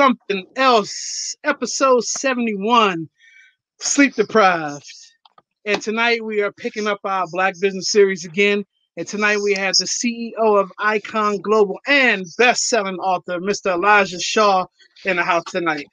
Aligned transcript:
Something 0.00 0.46
Else, 0.56 1.36
episode 1.44 2.02
71, 2.04 3.06
Sleep 3.80 4.14
Deprived. 4.14 4.82
And 5.66 5.82
tonight 5.82 6.24
we 6.24 6.40
are 6.40 6.50
picking 6.52 6.86
up 6.86 7.00
our 7.04 7.26
Black 7.30 7.52
Business 7.60 7.92
Series 7.92 8.24
again. 8.24 8.64
And 8.96 9.06
tonight 9.06 9.40
we 9.44 9.52
have 9.52 9.74
the 9.74 9.84
CEO 9.84 10.58
of 10.58 10.72
Icon 10.78 11.36
Global 11.42 11.78
and 11.86 12.24
best-selling 12.38 12.96
author, 12.96 13.40
Mr. 13.40 13.74
Elijah 13.74 14.18
Shaw, 14.18 14.64
in 15.04 15.16
the 15.16 15.22
house 15.22 15.44
tonight. 15.48 15.84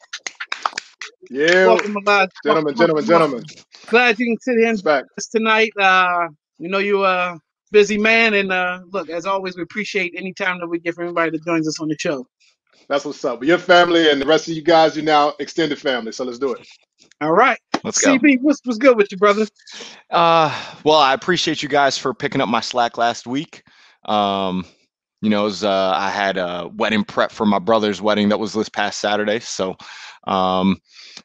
Yeah, 1.29 1.67
Welcome, 1.67 1.97
Elijah. 1.97 2.31
gentlemen, 2.45 2.75
Welcome, 2.77 2.77
gentlemen, 2.77 3.05
gentlemen. 3.05 3.43
Glad 3.87 4.19
you 4.19 4.27
can 4.27 4.39
sit 4.39 4.55
here 4.57 4.69
and 4.69 4.83
back. 4.85 5.03
tonight. 5.33 5.73
Uh, 5.77 6.29
we 6.59 6.69
know 6.69 6.77
you're 6.77 7.05
a 7.05 7.37
busy 7.73 7.97
man, 7.97 8.35
and 8.35 8.53
uh, 8.53 8.79
look, 8.89 9.09
as 9.09 9.25
always, 9.25 9.57
we 9.57 9.63
appreciate 9.63 10.13
any 10.15 10.31
time 10.31 10.61
that 10.61 10.67
we 10.67 10.79
get 10.79 10.95
for 10.95 11.03
anybody 11.03 11.31
that 11.31 11.43
joins 11.43 11.67
us 11.67 11.81
on 11.81 11.89
the 11.89 11.97
show. 11.99 12.25
That's 12.89 13.05
what's 13.05 13.23
up. 13.25 13.39
But 13.39 13.47
your 13.47 13.57
family 13.57 14.09
and 14.09 14.21
the 14.21 14.25
rest 14.25 14.47
of 14.47 14.53
you 14.53 14.61
guys, 14.61 14.95
you're 14.95 15.05
now 15.05 15.33
extended 15.39 15.79
family. 15.79 16.11
So 16.11 16.23
let's 16.23 16.39
do 16.39 16.53
it. 16.53 16.67
All 17.19 17.33
right, 17.33 17.59
Let's 17.83 17.99
go. 18.03 18.17
CB, 18.17 18.41
what's 18.41 18.61
what's 18.63 18.77
good 18.77 18.97
with 18.97 19.11
you, 19.11 19.17
brother? 19.17 19.45
Uh, 20.09 20.53
well, 20.83 20.97
I 20.97 21.13
appreciate 21.13 21.63
you 21.63 21.69
guys 21.69 21.97
for 21.97 22.13
picking 22.13 22.41
up 22.41 22.49
my 22.49 22.61
slack 22.61 22.97
last 22.97 23.27
week. 23.27 23.63
Um, 24.05 24.65
you 25.21 25.29
know, 25.29 25.41
it 25.41 25.45
was, 25.45 25.63
uh, 25.63 25.93
I 25.95 26.09
had 26.09 26.37
a 26.37 26.69
wedding 26.75 27.03
prep 27.03 27.31
for 27.31 27.45
my 27.45 27.59
brother's 27.59 28.01
wedding 28.01 28.29
that 28.29 28.39
was 28.39 28.53
this 28.53 28.69
past 28.69 28.99
Saturday. 28.99 29.39
So 29.39 29.75
um, 30.25 30.79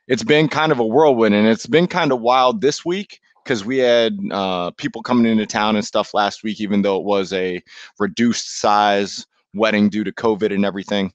it's 0.09 0.25
been 0.25 0.49
kind 0.49 0.73
of 0.73 0.79
a 0.79 0.87
whirlwind 0.87 1.35
and 1.35 1.47
it's 1.47 1.67
been 1.67 1.87
kind 1.87 2.13
of 2.13 2.21
wild 2.21 2.61
this 2.61 2.85
week 2.85 3.21
because 3.45 3.65
we 3.65 3.79
had 3.79 4.17
uh, 4.31 4.71
people 4.73 5.03
coming 5.03 5.31
into 5.31 5.47
town 5.47 5.77
and 5.77 5.85
stuff 5.85 6.15
last 6.15 6.43
week, 6.43 6.61
even 6.61 6.83
though 6.83 6.97
it 6.99 7.05
was 7.05 7.33
a 7.33 7.61
reduced 7.99 8.61
size 8.61 9.27
wedding 9.53 9.89
due 9.91 10.05
to 10.05 10.13
COVID 10.13 10.55
and 10.55 10.65
everything. 10.65 11.13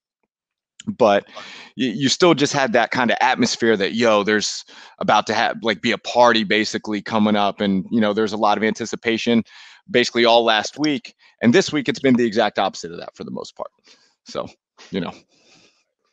But 0.88 1.28
you, 1.76 1.90
you 1.90 2.10
still 2.10 2.34
just 2.34 2.54
had 2.54 2.74
that 2.74 2.92
kind 2.92 3.12
of 3.12 3.18
atmosphere 3.22 3.76
that, 3.78 3.94
yo, 3.94 4.24
there's 4.24 4.64
about 5.00 5.28
to 5.28 5.34
have 5.34 5.58
like 5.62 5.82
be 5.82 5.92
a 5.92 5.98
party 5.98 6.44
basically 6.44 7.02
coming 7.02 7.36
up. 7.36 7.60
And, 7.62 7.86
you 7.92 8.00
know, 8.00 8.14
there's 8.14 8.34
a 8.34 8.38
lot 8.38 8.58
of 8.58 8.64
anticipation 8.64 9.44
basically 9.90 10.26
all 10.26 10.44
last 10.44 10.78
week. 10.80 11.14
And 11.42 11.54
this 11.54 11.72
week 11.72 11.88
it's 11.90 12.00
been 12.00 12.16
the 12.16 12.26
exact 12.26 12.58
opposite 12.60 12.92
of 12.92 13.00
that 13.00 13.16
for 13.16 13.24
the 13.24 13.32
most 13.32 13.56
part. 13.56 13.72
So, 14.26 14.48
you 14.92 15.00
know, 15.02 15.12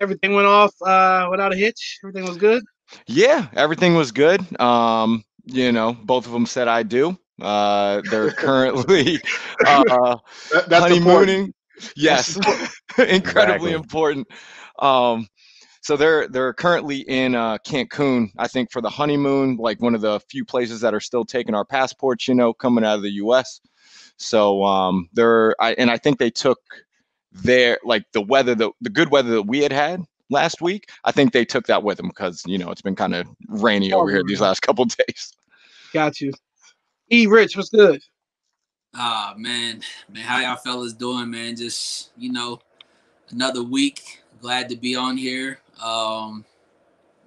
Everything 0.00 0.34
went 0.34 0.46
off 0.46 0.72
uh, 0.82 1.28
without 1.30 1.52
a 1.52 1.56
hitch. 1.56 1.98
Everything 2.02 2.26
was 2.26 2.36
good. 2.36 2.62
yeah, 3.06 3.48
everything 3.54 3.94
was 3.94 4.12
good. 4.12 4.60
Um, 4.60 5.24
you 5.44 5.72
know, 5.72 5.92
both 6.04 6.26
of 6.26 6.32
them 6.32 6.46
said 6.46 6.68
I 6.68 6.82
do. 6.82 7.16
Uh, 7.40 8.02
they're 8.10 8.30
currently 8.32 9.20
uh, 9.66 10.16
That, 10.52 10.68
that's 10.68 10.90
important. 10.90 11.30
honeymooning. 11.30 11.54
Yes, 11.96 12.36
incredibly 12.98 13.14
Exactly. 13.16 13.72
important. 13.72 14.28
Um, 14.78 15.28
so 15.82 15.96
they're 15.98 16.26
they're 16.28 16.54
currently 16.54 17.00
in 17.00 17.34
uh, 17.34 17.58
Cancun, 17.58 18.30
I 18.38 18.48
think, 18.48 18.72
for 18.72 18.80
the 18.80 18.88
honeymoon, 18.88 19.56
like 19.56 19.82
one 19.82 19.94
of 19.94 20.00
the 20.00 20.18
few 20.30 20.44
places 20.44 20.80
that 20.80 20.94
are 20.94 21.00
still 21.00 21.26
taking 21.26 21.54
our 21.54 21.64
passports, 21.64 22.26
you 22.26 22.34
know, 22.34 22.54
coming 22.54 22.84
out 22.84 22.96
of 22.96 23.02
the 23.02 23.12
U.S. 23.12 23.60
So 24.16 24.64
um, 24.64 25.08
they're, 25.12 25.54
I, 25.60 25.74
and 25.74 25.90
I 25.90 25.98
think 25.98 26.18
they 26.18 26.30
took 26.30 26.58
their 27.32 27.78
like 27.84 28.04
the 28.12 28.22
weather, 28.22 28.54
the 28.54 28.70
the 28.80 28.88
good 28.88 29.10
weather 29.10 29.30
that 29.30 29.42
we 29.42 29.60
had 29.60 29.72
had 29.72 30.02
last 30.30 30.62
week. 30.62 30.88
I 31.04 31.12
think 31.12 31.32
they 31.32 31.44
took 31.44 31.66
that 31.66 31.82
with 31.82 31.98
them 31.98 32.08
because 32.08 32.42
you 32.46 32.56
know 32.56 32.70
it's 32.70 32.82
been 32.82 32.96
kind 32.96 33.14
of 33.14 33.26
rainy 33.48 33.92
over 33.92 34.10
here 34.10 34.22
these 34.26 34.40
last 34.40 34.62
couple 34.62 34.84
days. 35.06 35.32
Got 35.92 36.20
you. 36.20 36.32
E 37.12 37.26
Rich, 37.26 37.56
what's 37.56 37.68
good? 37.68 38.00
Ah 38.94 39.34
man, 39.36 39.82
man, 40.08 40.24
how 40.24 40.38
y'all 40.40 40.56
fellas 40.56 40.92
doing, 40.92 41.30
man? 41.30 41.56
Just 41.56 42.10
you 42.16 42.32
know, 42.32 42.60
another 43.30 43.62
week. 43.62 44.22
Glad 44.44 44.69
to 44.69 44.77
be 44.77 44.94
on 44.94 45.16
here. 45.16 45.59
Um, 45.82 46.44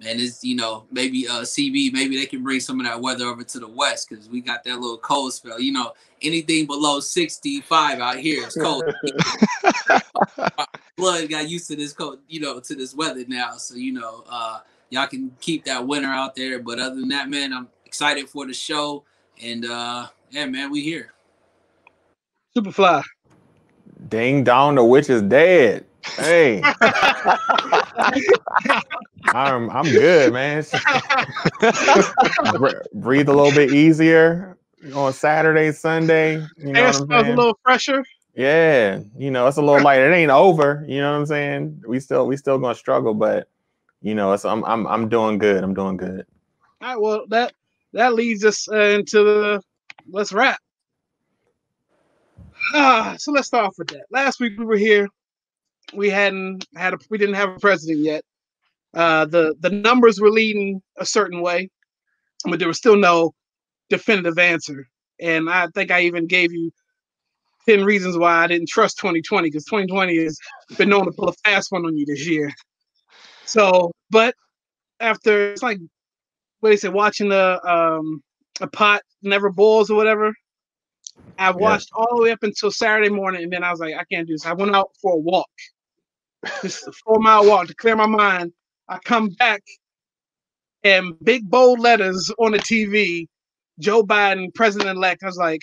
man, 0.00 0.20
it's 0.20 0.44
you 0.44 0.54
know 0.54 0.84
maybe 0.92 1.26
uh 1.26 1.40
CB, 1.40 1.92
maybe 1.92 2.16
they 2.16 2.26
can 2.26 2.44
bring 2.44 2.60
some 2.60 2.78
of 2.78 2.86
that 2.86 3.00
weather 3.00 3.26
over 3.26 3.42
to 3.42 3.58
the 3.58 3.66
west 3.66 4.08
because 4.08 4.28
we 4.28 4.40
got 4.40 4.62
that 4.62 4.78
little 4.78 4.98
cold 4.98 5.32
spell. 5.32 5.60
You 5.60 5.72
know, 5.72 5.94
anything 6.22 6.66
below 6.66 7.00
sixty 7.00 7.60
five 7.60 7.98
out 7.98 8.18
here 8.18 8.46
is 8.46 8.54
cold. 8.54 8.84
Blood 10.96 11.28
got 11.28 11.48
used 11.48 11.66
to 11.66 11.74
this 11.74 11.92
cold, 11.92 12.20
you 12.28 12.38
know, 12.38 12.60
to 12.60 12.74
this 12.76 12.94
weather 12.94 13.24
now. 13.26 13.56
So 13.56 13.74
you 13.74 13.94
know, 13.94 14.22
uh, 14.30 14.60
y'all 14.90 15.08
can 15.08 15.34
keep 15.40 15.64
that 15.64 15.84
winter 15.84 16.10
out 16.10 16.36
there. 16.36 16.60
But 16.60 16.78
other 16.78 16.94
than 16.94 17.08
that, 17.08 17.28
man, 17.28 17.52
I'm 17.52 17.66
excited 17.84 18.28
for 18.28 18.46
the 18.46 18.54
show. 18.54 19.02
And 19.42 19.64
uh, 19.64 20.06
yeah, 20.30 20.46
man, 20.46 20.70
we 20.70 20.84
here. 20.84 21.14
Superfly. 22.56 23.02
Ding 24.08 24.44
dong, 24.44 24.76
the 24.76 24.84
witch 24.84 25.10
is 25.10 25.22
dead. 25.22 25.84
Hey, 26.16 26.62
I'm 29.34 29.70
I'm 29.70 29.90
good, 29.90 30.32
man. 30.32 30.62
Breathe 32.94 33.28
a 33.28 33.32
little 33.32 33.52
bit 33.52 33.72
easier 33.72 34.56
on 34.94 35.12
Saturday, 35.12 35.72
Sunday. 35.72 36.44
You 36.56 36.72
know 36.72 36.80
Air 36.80 36.86
what 36.86 36.96
I'm 36.96 37.06
smells 37.06 37.26
a 37.26 37.30
little 37.30 37.58
fresher. 37.62 38.04
Yeah, 38.34 39.00
you 39.16 39.30
know, 39.30 39.46
it's 39.46 39.56
a 39.56 39.62
little 39.62 39.82
light. 39.82 40.00
It 40.00 40.12
ain't 40.12 40.30
over. 40.30 40.84
You 40.86 41.00
know 41.00 41.12
what 41.12 41.18
I'm 41.18 41.26
saying? 41.26 41.82
We 41.86 42.00
still 42.00 42.26
we 42.26 42.36
still 42.36 42.58
gonna 42.58 42.74
struggle, 42.74 43.14
but 43.14 43.48
you 44.00 44.14
know, 44.14 44.32
it's 44.32 44.44
I'm 44.44 44.64
I'm 44.64 44.86
I'm 44.86 45.08
doing 45.08 45.38
good. 45.38 45.62
I'm 45.62 45.74
doing 45.74 45.96
good. 45.96 46.26
All 46.80 46.88
right, 46.88 47.00
well 47.00 47.24
that 47.28 47.52
that 47.92 48.14
leads 48.14 48.44
us 48.44 48.68
uh, 48.70 48.76
into 48.76 49.24
the 49.24 49.62
let's 50.10 50.32
wrap. 50.32 50.60
Ah, 52.74 53.16
so 53.18 53.32
let's 53.32 53.48
start 53.48 53.66
off 53.66 53.78
with 53.78 53.88
that. 53.88 54.06
Last 54.10 54.40
week 54.40 54.58
we 54.58 54.64
were 54.64 54.76
here. 54.76 55.08
We 55.92 56.10
hadn't 56.10 56.66
had 56.76 56.94
a 56.94 56.98
we 57.10 57.18
didn't 57.18 57.36
have 57.36 57.50
a 57.50 57.58
president 57.58 58.00
yet. 58.00 58.24
Uh, 58.94 59.24
the 59.26 59.54
the 59.60 59.70
numbers 59.70 60.20
were 60.20 60.30
leading 60.30 60.82
a 60.96 61.06
certain 61.06 61.40
way, 61.40 61.70
but 62.44 62.58
there 62.58 62.68
was 62.68 62.78
still 62.78 62.96
no 62.96 63.32
definitive 63.88 64.38
answer. 64.38 64.88
And 65.20 65.50
I 65.50 65.66
think 65.68 65.90
I 65.90 66.02
even 66.02 66.26
gave 66.26 66.52
you 66.52 66.70
ten 67.66 67.84
reasons 67.84 68.16
why 68.16 68.44
I 68.44 68.46
didn't 68.46 68.68
trust 68.68 68.98
2020 68.98 69.48
because 69.48 69.64
2020 69.64 70.24
has 70.24 70.38
been 70.76 70.88
known 70.88 71.06
to 71.06 71.12
pull 71.12 71.28
a 71.28 71.32
fast 71.44 71.72
one 71.72 71.84
on 71.84 71.96
you 71.96 72.06
this 72.06 72.26
year. 72.26 72.50
So, 73.44 73.90
but 74.10 74.34
after 75.00 75.52
it's 75.52 75.62
like 75.62 75.78
what 76.60 76.70
they 76.70 76.76
say, 76.76 76.88
watching 76.88 77.28
the 77.28 77.60
um 77.68 78.22
a 78.60 78.66
pot 78.66 79.02
never 79.22 79.50
boils 79.50 79.90
or 79.90 79.96
whatever. 79.96 80.32
I 81.38 81.52
watched 81.52 81.90
all 81.94 82.16
the 82.16 82.22
way 82.24 82.32
up 82.32 82.42
until 82.42 82.72
Saturday 82.72 83.10
morning, 83.10 83.44
and 83.44 83.52
then 83.52 83.62
I 83.62 83.70
was 83.70 83.78
like, 83.78 83.94
I 83.94 84.04
can't 84.10 84.26
do 84.26 84.34
this. 84.34 84.44
I 84.44 84.54
went 84.54 84.74
out 84.74 84.90
for 85.00 85.12
a 85.12 85.16
walk, 85.16 85.48
just 86.62 86.86
a 86.86 86.92
four 86.92 87.18
mile 87.18 87.46
walk 87.46 87.66
to 87.68 87.74
clear 87.74 87.96
my 87.96 88.06
mind. 88.06 88.52
I 88.88 88.98
come 89.04 89.28
back, 89.30 89.62
and 90.84 91.12
big 91.22 91.48
bold 91.48 91.80
letters 91.80 92.32
on 92.38 92.52
the 92.52 92.58
TV, 92.58 93.26
Joe 93.78 94.02
Biden, 94.02 94.54
president 94.54 94.96
elect. 94.96 95.22
I 95.22 95.26
was 95.26 95.36
like, 95.36 95.60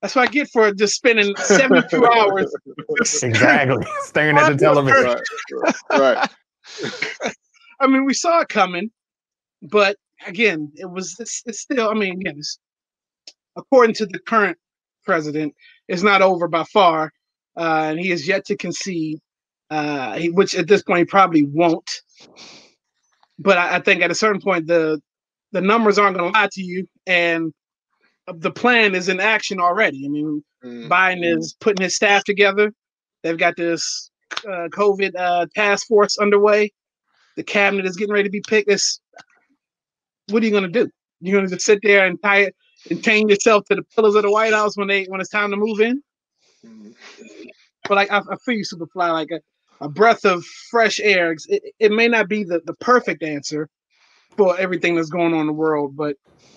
that's 0.00 0.16
what 0.16 0.28
I 0.28 0.32
get 0.32 0.48
for 0.50 0.72
just 0.72 0.94
spending 0.94 1.34
72 1.36 2.06
hours. 2.12 2.52
Exactly. 3.22 3.86
Staring 4.00 4.36
at 4.36 4.50
the 4.50 4.56
television. 4.56 5.16
Right, 5.52 5.74
right. 5.92 6.30
I 7.80 7.86
mean, 7.86 8.04
we 8.04 8.14
saw 8.14 8.40
it 8.40 8.48
coming, 8.48 8.90
but 9.62 9.96
again, 10.26 10.70
it 10.74 10.90
was 10.90 11.16
it's, 11.18 11.42
it's 11.46 11.60
still. 11.60 11.88
I 11.88 11.94
mean, 11.94 12.14
again, 12.20 12.34
it's, 12.38 12.58
according 13.56 13.94
to 13.96 14.06
the 14.06 14.18
current 14.20 14.58
president, 15.04 15.54
it's 15.88 16.02
not 16.02 16.22
over 16.22 16.48
by 16.48 16.64
far, 16.64 17.12
uh, 17.56 17.86
and 17.90 18.00
he 18.00 18.10
is 18.10 18.26
yet 18.26 18.44
to 18.46 18.56
concede, 18.56 19.18
uh, 19.72 20.18
he, 20.18 20.30
which 20.30 20.54
at 20.54 20.68
this 20.68 20.82
point 20.82 21.00
he 21.00 21.04
probably 21.04 21.44
won't. 21.44 21.90
But 23.38 23.58
I, 23.58 23.76
I 23.76 23.80
think 23.80 24.02
at 24.02 24.10
a 24.10 24.14
certain 24.14 24.40
point, 24.40 24.66
the 24.66 25.00
the 25.52 25.60
numbers 25.60 25.98
aren't 25.98 26.16
going 26.16 26.32
to 26.32 26.38
lie 26.38 26.48
to 26.52 26.62
you, 26.62 26.86
and 27.06 27.52
the 28.26 28.50
plan 28.50 28.94
is 28.94 29.08
in 29.08 29.20
action 29.20 29.60
already. 29.60 30.04
I 30.06 30.08
mean, 30.08 30.42
Mm. 30.64 30.88
Biden 30.88 31.24
is 31.24 31.56
putting 31.60 31.82
his 31.82 31.96
staff 31.96 32.24
together. 32.24 32.72
They've 33.22 33.38
got 33.38 33.56
this 33.56 34.10
uh, 34.44 34.68
COVID 34.68 35.12
uh, 35.16 35.46
task 35.54 35.86
force 35.88 36.18
underway. 36.18 36.72
The 37.36 37.42
cabinet 37.42 37.86
is 37.86 37.96
getting 37.96 38.12
ready 38.12 38.28
to 38.28 38.30
be 38.30 38.42
picked. 38.46 38.70
It's, 38.70 39.00
what 40.28 40.42
are 40.42 40.46
you 40.46 40.52
going 40.52 40.70
to 40.70 40.84
do? 40.84 40.90
You're 41.20 41.38
going 41.38 41.48
to 41.48 41.54
just 41.54 41.66
sit 41.66 41.80
there 41.82 42.06
and 42.06 42.20
tie 42.22 42.42
it 42.42 42.56
and 42.90 43.02
chain 43.02 43.28
yourself 43.28 43.64
to 43.66 43.76
the 43.76 43.82
pillars 43.94 44.14
of 44.14 44.22
the 44.22 44.30
White 44.30 44.52
House 44.52 44.76
when 44.76 44.88
they 44.88 45.04
when 45.04 45.20
it's 45.20 45.30
time 45.30 45.50
to 45.50 45.56
move 45.56 45.80
in? 45.80 46.02
Mm. 46.64 46.94
But 47.88 47.94
like 47.94 48.10
I, 48.10 48.18
I 48.18 48.36
feel 48.44 48.56
you, 48.56 48.64
Superfly, 48.64 49.12
like 49.12 49.28
a, 49.82 49.86
a 49.86 49.88
breath 49.88 50.24
of 50.24 50.44
fresh 50.70 51.00
air. 51.00 51.32
It, 51.48 51.62
it 51.78 51.92
may 51.92 52.08
not 52.08 52.28
be 52.28 52.44
the, 52.44 52.60
the 52.64 52.74
perfect 52.74 53.22
answer 53.22 53.68
for 54.36 54.58
everything 54.58 54.94
that's 54.94 55.10
going 55.10 55.34
on 55.34 55.40
in 55.40 55.46
the 55.46 55.52
world, 55.52 55.96
but 55.96 56.16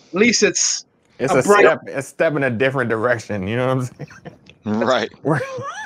at 0.10 0.14
least 0.20 0.44
it's 0.44 0.86
It's 1.20 1.34
A 1.34 1.40
a 1.40 1.44
bright- 1.44 1.66
step, 1.66 1.82
a 1.88 2.02
step 2.02 2.36
in 2.36 2.44
a 2.44 2.50
different 2.50 2.90
direction. 2.90 3.48
You 3.48 3.58
know 3.58 3.68
what 3.68 3.78
I'm 3.78 3.84
saying? 3.86 4.10
Right. 4.68 5.12
We're- 5.24 5.42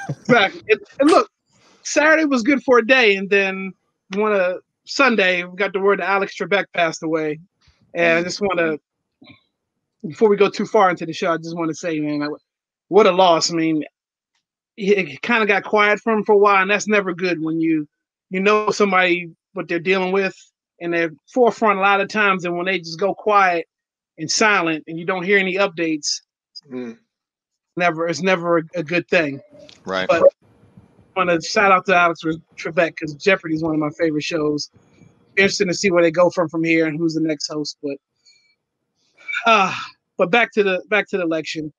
Exactly. 0.09 0.62
It, 0.68 0.80
and 1.01 1.09
look, 1.09 1.30
Saturday 1.83 2.24
was 2.25 2.44
good 2.44 2.63
for 2.63 2.77
a 2.80 2.86
day, 2.86 3.15
and 3.18 3.30
then 3.30 3.74
one 4.15 4.31
of 4.33 4.59
Sunday 4.86 5.44
we 5.44 5.56
got 5.57 5.74
the 5.74 5.80
word 5.81 6.00
that 6.00 6.09
Alex 6.09 6.36
Trebek 6.39 6.65
passed 6.74 7.03
away, 7.03 7.39
and 7.94 8.19
I 8.19 8.24
just 8.24 8.39
want 8.39 8.57
to, 8.57 8.80
before 10.07 10.30
we 10.30 10.38
go 10.38 10.50
too 10.50 10.65
far 10.65 10.89
into 10.89 11.06
the 11.06 11.12
show, 11.13 11.33
I 11.33 11.38
just 11.38 11.56
want 11.57 11.69
to 11.69 11.75
say, 11.75 12.00
man, 12.00 12.19
like, 12.19 12.30
what 12.88 13.06
a 13.06 13.12
loss. 13.12 13.51
I 13.51 13.56
mean, 13.56 13.83
it 14.79 15.21
kind 15.21 15.41
of 15.41 15.47
got 15.47 15.63
quiet 15.63 15.99
from 15.99 16.23
for 16.23 16.33
a 16.33 16.37
while, 16.37 16.61
and 16.61 16.71
that's 16.71 16.87
never 16.87 17.13
good 17.13 17.41
when 17.41 17.59
you 17.59 17.87
you 18.29 18.39
know 18.39 18.69
somebody 18.71 19.29
what 19.53 19.67
they're 19.67 19.79
dealing 19.79 20.11
with 20.11 20.35
and 20.79 20.93
they're 20.93 21.11
forefront 21.33 21.79
a 21.79 21.81
lot 21.81 21.99
of 22.01 22.07
times, 22.07 22.45
and 22.45 22.55
when 22.55 22.65
they 22.65 22.79
just 22.79 22.99
go 22.99 23.13
quiet 23.13 23.67
and 24.17 24.31
silent, 24.31 24.83
and 24.87 24.97
you 24.97 25.05
don't 25.05 25.23
hear 25.23 25.37
any 25.37 25.55
updates, 25.55 26.21
Mm. 26.69 26.97
never 27.77 28.07
it's 28.07 28.21
never 28.21 28.57
a, 28.59 28.63
a 28.75 28.83
good 28.83 29.07
thing. 29.07 29.41
Right. 29.85 30.07
But 30.09 30.23
I 30.23 31.25
want 31.25 31.29
to 31.29 31.41
shout 31.47 31.71
out 31.71 31.85
to 31.85 31.95
Alex 31.95 32.21
Trebek 32.57 32.89
because 32.89 33.13
Jeopardy 33.15 33.55
is 33.55 33.63
one 33.63 33.73
of 33.73 33.79
my 33.79 33.89
favorite 33.97 34.23
shows. 34.23 34.69
Interesting 35.37 35.67
to 35.69 35.73
see 35.73 35.89
where 35.89 36.03
they 36.03 36.11
go 36.11 36.29
from 36.29 36.49
from 36.49 36.63
here 36.63 36.85
and 36.85 36.97
who's 36.97 37.13
the 37.13 37.21
next 37.21 37.47
host. 37.47 37.77
But 37.81 37.97
uh 39.45 39.73
but 40.17 40.31
back 40.31 40.51
to 40.53 40.63
the 40.63 40.83
back 40.89 41.07
to 41.09 41.17
the 41.17 41.23
election. 41.23 41.71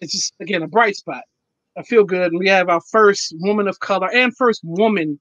It's 0.00 0.12
just 0.12 0.34
again 0.40 0.62
a 0.62 0.68
bright 0.68 0.96
spot. 0.96 1.22
I 1.76 1.82
feel 1.82 2.04
good. 2.04 2.32
And 2.32 2.38
We 2.38 2.48
have 2.48 2.68
our 2.68 2.80
first 2.80 3.34
woman 3.38 3.68
of 3.68 3.80
color 3.80 4.10
and 4.12 4.36
first 4.36 4.60
woman 4.64 5.18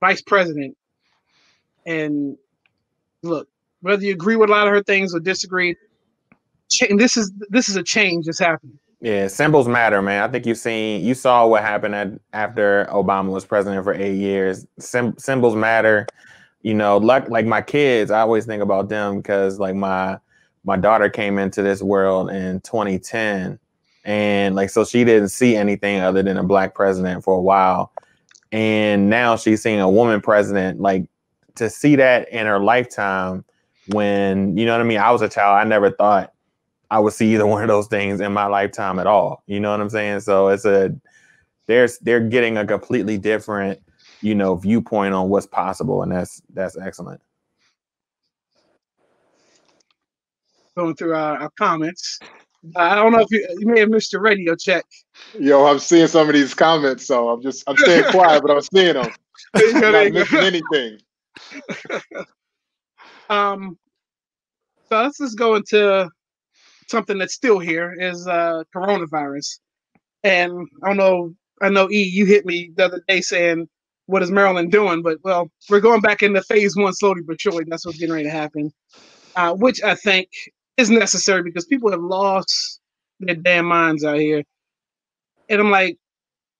vice 0.00 0.22
president. 0.22 0.76
And 1.86 2.36
look, 3.22 3.48
whether 3.80 4.04
you 4.04 4.12
agree 4.12 4.36
with 4.36 4.50
a 4.50 4.52
lot 4.52 4.66
of 4.66 4.72
her 4.72 4.82
things 4.82 5.14
or 5.14 5.20
disagree, 5.20 5.76
this 6.90 7.16
is 7.16 7.32
this 7.48 7.68
is 7.68 7.76
a 7.76 7.82
change 7.82 8.26
that's 8.26 8.38
happening. 8.38 8.78
Yeah, 9.00 9.28
symbols 9.28 9.66
matter, 9.66 10.02
man. 10.02 10.22
I 10.22 10.28
think 10.28 10.44
you've 10.44 10.58
seen, 10.58 11.02
you 11.02 11.14
saw 11.14 11.46
what 11.46 11.62
happened 11.62 11.94
at, 11.94 12.08
after 12.34 12.86
Obama 12.90 13.30
was 13.30 13.46
president 13.46 13.82
for 13.82 13.94
eight 13.94 14.16
years. 14.16 14.66
Sym- 14.78 15.16
symbols 15.16 15.56
matter. 15.56 16.06
You 16.62 16.74
know, 16.74 16.98
like 16.98 17.30
like 17.30 17.46
my 17.46 17.62
kids, 17.62 18.10
I 18.10 18.20
always 18.20 18.44
think 18.44 18.62
about 18.62 18.90
them 18.90 19.16
because 19.16 19.58
like 19.58 19.74
my 19.74 20.18
my 20.64 20.76
daughter 20.76 21.08
came 21.08 21.38
into 21.38 21.62
this 21.62 21.82
world 21.82 22.30
in 22.30 22.60
2010, 22.60 23.58
and 24.04 24.54
like 24.54 24.70
so 24.70 24.84
she 24.84 25.04
didn't 25.04 25.28
see 25.28 25.56
anything 25.56 26.00
other 26.00 26.22
than 26.22 26.36
a 26.36 26.44
black 26.44 26.74
president 26.74 27.24
for 27.24 27.36
a 27.36 27.40
while, 27.40 27.92
and 28.52 29.10
now 29.10 29.36
she's 29.36 29.62
seeing 29.62 29.80
a 29.80 29.90
woman 29.90 30.20
president. 30.20 30.80
Like 30.80 31.06
to 31.56 31.68
see 31.68 31.96
that 31.96 32.28
in 32.30 32.46
her 32.46 32.58
lifetime, 32.58 33.44
when 33.88 34.56
you 34.56 34.66
know 34.66 34.72
what 34.72 34.80
I 34.80 34.84
mean. 34.84 34.98
I 34.98 35.10
was 35.10 35.22
a 35.22 35.28
child. 35.28 35.58
I 35.58 35.64
never 35.64 35.90
thought 35.90 36.32
I 36.90 36.98
would 36.98 37.12
see 37.12 37.32
either 37.34 37.46
one 37.46 37.62
of 37.62 37.68
those 37.68 37.86
things 37.86 38.20
in 38.20 38.32
my 38.32 38.46
lifetime 38.46 38.98
at 38.98 39.06
all. 39.06 39.42
You 39.46 39.60
know 39.60 39.70
what 39.70 39.80
I'm 39.80 39.90
saying? 39.90 40.20
So 40.20 40.48
it's 40.48 40.64
a 40.64 40.94
there's 41.66 41.98
they're 41.98 42.20
getting 42.20 42.56
a 42.56 42.66
completely 42.66 43.18
different, 43.18 43.80
you 44.22 44.34
know, 44.34 44.56
viewpoint 44.56 45.14
on 45.14 45.28
what's 45.28 45.46
possible, 45.46 46.02
and 46.02 46.12
that's 46.12 46.42
that's 46.52 46.76
excellent. 46.78 47.20
Going 50.76 50.94
through 50.94 51.14
our, 51.14 51.36
our 51.36 51.50
comments. 51.50 52.20
I 52.76 52.94
don't 52.94 53.12
know 53.12 53.20
if 53.20 53.30
you, 53.30 53.46
you 53.58 53.66
may 53.66 53.80
have 53.80 53.88
missed 53.88 54.12
your 54.12 54.22
radio 54.22 54.54
check. 54.54 54.84
Yo, 55.38 55.64
I'm 55.64 55.78
seeing 55.78 56.06
some 56.08 56.28
of 56.28 56.34
these 56.34 56.54
comments, 56.54 57.06
so 57.06 57.30
I'm 57.30 57.42
just 57.42 57.64
I'm 57.66 57.76
staying 57.76 58.04
quiet, 58.10 58.42
but 58.42 58.50
I'm 58.50 58.60
seeing 58.60 58.94
them. 58.94 59.10
I'm 59.54 59.80
not 59.80 60.12
missing 60.12 60.38
anything. 60.38 60.98
Um, 63.30 63.78
so 64.88 65.02
let's 65.02 65.18
just 65.18 65.38
go 65.38 65.54
into 65.54 66.10
something 66.88 67.16
that's 67.16 67.34
still 67.34 67.60
here 67.60 67.94
is 67.98 68.26
uh, 68.26 68.64
coronavirus. 68.74 69.60
And 70.24 70.66
I 70.82 70.88
don't 70.88 70.96
know, 70.96 71.34
I 71.62 71.68
know 71.70 71.88
E, 71.90 72.02
you 72.02 72.26
hit 72.26 72.44
me 72.44 72.72
the 72.74 72.86
other 72.86 73.02
day 73.06 73.20
saying, 73.20 73.68
"What 74.06 74.22
is 74.22 74.30
Maryland 74.32 74.72
doing?" 74.72 75.02
But 75.02 75.18
well, 75.22 75.48
we're 75.70 75.80
going 75.80 76.00
back 76.00 76.22
into 76.22 76.42
phase 76.42 76.76
one 76.76 76.92
slowly 76.92 77.22
but 77.22 77.40
surely. 77.40 77.64
That's 77.68 77.86
what's 77.86 77.98
getting 77.98 78.14
ready 78.14 78.24
to 78.24 78.30
happen, 78.30 78.72
uh, 79.36 79.54
which 79.54 79.80
I 79.82 79.94
think 79.94 80.28
is 80.80 80.90
necessary 80.90 81.42
because 81.42 81.66
people 81.66 81.90
have 81.90 82.00
lost 82.00 82.80
their 83.20 83.34
damn 83.34 83.66
minds 83.66 84.04
out 84.04 84.18
here. 84.18 84.42
And 85.48 85.60
I'm 85.60 85.70
like, 85.70 85.98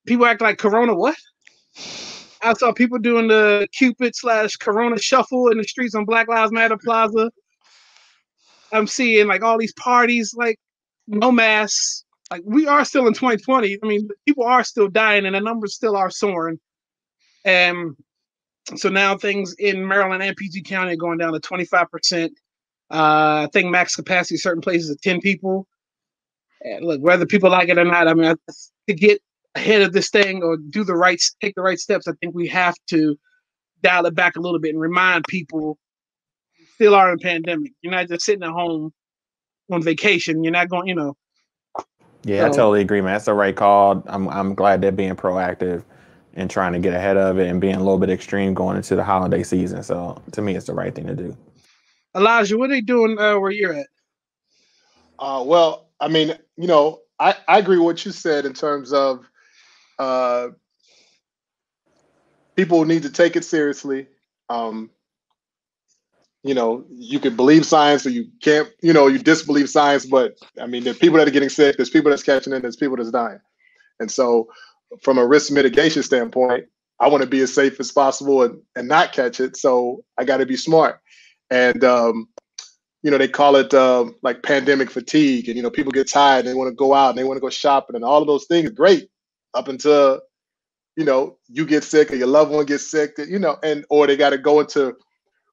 people 0.06 0.26
act 0.26 0.42
like 0.42 0.58
Corona. 0.58 0.94
What? 0.94 1.16
I 2.42 2.52
saw 2.54 2.72
people 2.72 2.98
doing 2.98 3.28
the 3.28 3.68
Cupid 3.72 4.14
slash 4.14 4.56
Corona 4.56 4.98
shuffle 4.98 5.48
in 5.48 5.58
the 5.58 5.64
streets 5.64 5.94
on 5.94 6.04
Black 6.04 6.28
Lives 6.28 6.52
Matter 6.52 6.76
Plaza. 6.76 7.30
I'm 8.72 8.86
seeing 8.86 9.26
like 9.26 9.42
all 9.42 9.58
these 9.58 9.74
parties, 9.74 10.34
like 10.36 10.58
no 11.06 11.32
masks. 11.32 12.04
Like 12.30 12.42
we 12.44 12.66
are 12.66 12.84
still 12.84 13.06
in 13.06 13.14
2020. 13.14 13.78
I 13.82 13.86
mean, 13.86 14.08
people 14.26 14.44
are 14.44 14.62
still 14.64 14.88
dying, 14.88 15.26
and 15.26 15.34
the 15.34 15.40
numbers 15.40 15.74
still 15.74 15.96
are 15.96 16.10
soaring. 16.10 16.58
And 17.44 17.96
so 18.76 18.88
now 18.88 19.16
things 19.16 19.54
in 19.58 19.86
Maryland 19.86 20.22
and 20.22 20.36
PG 20.36 20.62
County 20.62 20.92
are 20.92 20.96
going 20.96 21.18
down 21.18 21.32
to 21.32 21.40
25 21.40 21.90
percent. 21.90 22.32
Uh, 22.90 23.46
I 23.46 23.50
think 23.52 23.70
max 23.70 23.96
capacity 23.96 24.36
certain 24.38 24.62
places 24.62 24.90
is 24.90 24.98
10 25.02 25.20
people. 25.20 25.66
And 26.62 26.84
look, 26.86 27.00
whether 27.02 27.26
people 27.26 27.50
like 27.50 27.68
it 27.68 27.78
or 27.78 27.84
not, 27.84 28.08
I 28.08 28.14
mean, 28.14 28.26
I- 28.26 28.52
to 28.88 28.94
get 28.94 29.22
ahead 29.56 29.82
of 29.82 29.92
this 29.92 30.10
thing 30.10 30.42
or 30.42 30.56
do 30.58 30.84
the 30.84 30.96
right, 30.96 31.20
take 31.40 31.54
the 31.56 31.62
right 31.62 31.78
steps, 31.78 32.08
I 32.08 32.12
think 32.20 32.34
we 32.34 32.48
have 32.48 32.74
to 32.90 33.18
dial 33.82 34.06
it 34.06 34.14
back 34.14 34.36
a 34.36 34.40
little 34.40 34.60
bit 34.60 34.70
and 34.70 34.80
remind 34.80 35.26
people 35.28 35.78
we 36.58 36.66
still 36.74 36.94
are 36.94 37.12
in 37.12 37.18
pandemic. 37.20 37.72
You're 37.82 37.92
not 37.92 38.08
just 38.08 38.24
sitting 38.24 38.44
at 38.44 38.50
home 38.50 38.92
on 39.72 39.82
vacation. 39.82 40.44
You're 40.44 40.52
not 40.52 40.70
going, 40.70 40.88
you 40.88 40.96
know, 40.96 41.14
Yeah, 42.24 42.46
I 42.46 42.50
totally 42.50 42.82
agree, 42.82 43.00
man. 43.02 43.14
That's 43.14 43.26
the 43.26 43.34
right 43.34 43.56
call. 43.56 44.02
I'm 44.06 44.28
I'm 44.28 44.54
glad 44.54 44.82
they're 44.82 44.92
being 44.92 45.16
proactive 45.16 45.84
and 46.34 46.50
trying 46.50 46.72
to 46.74 46.80
get 46.80 46.94
ahead 46.94 47.16
of 47.18 47.38
it 47.38 47.48
and 47.48 47.60
being 47.60 47.76
a 47.76 47.78
little 47.80 47.98
bit 47.98 48.10
extreme 48.10 48.54
going 48.54 48.76
into 48.76 48.96
the 48.96 49.04
holiday 49.04 49.42
season. 49.42 49.82
So 49.82 50.22
to 50.32 50.42
me, 50.42 50.56
it's 50.56 50.66
the 50.66 50.74
right 50.74 50.94
thing 50.94 51.06
to 51.08 51.16
do. 51.16 51.36
Elijah, 52.16 52.58
what 52.58 52.70
are 52.70 52.74
they 52.74 52.80
doing 52.80 53.18
uh, 53.18 53.38
where 53.38 53.50
you're 53.50 53.74
at? 53.74 53.86
Uh, 55.18 55.44
well, 55.46 55.88
I 56.00 56.08
mean, 56.08 56.34
you 56.56 56.66
know, 56.66 57.00
I, 57.18 57.34
I 57.46 57.58
agree 57.58 57.76
with 57.76 57.84
what 57.84 58.04
you 58.04 58.12
said 58.12 58.46
in 58.46 58.54
terms 58.54 58.92
of 58.92 59.24
uh, 59.98 60.48
people 62.56 62.84
need 62.84 63.02
to 63.02 63.10
take 63.10 63.36
it 63.36 63.44
seriously. 63.44 64.06
Um, 64.48 64.90
you 66.42 66.54
know, 66.54 66.86
you 66.88 67.20
can 67.20 67.36
believe 67.36 67.66
science 67.66 68.06
or 68.06 68.10
you 68.10 68.28
can't, 68.42 68.68
you 68.82 68.94
know, 68.94 69.06
you 69.06 69.18
disbelieve 69.18 69.68
science, 69.68 70.06
but 70.06 70.38
I 70.58 70.66
mean, 70.66 70.84
there's 70.84 70.98
people 70.98 71.18
that 71.18 71.28
are 71.28 71.32
getting 71.32 71.50
sick, 71.50 71.76
there's 71.76 71.90
people 71.90 72.10
that's 72.10 72.22
catching 72.22 72.54
it, 72.54 72.62
there's 72.62 72.76
people 72.76 72.96
that's 72.96 73.10
dying. 73.10 73.40
And 74.00 74.10
so, 74.10 74.48
from 75.02 75.18
a 75.18 75.26
risk 75.26 75.52
mitigation 75.52 76.02
standpoint, 76.02 76.64
I 76.98 77.08
want 77.08 77.22
to 77.22 77.28
be 77.28 77.40
as 77.40 77.54
safe 77.54 77.78
as 77.78 77.92
possible 77.92 78.42
and, 78.42 78.60
and 78.74 78.88
not 78.88 79.12
catch 79.12 79.38
it. 79.38 79.56
So, 79.58 80.02
I 80.16 80.24
got 80.24 80.38
to 80.38 80.46
be 80.46 80.56
smart. 80.56 81.00
And, 81.50 81.82
um, 81.84 82.28
you 83.02 83.10
know, 83.10 83.18
they 83.18 83.28
call 83.28 83.56
it 83.56 83.72
um, 83.72 84.14
like 84.22 84.42
pandemic 84.42 84.90
fatigue, 84.90 85.48
and 85.48 85.56
you 85.56 85.62
know, 85.62 85.70
people 85.70 85.92
get 85.92 86.08
tired, 86.10 86.40
and 86.40 86.48
they 86.48 86.54
want 86.54 86.68
to 86.68 86.74
go 86.74 86.92
out 86.94 87.10
and 87.10 87.18
they 87.18 87.24
want 87.24 87.36
to 87.36 87.40
go 87.40 87.50
shopping, 87.50 87.96
and 87.96 88.04
all 88.04 88.20
of 88.20 88.26
those 88.26 88.46
things. 88.46 88.70
Great, 88.70 89.08
up 89.54 89.68
until 89.68 90.20
you 90.96 91.04
know 91.04 91.38
you 91.48 91.64
get 91.64 91.84
sick 91.84 92.12
or 92.12 92.16
your 92.16 92.26
loved 92.26 92.50
one 92.50 92.66
gets 92.66 92.90
sick, 92.90 93.12
you 93.18 93.38
know, 93.38 93.56
and 93.62 93.84
or 93.88 94.06
they 94.06 94.16
got 94.16 94.30
to 94.30 94.38
go 94.38 94.60
into 94.60 94.94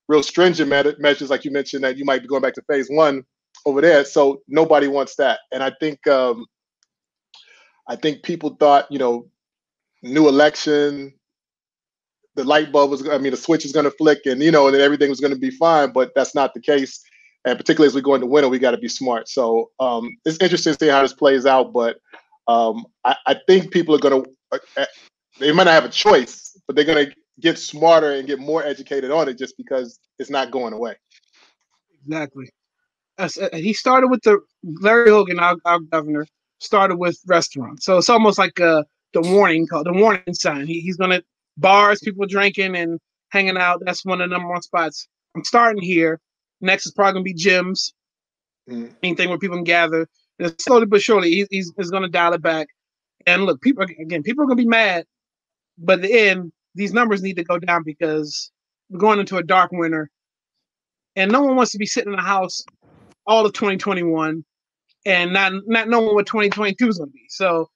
real 0.10 0.24
stringent 0.24 0.70
me- 0.70 0.96
measures, 1.00 1.30
like 1.30 1.46
you 1.46 1.52
mentioned 1.52 1.84
that 1.84 1.98
you 1.98 2.06
might 2.06 2.22
be 2.22 2.28
going 2.28 2.42
back 2.42 2.54
to 2.54 2.62
phase 2.70 2.88
one 2.90 3.24
over 3.66 3.82
there. 3.82 4.04
So 4.04 4.42
nobody 4.48 4.88
wants 4.88 5.16
that, 5.16 5.40
and 5.54 5.64
I 5.64 5.72
think 5.80 6.06
um, 6.08 6.46
I 7.88 7.96
think 7.96 8.24
people 8.24 8.58
thought, 8.60 8.92
you 8.92 9.00
know, 9.00 9.30
new 10.04 10.28
election, 10.28 11.14
the 12.38 12.46
light 12.46 12.72
bulb 12.72 12.92
was, 12.92 13.08
I 13.10 13.18
mean, 13.18 13.32
the 13.32 13.38
switch 13.38 13.66
is 13.66 13.74
going 13.74 13.84
to 13.84 13.92
flick, 13.92 14.20
and 14.26 14.42
you 14.42 14.52
know, 14.52 14.68
and 14.68 14.76
then 14.76 14.82
everything 14.82 15.10
was 15.10 15.20
going 15.20 15.34
to 15.34 15.40
be 15.40 15.52
fine, 15.52 15.92
but 15.92 16.14
that's 16.16 16.34
not 16.34 16.54
the 16.54 16.62
case 16.62 17.04
and 17.48 17.58
particularly 17.58 17.88
as 17.88 17.96
we 17.96 18.02
go 18.02 18.16
into 18.16 18.28
winter, 18.28 18.50
we 18.50 18.60
got 18.60 18.72
to 18.72 18.78
be 18.78 18.90
smart. 18.90 19.30
So 19.30 19.72
um, 19.80 20.18
it's 20.26 20.38
interesting 20.42 20.74
to 20.74 20.80
see 20.80 20.90
how 20.90 21.02
this 21.02 21.14
plays 21.14 21.46
out. 21.46 21.72
But 21.72 21.98
um, 22.48 22.86
I, 23.06 23.16
I 23.26 23.36
think 23.48 23.72
people 23.72 23.96
are 23.96 24.00
going 24.00 24.24
to, 24.24 24.88
they 25.40 25.52
might 25.54 25.64
not 25.64 25.74
have 25.74 25.86
a 25.86 25.90
choice, 25.90 26.58
but 26.68 26.76
they're 26.76 26.86
going 26.86 27.06
to 27.08 27.16
get 27.40 27.58
smarter 27.58 28.14
and 28.14 28.28
get 28.28 28.40
more 28.40 28.66
educated 28.66 29.12
on 29.12 29.30
it 29.30 29.38
just 29.38 29.56
because 29.56 29.98
it's 30.20 30.30
not 30.30 30.52
going 30.52 30.74
away. 30.74 30.96
Exactly. 32.06 32.50
Uh, 33.18 33.30
he 33.54 33.74
started 33.74 34.08
with 34.08 34.22
the 34.24 34.40
Larry 34.82 35.10
Hogan, 35.10 35.40
our, 35.40 35.56
our 35.66 35.80
governor, 35.80 36.28
started 36.60 36.98
with 36.98 37.18
restaurants. 37.28 37.86
So 37.86 37.98
it's 37.98 38.10
almost 38.10 38.38
like 38.38 38.60
uh, 38.60 38.84
the 39.14 39.22
warning 39.22 39.68
call, 39.68 39.84
the 39.84 39.94
warning 39.94 40.34
sign. 40.34 40.68
He, 40.68 40.82
he's 40.82 40.98
gonna 40.98 41.22
bars, 41.58 42.00
people 42.00 42.26
drinking 42.28 42.76
and 42.76 43.00
hanging 43.30 43.58
out. 43.58 43.82
That's 43.86 44.06
one 44.06 44.22
of 44.22 44.30
the 44.30 44.34
number 44.36 44.50
one 44.50 44.62
spots. 44.62 45.08
I'm 45.36 45.44
starting 45.44 45.82
here. 45.82 46.20
Next 46.62 46.86
is 46.86 46.94
probably 46.94 47.14
gonna 47.14 47.24
be 47.24 47.34
gyms, 47.34 47.94
Mhm. 48.70 48.94
anything 49.04 49.30
where 49.30 49.38
people 49.38 49.58
can 49.58 49.64
gather. 49.64 50.08
And 50.40 50.56
slowly 50.62 50.86
but 50.86 51.02
surely, 51.02 51.32
he, 51.32 51.48
he's, 51.50 51.74
he's 51.78 51.90
gonna 51.92 52.10
dial 52.10 52.34
it 52.34 52.42
back. 52.42 52.68
And 53.26 53.46
look, 53.46 53.62
people 53.62 53.84
again, 53.84 54.24
people 54.24 54.44
are 54.44 54.48
gonna 54.48 54.56
be 54.56 54.66
mad, 54.68 55.06
but 55.78 56.00
at 56.00 56.02
the 56.04 56.20
end, 56.30 56.52
these 56.76 56.94
numbers 56.94 57.22
need 57.22 57.36
to 57.38 57.44
go 57.44 57.58
down 57.60 57.84
because 57.84 58.52
we're 58.90 59.00
going 59.00 59.20
into 59.20 59.38
a 59.38 59.44
dark 59.44 59.72
winter, 59.72 60.10
and 61.16 61.32
no 61.32 61.42
one 61.42 61.56
wants 61.56 61.72
to 61.72 61.78
be 61.78 61.86
sitting 61.86 62.14
in 62.14 62.18
the 62.18 62.24
house 62.24 62.64
all 63.26 63.46
of 63.46 63.54
2021 63.54 64.44
and 65.06 65.34
not 65.34 65.52
not 65.66 65.90
knowing 65.90 66.14
what 66.16 66.26
2022 66.28 66.88
is 66.88 66.98
going 66.98 67.10
to 67.10 67.14
be. 67.14 67.26
So 67.30 67.70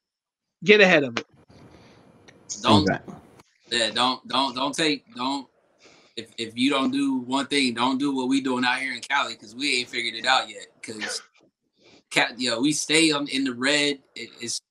get 0.64 0.82
ahead 0.82 1.04
of 1.04 1.18
it. 1.18 1.26
Don't 2.62 2.82
Exactly. 2.84 3.16
Yeah, 3.72 3.90
don't 3.90 4.28
don't 4.28 4.56
don't 4.56 4.76
take 4.76 5.06
don't 5.16 5.48
if 6.18 6.30
if 6.38 6.58
you 6.58 6.70
don't 6.70 6.92
do 6.92 7.18
one 7.20 7.48
thing, 7.48 7.74
don't 7.74 7.98
do 7.98 8.14
what 8.16 8.28
we 8.28 8.42
doing 8.42 8.66
out 8.66 8.80
here 8.80 8.94
in 8.94 9.02
Cali 9.02 9.34
because 9.34 9.56
we 9.56 9.80
ain't 9.80 9.90
figured 9.90 10.16
it 10.16 10.26
out 10.26 10.50
yet. 10.50 10.68
Because 10.82 11.22
cat, 12.10 12.40
yo, 12.40 12.60
we 12.60 12.72
stay 12.74 13.12
on 13.12 13.28
in 13.28 13.44
the 13.44 13.54
red. 13.54 14.00
It, 14.16 14.30
it's 14.40 14.62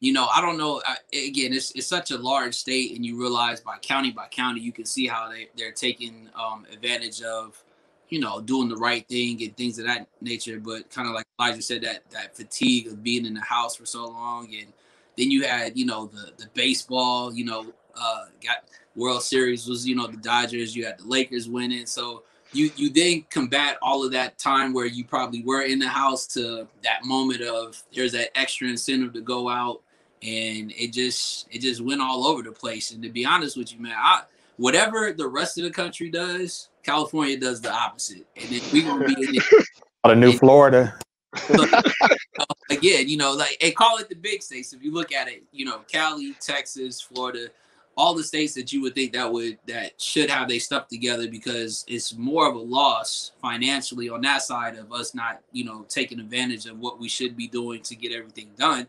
you 0.00 0.12
know, 0.12 0.26
I 0.34 0.40
don't 0.40 0.58
know. 0.58 0.82
I, 0.86 0.96
again, 1.16 1.52
it's 1.52 1.72
it's 1.72 1.86
such 1.86 2.10
a 2.10 2.18
large 2.18 2.54
state, 2.54 2.94
and 2.94 3.04
you 3.04 3.18
realize 3.18 3.60
by 3.60 3.78
county 3.78 4.10
by 4.10 4.28
county, 4.28 4.60
you 4.60 4.72
can 4.72 4.84
see 4.84 5.06
how 5.06 5.28
they 5.28 5.48
they're 5.56 5.72
taking 5.72 6.28
um, 6.34 6.66
advantage 6.72 7.22
of, 7.22 7.62
you 8.08 8.20
know, 8.20 8.40
doing 8.40 8.68
the 8.68 8.76
right 8.76 9.06
thing 9.08 9.42
and 9.42 9.56
things 9.56 9.78
of 9.78 9.86
that 9.86 10.06
nature. 10.20 10.60
But 10.60 10.90
kind 10.90 11.08
of 11.08 11.14
like 11.14 11.26
Elijah 11.40 11.62
said, 11.62 11.82
that 11.82 12.08
that 12.10 12.36
fatigue 12.36 12.88
of 12.88 13.02
being 13.02 13.26
in 13.26 13.34
the 13.34 13.40
house 13.40 13.74
for 13.76 13.86
so 13.86 14.06
long, 14.06 14.54
and 14.54 14.72
then 15.16 15.30
you 15.30 15.44
had, 15.44 15.76
you 15.76 15.86
know, 15.86 16.06
the 16.06 16.32
the 16.36 16.48
baseball, 16.54 17.32
you 17.32 17.44
know, 17.44 17.72
uh, 17.98 18.24
got 18.42 18.64
World 18.94 19.22
Series 19.22 19.66
was, 19.66 19.86
you 19.86 19.94
know, 19.94 20.06
the 20.06 20.16
Dodgers. 20.16 20.74
You 20.74 20.86
had 20.86 20.98
the 20.98 21.06
Lakers 21.06 21.48
winning, 21.48 21.86
so 21.86 22.22
you 22.52 22.70
you 22.76 22.90
then 22.90 23.24
combat 23.30 23.76
all 23.82 24.04
of 24.04 24.12
that 24.12 24.38
time 24.38 24.72
where 24.72 24.86
you 24.86 25.04
probably 25.04 25.42
were 25.42 25.62
in 25.62 25.78
the 25.78 25.88
house 25.88 26.26
to 26.28 26.66
that 26.82 27.04
moment 27.04 27.42
of 27.42 27.82
there's 27.94 28.12
that 28.12 28.36
extra 28.38 28.68
incentive 28.68 29.12
to 29.12 29.20
go 29.20 29.48
out 29.48 29.82
and 30.22 30.72
it 30.72 30.92
just 30.92 31.46
it 31.50 31.60
just 31.60 31.80
went 31.80 32.00
all 32.00 32.26
over 32.26 32.42
the 32.42 32.52
place. 32.52 32.90
And 32.90 33.02
to 33.02 33.10
be 33.10 33.24
honest 33.24 33.56
with 33.56 33.72
you, 33.72 33.80
man, 33.80 33.94
I 33.96 34.22
whatever 34.56 35.12
the 35.12 35.28
rest 35.28 35.58
of 35.58 35.64
the 35.64 35.70
country 35.70 36.10
does, 36.10 36.68
California 36.82 37.38
does 37.38 37.60
the 37.60 37.72
opposite. 37.72 38.26
And 38.36 38.48
then 38.48 38.60
we 38.72 38.82
gonna 38.82 39.04
be 39.04 39.12
in 39.12 39.34
it. 39.36 39.42
Out 40.04 40.12
of 40.12 40.18
New 40.18 40.32
Florida. 40.32 40.98
again, 42.70 43.08
you 43.08 43.16
know, 43.16 43.32
like 43.32 43.56
and 43.60 43.74
call 43.74 43.98
it 43.98 44.08
the 44.08 44.14
big 44.14 44.42
states. 44.42 44.72
If 44.72 44.82
you 44.82 44.92
look 44.92 45.12
at 45.12 45.28
it, 45.28 45.42
you 45.52 45.64
know, 45.64 45.80
Cali, 45.90 46.34
Texas, 46.40 47.00
Florida, 47.00 47.48
all 47.96 48.14
the 48.14 48.22
states 48.22 48.52
that 48.54 48.72
you 48.72 48.82
would 48.82 48.94
think 48.94 49.12
that 49.14 49.30
would 49.32 49.58
that 49.66 50.00
should 50.00 50.28
have 50.28 50.48
they 50.48 50.58
stuff 50.58 50.86
together 50.86 51.28
because 51.28 51.84
it's 51.88 52.14
more 52.14 52.46
of 52.48 52.54
a 52.54 52.58
loss 52.58 53.32
financially 53.40 54.10
on 54.10 54.20
that 54.20 54.42
side 54.42 54.76
of 54.76 54.92
us 54.92 55.14
not, 55.14 55.40
you 55.52 55.64
know, 55.64 55.84
taking 55.88 56.20
advantage 56.20 56.66
of 56.66 56.78
what 56.78 57.00
we 57.00 57.08
should 57.08 57.36
be 57.36 57.48
doing 57.48 57.80
to 57.82 57.96
get 57.96 58.12
everything 58.12 58.50
done. 58.58 58.86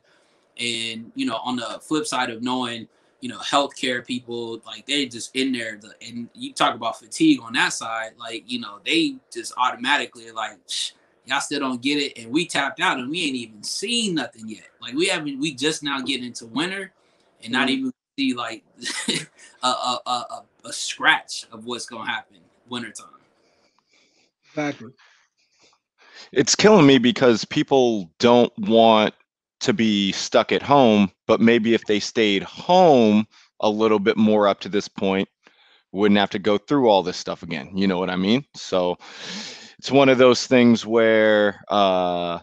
And 0.59 1.11
you 1.15 1.25
know, 1.25 1.37
on 1.37 1.55
the 1.55 1.79
flip 1.81 2.05
side 2.05 2.29
of 2.29 2.43
knowing, 2.43 2.87
you 3.21 3.29
know, 3.29 3.37
healthcare 3.37 4.05
people 4.05 4.61
like 4.65 4.85
they 4.85 5.05
just 5.05 5.33
in 5.35 5.53
there, 5.53 5.77
the, 5.77 5.93
and 6.05 6.27
you 6.33 6.53
talk 6.53 6.75
about 6.75 6.99
fatigue 6.99 7.39
on 7.41 7.53
that 7.53 7.73
side, 7.73 8.11
like 8.19 8.43
you 8.45 8.59
know, 8.59 8.79
they 8.85 9.15
just 9.31 9.53
automatically 9.57 10.31
like. 10.31 10.57
Y'all 11.25 11.41
still 11.41 11.59
don't 11.59 11.81
get 11.81 11.97
it, 11.97 12.17
and 12.17 12.31
we 12.31 12.47
tapped 12.47 12.79
out, 12.79 12.99
and 12.99 13.09
we 13.09 13.21
ain't 13.23 13.35
even 13.35 13.61
seen 13.61 14.15
nothing 14.15 14.47
yet. 14.47 14.63
Like 14.81 14.93
we 14.93 15.07
haven't, 15.07 15.37
we 15.41 15.53
just 15.53 15.83
now 15.83 15.99
getting 15.99 16.25
into 16.25 16.45
winter, 16.45 16.93
and 17.43 17.51
not 17.51 17.67
mm-hmm. 17.67 17.79
even 17.79 17.93
see 18.17 18.33
like 18.33 18.63
a, 19.63 19.67
a, 19.67 19.99
a, 20.05 20.43
a, 20.65 20.73
scratch 20.73 21.45
of 21.51 21.65
what's 21.65 21.85
gonna 21.85 22.09
happen 22.09 22.37
wintertime. 22.67 23.07
Exactly. 24.49 24.91
It's 26.31 26.55
killing 26.55 26.87
me 26.87 26.97
because 26.97 27.45
people 27.45 28.11
don't 28.19 28.51
want 28.57 29.13
to 29.61 29.73
be 29.73 30.11
stuck 30.11 30.51
at 30.51 30.61
home, 30.61 31.11
but 31.25 31.39
maybe 31.39 31.73
if 31.73 31.85
they 31.85 31.99
stayed 31.99 32.43
home 32.43 33.27
a 33.59 33.69
little 33.69 33.99
bit 33.99 34.17
more 34.17 34.47
up 34.47 34.59
to 34.61 34.69
this 34.69 34.87
point, 34.87 35.29
wouldn't 35.91 36.19
have 36.19 36.29
to 36.31 36.39
go 36.39 36.57
through 36.57 36.89
all 36.89 37.01
this 37.01 37.17
stuff 37.17 37.43
again. 37.43 37.71
You 37.75 37.87
know 37.87 37.97
what 37.97 38.09
I 38.09 38.15
mean? 38.15 38.43
So 38.55 38.97
it's 39.79 39.91
one 39.91 40.09
of 40.09 40.17
those 40.17 40.45
things 40.45 40.85
where 40.85 41.61
uh, 41.69 42.39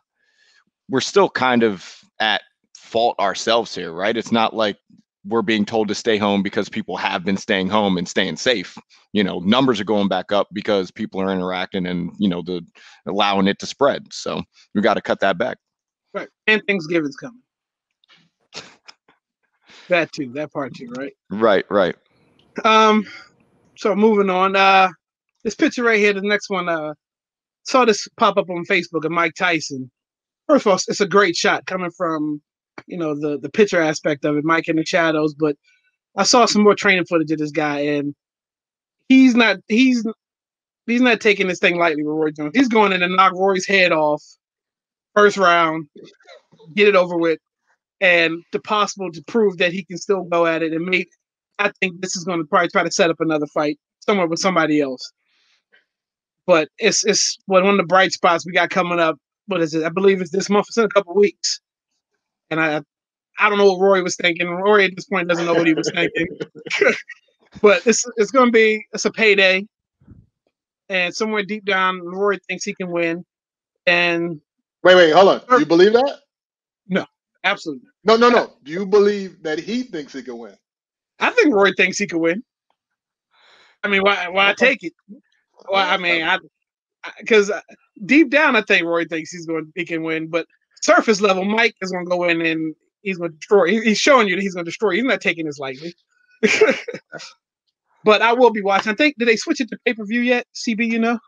we're 0.89 1.01
still 1.01 1.29
kind 1.29 1.63
of 1.63 1.99
at 2.21 2.43
fault 2.77 3.19
ourselves 3.19 3.75
here, 3.75 3.93
right? 3.93 4.17
It's 4.17 4.33
not 4.33 4.55
like 4.55 4.79
we're 5.27 5.43
being 5.43 5.65
told 5.65 5.89
to 5.89 5.95
stay 5.95 6.19
home 6.19 6.43
because 6.43 6.69
people 6.69 6.97
have 6.97 7.25
been 7.25 7.37
staying 7.37 7.69
home 7.69 7.97
and 7.97 8.09
staying 8.09 8.37
safe. 8.37 8.77
You 9.13 9.25
know, 9.25 9.39
numbers 9.41 9.81
are 9.81 9.85
going 9.85 10.09
back 10.09 10.33
up 10.33 10.49
because 10.53 10.91
people 10.91 11.21
are 11.21 11.33
interacting 11.33 11.87
and 11.87 12.13
you 12.19 12.29
know 12.29 12.43
the 12.43 12.63
allowing 13.07 13.47
it 13.47 13.59
to 13.61 13.67
spread. 13.67 14.13
So 14.13 14.43
we 14.75 14.83
got 14.83 14.95
to 14.95 15.03
cut 15.03 15.21
that 15.21 15.39
back. 15.39 15.59
Right, 16.13 16.29
and 16.47 16.63
Thanksgiving's 16.67 17.17
coming. 17.17 17.43
that 19.89 20.13
too, 20.13 20.33
that 20.35 20.53
part 20.53 20.75
too, 20.75 20.89
right? 20.97 21.13
Right, 21.31 21.65
right. 21.71 21.97
Um, 22.65 23.07
so 23.77 23.95
moving 23.95 24.31
on. 24.31 24.57
Uh, 24.57 24.89
this 25.43 25.55
picture 25.55 25.83
right 25.83 25.99
here, 25.99 26.13
the 26.13 26.23
next 26.23 26.51
one. 26.51 26.69
Uh, 26.69 26.95
saw 27.65 27.85
this 27.85 28.07
pop 28.17 28.37
up 28.37 28.51
on 28.51 28.65
Facebook 28.65 29.05
of 29.05 29.11
Mike 29.11 29.35
Tyson. 29.35 29.91
First 30.47 30.67
of 30.67 30.73
all, 30.73 30.79
it's 30.89 31.01
a 31.01 31.09
great 31.09 31.35
shot 31.35 31.67
coming 31.67 31.91
from 31.91 32.43
you 32.87 32.99
know 32.99 33.15
the 33.19 33.39
the 33.39 33.51
picture 33.51 33.81
aspect 33.81 34.25
of 34.25 34.37
it, 34.37 34.45
Mike 34.45 34.69
in 34.69 34.77
the 34.77 34.85
shadows. 34.85 35.35
But 35.35 35.57
I 36.17 36.25
saw 36.25 36.47
some 36.47 36.63
more 36.63 36.75
training 36.75 37.07
footage 37.07 37.31
of 37.33 37.39
this 37.39 37.51
guy, 37.51 37.81
and 37.81 38.15
he's 39.09 39.35
not 39.35 39.59
he's 39.69 40.05
he's 40.87 41.01
not 41.01 41.21
taking 41.21 41.49
this 41.49 41.59
thing 41.59 41.79
lightly 41.79 42.05
with 42.05 42.15
Roy 42.17 42.31
Jones. 42.31 42.53
He's 42.55 42.69
going 42.69 42.93
in 42.93 43.01
to 43.01 43.09
knock 43.09 43.33
Roy's 43.35 43.67
head 43.67 43.93
off 43.93 44.23
first 45.15 45.37
round, 45.37 45.87
get 46.75 46.89
it 46.89 46.97
over 46.97 47.17
with, 47.17 47.39
and 48.01 48.43
the 48.53 48.61
possible 48.61 49.11
to 49.13 49.23
prove 49.27 49.59
that 49.59 49.73
he 49.73 49.85
can 49.85 49.99
still 49.99 50.25
go 50.25 50.47
at 50.47 50.63
it 50.63 50.73
and 50.73 50.85
make. 50.85 51.09
I 51.59 51.71
think 51.81 52.01
this 52.01 52.17
is 52.17 52.25
going 52.25 52.41
to 52.41 52.47
probably 52.47 52.69
try 52.69 52.83
to 52.83 52.91
set 52.91 53.11
up 53.11 53.21
another 53.21 53.47
fight 53.47 53.79
somewhere 54.01 54.27
with 54.27 54.41
somebody 54.41 54.81
else. 54.81 55.13
But 56.47 56.69
it's 56.79 57.05
it's 57.05 57.39
one 57.47 57.67
of 57.67 57.77
the 57.77 57.85
bright 57.85 58.13
spots 58.13 58.45
we 58.47 58.53
got 58.53 58.71
coming 58.71 58.99
up. 59.01 59.17
What 59.47 59.63
is 59.63 59.75
it? 59.75 59.85
I 59.85 59.89
believe 59.89 60.21
it's 60.21 60.31
this 60.31 60.51
month. 60.51 60.67
It's 60.69 60.79
in 60.79 60.85
a 60.85 60.89
couple 60.89 61.15
weeks 61.15 61.61
and 62.55 62.61
I 62.61 62.83
I 63.39 63.49
don't 63.49 63.59
know 63.59 63.73
what 63.73 63.81
Roy 63.81 64.03
was 64.03 64.17
thinking. 64.17 64.49
Roy 64.49 64.85
at 64.85 64.95
this 64.95 65.07
point 65.07 65.29
doesn't 65.29 65.45
know 65.45 65.55
what 65.55 65.67
he 65.67 65.75
was 65.75 65.91
thinking. 65.93 66.27
but 67.63 67.87
it's 67.87 68.05
it's 68.17 68.31
gonna 68.31 68.51
be 68.51 68.87
it's 68.93 69.05
a 69.05 69.11
payday. 69.11 69.67
And 70.89 71.15
somewhere 71.15 71.43
deep 71.43 71.65
down, 71.65 72.01
Roy 72.01 72.37
thinks 72.49 72.65
he 72.65 72.75
can 72.75 72.91
win. 72.91 73.25
And 73.87 74.41
wait, 74.83 74.95
wait, 74.95 75.13
hold 75.13 75.29
on. 75.29 75.43
Do 75.49 75.59
you 75.59 75.67
believe 75.67 75.95
that? 75.95 76.21
No, 76.87 77.07
absolutely. 77.43 77.89
No, 78.05 78.17
no, 78.17 78.29
no. 78.29 78.53
Do 78.63 78.71
you 78.71 78.87
believe 78.87 79.43
that 79.43 79.59
he 79.59 79.83
thinks 79.83 80.13
he 80.13 80.23
can 80.23 80.39
win? 80.39 80.57
I 81.19 81.31
think 81.31 81.55
Roy 81.55 81.73
thinks 81.73 81.99
he 81.99 82.07
can 82.07 82.21
win. 82.21 82.43
I 83.83 83.89
mean, 83.89 84.03
why 84.03 84.29
why 84.29 84.55
take 84.55 84.83
it? 84.83 84.93
Well, 85.69 85.87
I 85.87 85.97
mean, 85.97 86.23
I 86.23 86.39
because 87.19 87.51
uh, 87.51 87.61
deep 88.05 88.31
down, 88.31 88.57
I 88.57 88.63
think 88.63 88.87
Roy 88.87 89.07
thinks 89.07 89.31
he's 89.31 89.47
going 89.47 89.73
he 89.75 89.85
can 89.85 90.03
win, 90.03 90.29
but 90.29 90.47
surface 90.85 91.21
level, 91.21 91.45
Mike 91.45 91.75
is 91.81 91.91
going 91.91 92.05
to 92.05 92.11
go 92.11 92.25
in 92.25 92.43
and 92.43 92.75
he's 93.03 93.17
going 93.17 93.31
to 93.31 93.37
destroy. 93.37 93.81
He's 93.81 93.99
showing 93.99 94.29
you 94.29 94.37
that 94.37 94.43
he's 94.43 94.55
going 94.55 94.65
to 94.65 94.71
destroy. 94.71 94.97
He's 94.97 95.05
not 95.05 95.21
taking 95.21 95.47
this 95.47 95.59
lightly. 95.59 95.95
but 98.05 98.21
I 98.21 98.35
will 98.35 98.51
be 98.51 98.61
watching. 98.61 98.93
I 98.93 98.95
think 98.95 99.17
did 99.19 99.27
they 99.27 99.37
switch 99.37 99.61
it 99.61 99.71
to 99.71 99.79
pay 99.87 99.95
per 99.95 100.05
view 100.05 100.21
yet? 100.21 100.47
CB, 100.55 100.87
you 100.87 100.99
know? 100.99 101.19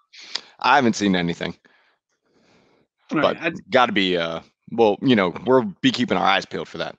I 0.60 0.76
haven't 0.76 0.94
seen 0.94 1.16
anything. 1.16 1.56
All 3.12 3.20
but 3.20 3.40
right, 3.40 3.54
got 3.70 3.86
to 3.86 3.92
be. 3.92 4.16
uh 4.16 4.40
Well, 4.72 4.98
you 5.00 5.16
know, 5.16 5.32
we'll 5.46 5.72
be 5.80 5.90
keeping 5.90 6.18
our 6.18 6.26
eyes 6.26 6.44
peeled 6.44 6.68
for 6.68 6.78
that. 6.78 6.96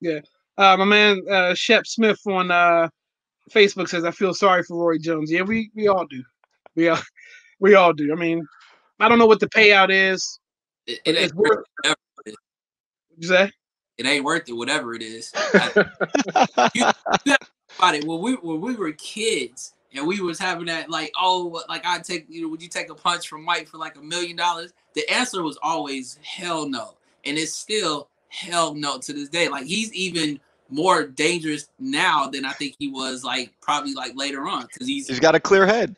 Yeah, 0.00 0.20
uh, 0.56 0.76
my 0.76 0.84
man 0.84 1.22
uh, 1.28 1.54
Shep 1.54 1.86
Smith 1.86 2.20
on 2.26 2.52
uh, 2.52 2.88
Facebook 3.50 3.88
says, 3.88 4.04
"I 4.04 4.12
feel 4.12 4.32
sorry 4.32 4.62
for 4.62 4.76
Roy 4.80 4.98
Jones." 4.98 5.30
Yeah, 5.30 5.42
we 5.42 5.70
we 5.74 5.88
all 5.88 6.06
do. 6.06 6.22
We 6.76 6.88
all 6.88 7.00
we 7.60 7.74
all 7.74 7.92
do. 7.92 8.12
I 8.12 8.14
mean, 8.14 8.46
I 9.00 9.08
don't 9.08 9.18
know 9.18 9.26
what 9.26 9.40
the 9.40 9.48
payout 9.48 9.88
is. 9.90 10.38
It, 10.88 11.00
it 11.04 11.16
ain't 11.16 11.34
worth 11.34 11.64
it. 11.84 11.96
What 12.24 12.34
you 13.18 13.28
say? 13.28 13.52
It 13.98 14.06
ain't 14.06 14.24
worth 14.24 14.48
it, 14.48 14.54
whatever 14.54 14.94
it 14.94 15.02
is. 15.02 15.30
I, 15.36 16.70
you, 16.74 16.86
you 17.26 17.34
about 17.78 17.94
it 17.94 18.04
when 18.04 18.20
we 18.20 18.34
when 18.36 18.60
we 18.60 18.74
were 18.74 18.92
kids 18.92 19.74
and 19.94 20.06
we 20.06 20.20
was 20.20 20.38
having 20.38 20.66
that 20.66 20.88
like 20.88 21.12
oh 21.20 21.62
like 21.68 21.84
I 21.84 21.98
take 21.98 22.26
you 22.28 22.42
know 22.42 22.48
would 22.48 22.62
you 22.62 22.68
take 22.68 22.88
a 22.90 22.94
punch 22.94 23.28
from 23.28 23.44
Mike 23.44 23.68
for 23.68 23.76
like 23.76 23.96
a 23.96 24.00
million 24.00 24.36
dollars? 24.36 24.72
The 24.94 25.08
answer 25.10 25.42
was 25.42 25.58
always 25.62 26.18
hell 26.22 26.66
no, 26.66 26.96
and 27.26 27.36
it's 27.36 27.52
still 27.52 28.08
hell 28.28 28.74
no 28.74 28.98
to 28.98 29.12
this 29.12 29.28
day. 29.28 29.48
Like 29.48 29.66
he's 29.66 29.92
even 29.92 30.40
more 30.70 31.06
dangerous 31.06 31.68
now 31.78 32.28
than 32.28 32.44
I 32.44 32.52
think 32.52 32.76
he 32.78 32.88
was 32.88 33.24
like 33.24 33.52
probably 33.60 33.92
like 33.92 34.12
later 34.16 34.48
on 34.48 34.62
because 34.62 34.86
he's 34.86 35.06
he's 35.08 35.20
got 35.20 35.34
a 35.34 35.40
clear 35.40 35.66
head. 35.66 35.96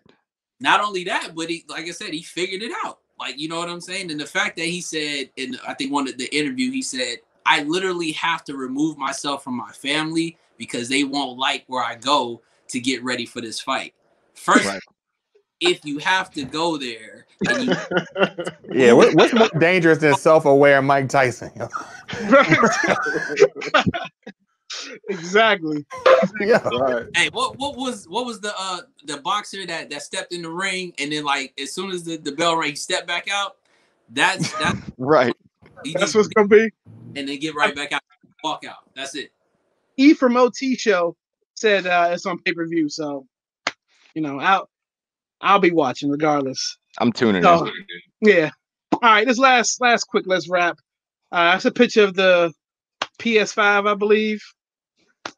Not 0.58 0.80
only 0.80 1.04
that, 1.04 1.32
but 1.36 1.48
he 1.48 1.64
like 1.68 1.86
I 1.86 1.90
said, 1.90 2.12
he 2.12 2.22
figured 2.22 2.62
it 2.62 2.72
out. 2.84 2.99
Like, 3.20 3.38
you 3.38 3.48
know 3.48 3.58
what 3.58 3.68
I'm 3.68 3.82
saying? 3.82 4.10
And 4.10 4.18
the 4.18 4.26
fact 4.26 4.56
that 4.56 4.64
he 4.64 4.80
said 4.80 5.30
in 5.36 5.56
I 5.68 5.74
think 5.74 5.92
one 5.92 6.08
of 6.08 6.16
the 6.16 6.34
interview, 6.34 6.72
he 6.72 6.80
said, 6.80 7.18
I 7.44 7.62
literally 7.64 8.12
have 8.12 8.44
to 8.44 8.56
remove 8.56 8.96
myself 8.96 9.44
from 9.44 9.56
my 9.56 9.70
family 9.72 10.38
because 10.56 10.88
they 10.88 11.04
won't 11.04 11.38
like 11.38 11.64
where 11.66 11.84
I 11.84 11.96
go 11.96 12.40
to 12.68 12.80
get 12.80 13.04
ready 13.04 13.26
for 13.26 13.42
this 13.42 13.60
fight. 13.60 13.92
First, 14.34 14.66
right. 14.66 14.80
if 15.60 15.84
you 15.84 15.98
have 15.98 16.30
to 16.32 16.44
go 16.44 16.78
there, 16.78 17.26
you- 17.58 17.74
yeah, 18.72 18.92
what, 18.92 19.14
what's 19.14 19.34
more 19.34 19.50
dangerous 19.58 19.98
than 19.98 20.14
self-aware 20.14 20.80
Mike 20.80 21.08
Tyson? 21.08 21.50
exactly. 25.08 25.84
Yeah. 26.38 26.62
Right. 26.68 27.06
Hey, 27.16 27.28
what 27.32 27.58
what 27.58 27.76
was 27.76 28.06
what 28.08 28.26
was 28.26 28.40
the 28.40 28.52
uh 28.58 28.80
the 29.04 29.18
boxer 29.18 29.66
that 29.66 29.90
that 29.90 30.02
stepped 30.02 30.32
in 30.32 30.42
the 30.42 30.50
ring 30.50 30.92
and 30.98 31.10
then 31.10 31.24
like 31.24 31.54
as 31.58 31.72
soon 31.72 31.90
as 31.90 32.04
the, 32.04 32.18
the 32.18 32.32
bell 32.32 32.56
rang, 32.56 32.76
step 32.76 33.06
back 33.06 33.28
out? 33.30 33.56
That's 34.10 34.52
that's 34.58 34.78
right. 34.98 35.34
That's 35.94 36.14
what's 36.14 36.28
gonna 36.28 36.48
be. 36.48 36.70
And 37.16 37.28
then 37.28 37.38
get 37.38 37.54
right 37.54 37.74
back 37.74 37.92
out, 37.92 38.02
walk 38.44 38.64
out. 38.64 38.90
That's 38.94 39.14
it. 39.14 39.32
E 39.96 40.12
from 40.14 40.36
OT 40.36 40.76
show 40.76 41.16
said 41.54 41.86
uh 41.86 42.10
it's 42.12 42.26
on 42.26 42.38
pay 42.42 42.52
per 42.52 42.66
view, 42.66 42.88
so 42.88 43.26
you 44.14 44.22
know 44.22 44.38
I'll 44.38 44.68
I'll 45.40 45.58
be 45.58 45.70
watching 45.70 46.10
regardless. 46.10 46.78
I'm 46.98 47.12
tuning 47.12 47.42
so, 47.42 47.64
in. 47.64 47.72
Yeah. 48.20 48.50
All 48.92 49.00
right. 49.02 49.26
This 49.26 49.38
last 49.38 49.80
last 49.80 50.04
quick. 50.04 50.24
Let's 50.26 50.48
wrap. 50.48 50.76
Uh, 51.32 51.52
that's 51.52 51.64
a 51.64 51.70
picture 51.70 52.02
of 52.02 52.14
the 52.14 52.52
PS5, 53.20 53.88
I 53.88 53.94
believe. 53.94 54.42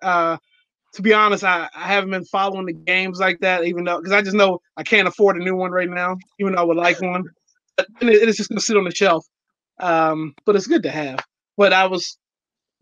Uh, 0.01 0.37
to 0.95 1.03
be 1.03 1.13
honest, 1.15 1.45
I, 1.45 1.69
I 1.75 1.89
haven't 1.89 2.11
been 2.11 2.25
following 2.25 2.67
the 2.67 2.73
games 2.73 3.19
like 3.19 3.41
that, 3.41 3.65
even 3.65 3.85
though 3.85 3.99
because 3.99 4.13
I 4.13 4.23
just 4.23 4.37
know 4.37 4.61
I 4.77 4.83
can't 4.83 5.09
afford 5.09 5.37
a 5.37 5.45
new 5.45 5.57
one 5.57 5.71
right 5.71 5.89
now, 5.89 6.17
even 6.39 6.55
though 6.55 6.61
I 6.61 6.65
would 6.65 6.77
like 6.77 7.01
one. 7.01 7.25
But 7.77 7.87
it, 8.01 8.29
it's 8.29 8.37
just 8.37 8.51
gonna 8.51 8.61
sit 8.61 8.77
on 8.77 8.85
the 8.85 8.95
shelf. 8.95 9.27
Um, 9.81 10.35
but 10.45 10.55
it's 10.55 10.67
good 10.67 10.83
to 10.83 10.91
have. 10.91 11.21
But 11.57 11.73
I 11.73 11.87
was 11.87 12.19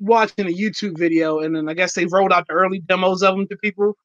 watching 0.01 0.47
a 0.47 0.53
YouTube 0.53 0.99
video, 0.99 1.39
and 1.41 1.55
then 1.55 1.69
I 1.69 1.75
guess 1.75 1.95
they 1.95 2.07
rolled 2.07 2.33
out 2.33 2.47
the 2.49 2.55
early 2.55 2.81
demos 2.81 3.23
of 3.23 3.37
them 3.37 3.47
to 3.49 3.57
people, 3.57 3.97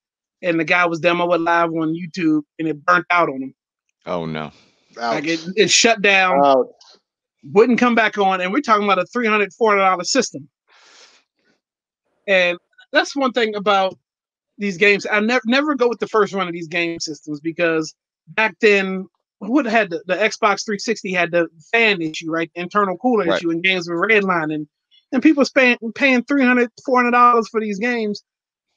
and 0.42 0.60
the 0.60 0.64
guy 0.64 0.86
was 0.86 1.02
demoing 1.02 1.46
live 1.46 1.70
on 1.70 1.96
YouTube, 1.96 2.44
and 2.60 2.68
it 2.68 2.86
burnt 2.86 3.06
out 3.10 3.30
on 3.30 3.42
him. 3.42 3.56
Oh 4.06 4.26
no! 4.26 4.52
Ouch. 5.00 5.16
Like 5.16 5.28
it, 5.28 5.40
it 5.56 5.72
shut 5.72 6.02
down, 6.04 6.46
Ouch. 6.46 6.68
wouldn't 7.54 7.80
come 7.80 7.96
back 7.96 8.20
on, 8.20 8.40
and 8.40 8.54
we're 8.54 8.62
talking 8.62 8.84
about 8.84 9.00
a 9.00 9.06
three 9.08 9.26
hundred, 9.26 9.52
four 9.54 9.72
hundred 9.72 9.82
dollar 9.82 10.04
system. 10.04 10.48
And 12.28 12.58
that's 12.96 13.16
one 13.16 13.34
thing 13.34 13.56
about 13.56 13.98
these 14.58 14.78
games. 14.78 15.06
I 15.12 15.20
never 15.20 15.44
never 15.46 15.76
go 15.76 15.88
with 15.88 16.00
the 16.00 16.08
first 16.08 16.34
run 16.34 16.48
of 16.48 16.54
these 16.54 16.68
game 16.68 17.00
systems 17.00 17.40
because 17.40 17.94
back 18.30 18.56
then, 18.62 19.08
what 19.40 19.66
had 19.66 19.90
the, 19.90 20.02
the 20.08 20.16
Xbox 20.16 20.66
360 20.66 21.14
had 21.14 21.32
the 21.32 21.48
fan 21.72 22.02
issue, 22.02 22.32
right? 22.32 22.50
The 22.56 22.62
internal 22.62 22.98
cooler 22.98 23.26
right. 23.26 23.38
issue, 23.38 23.52
and 23.52 23.64
games 23.64 23.88
were 23.88 24.08
redlining, 24.08 24.68
and 25.12 25.24
people 25.24 25.46
spent 25.46 25.80
paying 25.96 26.24
300 26.24 26.70
400 26.86 27.12
dollars 27.12 27.50
for 27.50 27.60
these 27.60 27.80
games 27.80 28.24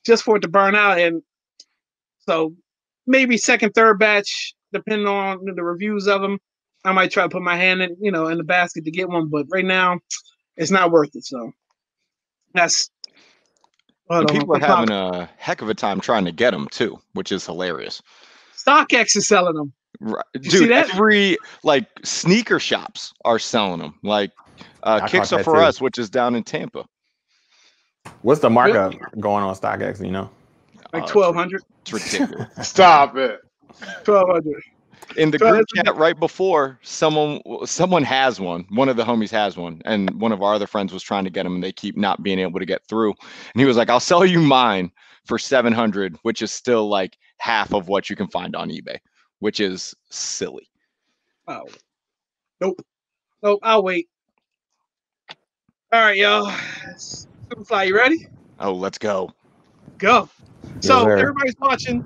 just 0.05 0.25
for 0.25 0.37
it 0.37 0.41
to 0.41 0.49
burn 0.49 0.75
out. 0.75 0.99
And 0.99 1.23
so 2.21 2.55
maybe 3.07 3.37
second, 3.37 3.73
third 3.73 3.99
batch, 3.99 4.55
depending 4.73 5.07
on 5.07 5.45
the 5.45 5.63
reviews 5.63 6.07
of 6.09 6.21
them, 6.21 6.39
I 6.85 6.93
might 6.93 7.11
try 7.11 7.25
to 7.25 7.29
put 7.29 7.43
my 7.43 7.57
hand 7.57 7.83
in, 7.83 7.97
you 8.01 8.11
know, 8.11 8.29
in 8.29 8.39
the 8.39 8.45
basket 8.45 8.85
to 8.85 8.91
get 8.91 9.09
one. 9.09 9.29
But 9.29 9.47
right 9.51 9.65
now, 9.65 10.01
it's 10.57 10.71
not 10.71 10.91
worth 10.91 11.15
it. 11.15 11.25
So 11.25 11.53
that's 12.55 12.91
people 14.09 14.57
are 14.57 14.61
having 14.61 14.91
a 14.91 15.29
heck 15.37 15.63
of 15.63 15.69
a 15.69 15.75
time 15.75 16.01
trying 16.01 16.25
to 16.25 16.33
get 16.33 16.53
them 16.53 16.69
too, 16.71 16.99
which 17.13 17.33
is 17.33 17.45
hilarious. 17.45 18.03
StockX 18.57 19.17
is 19.17 19.27
selling 19.27 19.55
them. 19.55 19.73
Right. 20.01 20.25
Dude, 20.41 20.71
every 20.71 21.37
like 21.65 21.87
sneaker 22.05 22.59
shops 22.59 23.13
are 23.25 23.39
selling 23.39 23.81
them. 23.81 23.95
Like 24.03 24.31
uh, 24.83 25.07
Kicks 25.07 25.33
are 25.33 25.43
for 25.43 25.55
too. 25.55 25.61
us, 25.61 25.81
which 25.81 25.99
is 25.99 26.09
down 26.09 26.35
in 26.35 26.45
Tampa. 26.45 26.85
What's 28.23 28.41
the 28.41 28.51
markup 28.51 28.93
really? 28.93 29.05
going 29.21 29.45
on 29.45 29.55
StockX? 29.55 30.05
You 30.05 30.13
know, 30.13 30.31
like 30.93 31.05
uh, 31.05 31.07
twelve 31.07 31.35
hundred. 31.35 31.63
It's 31.83 31.93
ridiculous. 31.93 32.49
Stop 32.69 33.17
it. 33.17 33.41
Twelve 34.05 34.29
hundred 34.29 34.63
in 35.17 35.31
the 35.31 35.39
group 35.39 35.67
chat 35.75 35.95
right 35.97 36.19
before 36.19 36.79
someone 36.83 37.41
someone 37.65 38.03
has 38.03 38.41
one. 38.41 38.67
One 38.71 38.89
of 38.89 38.97
the 38.97 39.05
homies 39.05 39.31
has 39.31 39.57
one 39.57 39.81
and 39.85 40.21
one 40.21 40.33
of 40.33 40.43
our 40.43 40.55
other 40.55 40.67
friends 40.67 40.93
was 40.93 41.03
trying 41.03 41.25
to 41.25 41.31
get 41.31 41.45
them 41.45 41.55
and 41.57 41.65
they 41.65 41.73
keep 41.73 41.97
not 41.97 42.23
being 42.23 42.39
able 42.39 42.61
to 42.61 42.67
get 42.67 42.87
through. 42.89 43.15
And 43.21 43.61
he 43.61 43.65
was 43.65 43.77
like 43.77 43.91
i'll 43.91 44.01
sell 44.01 44.25
you 44.25 44.41
mine 44.41 44.91
for 45.25 45.39
700 45.39 46.17
which 46.23 46.43
is 46.43 46.53
still 46.53 46.89
like 46.89 47.17
half 47.39 47.73
of 47.73 47.89
what 47.89 48.09
you 48.11 48.17
can 48.17 48.29
find 48.29 48.55
on 48.55 48.69
ebay 48.71 48.99
which 49.41 49.61
is 49.61 49.95
silly. 50.11 50.69
Oh 51.47 51.65
nope. 52.61 52.81
Nope 53.43 53.61
i'll 53.63 53.83
wait. 53.83 54.09
All 55.93 56.01
right 56.01 56.17
y'all 56.17 56.53
Superfly, 56.97 57.89
you 57.89 57.97
ready? 57.97 58.27
Oh 58.61 58.73
let's 58.73 58.99
go. 58.99 59.33
Go. 59.99 60.29
So 60.81 61.09
everybody's 61.09 61.57
watching 61.61 62.05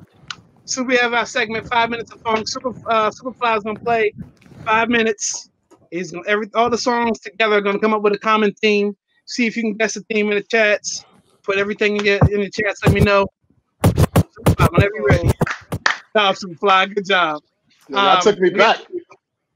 so 0.72 0.82
we 0.82 0.96
have 0.96 1.12
our 1.12 1.26
segment, 1.26 1.66
five 1.68 1.90
minutes 1.90 2.10
of 2.12 2.20
funk. 2.22 2.48
Super 2.48 2.70
uh, 2.88 3.10
Superfly's 3.10 3.62
gonna 3.62 3.78
play 3.78 4.12
five 4.64 4.88
minutes. 4.88 5.50
Is 5.90 6.12
gonna 6.12 6.26
every 6.26 6.48
all 6.54 6.70
the 6.70 6.78
songs 6.78 7.20
together 7.20 7.56
are 7.56 7.60
gonna 7.60 7.78
come 7.78 7.92
up 7.92 8.00
with 8.00 8.14
a 8.14 8.18
common 8.18 8.54
theme. 8.54 8.96
See 9.26 9.46
if 9.46 9.56
you 9.56 9.62
can 9.62 9.74
guess 9.74 9.94
the 9.94 10.00
theme 10.10 10.30
in 10.30 10.36
the 10.36 10.42
chats. 10.42 11.04
Put 11.42 11.58
everything 11.58 11.98
in, 11.98 12.04
your, 12.04 12.18
in 12.30 12.40
the 12.40 12.50
chats. 12.50 12.82
Let 12.84 12.94
me 12.94 13.00
know. 13.00 13.26
Superfly, 13.84 14.72
whenever 14.72 14.92
you're 14.94 15.06
ready. 15.06 15.30
Job, 16.16 16.36
Superfly. 16.36 16.94
Good 16.94 17.06
job. 17.06 17.42
Yeah, 17.88 17.96
that 17.96 18.16
um, 18.16 18.22
took 18.22 18.40
me 18.40 18.50
back. 18.50 18.78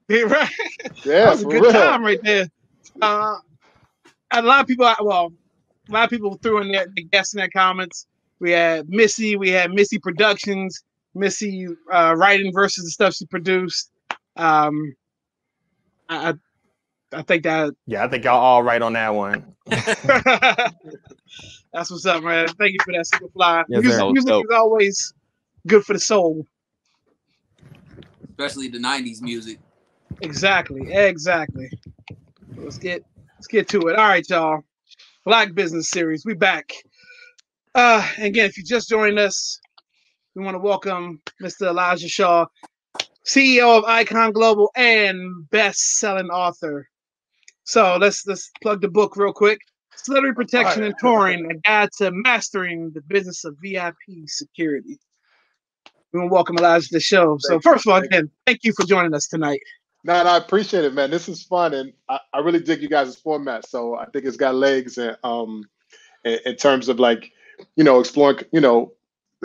Yeah, 0.09 0.21
right. 0.21 0.49
Yeah, 1.03 1.25
that 1.25 1.29
was 1.31 1.41
a 1.41 1.45
good 1.47 1.63
real. 1.63 1.71
time 1.73 2.01
right 2.01 2.19
there. 2.23 2.47
Uh, 3.01 3.39
a 4.31 4.41
lot 4.41 4.61
of 4.61 4.67
people, 4.67 4.89
well, 5.01 5.33
a 5.89 5.91
lot 5.91 6.05
of 6.05 6.09
people 6.09 6.39
threw 6.41 6.61
in 6.61 6.71
their, 6.71 6.85
their 6.95 7.03
guests 7.11 7.33
in 7.33 7.39
their 7.39 7.49
comments. 7.49 8.07
We 8.39 8.51
had 8.51 8.87
Missy, 8.87 9.35
we 9.35 9.49
had 9.49 9.73
Missy 9.73 9.99
Productions, 9.99 10.81
Missy 11.17 11.67
uh, 11.91 12.15
writing 12.17 12.53
versus 12.53 12.85
the 12.85 12.91
stuff 12.91 13.15
she 13.15 13.25
produced. 13.25 13.91
Um, 14.35 14.95
I, 16.09 16.33
I 17.11 17.21
think 17.23 17.43
that. 17.43 17.73
Yeah, 17.85 18.03
I 18.03 18.07
think 18.07 18.23
y'all 18.23 18.39
all 18.39 18.63
right 18.63 18.81
on 18.81 18.93
that 18.93 19.13
one. 19.13 19.55
That's 21.73 21.91
what's 21.91 22.05
up, 22.05 22.23
man. 22.23 22.47
Thank 22.47 22.73
you 22.73 22.79
for 22.83 22.93
that, 22.93 23.05
Superfly. 23.13 23.65
Yes, 23.69 23.83
music, 23.83 24.11
music 24.11 24.33
is 24.33 24.55
always 24.55 25.13
good 25.67 25.83
for 25.83 25.93
the 25.93 25.99
soul, 25.99 26.45
especially 28.29 28.67
the 28.69 28.79
'90s 28.79 29.21
music. 29.21 29.59
Exactly, 30.21 30.91
exactly. 30.93 31.69
Let's 32.55 32.77
get 32.77 33.03
let's 33.35 33.47
get 33.47 33.67
to 33.69 33.81
it. 33.89 33.97
All 33.97 34.07
right, 34.07 34.27
y'all. 34.29 34.63
Black 35.25 35.53
Business 35.53 35.89
Series, 35.89 36.23
we 36.25 36.33
back. 36.33 36.71
Uh, 37.75 38.07
again, 38.17 38.45
if 38.45 38.57
you 38.57 38.63
just 38.63 38.87
joined 38.87 39.19
us, 39.19 39.59
we 40.37 40.43
want 40.43 40.53
to 40.53 40.59
welcome 40.59 41.19
Mr. 41.41 41.63
Elijah 41.63 42.07
Shaw, 42.07 42.45
CEO 43.25 43.75
of 43.75 43.83
Icon 43.85 44.31
Global 44.31 44.69
and 44.75 45.49
best-selling 45.49 46.29
author. 46.29 46.87
So 47.63 47.97
let's 47.99 48.25
let's 48.27 48.51
plug 48.61 48.81
the 48.81 48.87
book 48.87 49.17
real 49.17 49.33
quick. 49.33 49.59
Celebrity 49.95 50.35
Protection 50.35 50.83
right. 50.83 50.91
and 50.91 50.95
Touring: 50.99 51.49
A 51.49 51.55
Guide 51.55 51.89
to 51.97 52.11
Mastering 52.11 52.91
the 52.93 53.01
Business 53.01 53.45
of 53.45 53.57
VIP 53.63 53.95
Security. 54.27 54.99
We 56.13 56.19
want 56.19 56.29
to 56.29 56.33
welcome 56.33 56.57
Elijah 56.59 56.87
to 56.87 56.93
the 56.93 56.99
show. 56.99 57.37
So 57.39 57.59
first 57.59 57.87
of 57.87 57.91
all, 57.91 57.99
again, 57.99 58.29
thank 58.45 58.59
you 58.63 58.73
for 58.73 58.85
joining 58.85 59.15
us 59.15 59.27
tonight. 59.27 59.61
No, 60.03 60.13
I 60.13 60.37
appreciate 60.37 60.85
it, 60.85 60.93
man. 60.93 61.09
This 61.09 61.27
is 61.27 61.41
fun, 61.41 61.73
and 61.73 61.93
I, 62.09 62.19
I 62.31 62.39
really 62.39 62.59
dig 62.59 62.83
you 62.83 62.89
guys' 62.89 63.15
format. 63.15 63.67
So 63.67 63.95
I 63.95 64.05
think 64.05 64.25
it's 64.25 64.37
got 64.37 64.53
legs, 64.53 64.99
and 64.99 65.17
um, 65.23 65.63
in, 66.23 66.37
in 66.45 66.55
terms 66.57 66.89
of 66.89 66.99
like, 66.99 67.31
you 67.75 67.83
know, 67.83 67.99
exploring, 67.99 68.45
you 68.51 68.61
know, 68.61 68.93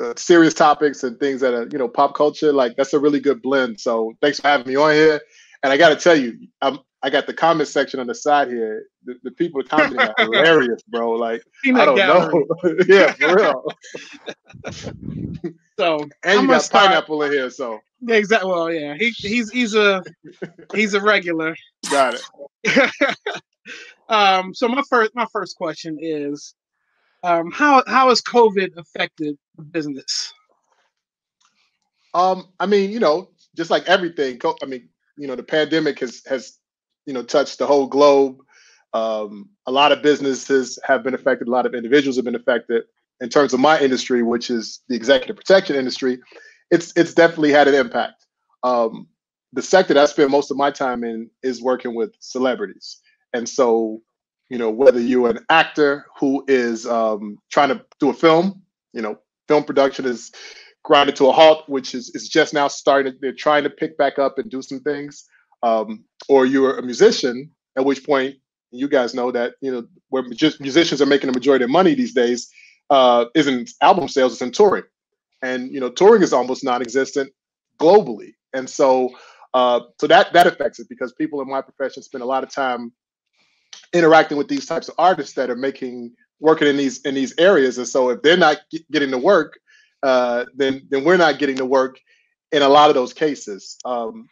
uh, 0.01 0.15
serious 0.17 0.55
topics 0.55 1.05
and 1.05 1.19
things 1.19 1.41
that 1.41 1.55
are 1.55 1.69
you 1.71 1.79
know 1.79 1.89
pop 1.89 2.15
culture 2.15 2.53
like 2.53 2.77
that's 2.77 2.95
a 2.95 2.99
really 2.99 3.21
good 3.21 3.43
blend. 3.43 3.79
So 3.81 4.15
thanks 4.21 4.41
for 4.41 4.49
having 4.49 4.67
me 4.69 4.77
on 4.77 4.93
here. 4.93 5.21
And 5.63 5.73
i 5.73 5.77
got 5.77 5.91
to 5.91 5.97
tell 5.97 6.17
you 6.17 6.39
I'm, 6.61 6.79
i 7.03 7.11
got 7.11 7.27
the 7.27 7.35
comment 7.35 7.69
section 7.69 8.01
on 8.01 8.07
the 8.07 8.15
side 8.15 8.49
here. 8.49 8.87
The, 9.05 9.15
the 9.23 9.31
people 9.33 9.63
commenting 9.63 10.01
are 10.01 10.15
hilarious 10.19 10.83
bro. 10.89 11.13
Like 11.13 11.43
i 11.67 11.85
don't 11.85 11.97
gallery. 11.97 12.45
know. 12.63 12.75
Yeah 12.89 13.13
for 13.13 13.37
real. 13.37 13.65
So 15.79 16.01
and 16.23 16.39
I'm 16.39 16.43
you 16.43 16.49
got 16.49 16.63
start. 16.63 16.89
pineapple 16.89 17.23
in 17.23 17.33
here 17.33 17.49
so. 17.51 17.81
Yeah, 18.01 18.17
exactly 18.17 18.51
well 18.51 18.71
yeah 18.71 18.95
he, 18.95 19.11
he's 19.11 19.51
he's 19.51 19.75
a 19.75 20.03
he's 20.75 20.95
a 20.95 21.01
regular. 21.01 21.57
Got 21.91 22.21
it. 22.65 23.17
Um 24.09 24.55
so 24.55 24.69
my 24.69 24.83
first 24.89 25.13
my 25.15 25.27
first 25.33 25.57
question 25.57 25.97
is 26.01 26.55
um, 27.23 27.51
how 27.53 27.83
how 27.87 28.09
has 28.09 28.21
COVID 28.23 28.77
affected 28.77 29.39
business? 29.71 30.33
Um, 32.15 32.49
I 32.61 32.67
mean, 32.67 32.91
you 32.91 33.01
know, 33.01 33.31
just 33.57 33.71
like 33.71 33.89
everything. 33.89 34.41
I 34.63 34.67
mean, 34.67 34.89
you 35.17 35.27
know, 35.27 35.37
the 35.37 35.43
pandemic 35.43 36.01
has 36.01 36.23
has 36.27 36.59
you 37.07 37.13
know 37.13 37.23
touched 37.23 37.59
the 37.59 37.67
whole 37.67 37.87
globe. 37.87 38.39
Um, 38.95 39.49
a 39.67 39.73
lot 39.73 39.93
of 39.93 40.03
businesses 40.03 40.79
have 40.85 41.03
been 41.03 41.15
affected. 41.15 41.49
A 41.49 41.51
lot 41.51 41.67
of 41.67 41.75
individuals 41.75 42.17
have 42.17 42.25
been 42.25 42.35
affected. 42.35 42.85
In 43.21 43.29
terms 43.29 43.55
of 43.55 43.61
my 43.61 43.79
industry, 43.81 44.23
which 44.23 44.51
is 44.51 44.81
the 44.89 44.97
executive 44.97 45.37
protection 45.37 45.77
industry, 45.77 46.19
it's 46.71 46.93
it's 46.97 47.15
definitely 47.15 47.53
had 47.53 47.69
an 47.69 47.75
impact. 47.75 48.27
Um, 48.63 49.09
the 49.53 49.63
sector 49.63 49.95
that 49.95 50.03
I 50.03 50.07
spend 50.07 50.31
most 50.31 50.51
of 50.51 50.57
my 50.57 50.71
time 50.71 51.05
in 51.05 51.31
is 51.43 51.63
working 51.63 51.95
with 51.95 52.13
celebrities, 52.21 53.01
and 53.33 53.49
so 53.49 54.03
you 54.53 54.59
know, 54.59 54.69
whether 54.69 55.01
you're 55.01 55.31
an 55.31 55.39
actor 55.49 56.05
who 56.19 56.45
is 56.47 56.87
um, 56.87 57.39
trying 57.51 57.71
to 57.71 57.83
do 57.99 58.11
a 58.11 58.13
film, 58.13 58.61
you 58.93 59.01
know, 59.01 59.19
film 59.53 59.65
production 59.65 60.07
is 60.07 60.33
grinded 60.83 61.15
to 61.17 61.29
a 61.29 61.33
halt, 61.33 61.69
which 61.69 61.95
is, 61.95 62.11
is 62.15 62.27
just 62.27 62.55
now 62.55 62.69
starting. 62.69 63.15
They're 63.21 63.35
trying 63.47 63.65
to 63.65 63.71
pick 63.71 63.99
back 63.99 64.19
up 64.19 64.39
and 64.39 64.51
do 64.51 64.63
some 64.63 64.81
things. 64.81 65.27
Um, 65.63 66.05
or 66.27 66.47
you're 66.47 66.79
a 66.79 66.83
musician, 66.83 67.51
at 67.77 67.85
which 67.85 68.03
point 68.03 68.37
you 68.71 68.89
guys 68.89 69.13
know 69.13 69.31
that, 69.31 69.53
you 69.61 69.71
know, 69.71 69.83
where 70.09 70.23
just 70.31 70.59
musicians 70.59 71.03
are 71.03 71.07
making 71.07 71.29
the 71.31 71.35
majority 71.35 71.65
of 71.65 71.71
money 71.71 71.95
these 71.95 72.15
days 72.15 72.51
uh, 72.89 73.27
isn't 73.35 73.71
album 73.83 74.09
sales, 74.09 74.33
it's 74.33 74.41
in 74.41 74.53
touring. 74.53 74.85
And, 75.43 75.71
you 75.71 75.81
know, 75.81 75.91
touring 75.91 76.23
is 76.23 76.33
almost 76.33 76.65
non-existent 76.65 77.31
globally. 77.79 78.33
And 78.55 78.69
so, 78.71 79.11
uh, 79.53 79.81
so 80.01 80.07
that, 80.07 80.33
that 80.33 80.47
affects 80.47 80.79
it 80.81 80.89
because 80.89 81.13
people 81.13 81.43
in 81.43 81.49
my 81.49 81.61
profession 81.61 82.03
spend 82.03 82.23
a 82.23 82.27
lot 82.27 82.43
of 82.43 82.51
time 82.51 82.93
interacting 83.93 84.39
with 84.39 84.49
these 84.49 84.67
types 84.67 84.89
of 84.89 84.95
artists 84.99 85.35
that 85.35 85.51
are 85.51 85.57
making 85.57 86.13
working 86.41 86.69
in 86.69 86.77
these 86.77 87.01
in 87.03 87.15
these 87.15 87.35
areas 87.39 87.79
and 87.79 87.87
so 87.87 88.11
if 88.11 88.23
they're 88.23 88.37
not 88.37 88.59
getting 88.91 89.11
the 89.11 89.19
work 89.19 89.59
uh, 90.03 90.45
then 90.55 90.83
then 90.91 91.05
we're 91.05 91.17
not 91.17 91.39
getting 91.39 91.57
the 91.57 91.65
work 91.65 92.01
in 92.51 92.63
a 92.63 92.69
lot 92.69 92.91
of 92.91 92.95
those 92.95 93.13
cases 93.13 93.79
um, 93.85 94.29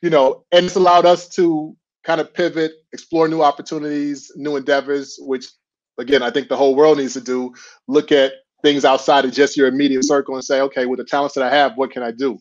you 0.00 0.10
know 0.10 0.44
and 0.52 0.66
it's 0.66 0.76
allowed 0.76 1.04
us 1.04 1.28
to 1.28 1.76
kind 2.04 2.20
of 2.20 2.32
pivot 2.32 2.72
explore 2.92 3.28
new 3.28 3.42
opportunities 3.42 4.32
new 4.36 4.56
endeavors 4.56 5.18
which 5.20 5.46
again, 6.00 6.22
I 6.22 6.30
think 6.30 6.48
the 6.48 6.56
whole 6.56 6.74
world 6.74 6.98
needs 6.98 7.14
to 7.14 7.20
do 7.20 7.54
look 7.86 8.10
at 8.10 8.32
things 8.62 8.84
outside 8.84 9.24
of 9.24 9.32
just 9.32 9.56
your 9.56 9.68
immediate 9.68 10.04
circle 10.04 10.34
and 10.34 10.44
say, 10.44 10.60
okay, 10.62 10.86
with 10.86 10.98
the 10.98 11.04
talents 11.04 11.34
that 11.34 11.44
I 11.44 11.54
have, 11.54 11.76
what 11.76 11.90
can 11.90 12.02
I 12.02 12.10
do? 12.10 12.38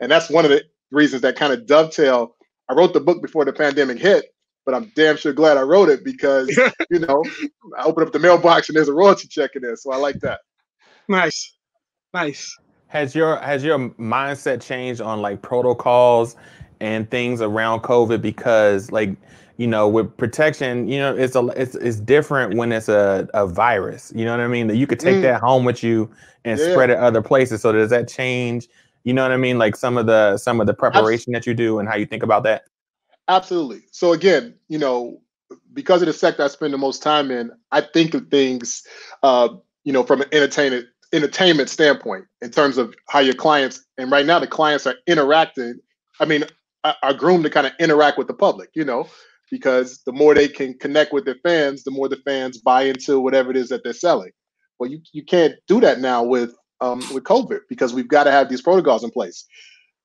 And 0.00 0.10
that's 0.10 0.30
one 0.30 0.44
of 0.44 0.50
the 0.50 0.62
reasons 0.90 1.22
that 1.22 1.36
kind 1.36 1.52
of 1.52 1.66
dovetail. 1.66 2.36
I 2.68 2.74
wrote 2.74 2.92
the 2.92 3.00
book 3.00 3.20
before 3.20 3.44
the 3.44 3.52
pandemic 3.52 3.98
hit, 3.98 4.26
but 4.70 4.76
I'm 4.76 4.92
damn 4.94 5.16
sure 5.16 5.32
glad 5.32 5.56
I 5.56 5.62
wrote 5.62 5.88
it 5.88 6.04
because 6.04 6.48
you 6.90 7.00
know 7.00 7.24
I 7.76 7.84
open 7.84 8.06
up 8.06 8.12
the 8.12 8.18
mailbox 8.18 8.68
and 8.68 8.76
there's 8.76 8.88
a 8.88 8.92
royalty 8.92 9.26
check 9.26 9.56
in 9.56 9.62
there, 9.62 9.76
so 9.76 9.92
I 9.92 9.96
like 9.96 10.20
that. 10.20 10.40
Nice, 11.08 11.56
nice. 12.14 12.56
Has 12.86 13.14
your 13.14 13.36
has 13.38 13.64
your 13.64 13.78
mindset 13.90 14.62
changed 14.62 15.00
on 15.00 15.20
like 15.20 15.42
protocols 15.42 16.36
and 16.80 17.10
things 17.10 17.40
around 17.40 17.80
COVID 17.80 18.22
because 18.22 18.92
like 18.92 19.16
you 19.56 19.66
know 19.66 19.88
with 19.88 20.16
protection 20.16 20.86
you 20.88 20.98
know 20.98 21.16
it's 21.16 21.34
a 21.34 21.46
it's, 21.48 21.74
it's 21.74 21.98
different 21.98 22.56
when 22.56 22.70
it's 22.72 22.88
a, 22.88 23.28
a 23.34 23.46
virus 23.46 24.12
you 24.14 24.24
know 24.24 24.30
what 24.30 24.40
I 24.40 24.46
mean 24.46 24.68
that 24.68 24.76
you 24.76 24.86
could 24.86 25.00
take 25.00 25.16
mm. 25.16 25.22
that 25.22 25.40
home 25.40 25.64
with 25.64 25.82
you 25.82 26.08
and 26.44 26.58
yeah. 26.58 26.70
spread 26.70 26.90
it 26.90 26.96
other 26.96 27.20
places 27.20 27.60
so 27.62 27.72
does 27.72 27.90
that 27.90 28.08
change 28.08 28.68
you 29.04 29.12
know 29.12 29.22
what 29.22 29.32
I 29.32 29.36
mean 29.36 29.58
like 29.58 29.76
some 29.76 29.98
of 29.98 30.06
the 30.06 30.38
some 30.38 30.60
of 30.60 30.66
the 30.66 30.74
preparation 30.74 31.32
that 31.34 31.46
you 31.46 31.52
do 31.54 31.78
and 31.78 31.88
how 31.88 31.96
you 31.96 32.06
think 32.06 32.22
about 32.22 32.42
that 32.44 32.64
absolutely. 33.30 33.82
So 33.92 34.12
again 34.12 34.56
you 34.68 34.78
know 34.78 35.20
because 35.74 36.02
of 36.02 36.06
the 36.06 36.14
sector 36.14 36.44
I 36.44 36.48
spend 36.48 36.74
the 36.74 36.78
most 36.78 37.02
time 37.02 37.30
in 37.30 37.52
I 37.72 37.82
think 37.82 38.14
of 38.14 38.28
things 38.28 38.84
uh 39.22 39.50
you 39.84 39.92
know 39.92 40.04
from 40.04 40.22
an 40.22 40.28
entertainment 40.32 40.86
entertainment 41.12 41.70
standpoint 41.70 42.26
in 42.42 42.50
terms 42.50 42.78
of 42.78 42.94
how 43.08 43.20
your 43.20 43.34
clients 43.34 43.84
and 43.98 44.12
right 44.12 44.26
now 44.26 44.38
the 44.40 44.46
clients 44.46 44.86
are 44.86 44.94
interacting 45.08 45.74
i 46.20 46.26
mean 46.26 46.44
are 47.02 47.14
groomed 47.14 47.44
to 47.44 47.50
kind 47.50 47.66
of 47.66 47.72
interact 47.80 48.18
with 48.18 48.28
the 48.28 48.34
public 48.34 48.70
you 48.74 48.84
know 48.84 49.08
because 49.50 50.02
the 50.06 50.12
more 50.12 50.34
they 50.34 50.48
can 50.48 50.74
connect 50.78 51.12
with 51.12 51.24
their 51.24 51.36
fans 51.44 51.84
the 51.84 51.90
more 51.90 52.08
the 52.08 52.16
fans 52.24 52.58
buy 52.58 52.84
into 52.84 53.20
whatever 53.20 53.50
it 53.50 53.56
is 53.58 53.70
that 53.70 53.82
they're 53.84 53.92
selling. 53.92 54.32
Well 54.78 54.90
you, 54.90 55.00
you 55.12 55.24
can't 55.24 55.54
do 55.68 55.80
that 55.80 56.00
now 56.00 56.24
with 56.24 56.54
um, 56.80 57.00
with 57.12 57.24
covid 57.24 57.60
because 57.68 57.94
we've 57.94 58.08
got 58.08 58.24
to 58.24 58.30
have 58.30 58.48
these 58.50 58.62
protocols 58.62 59.04
in 59.04 59.10
place. 59.10 59.46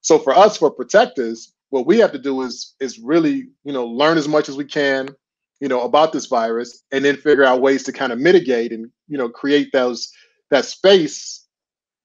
So 0.02 0.20
for 0.20 0.36
us 0.36 0.58
for 0.58 0.72
protectors 0.72 1.54
what 1.70 1.86
we 1.86 2.00
have 2.00 2.12
to 2.12 2.20
do 2.20 2.42
is 2.42 2.76
is 2.80 3.00
really 3.00 3.48
you 3.64 3.74
know 3.74 3.86
learn 3.86 4.18
as 4.18 4.28
much 4.28 4.50
as 4.50 4.58
we 4.58 4.66
can 4.66 5.10
you 5.60 5.68
know 5.68 5.82
about 5.82 6.12
this 6.14 6.26
virus 6.28 6.84
and 6.92 7.04
then 7.04 7.16
figure 7.16 7.44
out 7.44 7.62
ways 7.62 7.84
to 7.84 7.92
kind 7.92 8.12
of 8.12 8.20
mitigate 8.20 8.72
and 8.72 8.90
you 9.08 9.18
know 9.18 9.30
create 9.30 9.70
those 9.72 10.12
that 10.52 10.66
space 10.66 11.46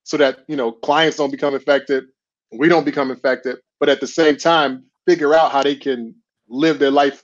so 0.03 0.17
that 0.17 0.39
you 0.47 0.55
know 0.55 0.71
clients 0.71 1.17
don't 1.17 1.31
become 1.31 1.53
infected 1.53 2.05
we 2.51 2.67
don't 2.67 2.85
become 2.85 3.11
infected 3.11 3.57
but 3.79 3.89
at 3.89 3.99
the 4.01 4.07
same 4.07 4.35
time 4.35 4.83
figure 5.07 5.33
out 5.33 5.51
how 5.51 5.63
they 5.63 5.75
can 5.75 6.15
live 6.49 6.79
their 6.79 6.91
life 6.91 7.23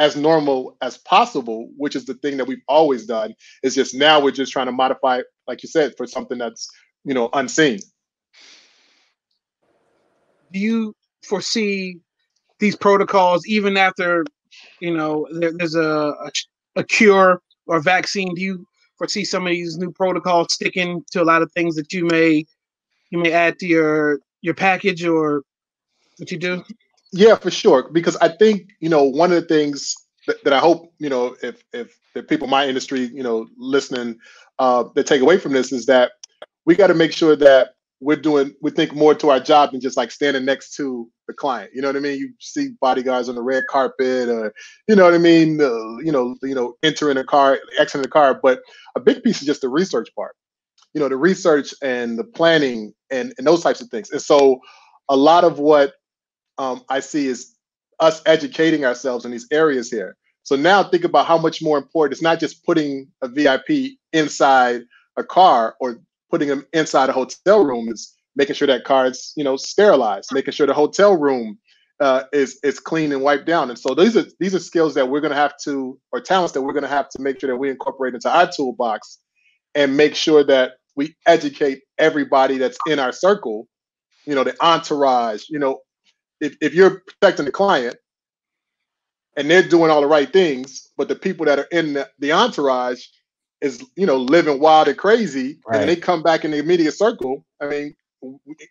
as 0.00 0.16
normal 0.16 0.76
as 0.80 0.96
possible 0.98 1.68
which 1.76 1.94
is 1.94 2.06
the 2.06 2.14
thing 2.14 2.38
that 2.38 2.46
we've 2.46 2.62
always 2.66 3.06
done. 3.06 3.34
Is 3.62 3.74
just 3.74 3.94
now 3.94 4.20
we're 4.20 4.30
just 4.30 4.50
trying 4.50 4.66
to 4.66 4.72
modify 4.72 5.20
like 5.46 5.62
you 5.62 5.68
said 5.68 5.94
for 5.96 6.06
something 6.06 6.38
that's 6.38 6.68
you 7.04 7.14
know 7.14 7.28
unseen. 7.34 7.78
Do 10.52 10.58
you 10.58 10.94
foresee 11.22 11.98
these 12.58 12.76
protocols 12.76 13.46
even 13.46 13.76
after 13.76 14.24
you 14.80 14.94
know 14.94 15.26
there, 15.32 15.52
there's 15.52 15.74
a, 15.74 15.80
a, 15.80 16.30
a 16.76 16.84
cure 16.84 17.40
or 17.66 17.80
vaccine 17.80 18.34
do 18.34 18.42
you 18.42 18.66
foresee 18.98 19.24
some 19.24 19.46
of 19.46 19.50
these 19.50 19.78
new 19.78 19.90
protocols 19.90 20.52
sticking 20.52 21.02
to 21.10 21.22
a 21.22 21.24
lot 21.24 21.40
of 21.40 21.50
things 21.52 21.74
that 21.74 21.92
you 21.92 22.04
may 22.06 22.44
you 23.10 23.18
may 23.18 23.32
add 23.32 23.58
to 23.58 23.66
your 23.66 24.20
your 24.42 24.54
package 24.54 25.04
or 25.04 25.42
what 26.18 26.30
you 26.30 26.38
do? 26.38 26.62
Yeah, 27.12 27.34
for 27.36 27.50
sure. 27.50 27.90
Because 27.90 28.16
I 28.16 28.28
think 28.28 28.70
you 28.80 28.88
know 28.88 29.04
one 29.04 29.32
of 29.32 29.40
the 29.40 29.48
things 29.48 29.94
that, 30.26 30.42
that 30.44 30.52
I 30.52 30.58
hope 30.58 30.92
you 30.98 31.08
know 31.08 31.36
if 31.42 31.64
if 31.72 31.98
the 32.14 32.22
people 32.22 32.44
in 32.44 32.50
my 32.50 32.66
industry 32.66 33.10
you 33.12 33.22
know 33.22 33.48
listening 33.56 34.18
uh, 34.58 34.84
that 34.94 35.06
take 35.06 35.22
away 35.22 35.38
from 35.38 35.52
this 35.52 35.72
is 35.72 35.86
that 35.86 36.12
we 36.66 36.76
got 36.76 36.88
to 36.88 36.94
make 36.94 37.12
sure 37.12 37.34
that 37.36 37.70
we're 38.00 38.16
doing 38.16 38.54
we 38.62 38.70
think 38.70 38.94
more 38.94 39.14
to 39.14 39.30
our 39.30 39.40
job 39.40 39.72
than 39.72 39.80
just 39.80 39.96
like 39.96 40.10
standing 40.10 40.44
next 40.44 40.74
to 40.76 41.08
the 41.28 41.34
client. 41.34 41.70
You 41.74 41.82
know 41.82 41.88
what 41.88 41.96
I 41.96 42.00
mean? 42.00 42.18
You 42.18 42.32
see 42.40 42.70
bodyguards 42.80 43.28
on 43.28 43.34
the 43.34 43.42
red 43.42 43.64
carpet, 43.68 44.28
or 44.28 44.54
you 44.88 44.96
know 44.96 45.04
what 45.04 45.14
I 45.14 45.18
mean? 45.18 45.60
Uh, 45.60 45.98
you 45.98 46.10
know, 46.10 46.36
you 46.42 46.54
know, 46.54 46.74
entering 46.82 47.18
a 47.18 47.24
car, 47.24 47.58
exiting 47.78 48.02
the 48.02 48.08
car. 48.08 48.38
But 48.42 48.60
a 48.96 49.00
big 49.00 49.22
piece 49.22 49.40
is 49.40 49.46
just 49.46 49.60
the 49.60 49.68
research 49.68 50.08
part. 50.16 50.34
You 50.94 51.00
know, 51.00 51.08
the 51.08 51.16
research 51.16 51.74
and 51.82 52.18
the 52.18 52.24
planning 52.24 52.94
and 53.10 53.34
and 53.36 53.46
those 53.46 53.62
types 53.62 53.80
of 53.80 53.88
things. 53.88 54.10
And 54.10 54.22
so, 54.22 54.60
a 55.08 55.16
lot 55.16 55.44
of 55.44 55.58
what 55.58 55.92
um, 56.58 56.82
I 56.88 57.00
see 57.00 57.26
is 57.26 57.54
us 58.00 58.22
educating 58.24 58.84
ourselves 58.84 59.24
in 59.24 59.30
these 59.30 59.46
areas 59.52 59.90
here. 59.90 60.16
So 60.42 60.56
now 60.56 60.82
think 60.82 61.04
about 61.04 61.26
how 61.26 61.38
much 61.38 61.62
more 61.62 61.78
important 61.78 62.14
it's 62.14 62.22
not 62.22 62.40
just 62.40 62.64
putting 62.64 63.08
a 63.22 63.28
VIP 63.28 63.92
inside 64.12 64.82
a 65.16 65.22
car 65.22 65.76
or 65.80 66.00
putting 66.30 66.48
them 66.48 66.66
inside 66.72 67.08
a 67.08 67.12
hotel 67.12 67.64
room 67.64 67.88
is 67.90 68.14
making 68.36 68.54
sure 68.54 68.68
that 68.68 68.84
car 68.84 69.06
is 69.06 69.32
you 69.36 69.44
know 69.44 69.56
sterilized, 69.56 70.30
making 70.32 70.52
sure 70.52 70.66
the 70.66 70.74
hotel 70.74 71.16
room 71.16 71.58
uh, 72.00 72.24
is 72.32 72.58
is 72.62 72.80
clean 72.80 73.12
and 73.12 73.22
wiped 73.22 73.46
down. 73.46 73.70
And 73.70 73.78
so 73.78 73.94
these 73.94 74.16
are 74.16 74.24
these 74.40 74.54
are 74.54 74.60
skills 74.60 74.94
that 74.94 75.08
we're 75.08 75.20
going 75.20 75.32
to 75.32 75.36
have 75.36 75.54
to, 75.64 75.98
or 76.12 76.20
talents 76.20 76.52
that 76.54 76.62
we're 76.62 76.72
going 76.72 76.84
to 76.84 76.88
have 76.88 77.08
to 77.10 77.22
make 77.22 77.40
sure 77.40 77.50
that 77.50 77.56
we 77.56 77.70
incorporate 77.70 78.14
into 78.14 78.30
our 78.30 78.50
toolbox, 78.50 79.18
and 79.74 79.96
make 79.96 80.14
sure 80.14 80.44
that 80.44 80.72
we 80.96 81.16
educate 81.26 81.82
everybody 81.98 82.58
that's 82.58 82.78
in 82.86 82.98
our 82.98 83.12
circle. 83.12 83.68
You 84.26 84.34
know, 84.34 84.44
the 84.44 84.56
entourage. 84.62 85.44
You 85.50 85.58
know, 85.58 85.80
if 86.40 86.56
if 86.60 86.74
you're 86.74 87.02
protecting 87.20 87.46
the 87.46 87.52
client, 87.52 87.96
and 89.36 89.50
they're 89.50 89.62
doing 89.66 89.90
all 89.90 90.00
the 90.00 90.06
right 90.06 90.32
things, 90.32 90.90
but 90.96 91.08
the 91.08 91.16
people 91.16 91.46
that 91.46 91.58
are 91.58 91.68
in 91.72 91.94
the, 91.94 92.08
the 92.18 92.32
entourage 92.32 93.04
is 93.60 93.84
you 93.96 94.06
know 94.06 94.16
living 94.16 94.60
wild 94.60 94.88
and 94.88 94.96
crazy, 94.96 95.58
right. 95.66 95.80
and 95.80 95.88
they 95.88 95.96
come 95.96 96.22
back 96.22 96.44
in 96.44 96.50
the 96.50 96.58
immediate 96.58 96.94
circle. 96.94 97.44
I 97.60 97.66
mean, 97.68 97.94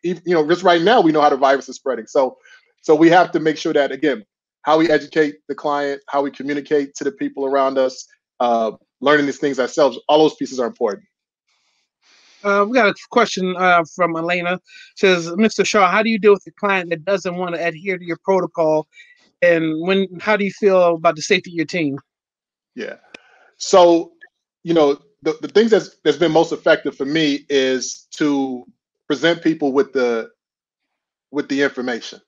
you 0.04 0.22
know, 0.26 0.48
just 0.48 0.64
right 0.64 0.82
now 0.82 1.02
we 1.02 1.12
know 1.12 1.22
how 1.22 1.30
the 1.30 1.38
virus 1.38 1.70
is 1.70 1.76
spreading. 1.76 2.08
So, 2.08 2.38
so 2.82 2.96
we 2.96 3.10
have 3.10 3.32
to 3.32 3.40
make 3.40 3.58
sure 3.58 3.74
that 3.74 3.92
again, 3.92 4.26
how 4.64 4.78
we 4.78 4.90
educate 4.90 5.36
the 5.48 5.56
client, 5.56 6.02
how 6.08 6.22
we 6.22 6.32
communicate 6.32 6.96
to 6.96 7.04
the 7.04 7.12
people 7.12 7.46
around 7.46 7.78
us, 7.78 8.06
uh, 8.40 8.72
learning 9.02 9.26
these 9.26 9.40
things 9.40 9.60
ourselves. 9.60 10.00
All 10.08 10.20
those 10.20 10.36
pieces 10.36 10.60
are 10.60 10.68
important. 10.68 11.06
Uh, 12.44 12.66
we 12.68 12.74
got 12.76 12.88
a 12.88 12.96
question 13.12 13.54
uh, 13.58 13.84
from 13.96 14.16
Elena. 14.16 14.54
It 14.54 14.62
says, 14.96 15.28
Mr. 15.32 15.66
Shaw, 15.66 15.92
how 15.92 16.02
do 16.02 16.10
you 16.10 16.18
deal 16.18 16.32
with 16.32 16.48
a 16.48 16.52
client 16.52 16.90
that 16.90 17.04
doesn't 17.04 17.36
want 17.36 17.56
to 17.56 17.66
adhere 17.66 17.98
to 17.98 18.06
your 18.06 18.18
protocol? 18.24 18.88
And 19.42 19.86
when, 19.86 20.08
how 20.22 20.38
do 20.38 20.46
you 20.46 20.52
feel 20.52 20.96
about 20.96 21.16
the 21.18 21.22
safety 21.22 21.52
of 21.52 21.56
your 21.56 21.66
team? 21.66 21.98
Yeah. 22.76 22.96
So 23.58 24.14
you 24.64 24.74
know, 24.74 25.00
the, 25.22 25.38
the 25.42 25.48
things 25.48 25.72
that's 25.72 25.98
that's 26.04 26.18
been 26.18 26.32
most 26.32 26.52
effective 26.52 26.96
for 26.96 27.06
me 27.06 27.46
is 27.50 28.08
to 28.12 28.66
present 29.08 29.44
people 29.44 29.74
with 29.74 29.94
the 29.94 30.30
with 31.32 31.50
the 31.50 31.62
information. 31.62 32.22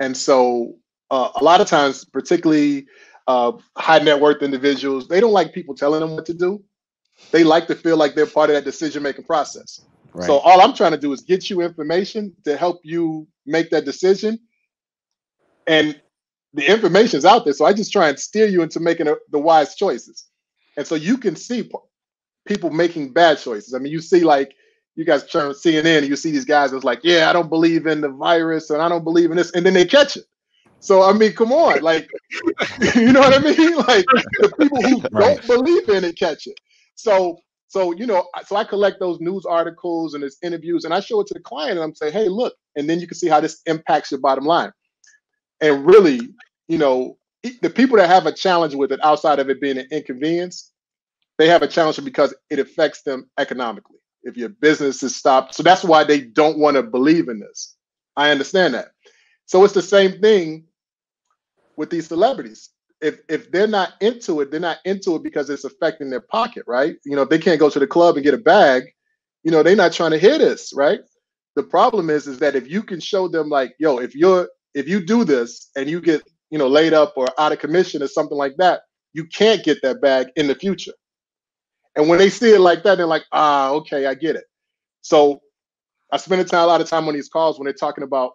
And 0.00 0.16
so 0.16 0.76
uh, 1.10 1.30
a 1.36 1.44
lot 1.44 1.60
of 1.60 1.66
times, 1.66 2.04
particularly 2.04 2.86
uh, 3.26 3.52
high 3.76 3.98
net 3.98 4.20
worth 4.20 4.42
individuals, 4.42 5.08
they 5.08 5.20
don't 5.20 5.32
like 5.32 5.52
people 5.52 5.74
telling 5.74 6.00
them 6.00 6.14
what 6.14 6.26
to 6.26 6.34
do. 6.34 6.62
They 7.30 7.44
like 7.44 7.66
to 7.68 7.74
feel 7.74 7.96
like 7.96 8.14
they're 8.14 8.26
part 8.26 8.50
of 8.50 8.54
that 8.54 8.64
decision 8.64 9.02
making 9.02 9.24
process. 9.24 9.80
Right. 10.12 10.26
So 10.26 10.38
all 10.38 10.60
I'm 10.60 10.74
trying 10.74 10.92
to 10.92 10.98
do 10.98 11.12
is 11.12 11.20
get 11.22 11.48
you 11.50 11.60
information 11.60 12.34
to 12.44 12.56
help 12.56 12.80
you 12.82 13.26
make 13.46 13.70
that 13.70 13.84
decision. 13.84 14.38
And 15.66 16.00
the 16.52 16.70
information 16.70 17.18
is 17.18 17.24
out 17.24 17.44
there. 17.44 17.54
So 17.54 17.64
I 17.64 17.72
just 17.72 17.92
try 17.92 18.08
and 18.08 18.18
steer 18.18 18.46
you 18.46 18.62
into 18.62 18.80
making 18.80 19.08
a, 19.08 19.16
the 19.30 19.38
wise 19.38 19.74
choices. 19.74 20.26
And 20.76 20.86
so 20.86 20.94
you 20.94 21.18
can 21.18 21.36
see 21.36 21.70
people 22.46 22.70
making 22.70 23.12
bad 23.12 23.38
choices. 23.38 23.74
I 23.74 23.78
mean, 23.78 23.92
you 23.92 24.00
see 24.00 24.20
like 24.20 24.54
you 24.96 25.04
guys 25.04 25.26
turn 25.26 25.52
CNN 25.52 25.98
and 25.98 26.08
you 26.08 26.16
see 26.16 26.30
these 26.30 26.44
guys 26.44 26.70
that's 26.70 26.84
like, 26.84 27.00
yeah, 27.02 27.28
I 27.28 27.32
don't 27.32 27.48
believe 27.48 27.86
in 27.86 28.00
the 28.00 28.08
virus 28.08 28.70
and 28.70 28.80
I 28.80 28.88
don't 28.88 29.04
believe 29.04 29.30
in 29.30 29.36
this, 29.36 29.50
and 29.52 29.64
then 29.64 29.74
they 29.74 29.84
catch 29.84 30.16
it. 30.16 30.24
So 30.80 31.02
I 31.02 31.12
mean, 31.12 31.32
come 31.32 31.52
on, 31.52 31.82
like, 31.82 32.08
you 32.94 33.12
know 33.12 33.20
what 33.20 33.34
I 33.34 33.38
mean? 33.38 33.76
Like 33.88 34.04
the 34.38 34.52
people 34.58 34.82
who 34.82 35.00
right. 35.12 35.40
don't 35.42 35.46
believe 35.46 35.88
in 35.88 36.04
it 36.04 36.18
catch 36.18 36.46
it. 36.46 36.58
So, 36.94 37.38
so 37.68 37.92
you 37.92 38.06
know, 38.06 38.28
so 38.46 38.56
I 38.56 38.64
collect 38.64 39.00
those 39.00 39.18
news 39.20 39.46
articles 39.46 40.14
and 40.14 40.22
those 40.22 40.36
interviews, 40.42 40.84
and 40.84 40.92
I 40.92 41.00
show 41.00 41.20
it 41.20 41.26
to 41.28 41.34
the 41.34 41.40
client, 41.40 41.72
and 41.72 41.80
I'm 41.80 41.94
saying, 41.94 42.12
hey, 42.12 42.28
look, 42.28 42.54
and 42.76 42.88
then 42.88 43.00
you 43.00 43.06
can 43.06 43.16
see 43.16 43.28
how 43.28 43.40
this 43.40 43.62
impacts 43.66 44.10
your 44.10 44.20
bottom 44.20 44.44
line. 44.44 44.72
And 45.60 45.86
really, 45.86 46.20
you 46.68 46.78
know, 46.78 47.16
the 47.60 47.70
people 47.70 47.96
that 47.98 48.08
have 48.08 48.26
a 48.26 48.32
challenge 48.32 48.74
with 48.74 48.92
it 48.92 49.00
outside 49.02 49.38
of 49.38 49.50
it 49.50 49.60
being 49.60 49.78
an 49.78 49.86
inconvenience, 49.90 50.72
they 51.38 51.48
have 51.48 51.62
a 51.62 51.68
challenge 51.68 52.02
because 52.04 52.34
it 52.50 52.58
affects 52.58 53.02
them 53.02 53.28
economically. 53.38 53.98
If 54.22 54.36
your 54.36 54.48
business 54.48 55.02
is 55.02 55.16
stopped, 55.16 55.54
so 55.54 55.62
that's 55.62 55.84
why 55.84 56.04
they 56.04 56.20
don't 56.20 56.58
want 56.58 56.76
to 56.76 56.82
believe 56.82 57.28
in 57.28 57.38
this. 57.40 57.76
I 58.16 58.30
understand 58.30 58.74
that. 58.74 58.88
So 59.46 59.62
it's 59.64 59.74
the 59.74 59.82
same 59.82 60.20
thing 60.20 60.64
with 61.76 61.90
these 61.90 62.06
celebrities. 62.08 62.70
If 63.02 63.20
if 63.28 63.50
they're 63.50 63.66
not 63.66 63.94
into 64.00 64.40
it, 64.40 64.50
they're 64.50 64.60
not 64.60 64.78
into 64.86 65.16
it 65.16 65.22
because 65.22 65.50
it's 65.50 65.64
affecting 65.64 66.08
their 66.08 66.22
pocket, 66.22 66.64
right? 66.66 66.96
You 67.04 67.16
know, 67.16 67.22
if 67.22 67.28
they 67.28 67.38
can't 67.38 67.60
go 67.60 67.68
to 67.68 67.78
the 67.78 67.86
club 67.86 68.14
and 68.14 68.24
get 68.24 68.32
a 68.32 68.38
bag, 68.38 68.84
you 69.42 69.50
know, 69.50 69.62
they're 69.62 69.76
not 69.76 69.92
trying 69.92 70.12
to 70.12 70.18
hear 70.18 70.38
this, 70.38 70.72
right? 70.74 71.00
The 71.56 71.62
problem 71.62 72.08
is, 72.08 72.26
is 72.26 72.38
that 72.38 72.56
if 72.56 72.70
you 72.70 72.82
can 72.82 73.00
show 73.00 73.28
them 73.28 73.50
like, 73.50 73.74
yo, 73.78 73.98
if 73.98 74.14
you're 74.14 74.48
if 74.72 74.88
you 74.88 75.04
do 75.04 75.24
this 75.24 75.70
and 75.76 75.90
you 75.90 76.00
get 76.00 76.22
you 76.54 76.58
know, 76.58 76.68
laid 76.68 76.92
up 76.92 77.14
or 77.16 77.26
out 77.36 77.50
of 77.50 77.58
commission 77.58 78.00
or 78.00 78.06
something 78.06 78.38
like 78.38 78.54
that, 78.58 78.82
you 79.12 79.24
can't 79.26 79.64
get 79.64 79.82
that 79.82 80.00
bag 80.00 80.28
in 80.36 80.46
the 80.46 80.54
future. 80.54 80.92
And 81.96 82.08
when 82.08 82.20
they 82.20 82.30
see 82.30 82.54
it 82.54 82.60
like 82.60 82.84
that, 82.84 82.94
they're 82.94 83.08
like, 83.08 83.24
ah, 83.32 83.70
okay, 83.70 84.06
I 84.06 84.14
get 84.14 84.36
it. 84.36 84.44
So 85.00 85.40
I 86.12 86.16
spend 86.16 86.40
a, 86.42 86.44
time, 86.44 86.62
a 86.62 86.66
lot 86.66 86.80
of 86.80 86.88
time 86.88 87.08
on 87.08 87.14
these 87.14 87.28
calls 87.28 87.58
when 87.58 87.64
they're 87.64 87.72
talking 87.72 88.04
about, 88.04 88.34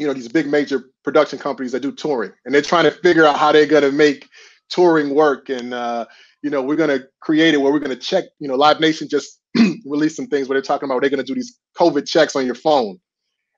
you 0.00 0.06
know, 0.08 0.12
these 0.12 0.26
big 0.26 0.48
major 0.48 0.90
production 1.04 1.38
companies 1.38 1.70
that 1.70 1.78
do 1.78 1.92
touring, 1.92 2.32
and 2.44 2.52
they're 2.52 2.60
trying 2.60 2.86
to 2.86 2.90
figure 2.90 3.24
out 3.24 3.36
how 3.36 3.52
they're 3.52 3.66
going 3.66 3.84
to 3.84 3.92
make 3.92 4.28
touring 4.68 5.14
work. 5.14 5.48
And 5.48 5.72
uh, 5.72 6.06
you 6.42 6.50
know, 6.50 6.60
we're 6.60 6.74
going 6.74 6.90
to 6.90 7.06
create 7.20 7.54
it 7.54 7.58
where 7.58 7.72
we're 7.72 7.78
going 7.78 7.96
to 7.96 8.04
check. 8.04 8.24
You 8.40 8.48
know, 8.48 8.56
Live 8.56 8.80
Nation 8.80 9.08
just 9.08 9.38
released 9.86 10.16
some 10.16 10.26
things 10.26 10.48
where 10.48 10.56
they're 10.56 10.62
talking 10.62 10.88
about 10.88 11.02
they're 11.02 11.10
going 11.10 11.24
to 11.24 11.32
do 11.32 11.36
these 11.36 11.56
COVID 11.78 12.04
checks 12.04 12.34
on 12.34 12.46
your 12.46 12.56
phone, 12.56 12.98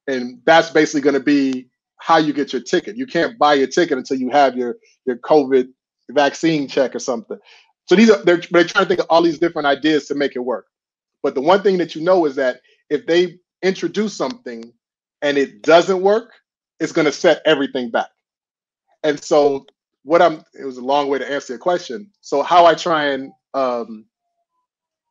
and 0.07 0.43
that's 0.45 0.69
basically 0.69 1.01
going 1.01 1.15
to 1.15 1.21
be 1.21 1.71
how 1.99 2.17
you 2.19 2.33
get 2.33 2.53
your 2.53 2.63
ticket. 2.63 2.97
You 2.97 3.07
can't 3.07 3.39
buy 3.39 3.55
your 3.55 3.67
ticket 3.67 3.99
until 3.99 4.19
you 4.19 4.31
have 4.31 4.57
your 4.57 4.77
your 5.07 5.17
COVID 5.17 5.69
vaccine 6.11 6.69
check 6.69 6.95
or 6.95 6.99
something. 6.99 7.39
So 7.87 7.95
these 7.95 8.11
are 8.11 8.23
they're 8.25 8.43
they're 8.51 8.65
trying 8.65 8.85
to 8.85 8.89
think 8.89 9.01
of 9.01 9.07
all 9.11 9.23
these 9.23 9.39
different 9.39 9.67
ideas 9.67 10.07
to 10.07 10.15
make 10.15 10.37
it 10.37 10.41
work. 10.41 10.67
But 11.23 11.35
the 11.35 11.41
one 11.41 11.63
thing 11.63 11.79
that 11.79 11.95
you 11.95 12.03
know 12.03 12.27
is 12.27 12.35
that 12.37 12.61
if 12.91 13.07
they 13.07 13.39
introduce 13.63 14.15
something 14.15 14.73
and 15.23 15.39
it 15.39 15.63
doesn't 15.63 16.03
work, 16.03 16.33
it's 16.81 16.93
going 16.93 17.07
to 17.07 17.13
set 17.13 17.41
everything 17.47 17.91
back. 17.91 18.11
And 19.03 19.23
so 19.23 19.67
what 20.03 20.21
I'm 20.23 20.45
it 20.59 20.65
was 20.65 20.77
a 20.77 20.85
long 20.85 21.09
way 21.09 21.19
to 21.19 21.31
answer 21.31 21.55
your 21.55 21.61
question. 21.61 22.11
So 22.21 22.43
how 22.43 22.67
I 22.67 22.75
try 22.75 23.07
and 23.07 23.33
um, 23.55 24.05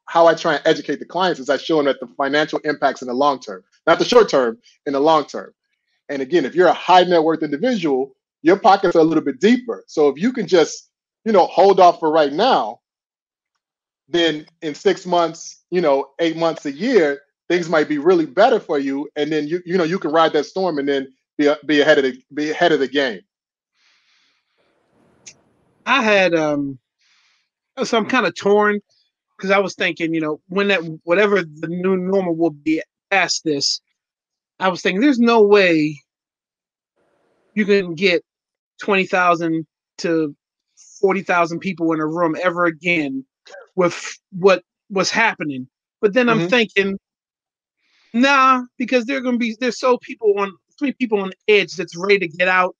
how 0.05 0.27
I 0.27 0.35
try 0.35 0.55
and 0.55 0.61
educate 0.65 0.99
the 0.99 1.05
clients 1.05 1.39
is 1.39 1.49
I 1.49 1.57
show 1.57 1.77
them 1.77 1.85
that 1.85 1.99
the 1.99 2.07
financial 2.07 2.59
impacts 2.59 3.01
in 3.01 3.07
the 3.07 3.13
long 3.13 3.39
term, 3.39 3.63
not 3.87 3.99
the 3.99 4.05
short 4.05 4.29
term, 4.29 4.59
in 4.85 4.93
the 4.93 4.99
long 4.99 5.25
term. 5.25 5.53
And 6.09 6.21
again, 6.21 6.45
if 6.45 6.55
you're 6.55 6.67
a 6.67 6.73
high 6.73 7.03
net 7.03 7.23
worth 7.23 7.43
individual, 7.43 8.15
your 8.41 8.57
pockets 8.57 8.95
are 8.95 8.99
a 8.99 9.03
little 9.03 9.23
bit 9.23 9.39
deeper. 9.39 9.83
So 9.87 10.09
if 10.09 10.21
you 10.21 10.33
can 10.33 10.47
just, 10.47 10.89
you 11.25 11.31
know, 11.31 11.47
hold 11.47 11.79
off 11.79 11.99
for 11.99 12.11
right 12.11 12.31
now, 12.31 12.79
then 14.09 14.45
in 14.61 14.75
six 14.75 15.05
months, 15.05 15.63
you 15.71 15.81
know, 15.81 16.09
eight 16.19 16.35
months, 16.35 16.65
a 16.65 16.71
year, 16.71 17.21
things 17.49 17.69
might 17.69 17.87
be 17.87 17.97
really 17.97 18.25
better 18.25 18.59
for 18.59 18.77
you. 18.77 19.09
And 19.15 19.31
then 19.31 19.47
you, 19.47 19.61
you 19.65 19.77
know, 19.77 19.83
you 19.83 19.97
can 19.97 20.11
ride 20.11 20.33
that 20.33 20.45
storm 20.45 20.77
and 20.77 20.87
then 20.87 21.07
be 21.37 21.51
be 21.65 21.81
ahead 21.81 21.97
of 21.97 22.03
the 22.03 22.21
be 22.33 22.51
ahead 22.51 22.71
of 22.71 22.79
the 22.79 22.87
game. 22.87 23.21
I 25.85 26.03
had 26.03 26.35
um 26.35 26.79
so 27.83 27.97
I'm 27.97 28.05
kind 28.05 28.25
of 28.25 28.35
torn 28.35 28.79
because 29.37 29.51
I 29.51 29.59
was 29.59 29.75
thinking, 29.75 30.13
you 30.13 30.21
know, 30.21 30.41
when 30.47 30.67
that 30.67 30.81
whatever 31.03 31.41
the 31.41 31.67
new 31.67 31.97
normal 31.97 32.35
will 32.35 32.51
be 32.51 32.81
past 33.09 33.43
this, 33.43 33.81
I 34.59 34.69
was 34.69 34.81
thinking 34.81 35.01
there's 35.01 35.19
no 35.19 35.41
way 35.41 35.99
you 37.53 37.65
can 37.65 37.95
get 37.95 38.23
twenty 38.81 39.05
thousand 39.05 39.65
to 39.99 40.35
forty 40.99 41.21
thousand 41.21 41.59
people 41.59 41.91
in 41.93 41.99
a 41.99 42.07
room 42.07 42.35
ever 42.41 42.65
again 42.65 43.25
with 43.75 44.17
what 44.31 44.63
was 44.89 45.11
happening. 45.11 45.67
But 46.01 46.13
then 46.13 46.29
I'm 46.29 46.39
mm-hmm. 46.39 46.47
thinking, 46.47 46.99
nah, 48.13 48.63
because 48.77 49.05
there 49.05 49.17
are 49.17 49.21
gonna 49.21 49.37
be 49.37 49.55
there's 49.59 49.79
so 49.79 49.97
people 49.97 50.33
on 50.39 50.51
many 50.81 50.93
people 50.93 51.21
on 51.21 51.29
the 51.29 51.53
edge 51.53 51.73
that's 51.73 51.95
ready 51.95 52.19
to 52.19 52.27
get 52.27 52.47
out 52.47 52.75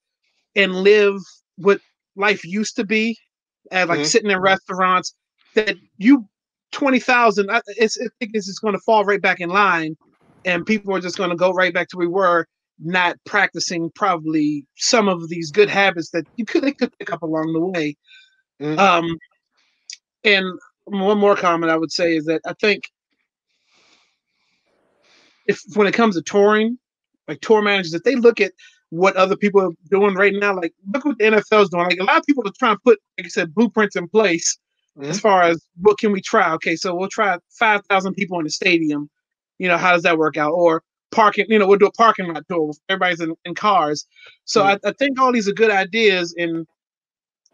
and 0.55 0.75
live 0.75 1.15
what 1.57 1.79
life 2.15 2.43
used 2.45 2.75
to 2.75 2.85
be, 2.85 3.17
at 3.71 3.87
like 3.87 3.99
mm-hmm. 3.99 4.05
sitting 4.05 4.29
in 4.29 4.39
restaurants 4.39 5.15
that 5.55 5.75
you 5.97 6.27
twenty 6.71 6.99
thousand. 6.99 7.49
It's 7.67 7.97
I 7.99 8.07
think 8.19 8.31
it's 8.33 8.47
just 8.47 8.61
going 8.61 8.73
to 8.73 8.81
fall 8.81 9.05
right 9.05 9.21
back 9.21 9.39
in 9.39 9.49
line, 9.49 9.95
and 10.45 10.65
people 10.65 10.95
are 10.95 10.99
just 10.99 11.17
going 11.17 11.29
to 11.29 11.35
go 11.35 11.51
right 11.51 11.73
back 11.73 11.87
to 11.89 11.97
where 11.97 12.07
we 12.07 12.13
were, 12.13 12.47
not 12.79 13.17
practicing 13.25 13.89
probably 13.91 14.65
some 14.75 15.07
of 15.07 15.29
these 15.29 15.51
good 15.51 15.69
habits 15.69 16.09
that 16.09 16.25
you 16.37 16.45
could 16.45 16.63
they 16.63 16.71
could 16.71 16.97
pick 16.97 17.11
up 17.13 17.21
along 17.21 17.53
the 17.53 17.59
way. 17.59 17.95
Mm-hmm. 18.61 18.79
Um, 18.79 19.17
and 20.23 20.45
one 20.85 21.17
more 21.17 21.35
comment 21.35 21.71
I 21.71 21.77
would 21.77 21.91
say 21.91 22.15
is 22.15 22.25
that 22.25 22.41
I 22.45 22.53
think 22.59 22.83
if 25.47 25.61
when 25.75 25.87
it 25.87 25.93
comes 25.93 26.15
to 26.15 26.21
touring, 26.21 26.77
like 27.27 27.41
tour 27.41 27.61
managers, 27.61 27.93
if 27.93 28.03
they 28.03 28.15
look 28.15 28.41
at 28.41 28.53
what 28.89 29.15
other 29.15 29.35
people 29.35 29.61
are 29.61 29.71
doing 29.89 30.15
right 30.15 30.33
now, 30.35 30.55
like 30.55 30.73
look 30.93 31.05
what 31.05 31.17
the 31.17 31.25
NFL's 31.25 31.69
doing. 31.69 31.85
Like 31.85 31.99
a 31.99 32.03
lot 32.03 32.17
of 32.17 32.25
people 32.25 32.47
are 32.47 32.51
trying 32.57 32.75
to 32.75 32.81
put, 32.83 32.99
like 33.17 33.25
I 33.25 33.29
said, 33.29 33.53
blueprints 33.53 33.95
in 33.95 34.07
place 34.07 34.57
mm-hmm. 34.97 35.09
as 35.09 35.19
far 35.19 35.41
as 35.43 35.63
what 35.81 35.97
can 35.97 36.11
we 36.11 36.21
try. 36.21 36.51
Okay, 36.53 36.75
so 36.75 36.95
we'll 36.95 37.09
try 37.09 37.37
five 37.49 37.85
thousand 37.87 38.13
people 38.13 38.37
in 38.39 38.45
the 38.45 38.51
stadium. 38.51 39.09
You 39.59 39.67
know, 39.67 39.77
how 39.77 39.91
does 39.93 40.03
that 40.03 40.17
work 40.17 40.37
out? 40.37 40.51
Or 40.51 40.83
parking, 41.11 41.45
you 41.47 41.59
know, 41.59 41.67
we'll 41.67 41.77
do 41.77 41.85
a 41.85 41.91
parking 41.91 42.33
lot 42.33 42.43
tour. 42.49 42.71
Everybody's 42.89 43.21
in, 43.21 43.35
in 43.45 43.55
cars. 43.55 44.05
So 44.45 44.61
mm-hmm. 44.61 44.85
I, 44.85 44.89
I 44.89 44.93
think 44.93 45.19
all 45.19 45.31
these 45.31 45.47
are 45.47 45.53
good 45.53 45.71
ideas, 45.71 46.33
and 46.37 46.67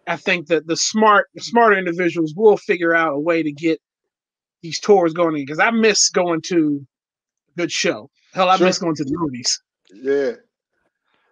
I 0.08 0.16
think 0.16 0.48
that 0.48 0.68
the 0.68 0.78
smart, 0.78 1.28
the 1.36 1.42
smarter 1.42 1.78
individuals 1.78 2.34
will 2.36 2.58
figure 2.58 2.96
out 2.96 3.14
a 3.14 3.20
way 3.20 3.44
to 3.44 3.52
get 3.52 3.82
these 4.62 4.80
tours 4.80 5.14
going 5.14 5.36
in. 5.36 5.46
Because 5.46 5.60
I 5.60 5.72
miss 5.72 6.10
going 6.10 6.42
to 6.48 6.86
a 7.50 7.58
good 7.60 7.72
show. 7.72 8.10
Hell, 8.34 8.50
I 8.50 8.58
sure. 8.58 8.68
miss 8.68 8.80
going 8.80 8.96
to 8.96 9.04
the 9.04 9.18
movies. 9.18 9.62
Yeah. 9.94 10.34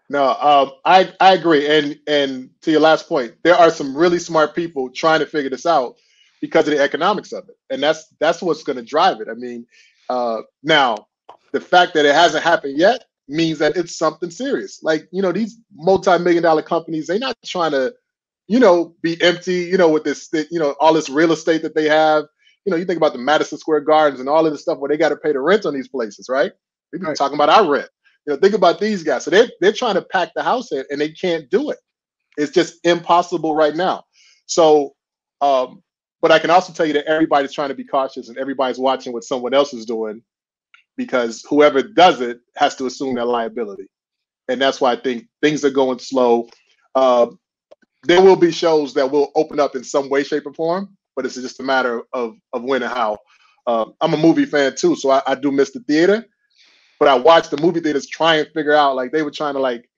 No, 0.09 0.29
um, 0.35 0.71
I 0.85 1.11
I 1.19 1.33
agree, 1.33 1.67
and 1.67 1.99
and 2.07 2.49
to 2.61 2.71
your 2.71 2.79
last 2.79 3.09
point, 3.09 3.33
there 3.43 3.55
are 3.55 3.69
some 3.69 3.95
really 3.95 4.19
smart 4.19 4.55
people 4.55 4.89
trying 4.89 5.19
to 5.19 5.25
figure 5.25 5.49
this 5.49 5.65
out 5.65 5.97
because 6.39 6.65
of 6.65 6.73
the 6.73 6.81
economics 6.81 7.33
of 7.33 7.49
it, 7.49 7.57
and 7.69 7.83
that's 7.83 8.07
that's 8.19 8.41
what's 8.41 8.63
going 8.63 8.77
to 8.77 8.83
drive 8.83 9.19
it. 9.19 9.27
I 9.29 9.33
mean, 9.33 9.65
uh, 10.09 10.41
now 10.63 11.07
the 11.53 11.59
fact 11.59 11.93
that 11.93 12.05
it 12.05 12.13
hasn't 12.13 12.43
happened 12.43 12.77
yet 12.77 13.05
means 13.27 13.59
that 13.59 13.75
it's 13.75 13.97
something 13.97 14.29
serious. 14.29 14.81
Like 14.83 15.07
you 15.11 15.21
know, 15.21 15.31
these 15.31 15.57
multi-million 15.75 16.43
dollar 16.43 16.61
companies, 16.61 17.07
they're 17.07 17.19
not 17.19 17.37
trying 17.45 17.71
to, 17.71 17.93
you 18.47 18.59
know, 18.59 18.95
be 19.01 19.21
empty. 19.21 19.63
You 19.65 19.77
know, 19.77 19.89
with 19.89 20.03
this, 20.03 20.29
you 20.51 20.59
know, 20.59 20.75
all 20.79 20.93
this 20.93 21.09
real 21.09 21.31
estate 21.31 21.61
that 21.63 21.75
they 21.75 21.89
have. 21.89 22.25
You 22.65 22.71
know, 22.71 22.77
you 22.77 22.85
think 22.85 22.97
about 22.97 23.13
the 23.13 23.19
Madison 23.19 23.57
Square 23.57 23.81
Gardens 23.81 24.19
and 24.19 24.27
all 24.27 24.45
of 24.45 24.51
this 24.51 24.61
stuff 24.61 24.79
where 24.79 24.89
they 24.89 24.97
got 24.97 25.09
to 25.09 25.15
pay 25.15 25.31
the 25.31 25.39
rent 25.39 25.65
on 25.65 25.73
these 25.73 25.87
places, 25.87 26.27
right? 26.29 26.51
We've 26.91 26.99
been 26.99 27.09
right. 27.09 27.17
talking 27.17 27.35
about 27.35 27.47
our 27.49 27.69
rent. 27.69 27.87
You 28.25 28.33
know, 28.33 28.39
think 28.39 28.53
about 28.53 28.79
these 28.79 29.03
guys. 29.03 29.23
So 29.23 29.31
they're 29.31 29.49
they're 29.61 29.71
trying 29.71 29.95
to 29.95 30.01
pack 30.01 30.33
the 30.35 30.43
house 30.43 30.71
in 30.71 30.83
and 30.89 30.99
they 30.99 31.11
can't 31.11 31.49
do 31.49 31.69
it. 31.69 31.77
It's 32.37 32.51
just 32.51 32.75
impossible 32.83 33.55
right 33.55 33.75
now. 33.75 34.03
So 34.47 34.95
um, 35.41 35.81
but 36.21 36.31
I 36.31 36.39
can 36.39 36.49
also 36.49 36.73
tell 36.73 36.85
you 36.85 36.93
that 36.93 37.05
everybody's 37.05 37.53
trying 37.53 37.69
to 37.69 37.75
be 37.75 37.83
cautious 37.83 38.29
and 38.29 38.37
everybody's 38.37 38.79
watching 38.79 39.13
what 39.13 39.23
someone 39.23 39.53
else 39.53 39.73
is 39.73 39.85
doing 39.85 40.21
because 40.95 41.45
whoever 41.47 41.81
does 41.83 42.21
it 42.21 42.39
has 42.55 42.75
to 42.75 42.87
assume 42.87 43.15
that 43.15 43.25
liability. 43.25 43.87
And 44.49 44.61
that's 44.61 44.81
why 44.81 44.93
I 44.93 44.95
think 44.95 45.27
things 45.41 45.63
are 45.63 45.69
going 45.69 45.99
slow. 45.99 46.49
Uh, 46.95 47.27
there 48.03 48.21
will 48.21 48.35
be 48.35 48.51
shows 48.51 48.93
that 48.95 49.11
will 49.11 49.31
open 49.35 49.59
up 49.59 49.75
in 49.75 49.83
some 49.83 50.09
way, 50.09 50.23
shape, 50.23 50.45
or 50.45 50.53
form, 50.53 50.97
but 51.15 51.25
it's 51.25 51.35
just 51.35 51.59
a 51.59 51.63
matter 51.63 52.03
of 52.13 52.35
of 52.53 52.63
when 52.63 52.83
and 52.83 52.91
how. 52.91 53.17
Uh, 53.65 53.85
I'm 53.99 54.13
a 54.13 54.17
movie 54.17 54.45
fan 54.45 54.75
too, 54.75 54.95
so 54.95 55.09
I, 55.09 55.21
I 55.27 55.35
do 55.35 55.51
miss 55.51 55.71
the 55.71 55.81
theater. 55.81 56.25
But 56.99 57.09
I 57.09 57.15
watched 57.15 57.51
the 57.51 57.61
movie 57.61 57.81
theaters 57.81 58.07
try 58.07 58.35
and 58.35 58.47
figure 58.53 58.73
out 58.73 58.95
like 58.95 59.11
they 59.11 59.21
were 59.21 59.31
trying 59.31 59.53
to 59.53 59.59
like, 59.59 59.89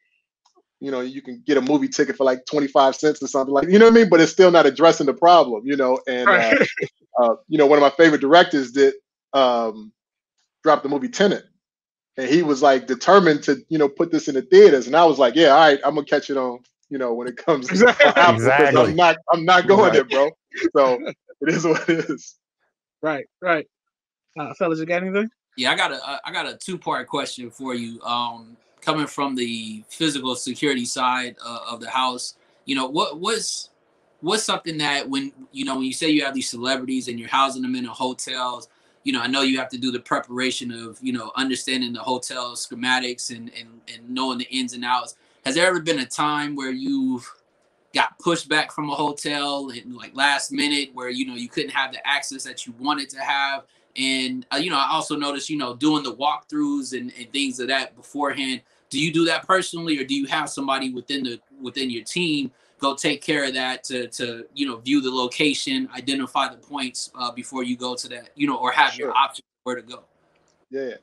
you 0.80 0.92
know, 0.92 1.02
you 1.02 1.22
can 1.22 1.44
get 1.46 1.58
a 1.58 1.62
movie 1.62 1.89
ticket 1.89 2.15
for 2.15 2.24
like 2.24 2.46
25 2.46 2.96
cents 2.96 3.22
or 3.22 3.28
something 3.28 3.54
like, 3.54 3.70
you 3.70 3.80
know 3.80 3.86
what 3.86 3.94
I 3.94 3.96
mean? 3.96 4.10
But 4.10 4.22
it's 4.22 4.32
still 4.32 4.52
not 4.52 4.65
addressing 4.65 5.08
the 5.08 5.13
problem, 5.13 5.63
you 5.65 5.76
know. 5.76 6.00
And 6.08 6.30
uh, 6.30 6.56
uh, 7.22 7.36
you 7.48 7.58
know, 7.58 7.65
one 7.65 7.78
of 7.78 7.82
my 7.82 7.89
favorite 7.92 8.22
directors 8.22 8.72
did 8.72 8.94
um, 9.34 9.92
drop 10.63 10.84
the 10.84 10.89
movie 10.89 11.10
Tenet, 11.10 11.44
and 12.18 12.30
he 12.30 12.44
was 12.44 12.62
like 12.62 12.88
determined 12.88 13.44
to 13.44 13.58
you 13.70 13.78
know 13.78 13.89
put 13.89 14.12
this 14.12 14.28
in 14.28 14.36
the 14.36 14.42
theaters, 14.42 14.88
and 14.88 14.96
I 14.96 15.06
was 15.06 15.20
like, 15.20 15.36
yeah, 15.36 15.50
all 15.50 15.60
right, 15.60 15.80
I'm 15.84 15.96
gonna 15.96 16.06
catch 16.06 16.30
it 16.30 16.38
on 16.38 16.60
you 16.89 16.98
know 16.98 17.13
when 17.13 17.28
it 17.28 17.38
comes. 17.38 17.70
Exactly. 17.72 18.36
exactly. 18.36 18.82
I'm 18.82 18.96
not 18.96 19.18
I'm 19.32 19.46
not 19.46 19.68
going 19.68 19.82
right. 19.82 19.94
there, 19.94 20.04
bro. 20.06 20.30
So 20.76 21.00
it 21.42 21.50
is 21.50 21.65
what 21.65 21.88
it 21.89 22.10
is. 22.10 22.36
Right, 23.02 23.26
right. 23.42 23.68
Uh, 24.38 24.54
fellas, 24.54 24.80
you 24.80 24.86
got 24.86 25.04
anything? 25.04 25.30
Yeah, 25.58 25.72
I 25.72 25.76
got 25.76 25.92
a 25.92 26.22
I 26.26 26.32
got 26.32 26.46
a 26.46 26.56
two 26.56 26.78
part 26.78 27.08
question 27.08 27.52
for 27.52 27.74
you. 27.74 28.02
Um, 28.02 28.58
coming 28.82 29.08
from 29.08 29.36
the 29.36 29.84
physical 29.89 30.36
security 30.36 30.86
side 30.86 31.36
uh, 31.44 31.60
of 31.68 31.80
the 31.80 31.89
house, 31.89 32.36
you 32.65 32.76
know 32.76 32.88
what 32.88 33.20
what's 33.20 33.70
what's 34.22 34.44
something 34.44 34.78
that 34.78 35.10
when 35.10 35.32
you 35.52 35.65
know 35.65 35.76
when 35.76 35.86
you 35.86 35.94
say 35.94 36.10
you 36.10 36.24
have 36.24 36.34
these 36.34 36.50
celebrities 36.50 37.08
and 37.08 37.20
you're 37.20 37.30
housing 37.30 37.62
them 37.62 37.76
in 37.76 37.86
hotels, 37.86 38.68
you 39.04 39.13
know 39.13 39.22
I 39.22 39.28
know 39.28 39.42
you 39.42 39.58
have 39.58 39.70
to 39.70 39.78
do 39.78 39.92
the 39.92 40.00
preparation 40.00 40.72
of 40.72 40.98
you 41.02 41.13
know 41.13 41.32
understanding 41.36 41.94
the 41.94 42.02
hotel 42.02 42.56
schematics 42.56 43.36
and 43.36 43.52
and 43.60 43.82
and 43.94 44.10
knowing 44.10 44.38
the 44.38 44.48
ins 44.50 44.74
and 44.74 44.86
outs. 44.86 45.15
Has 45.46 45.56
there 45.56 45.68
ever 45.68 45.80
been 45.80 46.00
a 46.00 46.06
time 46.06 46.56
where 46.56 46.72
you've 46.72 47.32
got 47.94 48.18
pushed 48.20 48.48
back 48.50 48.72
from 48.72 48.89
a 48.89 48.96
hotel 48.96 49.70
and 49.70 49.96
like 49.96 50.15
last 50.15 50.52
minute 50.52 50.89
where 50.94 51.10
you 51.10 51.26
know 51.26 51.36
you 51.36 51.50
couldn't 51.50 51.72
have 51.72 51.92
the 51.92 52.08
access 52.08 52.44
that 52.44 52.65
you 52.65 52.74
wanted 52.80 53.10
to 53.10 53.20
have 53.20 53.63
and 53.99 54.45
uh, 54.53 54.57
you 54.57 54.69
know, 54.69 54.77
I 54.77 54.89
also 54.91 55.15
noticed, 55.15 55.49
you 55.49 55.57
know, 55.57 55.75
doing 55.75 56.03
the 56.03 56.15
walkthroughs 56.15 56.97
and, 56.97 57.12
and 57.17 57.31
things 57.31 57.59
of 57.59 57.67
that 57.67 57.95
beforehand. 57.95 58.62
Do 58.89 58.99
you 58.99 59.13
do 59.13 59.25
that 59.25 59.45
personally, 59.45 59.99
or 59.99 60.03
do 60.03 60.15
you 60.15 60.25
have 60.27 60.49
somebody 60.49 60.91
within 60.91 61.23
the 61.23 61.39
within 61.62 61.89
your 61.89 62.03
team 62.03 62.51
go 62.79 62.95
take 62.95 63.21
care 63.21 63.43
of 63.45 63.53
that 63.53 63.83
to 63.83 64.07
to 64.07 64.45
you 64.53 64.65
know 64.65 64.77
view 64.77 65.01
the 65.01 65.12
location, 65.12 65.89
identify 65.95 66.47
the 66.49 66.57
points 66.57 67.12
uh, 67.15 67.31
before 67.31 67.63
you 67.63 67.77
go 67.77 67.95
to 67.95 68.07
that, 68.09 68.29
you 68.35 68.47
know, 68.47 68.57
or 68.57 68.71
have 68.71 68.93
sure. 68.93 69.07
your 69.07 69.15
option 69.15 69.43
where 69.63 69.75
to 69.75 69.81
go? 69.81 70.03
Yeah, 70.71 70.93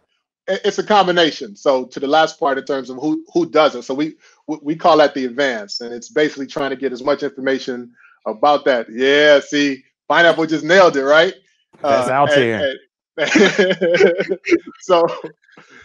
it's 0.48 0.78
a 0.78 0.82
combination. 0.82 1.54
So 1.56 1.84
to 1.86 2.00
the 2.00 2.06
last 2.06 2.40
part 2.40 2.58
in 2.58 2.64
terms 2.64 2.90
of 2.90 2.96
who 2.96 3.24
who 3.32 3.48
does 3.48 3.74
it, 3.74 3.82
so 3.82 3.94
we 3.94 4.16
we 4.46 4.74
call 4.74 4.96
that 4.96 5.14
the 5.14 5.26
advance, 5.26 5.80
and 5.80 5.92
it's 5.92 6.08
basically 6.08 6.46
trying 6.46 6.70
to 6.70 6.76
get 6.76 6.92
as 6.92 7.02
much 7.02 7.22
information 7.22 7.92
about 8.26 8.64
that. 8.64 8.86
Yeah, 8.90 9.40
see, 9.40 9.84
Pineapple 10.08 10.46
just 10.46 10.64
nailed 10.64 10.96
it, 10.96 11.04
right? 11.04 11.34
That's 11.82 12.08
Uh, 12.08 12.12
out 12.12 12.32
and- 12.32 12.42
here. 12.42 12.56
and- 12.56 12.78
so, 14.80 15.06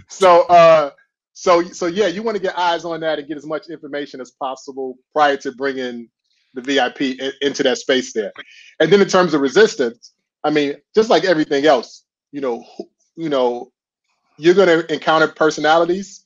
so, 0.09 0.41
uh, 0.43 0.91
so, 1.33 1.63
so 1.63 1.87
yeah, 1.87 2.07
you 2.07 2.23
want 2.23 2.35
to 2.37 2.41
get 2.43 2.57
eyes 2.57 2.85
on 2.85 2.99
that 3.01 3.19
and 3.19 3.27
get 3.27 3.37
as 3.37 3.45
much 3.45 3.69
information 3.69 4.21
as 4.21 4.31
possible 4.31 4.97
prior 5.13 5.37
to 5.37 5.51
bringing 5.53 6.09
the 6.53 6.61
VIP 6.61 7.01
in- 7.01 7.31
into 7.41 7.63
that 7.63 7.77
space 7.77 8.13
there. 8.13 8.31
And 8.79 8.91
then 8.91 9.01
in 9.01 9.07
terms 9.07 9.33
of 9.33 9.41
resistance, 9.41 10.13
I 10.43 10.49
mean, 10.49 10.75
just 10.95 11.09
like 11.09 11.23
everything 11.23 11.65
else, 11.65 12.03
you 12.31 12.41
know, 12.41 12.65
you 13.15 13.29
know, 13.29 13.71
you're 14.37 14.55
going 14.55 14.67
to 14.67 14.93
encounter 14.93 15.27
personalities, 15.27 16.25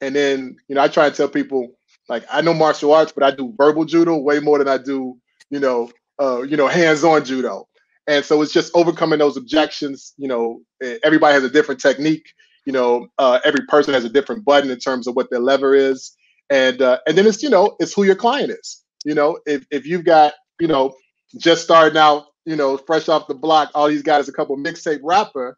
and 0.00 0.14
then 0.14 0.56
you 0.68 0.74
know, 0.76 0.82
I 0.82 0.88
try 0.88 1.10
to 1.10 1.16
tell 1.16 1.28
people 1.28 1.68
like 2.08 2.24
I 2.30 2.40
know 2.42 2.54
martial 2.54 2.92
arts, 2.92 3.12
but 3.12 3.24
I 3.24 3.30
do 3.32 3.54
verbal 3.56 3.84
judo 3.84 4.16
way 4.18 4.40
more 4.40 4.58
than 4.58 4.68
I 4.68 4.78
do, 4.78 5.18
you 5.50 5.60
know, 5.60 5.90
uh, 6.20 6.42
you 6.42 6.56
know, 6.56 6.68
hands-on 6.68 7.24
judo. 7.24 7.68
And 8.06 8.24
so 8.24 8.42
it's 8.42 8.52
just 8.52 8.72
overcoming 8.74 9.18
those 9.18 9.36
objections. 9.36 10.14
You 10.16 10.28
know, 10.28 10.60
eh, 10.82 10.98
everybody 11.02 11.34
has 11.34 11.44
a 11.44 11.50
different 11.50 11.80
technique. 11.80 12.26
You 12.64 12.72
know, 12.72 13.08
uh, 13.18 13.40
every 13.44 13.64
person 13.68 13.94
has 13.94 14.04
a 14.04 14.08
different 14.08 14.44
button 14.44 14.70
in 14.70 14.78
terms 14.78 15.06
of 15.06 15.14
what 15.14 15.30
their 15.30 15.40
lever 15.40 15.74
is, 15.74 16.16
and 16.50 16.82
uh, 16.82 16.98
and 17.06 17.16
then 17.16 17.26
it's 17.26 17.42
you 17.42 17.50
know 17.50 17.76
it's 17.78 17.94
who 17.94 18.04
your 18.04 18.16
client 18.16 18.50
is. 18.50 18.82
You 19.04 19.14
know, 19.14 19.38
if 19.46 19.66
if 19.70 19.86
you've 19.86 20.04
got 20.04 20.34
you 20.60 20.68
know 20.68 20.94
just 21.38 21.64
starting 21.64 21.98
out, 21.98 22.26
you 22.44 22.56
know, 22.56 22.76
fresh 22.76 23.08
off 23.08 23.28
the 23.28 23.34
block, 23.34 23.70
all 23.74 23.88
he's 23.88 24.02
got 24.02 24.20
is 24.20 24.28
a 24.28 24.32
couple 24.32 24.56
mixtape 24.56 25.00
rapper 25.02 25.56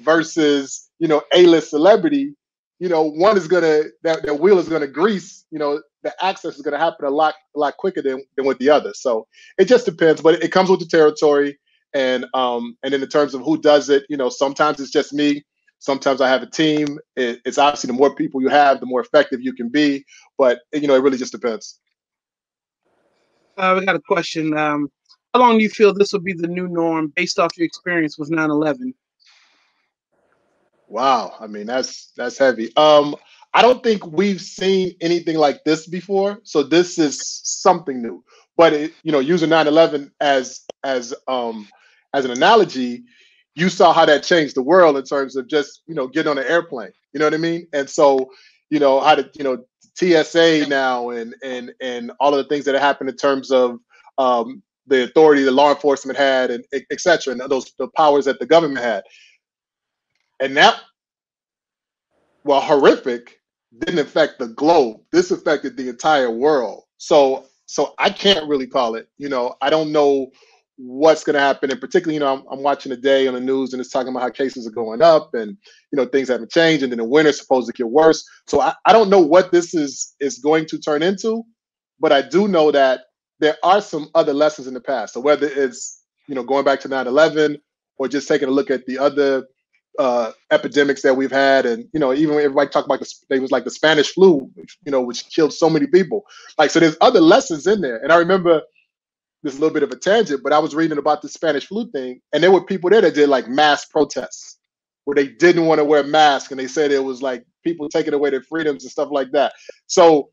versus 0.00 0.88
you 0.98 1.08
know 1.08 1.22
A-list 1.34 1.70
celebrity. 1.70 2.34
You 2.78 2.88
know, 2.88 3.02
one 3.02 3.36
is 3.36 3.46
gonna 3.46 3.84
that, 4.02 4.22
that 4.24 4.40
wheel 4.40 4.58
is 4.58 4.68
gonna 4.68 4.86
grease. 4.86 5.44
You 5.50 5.58
know, 5.58 5.82
the 6.02 6.12
access 6.24 6.56
is 6.56 6.62
gonna 6.62 6.78
happen 6.78 7.06
a 7.06 7.10
lot 7.10 7.34
a 7.54 7.58
lot 7.58 7.76
quicker 7.76 8.02
than 8.02 8.22
than 8.36 8.46
with 8.46 8.58
the 8.58 8.70
other. 8.70 8.92
So 8.94 9.26
it 9.58 9.66
just 9.66 9.86
depends, 9.86 10.20
but 10.20 10.42
it 10.42 10.52
comes 10.52 10.70
with 10.70 10.80
the 10.80 10.86
territory. 10.86 11.58
And 11.94 12.26
um 12.34 12.76
and 12.82 12.92
then 12.92 13.02
in 13.02 13.08
terms 13.08 13.34
of 13.34 13.42
who 13.42 13.60
does 13.60 13.88
it, 13.88 14.04
you 14.08 14.16
know, 14.16 14.28
sometimes 14.28 14.80
it's 14.80 14.90
just 14.90 15.12
me. 15.12 15.44
Sometimes 15.78 16.20
I 16.20 16.28
have 16.28 16.42
a 16.42 16.50
team. 16.50 16.98
It, 17.16 17.40
it's 17.44 17.56
obviously 17.56 17.88
the 17.88 17.94
more 17.94 18.14
people 18.14 18.42
you 18.42 18.48
have, 18.48 18.80
the 18.80 18.86
more 18.86 19.00
effective 19.00 19.40
you 19.40 19.54
can 19.54 19.70
be. 19.70 20.04
But 20.38 20.60
you 20.72 20.86
know, 20.86 20.94
it 20.94 21.02
really 21.02 21.18
just 21.18 21.32
depends. 21.32 21.80
Uh, 23.56 23.76
we 23.78 23.84
got 23.84 23.96
a 23.96 24.00
question. 24.00 24.56
Um, 24.56 24.88
how 25.34 25.40
long 25.40 25.58
do 25.58 25.62
you 25.62 25.70
feel 25.70 25.94
this 25.94 26.12
will 26.12 26.20
be 26.20 26.32
the 26.32 26.48
new 26.48 26.68
norm 26.68 27.12
based 27.14 27.38
off 27.38 27.56
your 27.56 27.66
experience 27.66 28.18
with 28.18 28.30
9/11? 28.30 28.94
Wow, 30.88 31.34
I 31.38 31.46
mean 31.46 31.66
that's 31.66 32.12
that's 32.16 32.36
heavy. 32.36 32.74
Um, 32.76 33.16
I 33.54 33.62
don't 33.62 33.82
think 33.82 34.06
we've 34.06 34.40
seen 34.40 34.94
anything 35.00 35.36
like 35.36 35.64
this 35.64 35.86
before, 35.86 36.40
so 36.42 36.62
this 36.62 36.98
is 36.98 37.40
something 37.44 38.02
new. 38.02 38.24
But 38.56 38.72
it, 38.72 38.94
you 39.02 39.12
know, 39.12 39.20
using 39.20 39.50
9/11 39.50 40.10
as 40.20 40.64
as 40.82 41.14
um 41.28 41.68
as 42.14 42.24
an 42.24 42.30
analogy, 42.30 43.04
you 43.54 43.68
saw 43.68 43.92
how 43.92 44.06
that 44.06 44.22
changed 44.22 44.56
the 44.56 44.62
world 44.62 44.96
in 44.96 45.04
terms 45.04 45.36
of 45.36 45.48
just 45.48 45.82
you 45.86 45.94
know 45.94 46.08
getting 46.08 46.30
on 46.30 46.38
an 46.38 46.46
airplane. 46.46 46.92
You 47.12 47.20
know 47.20 47.26
what 47.26 47.34
I 47.34 47.38
mean? 47.38 47.66
And 47.72 47.88
so 47.90 48.30
you 48.70 48.80
know 48.80 49.00
how 49.00 49.14
to 49.16 49.30
you 49.34 49.44
know 49.44 49.64
TSA 49.96 50.66
now 50.68 51.10
and 51.10 51.34
and 51.44 51.72
and 51.80 52.12
all 52.20 52.34
of 52.34 52.38
the 52.38 52.48
things 52.48 52.64
that 52.66 52.74
happened 52.76 53.10
in 53.10 53.16
terms 53.16 53.50
of 53.50 53.78
um, 54.18 54.62
the 54.86 55.04
authority 55.04 55.42
the 55.42 55.50
law 55.50 55.70
enforcement 55.70 56.18
had 56.18 56.50
and 56.50 56.64
et 56.72 56.82
et 56.92 57.00
cetera, 57.00 57.32
and 57.32 57.42
those 57.50 57.72
the 57.78 57.88
powers 57.96 58.24
that 58.26 58.38
the 58.40 58.46
government 58.46 58.84
had 58.84 59.02
and 60.40 60.56
that 60.56 60.80
well 62.44 62.60
horrific 62.60 63.40
didn't 63.80 64.00
affect 64.00 64.38
the 64.38 64.48
globe 64.48 64.98
this 65.12 65.30
affected 65.30 65.76
the 65.76 65.88
entire 65.88 66.30
world 66.30 66.84
so 66.98 67.46
so 67.66 67.94
i 67.98 68.10
can't 68.10 68.48
really 68.48 68.66
call 68.66 68.94
it 68.94 69.08
you 69.18 69.28
know 69.28 69.54
i 69.62 69.70
don't 69.70 69.92
know 69.92 70.28
what's 70.82 71.24
going 71.24 71.34
to 71.34 71.40
happen 71.40 71.70
and 71.70 71.80
particularly 71.80 72.14
you 72.14 72.20
know 72.20 72.34
I'm, 72.34 72.44
I'm 72.50 72.62
watching 72.62 72.90
on 72.92 73.00
the 73.02 73.40
news 73.40 73.72
and 73.72 73.80
it's 73.80 73.90
talking 73.90 74.08
about 74.08 74.22
how 74.22 74.30
cases 74.30 74.66
are 74.66 74.72
going 74.72 75.02
up 75.02 75.34
and 75.34 75.50
you 75.92 75.96
know 75.96 76.06
things 76.06 76.28
haven't 76.28 76.50
changed 76.50 76.82
and 76.82 76.90
then 76.90 76.98
the 76.98 77.04
winter's 77.04 77.38
supposed 77.38 77.66
to 77.66 77.72
get 77.74 77.88
worse 77.88 78.24
so 78.46 78.60
I, 78.60 78.74
I 78.86 78.92
don't 78.92 79.10
know 79.10 79.20
what 79.20 79.52
this 79.52 79.74
is 79.74 80.14
is 80.20 80.38
going 80.38 80.66
to 80.66 80.78
turn 80.78 81.02
into 81.02 81.42
but 82.00 82.12
i 82.12 82.22
do 82.22 82.48
know 82.48 82.70
that 82.70 83.02
there 83.40 83.56
are 83.62 83.82
some 83.82 84.08
other 84.14 84.32
lessons 84.32 84.66
in 84.68 84.74
the 84.74 84.80
past 84.80 85.12
so 85.12 85.20
whether 85.20 85.48
it's 85.48 86.02
you 86.28 86.34
know 86.34 86.42
going 86.42 86.64
back 86.64 86.80
to 86.80 86.88
9-11 86.88 87.58
or 87.98 88.08
just 88.08 88.26
taking 88.26 88.48
a 88.48 88.52
look 88.52 88.70
at 88.70 88.86
the 88.86 88.98
other 88.98 89.44
uh, 89.98 90.32
epidemics 90.50 91.02
that 91.02 91.16
we've 91.16 91.30
had, 91.30 91.66
and 91.66 91.86
you 91.92 92.00
know, 92.00 92.14
even 92.14 92.36
everybody 92.36 92.70
talk 92.70 92.86
about 92.86 93.00
the, 93.00 93.14
they 93.28 93.38
was 93.38 93.50
like 93.50 93.64
the 93.64 93.70
Spanish 93.70 94.14
flu, 94.14 94.50
you 94.84 94.90
know, 94.92 95.02
which 95.02 95.28
killed 95.28 95.52
so 95.52 95.68
many 95.68 95.86
people. 95.86 96.24
Like, 96.58 96.70
so 96.70 96.80
there's 96.80 96.96
other 97.00 97.20
lessons 97.20 97.66
in 97.66 97.80
there. 97.80 97.98
And 98.02 98.12
I 98.12 98.16
remember 98.16 98.62
this 99.42 99.56
a 99.56 99.60
little 99.60 99.74
bit 99.74 99.82
of 99.82 99.90
a 99.90 99.96
tangent, 99.96 100.42
but 100.42 100.52
I 100.52 100.58
was 100.58 100.74
reading 100.74 100.98
about 100.98 101.22
the 101.22 101.28
Spanish 101.28 101.66
flu 101.66 101.90
thing, 101.90 102.20
and 102.32 102.42
there 102.42 102.52
were 102.52 102.64
people 102.64 102.90
there 102.90 103.00
that 103.00 103.14
did 103.14 103.28
like 103.28 103.48
mass 103.48 103.84
protests 103.86 104.58
where 105.04 105.14
they 105.14 105.28
didn't 105.28 105.66
want 105.66 105.78
to 105.78 105.84
wear 105.84 106.02
masks, 106.04 106.50
and 106.50 106.60
they 106.60 106.66
said 106.68 106.90
it 106.92 107.02
was 107.02 107.22
like 107.22 107.44
people 107.64 107.88
taking 107.88 108.14
away 108.14 108.30
their 108.30 108.42
freedoms 108.42 108.84
and 108.84 108.90
stuff 108.92 109.08
like 109.10 109.32
that. 109.32 109.52
So 109.86 110.30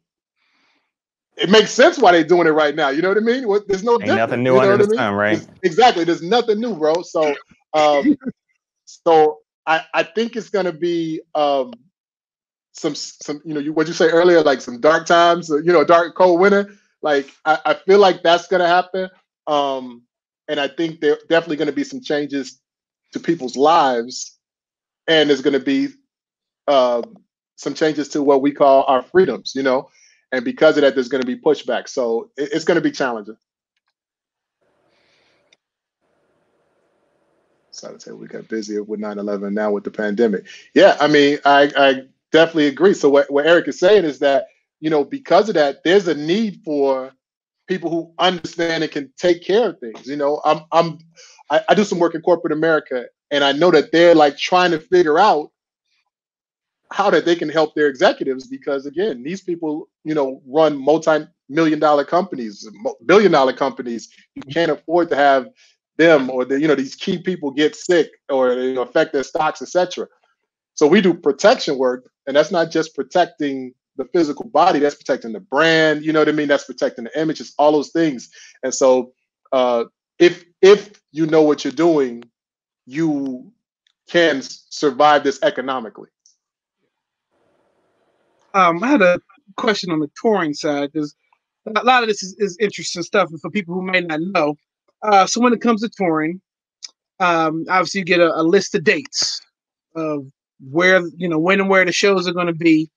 it 1.37 1.49
makes 1.49 1.71
sense 1.71 1.97
why 1.99 2.11
they're 2.11 2.23
doing 2.23 2.47
it 2.47 2.51
right 2.51 2.75
now. 2.75 2.89
You 2.89 3.01
know 3.01 3.09
what 3.09 3.17
I 3.17 3.21
mean? 3.21 3.47
What- 3.47 3.67
There's 3.67 3.83
no 3.83 3.97
nothing 3.97 4.39
you 4.39 4.43
new 4.43 4.59
know 4.59 4.59
under 4.61 4.77
the 4.77 4.85
sun, 4.95 5.13
right? 5.15 5.37
There's- 5.39 5.47
exactly. 5.63 6.03
There's 6.03 6.23
nothing 6.23 6.59
new, 6.59 6.75
bro. 6.75 7.01
So, 7.03 7.35
um, 7.73 8.17
so 8.85 9.39
I, 9.65 9.85
I 9.93 10.03
think 10.03 10.35
it's 10.35 10.49
gonna 10.49 10.73
be 10.73 11.21
um, 11.35 11.73
some 12.73 12.95
some 12.95 13.41
you 13.45 13.53
know 13.53 13.59
you 13.59 13.73
what 13.73 13.87
you 13.87 13.93
say 13.93 14.09
earlier 14.09 14.41
like 14.43 14.61
some 14.61 14.79
dark 14.81 15.05
times, 15.05 15.49
you 15.49 15.73
know, 15.73 15.83
dark 15.83 16.15
cold 16.15 16.39
winter. 16.39 16.73
Like 17.07 17.31
I, 17.45 17.59
I 17.65 17.75
feel 17.75 17.99
like 17.99 18.23
that's 18.23 18.47
gonna 18.49 18.67
happen, 18.67 19.09
um, 19.47 20.03
and 20.49 20.59
I 20.59 20.69
think 20.69 21.01
there 21.01 21.19
definitely 21.29 21.57
gonna 21.57 21.73
be 21.73 21.85
some 21.85 22.01
changes 22.01 22.61
to 23.13 23.21
people's 23.21 23.57
lives, 23.57 24.37
and 25.07 25.29
there's 25.29 25.41
gonna 25.43 25.59
be 25.61 25.89
uh, 26.67 27.03
some 27.57 27.75
changes 27.75 28.09
to 28.11 28.23
what 28.23 28.43
we 28.43 28.53
call 28.53 28.85
our 28.87 29.03
freedoms, 29.03 29.53
you 29.55 29.63
know. 29.63 29.89
And 30.33 30.45
because 30.45 30.77
of 30.77 30.83
that, 30.83 30.95
there's 30.95 31.09
going 31.09 31.21
to 31.23 31.27
be 31.27 31.37
pushback. 31.41 31.89
So 31.89 32.31
it- 32.37 32.51
it's 32.53 32.65
going 32.65 32.77
to 32.77 32.81
be 32.81 32.91
challenging. 32.91 33.37
Sorry 37.71 37.95
to 37.95 38.01
say 38.01 38.11
we 38.13 38.27
got 38.27 38.47
busier 38.49 38.83
with 38.83 38.99
9-11 39.01 39.53
now 39.53 39.71
with 39.71 39.83
the 39.85 39.91
pandemic. 39.91 40.45
Yeah, 40.75 40.97
I 40.99 41.07
mean, 41.07 41.39
I, 41.45 41.71
I 41.77 42.03
definitely 42.31 42.67
agree. 42.67 42.93
So 42.95 43.09
what, 43.09 43.31
what 43.31 43.47
Eric 43.47 43.67
is 43.69 43.79
saying 43.79 44.05
is 44.05 44.19
that, 44.19 44.47
you 44.79 44.89
know, 44.89 45.03
because 45.03 45.49
of 45.49 45.55
that, 45.55 45.83
there's 45.83 46.07
a 46.07 46.15
need 46.15 46.61
for 46.63 47.11
people 47.67 47.89
who 47.89 48.13
understand 48.19 48.83
and 48.83 48.91
can 48.91 49.11
take 49.17 49.43
care 49.43 49.69
of 49.69 49.79
things. 49.79 50.07
You 50.07 50.15
know, 50.15 50.41
I'm 50.45 50.61
I'm 50.71 50.99
I, 51.49 51.61
I 51.69 51.75
do 51.75 51.83
some 51.83 51.99
work 51.99 52.15
in 52.15 52.21
corporate 52.21 52.53
America 52.53 53.05
and 53.31 53.43
I 53.43 53.51
know 53.51 53.71
that 53.71 53.91
they're 53.91 54.15
like 54.15 54.37
trying 54.37 54.71
to 54.71 54.79
figure 54.79 55.19
out 55.19 55.51
how 56.91 57.09
that 57.09 57.25
they 57.25 57.35
can 57.35 57.49
help 57.49 57.75
their 57.75 57.87
executives 57.87 58.47
because 58.47 58.85
again, 58.85 59.23
these 59.23 59.41
people, 59.41 59.89
you 60.03 60.13
know, 60.13 60.41
run 60.47 60.77
multi-million 60.81 61.79
dollar 61.79 62.05
companies, 62.05 62.67
billion 63.05 63.31
dollar 63.31 63.53
companies. 63.53 64.09
You 64.35 64.43
can't 64.43 64.71
afford 64.71 65.09
to 65.09 65.15
have 65.15 65.49
them 65.97 66.29
or 66.29 66.45
the, 66.45 66.61
you 66.61 66.67
know 66.67 66.75
these 66.75 66.95
key 66.95 67.17
people 67.17 67.51
get 67.51 67.75
sick 67.75 68.11
or 68.29 68.53
you 68.53 68.73
know, 68.73 68.83
affect 68.83 69.13
their 69.13 69.23
stocks, 69.23 69.61
etc. 69.61 70.07
So 70.75 70.87
we 70.87 71.01
do 71.01 71.13
protection 71.13 71.77
work, 71.77 72.09
and 72.27 72.35
that's 72.35 72.51
not 72.51 72.71
just 72.71 72.95
protecting 72.95 73.73
the 73.97 74.05
physical 74.05 74.45
body, 74.49 74.79
that's 74.79 74.95
protecting 74.95 75.33
the 75.33 75.39
brand, 75.39 76.05
you 76.05 76.13
know 76.13 76.19
what 76.19 76.29
I 76.29 76.33
mean? 76.33 76.47
That's 76.47 76.65
protecting 76.65 77.05
the 77.05 77.19
image, 77.19 77.41
it's 77.41 77.53
all 77.57 77.71
those 77.71 77.89
things. 77.89 78.29
And 78.63 78.73
so 78.73 79.11
uh 79.51 79.85
if 80.19 80.45
if 80.61 81.01
you 81.11 81.25
know 81.25 81.41
what 81.43 81.63
you're 81.63 81.71
doing, 81.71 82.23
you 82.85 83.51
can 84.09 84.41
survive 84.41 85.23
this 85.23 85.39
economically. 85.43 86.09
Um, 88.53 88.83
I 88.83 88.87
had 88.87 89.01
a 89.01 89.19
question 89.57 89.91
on 89.91 89.99
the 89.99 90.09
touring 90.19 90.53
side 90.53 90.91
because 90.91 91.15
a 91.75 91.83
lot 91.83 92.03
of 92.03 92.09
this 92.09 92.23
is, 92.23 92.35
is 92.39 92.57
interesting 92.59 93.03
stuff 93.03 93.29
for 93.41 93.51
people 93.51 93.73
who 93.75 93.81
may 93.81 94.01
not 94.01 94.21
know. 94.21 94.55
Uh, 95.03 95.25
so 95.27 95.41
when 95.41 95.53
it 95.53 95.61
comes 95.61 95.81
to 95.81 95.89
touring, 95.89 96.41
um, 97.19 97.65
obviously 97.69 97.99
you 97.99 98.05
get 98.05 98.19
a, 98.19 98.33
a 98.39 98.41
list 98.41 98.73
of 98.73 98.83
dates 98.83 99.41
of 99.95 100.25
where 100.71 101.01
you 101.17 101.27
know 101.27 101.37
when 101.37 101.59
and 101.59 101.69
where 101.69 101.85
the 101.85 101.91
shows 101.91 102.27
are 102.27 102.33
going 102.33 102.47
to 102.47 102.53
be. 102.53 102.89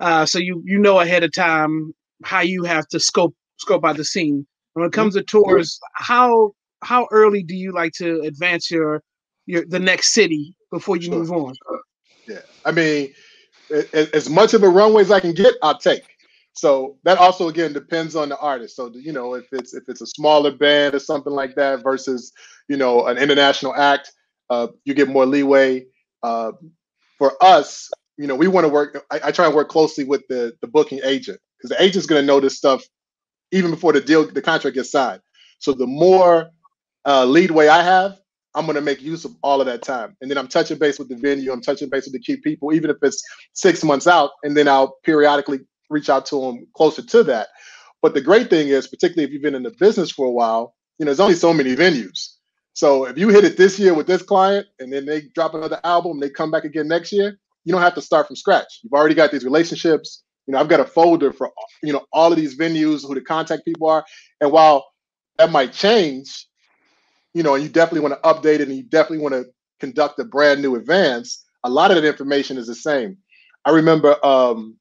Uh, 0.00 0.26
so 0.26 0.38
you 0.38 0.62
you 0.64 0.78
know 0.78 1.00
ahead 1.00 1.24
of 1.24 1.32
time 1.32 1.94
how 2.24 2.40
you 2.40 2.64
have 2.64 2.86
to 2.88 3.00
scope 3.00 3.34
scope 3.58 3.84
out 3.84 3.96
the 3.96 4.04
scene. 4.04 4.46
When 4.74 4.86
it 4.86 4.92
comes 4.92 5.14
to 5.14 5.22
tours, 5.22 5.80
how 5.94 6.52
how 6.82 7.08
early 7.10 7.42
do 7.42 7.54
you 7.54 7.72
like 7.72 7.92
to 7.94 8.20
advance 8.20 8.70
your 8.70 9.02
your 9.46 9.64
the 9.66 9.78
next 9.78 10.12
city 10.12 10.54
before 10.70 10.96
you 10.96 11.10
move 11.10 11.32
on? 11.32 11.54
Yeah, 12.28 12.40
I 12.64 12.72
mean, 12.72 13.14
as 13.92 14.28
much 14.28 14.52
of 14.52 14.62
a 14.62 14.68
runway 14.68 15.02
as 15.02 15.10
I 15.10 15.20
can 15.20 15.32
get, 15.32 15.54
I'll 15.62 15.78
take. 15.78 16.02
So 16.52 16.96
that 17.04 17.18
also 17.18 17.48
again 17.48 17.72
depends 17.72 18.16
on 18.16 18.28
the 18.30 18.38
artist. 18.38 18.76
So 18.76 18.90
you 18.94 19.12
know, 19.12 19.34
if 19.34 19.46
it's 19.52 19.74
if 19.74 19.84
it's 19.88 20.00
a 20.00 20.06
smaller 20.06 20.50
band 20.50 20.94
or 20.94 20.98
something 20.98 21.32
like 21.32 21.54
that 21.56 21.82
versus 21.82 22.32
you 22.68 22.76
know 22.76 23.06
an 23.06 23.18
international 23.18 23.74
act, 23.74 24.12
uh, 24.50 24.68
you 24.84 24.94
get 24.94 25.08
more 25.08 25.26
leeway. 25.26 25.86
Uh, 26.22 26.52
for 27.18 27.32
us, 27.42 27.90
you 28.18 28.26
know, 28.26 28.34
we 28.34 28.48
want 28.48 28.64
to 28.64 28.68
work. 28.68 29.04
I, 29.10 29.20
I 29.24 29.32
try 29.32 29.46
and 29.46 29.54
work 29.54 29.68
closely 29.68 30.04
with 30.04 30.26
the 30.28 30.54
the 30.60 30.66
booking 30.66 31.00
agent 31.04 31.38
because 31.58 31.70
the 31.70 31.82
agent's 31.82 32.06
going 32.06 32.22
to 32.22 32.26
know 32.26 32.40
this 32.40 32.56
stuff 32.56 32.84
even 33.52 33.70
before 33.70 33.92
the 33.92 34.00
deal 34.00 34.26
the 34.26 34.42
contract 34.42 34.74
gets 34.74 34.90
signed. 34.90 35.20
So 35.58 35.72
the 35.72 35.86
more 35.86 36.50
uh, 37.06 37.24
leadway 37.24 37.68
I 37.68 37.82
have, 37.82 38.18
I'm 38.54 38.64
going 38.64 38.76
to 38.76 38.82
make 38.82 39.02
use 39.02 39.24
of 39.24 39.34
all 39.42 39.60
of 39.60 39.66
that 39.66 39.82
time. 39.82 40.16
And 40.20 40.30
then 40.30 40.38
I'm 40.38 40.48
touching 40.48 40.78
base 40.78 40.98
with 40.98 41.08
the 41.08 41.16
venue. 41.16 41.52
I'm 41.52 41.60
touching 41.60 41.88
base 41.88 42.04
with 42.04 42.14
the 42.14 42.20
key 42.20 42.36
people, 42.38 42.72
even 42.72 42.90
if 42.90 42.96
it's 43.02 43.22
six 43.52 43.84
months 43.84 44.06
out. 44.06 44.30
And 44.42 44.56
then 44.56 44.68
I'll 44.68 44.96
periodically 45.04 45.60
reach 45.90 46.08
out 46.10 46.26
to 46.26 46.40
them 46.40 46.66
closer 46.74 47.02
to 47.02 47.22
that. 47.24 47.48
But 48.02 48.14
the 48.14 48.20
great 48.20 48.50
thing 48.50 48.68
is, 48.68 48.86
particularly 48.86 49.24
if 49.24 49.32
you've 49.32 49.42
been 49.42 49.54
in 49.54 49.62
the 49.62 49.74
business 49.78 50.10
for 50.10 50.26
a 50.26 50.30
while, 50.30 50.74
you 50.98 51.04
know, 51.04 51.10
there's 51.10 51.20
only 51.20 51.34
so 51.34 51.52
many 51.52 51.76
venues. 51.76 52.34
So 52.72 53.06
if 53.06 53.16
you 53.16 53.28
hit 53.28 53.44
it 53.44 53.56
this 53.56 53.78
year 53.78 53.94
with 53.94 54.06
this 54.06 54.22
client 54.22 54.66
and 54.78 54.92
then 54.92 55.06
they 55.06 55.22
drop 55.34 55.54
another 55.54 55.80
album, 55.84 56.20
they 56.20 56.28
come 56.28 56.50
back 56.50 56.64
again 56.64 56.88
next 56.88 57.12
year, 57.12 57.38
you 57.66 57.72
don't 57.72 57.82
have 57.82 57.96
to 57.96 58.00
start 58.00 58.28
from 58.28 58.36
scratch. 58.36 58.80
You've 58.82 58.92
already 58.92 59.16
got 59.16 59.32
these 59.32 59.44
relationships. 59.44 60.22
You 60.46 60.52
know, 60.52 60.60
I've 60.60 60.68
got 60.68 60.78
a 60.78 60.84
folder 60.84 61.32
for 61.32 61.50
you 61.82 61.92
know 61.92 62.06
all 62.12 62.30
of 62.30 62.38
these 62.38 62.56
venues, 62.56 63.06
who 63.06 63.14
the 63.14 63.20
contact 63.20 63.64
people 63.64 63.88
are. 63.88 64.04
And 64.40 64.52
while 64.52 64.86
that 65.36 65.50
might 65.50 65.72
change, 65.72 66.46
you 67.34 67.42
know, 67.42 67.54
and 67.56 67.64
you 67.64 67.68
definitely 67.68 68.08
want 68.08 68.14
to 68.14 68.28
update 68.28 68.60
it 68.60 68.68
and 68.68 68.76
you 68.76 68.84
definitely 68.84 69.18
want 69.18 69.34
to 69.34 69.44
conduct 69.80 70.18
a 70.20 70.24
brand 70.24 70.62
new 70.62 70.76
advance, 70.76 71.44
a 71.64 71.68
lot 71.68 71.90
of 71.90 71.96
that 71.96 72.06
information 72.06 72.56
is 72.56 72.68
the 72.68 72.74
same. 72.74 73.18
I 73.64 73.70
remember 73.70 74.16
um, 74.24 74.76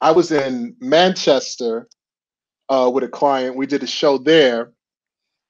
I 0.00 0.12
was 0.12 0.30
in 0.30 0.76
Manchester 0.80 1.88
uh, 2.68 2.88
with 2.94 3.02
a 3.02 3.08
client. 3.08 3.56
We 3.56 3.66
did 3.66 3.82
a 3.82 3.88
show 3.88 4.16
there, 4.16 4.70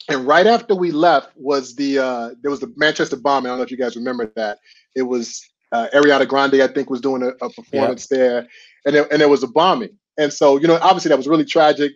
and 0.09 0.27
right 0.27 0.47
after 0.47 0.75
we 0.75 0.91
left 0.91 1.33
was 1.37 1.77
the 1.77 1.99
uh, 1.99 2.31
there 2.41 2.51
was 2.51 2.61
the 2.61 2.73
Manchester 2.77 3.17
bombing. 3.17 3.49
I 3.49 3.53
don't 3.53 3.59
know 3.59 3.65
if 3.65 3.71
you 3.71 3.77
guys 3.77 3.95
remember 3.95 4.33
that. 4.37 4.57
It 4.97 5.03
was 5.03 5.47
uh, 5.73 5.89
Ariana 5.95 6.27
Grande, 6.27 6.63
I 6.63 6.69
think, 6.69 6.91
was 6.91 7.01
doing 7.01 7.23
a, 7.23 7.29
a 7.45 7.51
performance 7.51 8.09
yep. 8.11 8.19
there, 8.19 8.49
and 8.87 8.97
it, 8.97 9.09
and 9.11 9.21
there 9.21 9.29
was 9.29 9.43
a 9.43 9.49
bombing. 9.49 9.97
And 10.19 10.33
so, 10.33 10.59
you 10.59 10.67
know, 10.67 10.79
obviously 10.83 11.11
that 11.11 11.17
was 11.17 11.29
really 11.29 11.45
tragic. 11.45 11.93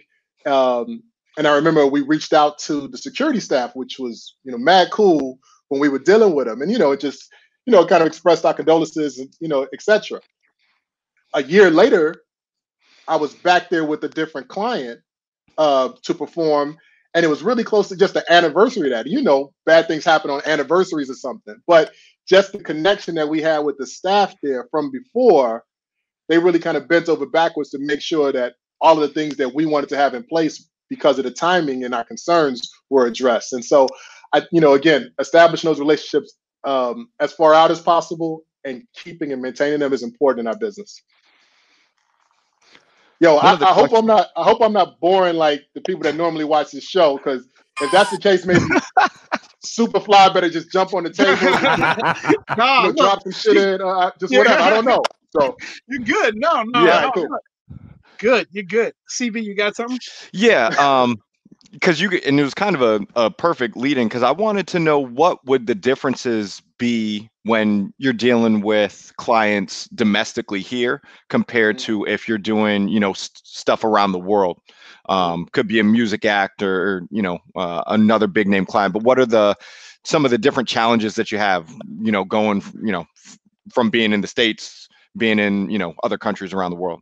Um, 0.46 1.02
and 1.36 1.46
I 1.46 1.54
remember 1.54 1.86
we 1.86 2.02
reached 2.02 2.32
out 2.32 2.58
to 2.60 2.86
the 2.88 2.98
security 2.98 3.40
staff, 3.40 3.74
which 3.74 3.98
was, 3.98 4.36
you 4.44 4.52
know, 4.52 4.58
mad 4.58 4.90
cool 4.90 5.38
when 5.68 5.80
we 5.80 5.88
were 5.88 5.98
dealing 5.98 6.34
with 6.34 6.46
them, 6.46 6.62
and 6.62 6.70
you 6.70 6.78
know, 6.78 6.92
it 6.92 7.00
just, 7.00 7.30
you 7.66 7.72
know, 7.72 7.84
kind 7.86 8.02
of 8.02 8.06
expressed 8.06 8.44
our 8.44 8.54
condolences, 8.54 9.18
and 9.18 9.32
you 9.40 9.48
know, 9.48 9.66
etc. 9.72 10.20
A 11.34 11.42
year 11.42 11.70
later, 11.70 12.22
I 13.08 13.16
was 13.16 13.34
back 13.34 13.70
there 13.70 13.84
with 13.84 14.04
a 14.04 14.08
different 14.08 14.48
client 14.48 15.00
uh, 15.58 15.90
to 16.02 16.14
perform, 16.14 16.78
and 17.14 17.24
it 17.24 17.28
was 17.28 17.42
really 17.42 17.64
close 17.64 17.88
to 17.88 17.96
just 17.96 18.14
the 18.14 18.32
anniversary 18.32 18.88
of 18.88 18.96
that. 18.96 19.06
You 19.10 19.22
know, 19.22 19.52
bad 19.66 19.88
things 19.88 20.04
happen 20.04 20.30
on 20.30 20.42
anniversaries 20.46 21.10
or 21.10 21.14
something, 21.14 21.56
but 21.66 21.92
just 22.28 22.52
the 22.52 22.58
connection 22.58 23.14
that 23.16 23.28
we 23.28 23.40
had 23.40 23.60
with 23.60 23.76
the 23.78 23.86
staff 23.86 24.34
there 24.42 24.66
from 24.70 24.90
before, 24.90 25.64
they 26.28 26.38
really 26.38 26.58
kind 26.58 26.76
of 26.76 26.88
bent 26.88 27.08
over 27.08 27.26
backwards 27.26 27.70
to 27.70 27.78
make 27.80 28.00
sure 28.00 28.32
that 28.32 28.54
all 28.80 28.94
of 28.94 29.08
the 29.08 29.14
things 29.14 29.36
that 29.36 29.54
we 29.54 29.66
wanted 29.66 29.88
to 29.90 29.96
have 29.96 30.14
in 30.14 30.24
place 30.24 30.68
because 30.88 31.18
of 31.18 31.24
the 31.24 31.30
timing 31.30 31.84
and 31.84 31.94
our 31.94 32.04
concerns 32.04 32.70
were 32.90 33.06
addressed. 33.06 33.52
And 33.52 33.64
so, 33.64 33.88
I, 34.32 34.42
you 34.52 34.60
know, 34.60 34.74
again, 34.74 35.12
establishing 35.18 35.68
those 35.68 35.80
relationships 35.80 36.34
um, 36.64 37.08
as 37.20 37.32
far 37.32 37.54
out 37.54 37.70
as 37.70 37.80
possible 37.80 38.42
and 38.64 38.82
keeping 38.94 39.32
and 39.32 39.42
maintaining 39.42 39.80
them 39.80 39.92
is 39.92 40.02
important 40.02 40.40
in 40.40 40.52
our 40.52 40.58
business. 40.58 41.02
Yo, 43.20 43.36
I, 43.36 43.52
I 43.52 43.72
hope 43.72 43.92
I'm 43.92 44.06
not. 44.06 44.28
I 44.36 44.42
hope 44.42 44.60
I'm 44.60 44.72
not 44.72 45.00
boring 45.00 45.36
like 45.36 45.66
the 45.74 45.80
people 45.80 46.02
that 46.02 46.16
normally 46.16 46.44
watch 46.44 46.72
this 46.72 46.84
show. 46.84 47.16
Because 47.16 47.46
if 47.80 47.90
that's 47.92 48.10
the 48.10 48.18
case, 48.18 48.44
maybe 48.44 48.60
Superfly 49.64 50.34
better 50.34 50.50
just 50.50 50.70
jump 50.70 50.92
on 50.94 51.04
the 51.04 51.10
table, 51.10 51.48
and, 51.48 52.36
no, 52.58 52.82
you 52.82 52.88
know, 52.88 52.92
drop 52.92 53.22
some 53.22 53.32
shit 53.32 53.56
in, 53.56 53.80
uh, 53.80 54.10
just 54.20 54.32
yeah. 54.32 54.38
whatever. 54.38 54.60
I 54.60 54.70
don't 54.70 54.84
know. 54.84 55.02
So 55.30 55.56
you're 55.88 56.04
good. 56.04 56.36
No, 56.36 56.62
no, 56.64 56.84
yeah, 56.84 57.00
no, 57.00 57.12
cool. 57.12 57.28
good. 58.18 58.46
You're 58.50 58.64
good. 58.64 58.92
CB, 59.08 59.42
you 59.42 59.54
got 59.54 59.74
something? 59.74 59.98
Yeah. 60.32 60.68
Um, 60.78 61.16
because 61.74 62.00
you 62.00 62.08
and 62.24 62.38
it 62.38 62.42
was 62.42 62.54
kind 62.54 62.76
of 62.76 62.82
a, 62.82 63.06
a 63.16 63.30
perfect 63.30 63.76
lead 63.76 63.98
in 63.98 64.06
because 64.08 64.22
I 64.22 64.30
wanted 64.30 64.66
to 64.68 64.78
know 64.78 64.98
what 64.98 65.44
would 65.44 65.66
the 65.66 65.74
differences 65.74 66.62
be 66.78 67.28
when 67.42 67.92
you're 67.98 68.12
dealing 68.12 68.62
with 68.62 69.12
clients 69.18 69.88
domestically 69.88 70.60
here 70.60 71.02
compared 71.28 71.76
mm-hmm. 71.76 71.86
to 71.86 72.06
if 72.06 72.28
you're 72.28 72.38
doing 72.38 72.88
you 72.88 73.00
know 73.00 73.12
st- 73.12 73.40
stuff 73.44 73.84
around 73.84 74.12
the 74.12 74.18
world. 74.18 74.60
Um, 75.06 75.46
could 75.52 75.68
be 75.68 75.78
a 75.80 75.84
music 75.84 76.24
act 76.24 76.62
or, 76.62 77.02
you 77.10 77.20
know 77.20 77.38
uh, 77.56 77.82
another 77.88 78.26
big 78.26 78.48
name 78.48 78.64
client 78.64 78.94
but 78.94 79.02
what 79.02 79.18
are 79.18 79.26
the 79.26 79.54
some 80.02 80.24
of 80.24 80.30
the 80.30 80.38
different 80.38 80.66
challenges 80.66 81.14
that 81.16 81.30
you 81.30 81.36
have 81.36 81.70
you 82.00 82.10
know 82.10 82.24
going 82.24 82.62
you 82.82 82.90
know 82.90 83.04
f- 83.14 83.38
from 83.70 83.90
being 83.90 84.14
in 84.14 84.22
the 84.22 84.26
states 84.26 84.88
being 85.18 85.38
in 85.38 85.68
you 85.68 85.78
know 85.78 85.92
other 86.04 86.16
countries 86.16 86.54
around 86.54 86.70
the 86.70 86.76
world? 86.76 87.00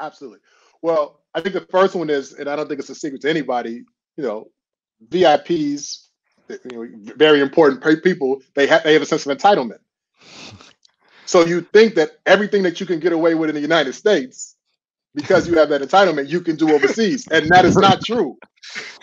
Absolutely. 0.00 0.38
Well 0.82 1.22
i 1.34 1.40
think 1.40 1.54
the 1.54 1.66
first 1.70 1.94
one 1.94 2.10
is 2.10 2.34
and 2.34 2.48
i 2.48 2.54
don't 2.54 2.68
think 2.68 2.78
it's 2.78 2.90
a 2.90 2.94
secret 2.94 3.22
to 3.22 3.30
anybody 3.30 3.84
you 4.16 4.24
know 4.24 4.48
vips 5.08 6.08
you 6.48 6.58
know, 6.72 7.14
very 7.16 7.40
important 7.40 7.82
people, 8.04 8.42
they 8.54 8.66
have 8.66 8.82
they 8.84 8.92
have 8.92 9.02
a 9.02 9.06
sense 9.06 9.26
of 9.26 9.36
entitlement. 9.36 9.78
So 11.24 11.46
you 11.46 11.62
think 11.62 11.94
that 11.94 12.10
everything 12.26 12.62
that 12.64 12.80
you 12.80 12.86
can 12.86 13.00
get 13.00 13.12
away 13.12 13.34
with 13.34 13.48
in 13.48 13.54
the 13.54 13.60
United 13.62 13.94
States, 13.94 14.56
because 15.14 15.48
you 15.48 15.56
have 15.58 15.68
that 15.70 15.80
entitlement, 15.80 16.28
you 16.28 16.40
can 16.40 16.56
do 16.56 16.74
overseas, 16.74 17.26
and 17.30 17.48
that 17.50 17.64
is 17.64 17.78
not 17.78 18.04
true. 18.04 18.36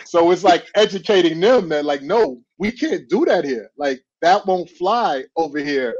So 0.05 0.30
it's 0.32 0.43
like 0.43 0.68
educating 0.76 1.39
them 1.39 1.70
that 1.70 1.86
like, 1.86 2.01
no, 2.03 2.41
we 2.60 2.72
can't 2.72 3.10
do 3.10 3.26
that 3.26 3.45
here. 3.45 3.72
Like 3.78 4.01
that 4.22 4.45
won't 4.45 4.70
fly 4.70 5.24
over 5.38 5.60
here. 5.60 5.95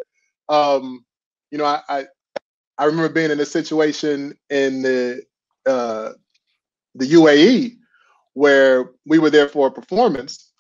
Um, 0.50 1.06
you 1.52 1.58
know, 1.58 1.66
I, 1.66 1.82
I 1.90 2.06
I 2.78 2.86
remember 2.86 3.10
being 3.14 3.32
in 3.32 3.40
a 3.40 3.46
situation 3.46 4.38
in 4.50 4.82
the 4.84 5.24
uh, 5.66 6.12
the 6.96 7.06
UAE 7.08 7.79
where 8.40 8.92
we 9.06 9.20
were 9.20 9.30
there 9.30 9.50
for 9.50 9.68
a 9.68 9.72
performance, 9.72 10.54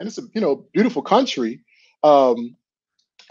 and 0.00 0.08
it's 0.08 0.18
a 0.18 0.22
you 0.34 0.40
know 0.40 0.66
beautiful 0.72 1.00
country. 1.00 1.60
Um, 2.02 2.56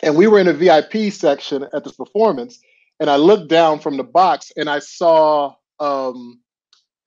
and 0.02 0.16
we 0.16 0.26
were 0.26 0.39
in 0.39 0.47
a 0.47 0.54
VIP 0.54 1.12
section 1.12 1.66
at 1.74 1.84
this 1.84 1.97
performance, 1.97 2.62
and 3.02 3.10
I 3.10 3.18
looked 3.18 3.50
down 3.50 3.80
from 3.80 3.97
the 3.97 4.06
box 4.06 4.54
and 4.56 4.70
I 4.70 4.80
saw 4.80 5.54
um, 5.82 6.39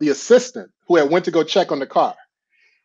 the 0.00 0.10
assistant 0.10 0.70
who 0.86 0.96
had 0.96 1.10
went 1.10 1.24
to 1.24 1.30
go 1.30 1.42
check 1.42 1.72
on 1.72 1.78
the 1.78 1.86
car. 1.86 2.14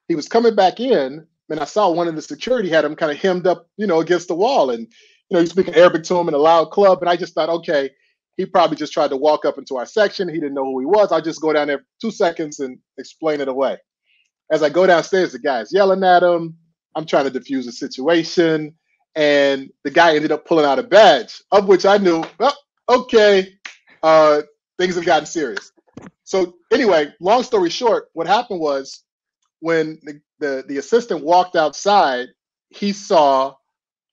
He 0.07 0.15
was 0.15 0.29
coming 0.29 0.55
back 0.55 0.79
in, 0.79 1.27
and 1.49 1.59
I 1.59 1.65
saw 1.65 1.91
one 1.91 2.07
of 2.07 2.15
the 2.15 2.21
security 2.21 2.69
had 2.69 2.85
him 2.85 2.95
kind 2.95 3.11
of 3.11 3.17
hemmed 3.17 3.45
up, 3.45 3.67
you 3.75 3.87
know, 3.87 3.99
against 3.99 4.29
the 4.29 4.35
wall, 4.35 4.69
and 4.69 4.87
you 5.29 5.33
know, 5.35 5.41
he's 5.41 5.49
speaking 5.49 5.75
Arabic 5.75 6.03
to 6.03 6.15
him 6.15 6.29
in 6.29 6.33
a 6.33 6.37
loud 6.37 6.71
club, 6.71 6.99
and 7.01 7.09
I 7.09 7.17
just 7.17 7.33
thought, 7.33 7.49
okay, 7.49 7.89
he 8.37 8.45
probably 8.45 8.77
just 8.77 8.93
tried 8.93 9.09
to 9.09 9.17
walk 9.17 9.43
up 9.43 9.57
into 9.57 9.75
our 9.75 9.85
section. 9.85 10.29
He 10.29 10.35
didn't 10.35 10.53
know 10.53 10.63
who 10.63 10.79
he 10.79 10.85
was. 10.85 11.11
I'll 11.11 11.21
just 11.21 11.41
go 11.41 11.51
down 11.51 11.67
there 11.67 11.83
two 11.99 12.11
seconds 12.11 12.61
and 12.61 12.79
explain 12.97 13.41
it 13.41 13.49
away. 13.49 13.79
As 14.51 14.63
I 14.63 14.69
go 14.69 14.87
downstairs, 14.87 15.33
the 15.33 15.39
guy's 15.39 15.73
yelling 15.73 16.03
at 16.03 16.23
him. 16.23 16.55
I'm 16.95 17.05
trying 17.05 17.25
to 17.25 17.29
diffuse 17.29 17.65
the 17.65 17.71
situation. 17.71 18.75
And 19.15 19.71
the 19.83 19.91
guy 19.91 20.15
ended 20.15 20.31
up 20.31 20.45
pulling 20.45 20.65
out 20.65 20.79
a 20.79 20.83
badge, 20.83 21.41
of 21.51 21.67
which 21.67 21.85
I 21.85 21.97
knew, 21.97 22.23
oh, 22.39 22.53
okay, 22.87 23.57
uh, 24.03 24.41
things 24.77 24.95
have 24.95 25.05
gotten 25.05 25.25
serious. 25.25 25.71
So 26.23 26.55
anyway, 26.71 27.13
long 27.19 27.43
story 27.43 27.69
short, 27.69 28.09
what 28.13 28.27
happened 28.27 28.59
was 28.59 29.03
when 29.59 29.99
the, 30.03 30.21
the, 30.39 30.63
the 30.67 30.77
assistant 30.77 31.23
walked 31.23 31.55
outside, 31.55 32.27
he 32.69 32.93
saw 32.93 33.55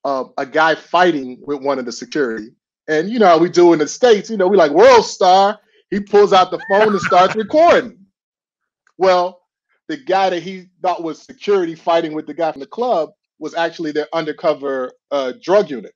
uh, 0.04 0.24
a 0.38 0.46
guy 0.46 0.74
fighting 0.74 1.38
with 1.46 1.62
one 1.62 1.78
of 1.78 1.84
the 1.84 1.92
security. 1.92 2.48
And 2.88 3.10
you 3.10 3.18
know 3.18 3.26
how 3.26 3.38
we 3.38 3.48
do 3.48 3.72
in 3.72 3.78
the 3.78 3.88
States, 3.88 4.30
you 4.30 4.36
know, 4.36 4.48
we 4.48 4.56
like 4.56 4.70
world 4.70 5.04
star. 5.04 5.58
He 5.90 6.00
pulls 6.00 6.32
out 6.32 6.50
the 6.50 6.60
phone 6.68 6.88
and 6.92 7.00
starts 7.00 7.34
recording. 7.36 7.98
Well, 8.96 9.40
the 9.88 9.96
guy 9.96 10.30
that 10.30 10.42
he 10.42 10.66
thought 10.82 11.02
was 11.02 11.20
security 11.22 11.74
fighting 11.74 12.14
with 12.14 12.26
the 12.26 12.34
guy 12.34 12.52
from 12.52 12.60
the 12.60 12.66
club 12.66 13.10
was 13.38 13.54
actually 13.54 13.92
their 13.92 14.08
undercover 14.12 14.92
uh, 15.10 15.32
drug 15.42 15.70
unit. 15.70 15.94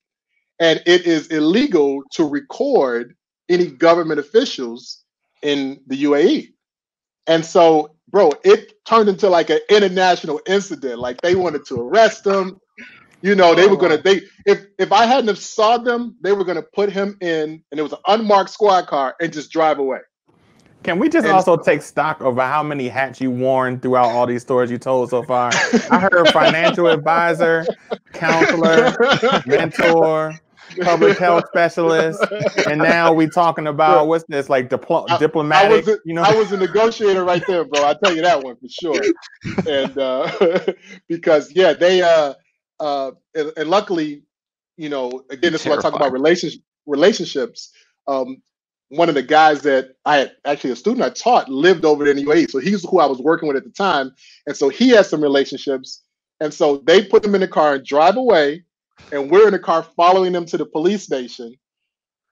And 0.60 0.82
it 0.86 1.06
is 1.06 1.28
illegal 1.28 2.02
to 2.12 2.24
record 2.28 3.14
any 3.48 3.66
government 3.66 4.20
officials 4.20 5.04
in 5.42 5.80
the 5.86 6.04
UAE. 6.04 6.52
And 7.26 7.44
so, 7.44 7.94
bro, 8.08 8.32
it 8.44 8.84
turned 8.84 9.08
into 9.08 9.28
like 9.28 9.50
an 9.50 9.60
international 9.68 10.40
incident. 10.46 10.98
Like 10.98 11.20
they 11.20 11.34
wanted 11.34 11.64
to 11.66 11.80
arrest 11.80 12.26
him. 12.26 12.58
You 13.20 13.34
know, 13.34 13.54
they 13.54 13.66
were 13.66 13.76
gonna 13.76 13.94
oh. 13.94 14.02
they 14.02 14.22
if 14.46 14.66
if 14.78 14.92
I 14.92 15.04
hadn't 15.04 15.28
have 15.28 15.38
saw 15.38 15.76
them, 15.76 16.16
they 16.22 16.32
were 16.32 16.44
gonna 16.44 16.62
put 16.62 16.90
him 16.90 17.16
in, 17.20 17.62
and 17.70 17.80
it 17.80 17.82
was 17.82 17.92
an 17.92 17.98
unmarked 18.06 18.50
squad 18.50 18.86
car 18.86 19.16
and 19.20 19.32
just 19.32 19.50
drive 19.50 19.78
away. 19.78 19.98
Can 20.82 20.98
we 20.98 21.08
just 21.08 21.26
and 21.26 21.34
also 21.34 21.56
take 21.56 21.82
stock 21.82 22.20
over 22.20 22.40
how 22.40 22.62
many 22.62 22.88
hats 22.88 23.20
you 23.20 23.30
worn 23.30 23.80
throughout 23.80 24.10
all 24.10 24.26
these 24.26 24.42
stories 24.42 24.70
you 24.70 24.78
told 24.78 25.10
so 25.10 25.22
far? 25.22 25.50
I 25.90 25.98
heard 25.98 26.28
financial 26.32 26.86
advisor, 26.86 27.66
counselor, 28.12 28.96
mentor, 29.46 30.38
public 30.82 31.18
health 31.18 31.44
specialist, 31.48 32.24
and 32.66 32.78
now 32.78 33.12
we 33.12 33.28
talking 33.28 33.66
about 33.66 34.06
what's 34.06 34.24
this 34.28 34.48
like 34.48 34.70
dipl- 34.70 35.18
diplomatic? 35.18 35.70
I 35.72 35.76
was 35.76 35.88
a, 35.88 35.98
you 36.04 36.14
know, 36.14 36.22
I 36.22 36.34
was 36.34 36.52
a 36.52 36.56
negotiator 36.56 37.24
right 37.24 37.42
there, 37.46 37.64
bro. 37.64 37.84
I 37.84 37.94
tell 38.02 38.14
you 38.14 38.22
that 38.22 38.42
one 38.42 38.56
for 38.56 38.68
sure. 38.68 39.02
And 39.66 39.98
uh, 39.98 40.60
because 41.08 41.52
yeah, 41.52 41.72
they 41.72 42.02
uh, 42.02 42.34
uh, 42.78 43.10
and, 43.34 43.52
and 43.56 43.68
luckily, 43.68 44.22
you 44.76 44.88
know, 44.88 45.24
again, 45.30 45.52
this 45.52 45.62
is 45.62 45.66
what 45.68 45.80
I 45.80 45.82
talk 45.82 45.94
about 45.94 46.12
relationship 46.12 46.60
relationships. 46.86 47.72
Um, 48.06 48.42
one 48.90 49.08
of 49.08 49.14
the 49.14 49.22
guys 49.22 49.62
that 49.62 49.96
I 50.04 50.16
had 50.16 50.32
actually 50.44 50.70
a 50.70 50.76
student 50.76 51.04
I 51.04 51.10
taught 51.10 51.48
lived 51.48 51.84
over 51.84 52.06
in 52.06 52.16
the 52.16 52.24
UAE. 52.24 52.50
So 52.50 52.58
he's 52.58 52.88
who 52.88 53.00
I 53.00 53.06
was 53.06 53.18
working 53.18 53.46
with 53.46 53.56
at 53.56 53.64
the 53.64 53.70
time. 53.70 54.12
And 54.46 54.56
so 54.56 54.68
he 54.68 54.90
had 54.90 55.06
some 55.06 55.22
relationships. 55.22 56.02
And 56.40 56.52
so 56.52 56.78
they 56.78 57.04
put 57.04 57.22
them 57.22 57.34
in 57.34 57.40
the 57.40 57.48
car 57.48 57.74
and 57.74 57.84
drive 57.84 58.16
away, 58.16 58.64
and 59.12 59.30
we're 59.30 59.46
in 59.46 59.52
the 59.52 59.58
car 59.58 59.82
following 59.82 60.32
them 60.32 60.46
to 60.46 60.56
the 60.56 60.66
police 60.66 61.02
station. 61.02 61.54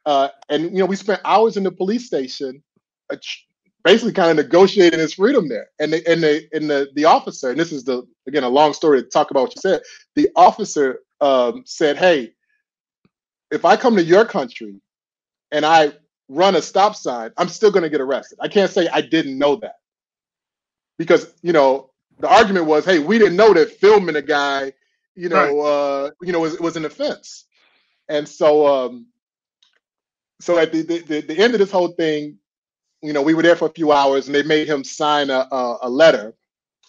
Uh, 0.05 0.29
and 0.49 0.65
you 0.65 0.79
know, 0.79 0.87
we 0.87 0.97
spent 0.97 1.21
hours 1.25 1.57
in 1.57 1.65
the 1.65 1.73
police 1.73 2.07
station, 2.07 2.63
uh, 3.13 3.17
basically 3.83 4.13
kind 4.13 4.31
of 4.31 4.37
negotiating 4.37 5.01
his 5.01 5.15
freedom 5.15 5.49
there. 5.49 5.67
And 5.81 5.93
the 5.93 6.09
and 6.09 6.23
the 6.23 6.49
and 6.53 6.71
the 6.71 6.89
the 6.95 7.05
officer, 7.05 7.51
and 7.51 7.59
this 7.59 7.73
is 7.73 7.83
the 7.83 8.07
again 8.29 8.45
a 8.45 8.49
long 8.49 8.73
story 8.73 9.03
to 9.03 9.09
talk 9.09 9.33
about 9.33 9.43
what 9.43 9.57
you 9.57 9.61
said. 9.61 9.83
The 10.15 10.29
officer 10.37 11.01
um, 11.21 11.65
said, 11.67 11.97
"Hey, 11.97 12.35
if 13.51 13.65
I 13.65 13.77
come 13.77 13.97
to 13.97 14.05
your 14.05 14.25
country 14.25 14.81
and 15.51 15.67
I 15.67 15.93
run 16.29 16.57
a 16.57 16.63
stop 16.63 16.97
sign, 16.97 17.31
I'm 17.37 17.49
still 17.49 17.71
going 17.71 17.83
to 17.83 17.91
get 17.91 18.01
arrested. 18.01 18.39
I 18.41 18.49
can't 18.49 18.71
say 18.71 18.89
I 18.89 19.01
didn't 19.01 19.39
know 19.39 19.57
that 19.57 19.77
because 20.99 21.33
you 21.43 21.53
know 21.53 21.91
the 22.19 22.29
argument 22.29 22.67
was, 22.67 22.85
hey, 22.85 22.99
we 22.99 23.19
didn't 23.19 23.37
know 23.37 23.53
that 23.53 23.79
filming 23.79 24.17
a 24.17 24.23
guy, 24.23 24.73
you 25.15 25.29
know, 25.29 25.37
right. 25.37 26.07
uh, 26.07 26.11
you 26.23 26.33
know, 26.33 26.41
was 26.41 26.59
was 26.59 26.77
an 26.77 26.85
offense, 26.85 27.45
and 28.09 28.29
so 28.29 28.67
um, 28.67 29.07
so 30.41 30.59
at 30.59 30.73
the, 30.73 30.83
the 30.83 31.21
the 31.21 31.39
end 31.39 31.55
of 31.55 31.61
this 31.61 31.71
whole 31.71 31.89
thing, 31.89 32.39
you 33.03 33.13
know, 33.13 33.23
we 33.23 33.35
were 33.35 33.43
there 33.43 33.57
for 33.57 33.67
a 33.67 33.73
few 33.73 33.93
hours, 33.93 34.27
and 34.27 34.35
they 34.35 34.43
made 34.43 34.69
him 34.69 34.85
sign 34.85 35.31
a 35.31 35.47
a, 35.51 35.79
a 35.83 35.91
letter 35.91 36.35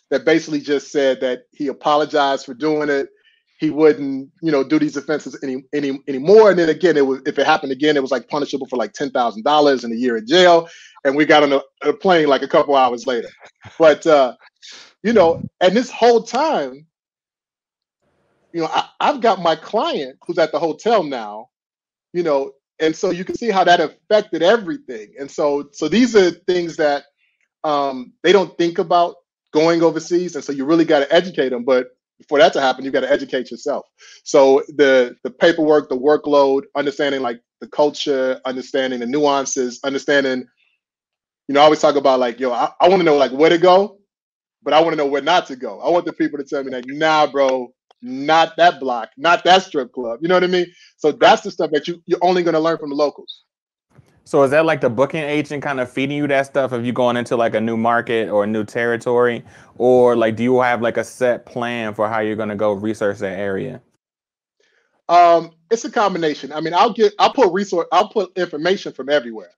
that 0.09 0.25
basically 0.25 0.61
just 0.61 0.91
said 0.91 1.19
that 1.21 1.43
he 1.51 1.67
apologized 1.67 2.45
for 2.45 2.53
doing 2.53 2.89
it 2.89 3.09
he 3.57 3.71
wouldn't, 3.71 4.29
you 4.41 4.51
know, 4.51 4.63
do 4.63 4.77
these 4.77 4.95
offenses 4.95 5.37
any 5.43 5.63
any 5.73 5.99
anymore. 6.07 6.51
And 6.51 6.59
then 6.59 6.69
again, 6.69 6.95
it 6.95 7.05
was 7.05 7.21
if 7.25 7.39
it 7.39 7.45
happened 7.45 7.71
again, 7.71 7.97
it 7.97 8.01
was 8.01 8.11
like 8.11 8.29
punishable 8.29 8.67
for 8.67 8.77
like 8.77 8.93
ten 8.93 9.09
thousand 9.09 9.43
dollars 9.43 9.83
and 9.83 9.91
a 9.91 9.97
year 9.97 10.15
in 10.17 10.27
jail. 10.27 10.69
And 11.03 11.15
we 11.15 11.25
got 11.25 11.43
on 11.43 11.53
a, 11.53 11.61
a, 11.81 11.93
plane 11.93 12.27
like 12.27 12.43
a 12.43 12.47
couple 12.47 12.75
hours 12.75 13.07
later. 13.07 13.29
But 13.79 14.05
uh, 14.05 14.35
you 15.03 15.13
know, 15.13 15.43
and 15.59 15.75
this 15.75 15.89
whole 15.89 16.23
time, 16.23 16.85
you 18.53 18.61
know, 18.61 18.67
I, 18.67 18.89
I've 18.99 19.21
got 19.21 19.41
my 19.41 19.55
client 19.55 20.17
who's 20.25 20.37
at 20.37 20.51
the 20.51 20.59
hotel 20.59 21.03
now, 21.03 21.49
you 22.13 22.23
know, 22.23 22.51
and 22.79 22.95
so 22.95 23.09
you 23.09 23.25
can 23.25 23.35
see 23.35 23.49
how 23.49 23.63
that 23.63 23.79
affected 23.79 24.43
everything. 24.43 25.13
And 25.19 25.31
so 25.31 25.69
so 25.71 25.87
these 25.87 26.15
are 26.15 26.29
things 26.29 26.77
that 26.77 27.05
um, 27.63 28.13
they 28.21 28.31
don't 28.31 28.55
think 28.55 28.77
about 28.77 29.15
going 29.51 29.81
overseas, 29.81 30.35
and 30.35 30.43
so 30.43 30.51
you 30.51 30.65
really 30.65 30.85
got 30.85 30.99
to 30.99 31.11
educate 31.11 31.49
them. 31.49 31.63
But 31.63 31.96
for 32.29 32.39
that 32.39 32.53
to 32.53 32.61
happen, 32.61 32.83
you've 32.85 32.93
got 32.93 33.01
to 33.01 33.11
educate 33.11 33.51
yourself. 33.51 33.85
So 34.23 34.63
the 34.69 35.15
the 35.23 35.31
paperwork, 35.31 35.89
the 35.89 35.97
workload, 35.97 36.63
understanding 36.75 37.21
like 37.21 37.41
the 37.61 37.67
culture, 37.67 38.39
understanding 38.45 38.99
the 38.99 39.05
nuances, 39.07 39.79
understanding, 39.83 40.45
you 41.47 41.53
know, 41.55 41.61
I 41.61 41.65
always 41.65 41.81
talk 41.81 41.95
about 41.95 42.19
like, 42.19 42.39
yo, 42.39 42.51
I, 42.51 42.71
I 42.81 42.89
want 42.89 43.01
to 43.01 43.05
know 43.05 43.17
like 43.17 43.31
where 43.31 43.49
to 43.49 43.57
go, 43.59 43.99
but 44.63 44.73
I 44.73 44.81
want 44.81 44.93
to 44.93 44.97
know 44.97 45.07
where 45.07 45.21
not 45.21 45.47
to 45.47 45.55
go. 45.57 45.81
I 45.81 45.89
want 45.89 46.05
the 46.05 46.13
people 46.13 46.39
to 46.39 46.45
tell 46.45 46.63
me 46.63 46.71
like, 46.71 46.85
nah, 46.87 47.27
bro, 47.27 47.73
not 48.01 48.57
that 48.57 48.79
block, 48.79 49.09
not 49.17 49.43
that 49.45 49.63
strip 49.63 49.93
club. 49.93 50.19
You 50.21 50.29
know 50.29 50.35
what 50.35 50.45
I 50.45 50.49
mean? 50.49 50.67
So 50.97 51.11
that's 51.13 51.43
the 51.43 51.51
stuff 51.51 51.71
that 51.73 51.87
you 51.87 52.01
you're 52.07 52.19
only 52.23 52.43
going 52.43 52.55
to 52.55 52.61
learn 52.61 52.79
from 52.79 52.89
the 52.91 52.95
locals. 52.97 53.43
So 54.27 54.43
is 54.43 54.51
that 54.51 54.65
like 54.65 54.81
the 54.81 54.89
booking 54.89 55.23
agent 55.23 55.63
kind 55.63 55.79
of 55.79 55.89
feeding 55.89 56.17
you 56.17 56.27
that 56.27 56.47
stuff 56.47 56.73
if 56.73 56.83
you're 56.83 56.91
going 56.91 57.15
into 57.15 57.37
like 57.37 57.55
a 57.55 57.61
new 57.61 57.77
market 57.77 58.27
or 58.27 58.43
a 58.43 58.47
new 58.47 58.65
territory, 58.65 59.41
or 59.77 60.17
like 60.17 60.35
do 60.35 60.43
you 60.43 60.59
have 60.59 60.81
like 60.81 60.97
a 60.97 61.03
set 61.05 61.45
plan 61.45 61.93
for 61.93 62.09
how 62.09 62.19
you're 62.19 62.35
to 62.35 62.55
go 62.55 62.73
research 62.73 63.19
that 63.19 63.39
area? 63.39 63.81
Um, 65.07 65.51
it's 65.71 65.85
a 65.85 65.89
combination. 65.89 66.51
I 66.51 66.59
mean, 66.59 66.73
I'll 66.73 66.91
get 66.91 67.13
I'll 67.17 67.31
put 67.31 67.53
resource 67.53 67.87
I'll 67.93 68.09
put 68.09 68.37
information 68.37 68.91
from 68.91 69.07
everywhere, 69.07 69.51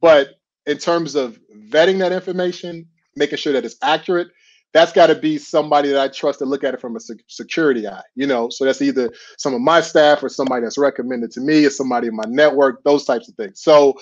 but 0.00 0.28
in 0.64 0.78
terms 0.78 1.16
of 1.16 1.36
vetting 1.68 1.98
that 1.98 2.12
information, 2.12 2.86
making 3.16 3.38
sure 3.38 3.54
that 3.54 3.64
it's 3.64 3.76
accurate, 3.82 4.28
that's 4.74 4.92
got 4.92 5.06
to 5.06 5.14
be 5.14 5.38
somebody 5.38 5.88
that 5.90 6.00
I 6.00 6.08
trust 6.08 6.40
to 6.40 6.44
look 6.44 6.64
at 6.64 6.74
it 6.74 6.80
from 6.80 6.96
a 6.96 7.00
security 7.28 7.86
eye, 7.86 8.02
you 8.16 8.26
know. 8.26 8.48
So 8.50 8.64
that's 8.64 8.82
either 8.82 9.10
some 9.38 9.54
of 9.54 9.60
my 9.60 9.80
staff 9.80 10.22
or 10.22 10.28
somebody 10.28 10.62
that's 10.62 10.76
recommended 10.76 11.30
to 11.32 11.40
me 11.40 11.64
or 11.64 11.70
somebody 11.70 12.08
in 12.08 12.16
my 12.16 12.24
network, 12.26 12.82
those 12.82 13.04
types 13.04 13.28
of 13.28 13.36
things. 13.36 13.62
So, 13.62 13.94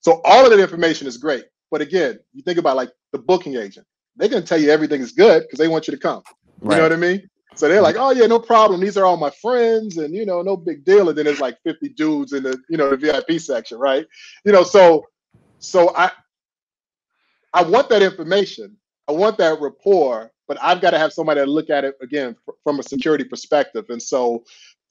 so 0.00 0.20
all 0.24 0.44
of 0.44 0.50
that 0.52 0.60
information 0.60 1.08
is 1.08 1.16
great. 1.16 1.46
But 1.72 1.80
again, 1.80 2.20
you 2.32 2.42
think 2.42 2.58
about 2.58 2.76
like 2.76 2.90
the 3.10 3.18
booking 3.18 3.56
agent, 3.56 3.86
they're 4.16 4.28
gonna 4.28 4.42
tell 4.42 4.60
you 4.60 4.70
everything 4.70 5.00
is 5.00 5.10
good 5.10 5.42
because 5.42 5.58
they 5.58 5.68
want 5.68 5.88
you 5.88 5.94
to 5.94 6.00
come. 6.00 6.22
Right. 6.60 6.76
You 6.76 6.82
know 6.82 6.84
what 6.84 6.92
I 6.92 6.96
mean? 6.96 7.28
So 7.56 7.68
they're 7.68 7.82
like, 7.82 7.96
oh 7.98 8.12
yeah, 8.12 8.26
no 8.26 8.38
problem. 8.38 8.80
These 8.80 8.96
are 8.96 9.04
all 9.04 9.16
my 9.16 9.30
friends, 9.42 9.96
and 9.96 10.14
you 10.14 10.24
know, 10.24 10.42
no 10.42 10.56
big 10.56 10.84
deal. 10.84 11.08
And 11.08 11.18
then 11.18 11.24
there's 11.24 11.40
like 11.40 11.58
50 11.64 11.88
dudes 11.90 12.32
in 12.32 12.44
the 12.44 12.56
you 12.68 12.76
know 12.76 12.88
the 12.88 12.96
VIP 12.96 13.40
section, 13.40 13.78
right? 13.78 14.06
You 14.44 14.52
know, 14.52 14.62
so 14.62 15.04
so 15.58 15.92
I 15.96 16.12
I 17.52 17.64
want 17.64 17.88
that 17.88 18.02
information 18.02 18.76
I 19.10 19.12
want 19.12 19.38
that 19.38 19.60
rapport, 19.60 20.30
but 20.46 20.56
I've 20.62 20.80
got 20.80 20.90
to 20.90 20.98
have 20.98 21.12
somebody 21.12 21.40
to 21.40 21.46
look 21.46 21.68
at 21.68 21.84
it 21.84 21.96
again 22.00 22.36
from 22.62 22.78
a 22.78 22.82
security 22.84 23.24
perspective. 23.24 23.86
And 23.88 24.00
so 24.00 24.44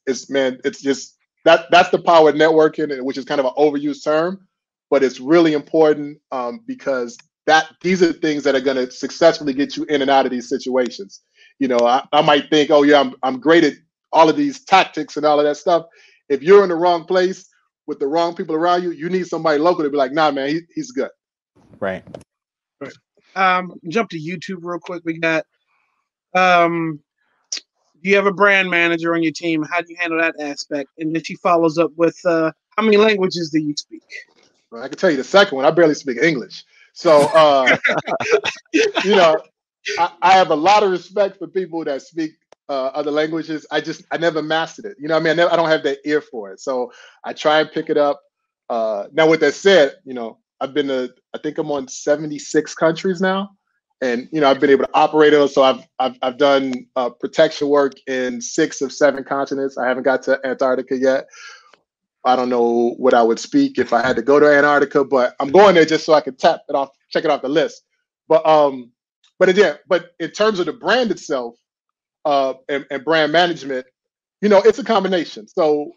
it's 0.05 0.29
man, 0.29 0.59
it's 0.65 0.81
just 0.81 1.15
that 1.45 1.67
that's 1.71 1.89
the 1.89 1.99
power 1.99 2.27
of 2.27 2.35
networking, 2.35 3.01
which 3.01 3.17
is 3.17 3.23
kind 3.23 3.39
of 3.39 3.45
an 3.45 3.53
overused 3.57 4.03
term, 4.03 4.45
but 4.89 5.05
it's 5.05 5.21
really 5.21 5.53
important 5.53 6.19
um, 6.33 6.59
because 6.67 7.17
that 7.47 7.73
these 7.81 8.03
are 8.03 8.11
things 8.11 8.43
that 8.43 8.55
are 8.55 8.61
going 8.61 8.75
to 8.75 8.91
successfully 8.91 9.53
get 9.53 9.77
you 9.77 9.85
in 9.85 10.01
and 10.01 10.11
out 10.11 10.25
of 10.25 10.33
these 10.33 10.49
situations. 10.49 11.21
You 11.59 11.69
know, 11.69 11.79
I, 11.79 12.05
I 12.11 12.21
might 12.21 12.49
think, 12.49 12.71
oh 12.71 12.83
yeah, 12.83 12.99
I'm 12.99 13.15
I'm 13.23 13.39
great 13.39 13.63
at 13.63 13.75
all 14.11 14.27
of 14.27 14.35
these 14.35 14.65
tactics 14.65 15.15
and 15.15 15.25
all 15.25 15.39
of 15.39 15.45
that 15.45 15.55
stuff. 15.55 15.85
If 16.27 16.43
you're 16.43 16.63
in 16.63 16.69
the 16.69 16.75
wrong 16.75 17.05
place 17.05 17.47
with 17.87 17.99
the 17.99 18.07
wrong 18.07 18.35
people 18.35 18.55
around 18.55 18.83
you, 18.83 18.91
you 18.91 19.07
need 19.07 19.27
somebody 19.27 19.59
local 19.59 19.85
to 19.85 19.89
be 19.89 19.95
like, 19.95 20.11
nah, 20.11 20.29
man, 20.29 20.49
he, 20.49 20.61
he's 20.75 20.91
good. 20.91 21.11
Right 21.79 22.03
um, 23.35 23.79
jump 23.87 24.09
to 24.11 24.19
YouTube 24.19 24.59
real 24.61 24.79
quick. 24.79 25.03
We 25.05 25.19
got 25.19 25.45
um, 26.35 26.99
do 28.01 28.09
you 28.09 28.15
have 28.15 28.25
a 28.25 28.31
brand 28.31 28.69
manager 28.69 29.13
on 29.13 29.23
your 29.23 29.31
team? 29.31 29.63
How 29.63 29.81
do 29.81 29.87
you 29.89 29.97
handle 29.99 30.19
that 30.19 30.35
aspect? 30.39 30.89
And 30.97 31.13
then 31.13 31.23
she 31.23 31.35
follows 31.35 31.77
up 31.77 31.91
with 31.97 32.17
uh, 32.25 32.51
how 32.77 32.83
many 32.83 32.97
languages 32.97 33.49
do 33.49 33.59
you 33.59 33.75
speak? 33.75 34.03
Well, 34.71 34.83
I 34.83 34.87
can 34.87 34.97
tell 34.97 35.09
you 35.09 35.17
the 35.17 35.23
second 35.23 35.55
one. 35.55 35.65
I 35.65 35.71
barely 35.71 35.95
speak 35.95 36.17
English, 36.21 36.63
so 36.93 37.27
uh, 37.33 37.77
you 39.03 39.15
know, 39.15 39.41
I, 39.97 40.11
I, 40.21 40.31
have 40.33 40.51
a 40.51 40.55
lot 40.55 40.83
of 40.83 40.91
respect 40.91 41.39
for 41.39 41.47
people 41.47 41.83
that 41.85 42.03
speak 42.03 42.33
uh, 42.69 42.87
other 42.87 43.09
languages. 43.09 43.65
I 43.71 43.81
just 43.81 44.03
I 44.11 44.17
never 44.17 44.43
mastered 44.43 44.85
it. 44.85 44.97
You 44.99 45.07
know, 45.07 45.15
I 45.15 45.19
mean, 45.19 45.31
I, 45.31 45.33
never, 45.33 45.51
I 45.51 45.55
don't 45.55 45.69
have 45.69 45.83
that 45.83 45.97
ear 46.05 46.21
for 46.21 46.51
it, 46.51 46.59
so 46.59 46.93
I 47.23 47.33
try 47.33 47.61
and 47.61 47.71
pick 47.71 47.89
it 47.89 47.97
up. 47.97 48.21
Uh, 48.69 49.05
now, 49.11 49.27
with 49.27 49.39
that 49.39 49.55
said, 49.55 49.95
you 50.05 50.13
know, 50.13 50.37
I've 50.61 50.73
been 50.73 50.87
to 50.87 51.11
I 51.33 51.37
think 51.37 51.57
I'm 51.57 51.71
on 51.71 51.87
76 51.87 52.73
countries 52.75 53.21
now, 53.21 53.51
and 54.01 54.27
you 54.31 54.41
know 54.41 54.49
I've 54.49 54.59
been 54.59 54.69
able 54.69 54.85
to 54.85 54.91
operate 54.93 55.31
those. 55.31 55.53
So 55.53 55.63
I've 55.63 55.87
I've 55.99 56.17
I've 56.21 56.37
done 56.37 56.73
uh, 56.95 57.09
protection 57.09 57.69
work 57.69 57.93
in 58.07 58.41
six 58.41 58.81
of 58.81 58.91
seven 58.91 59.23
continents. 59.23 59.77
I 59.77 59.87
haven't 59.87 60.03
got 60.03 60.23
to 60.23 60.39
Antarctica 60.45 60.97
yet. 60.97 61.27
I 62.25 62.35
don't 62.35 62.49
know 62.49 62.95
what 62.97 63.13
I 63.13 63.23
would 63.23 63.39
speak 63.39 63.77
if 63.77 63.93
I 63.93 64.05
had 64.05 64.15
to 64.17 64.21
go 64.21 64.39
to 64.39 64.45
Antarctica, 64.45 65.05
but 65.05 65.35
I'm 65.39 65.51
going 65.51 65.75
there 65.75 65.85
just 65.85 66.05
so 66.05 66.13
I 66.13 66.21
can 66.21 66.35
tap 66.35 66.61
it 66.67 66.75
off, 66.75 66.89
check 67.09 67.23
it 67.23 67.31
off 67.31 67.41
the 67.41 67.49
list. 67.49 67.83
But 68.27 68.45
um, 68.45 68.91
but 69.37 69.49
again, 69.49 69.77
but 69.87 70.11
in 70.19 70.31
terms 70.31 70.59
of 70.59 70.65
the 70.65 70.73
brand 70.73 71.11
itself, 71.11 71.55
uh, 72.25 72.53
and, 72.67 72.85
and 72.91 73.03
brand 73.03 73.31
management, 73.31 73.85
you 74.41 74.49
know, 74.49 74.61
it's 74.61 74.79
a 74.79 74.83
combination. 74.83 75.47
So 75.47 75.91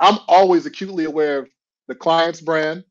I'm 0.00 0.18
always 0.28 0.66
acutely 0.66 1.04
aware 1.04 1.38
of 1.38 1.48
the 1.88 1.94
client's 1.94 2.40
brand, 2.40 2.84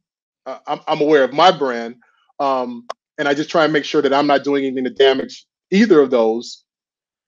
uh, 0.46 0.60
I'm, 0.68 0.80
I'm 0.88 1.02
aware 1.02 1.24
of 1.24 1.34
my 1.34 1.52
brand, 1.52 1.96
um, 2.40 2.86
and 3.18 3.28
I 3.28 3.34
just 3.34 3.50
try 3.50 3.64
and 3.64 3.74
make 3.74 3.86
sure 3.86 4.02
that 4.02 4.14
I'm 4.14 4.28
not 4.28 4.44
doing 4.44 4.66
anything 4.66 4.84
to 4.86 4.90
damage 4.90 5.46
either 5.72 6.02
of 6.02 6.10
those, 6.12 6.64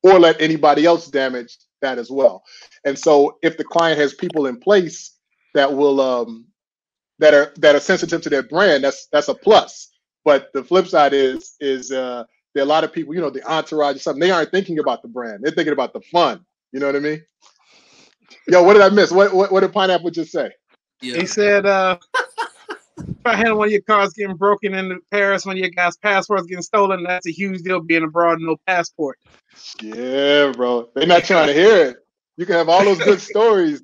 or 0.03 0.19
let 0.19 0.39
anybody 0.41 0.85
else 0.85 1.07
damage 1.07 1.57
that 1.81 1.97
as 1.97 2.11
well. 2.11 2.43
And 2.85 2.97
so, 2.97 3.37
if 3.41 3.57
the 3.57 3.63
client 3.63 3.99
has 3.99 4.13
people 4.13 4.47
in 4.47 4.57
place 4.57 5.15
that 5.53 5.73
will 5.73 6.01
um, 6.01 6.45
that 7.19 7.33
are 7.33 7.53
that 7.57 7.75
are 7.75 7.79
sensitive 7.79 8.21
to 8.21 8.29
their 8.29 8.43
brand, 8.43 8.83
that's 8.83 9.07
that's 9.11 9.29
a 9.29 9.35
plus. 9.35 9.91
But 10.23 10.49
the 10.53 10.63
flip 10.63 10.87
side 10.87 11.13
is 11.13 11.55
is 11.59 11.91
uh, 11.91 12.23
there 12.53 12.63
are 12.63 12.65
a 12.65 12.69
lot 12.69 12.83
of 12.83 12.91
people, 12.91 13.13
you 13.13 13.21
know, 13.21 13.29
the 13.29 13.43
entourage 13.49 13.95
or 13.95 13.99
something. 13.99 14.19
They 14.19 14.31
aren't 14.31 14.51
thinking 14.51 14.79
about 14.79 15.01
the 15.01 15.07
brand; 15.07 15.43
they're 15.43 15.51
thinking 15.51 15.73
about 15.73 15.93
the 15.93 16.01
fun. 16.01 16.45
You 16.71 16.79
know 16.79 16.87
what 16.87 16.95
I 16.95 16.99
mean? 16.99 17.23
Yo, 18.47 18.63
what 18.63 18.73
did 18.73 18.81
I 18.81 18.89
miss? 18.89 19.11
What 19.11 19.33
what, 19.33 19.51
what 19.51 19.61
did 19.61 19.73
Pineapple 19.73 20.11
just 20.11 20.31
say? 20.31 20.51
Yeah. 21.01 21.17
He 21.17 21.25
said, 21.25 21.65
uh, 21.65 21.97
I 23.25 23.35
had 23.35 23.51
one 23.51 23.67
of 23.67 23.71
your 23.71 23.81
cars 23.81 24.13
getting 24.13 24.35
broken 24.35 24.73
in 24.73 24.99
Paris, 25.11 25.45
one 25.45 25.55
of 25.55 25.59
your 25.59 25.69
guys' 25.69 25.97
passports 25.97 26.45
getting 26.47 26.61
stolen. 26.61 27.03
That's 27.03 27.27
a 27.27 27.31
huge 27.31 27.61
deal 27.61 27.79
being 27.81 28.03
abroad 28.03 28.39
no 28.39 28.57
passport. 28.67 29.19
Yeah, 29.81 30.51
bro. 30.51 30.89
They're 30.95 31.07
not 31.07 31.23
trying 31.23 31.47
to 31.47 31.53
hear 31.53 31.87
it. 31.87 31.97
You 32.37 32.45
can 32.45 32.55
have 32.55 32.69
all 32.69 32.83
those 32.83 32.99
good 32.99 33.21
stories. 33.33 33.81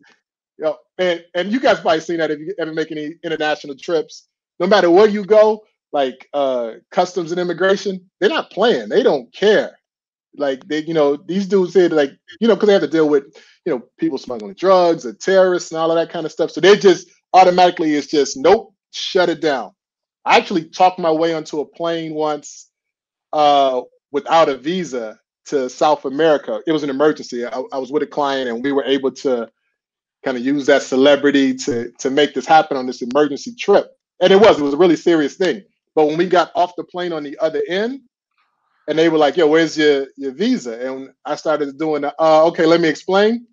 You 0.57 0.65
know, 0.65 0.77
and, 0.97 1.23
and 1.33 1.51
you 1.51 1.59
guys 1.59 1.79
probably 1.79 2.01
seen 2.01 2.17
that 2.17 2.31
if 2.31 2.39
you 2.39 2.53
ever 2.59 2.73
make 2.73 2.91
any 2.91 3.15
international 3.23 3.75
trips. 3.75 4.27
No 4.59 4.67
matter 4.67 4.91
where 4.91 5.07
you 5.07 5.25
go, 5.25 5.63
like 5.91 6.29
uh 6.33 6.73
customs 6.91 7.31
and 7.31 7.39
immigration, 7.39 8.09
they're 8.19 8.29
not 8.29 8.51
playing. 8.51 8.89
They 8.89 9.03
don't 9.03 9.33
care. 9.33 9.77
Like 10.37 10.65
they, 10.67 10.83
you 10.83 10.93
know, 10.93 11.17
these 11.17 11.47
dudes 11.47 11.73
said 11.73 11.91
like, 11.91 12.11
you 12.39 12.47
know, 12.47 12.55
because 12.55 12.67
they 12.67 12.73
have 12.73 12.81
to 12.83 12.87
deal 12.87 13.09
with, 13.09 13.25
you 13.65 13.73
know, 13.73 13.81
people 13.97 14.17
smuggling 14.17 14.53
drugs 14.53 15.05
or 15.05 15.13
terrorists 15.13 15.71
and 15.71 15.79
all 15.79 15.91
of 15.91 15.95
that 15.95 16.13
kind 16.13 16.25
of 16.25 16.31
stuff. 16.31 16.51
So 16.51 16.61
they 16.61 16.77
just 16.77 17.09
automatically 17.33 17.95
it's 17.95 18.07
just 18.07 18.37
nope, 18.37 18.73
shut 18.91 19.29
it 19.29 19.41
down. 19.41 19.71
I 20.25 20.37
actually 20.37 20.65
talked 20.65 20.99
my 20.99 21.11
way 21.11 21.33
onto 21.33 21.59
a 21.61 21.65
plane 21.65 22.13
once 22.13 22.69
uh, 23.33 23.81
without 24.11 24.49
a 24.49 24.57
visa, 24.57 25.19
to 25.47 25.69
South 25.69 26.05
America. 26.05 26.61
It 26.67 26.71
was 26.71 26.83
an 26.83 26.89
emergency. 26.89 27.45
I, 27.45 27.63
I 27.73 27.77
was 27.79 27.91
with 27.91 28.03
a 28.03 28.07
client, 28.07 28.49
and 28.49 28.63
we 28.63 28.71
were 28.71 28.83
able 28.83 29.11
to 29.11 29.49
kind 30.23 30.37
of 30.37 30.45
use 30.45 30.65
that 30.67 30.83
celebrity 30.83 31.55
to 31.55 31.91
to 31.99 32.09
make 32.09 32.33
this 32.33 32.45
happen 32.45 32.77
on 32.77 32.87
this 32.87 33.01
emergency 33.01 33.55
trip. 33.55 33.91
And 34.21 34.33
it 34.33 34.39
was 34.39 34.59
it 34.59 34.63
was 34.63 34.73
a 34.73 34.77
really 34.77 34.95
serious 34.97 35.35
thing. 35.35 35.63
But 35.95 36.07
when 36.07 36.17
we 36.17 36.27
got 36.27 36.51
off 36.55 36.75
the 36.77 36.83
plane 36.85 37.13
on 37.13 37.23
the 37.23 37.37
other 37.39 37.61
end, 37.67 38.01
and 38.87 38.99
they 38.99 39.09
were 39.09 39.17
like, 39.17 39.37
"Yo, 39.37 39.47
where's 39.47 39.77
your 39.77 40.07
your 40.17 40.31
visa?" 40.33 40.79
And 40.87 41.09
I 41.25 41.35
started 41.35 41.77
doing, 41.79 42.03
the, 42.03 42.15
uh, 42.21 42.45
okay, 42.47 42.65
let 42.65 42.81
me 42.81 42.89
explain. 42.89 43.47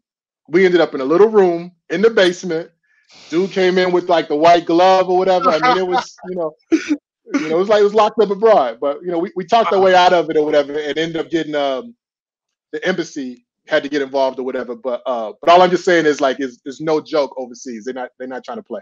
We 0.48 0.66
ended 0.66 0.80
up 0.80 0.94
in 0.94 1.00
a 1.00 1.04
little 1.06 1.28
room 1.28 1.72
in 1.90 2.02
the 2.02 2.10
basement. 2.10 2.70
Dude 3.30 3.50
came 3.52 3.78
in 3.78 3.92
with 3.92 4.08
like 4.08 4.28
the 4.28 4.36
white 4.36 4.64
glove 4.64 5.08
or 5.08 5.18
whatever. 5.18 5.50
I 5.50 5.58
mean, 5.58 5.76
it 5.76 5.86
was 5.86 6.16
you 6.28 6.36
know, 6.36 6.54
you 6.70 7.48
know, 7.48 7.56
it 7.56 7.58
was 7.58 7.68
like 7.68 7.80
it 7.80 7.84
was 7.84 7.94
locked 7.94 8.20
up 8.20 8.30
abroad. 8.30 8.78
But 8.80 9.02
you 9.02 9.10
know, 9.10 9.18
we, 9.18 9.30
we 9.36 9.44
talked 9.44 9.72
our 9.72 9.80
way 9.80 9.94
out 9.94 10.12
of 10.12 10.30
it 10.30 10.36
or 10.36 10.44
whatever, 10.44 10.72
and 10.78 10.96
ended 10.96 11.16
up 11.16 11.30
getting 11.30 11.54
um, 11.54 11.94
the 12.72 12.86
embassy 12.86 13.44
had 13.66 13.82
to 13.82 13.88
get 13.88 14.02
involved 14.02 14.38
or 14.38 14.44
whatever. 14.44 14.74
But 14.74 15.02
uh, 15.06 15.32
but 15.40 15.50
all 15.50 15.62
I'm 15.62 15.70
just 15.70 15.84
saying 15.84 16.06
is 16.06 16.20
like, 16.20 16.40
is 16.40 16.60
there's 16.64 16.80
no 16.80 17.00
joke 17.00 17.34
overseas. 17.36 17.84
They're 17.84 17.94
not 17.94 18.10
they're 18.18 18.28
not 18.28 18.44
trying 18.44 18.58
to 18.58 18.62
play. 18.62 18.80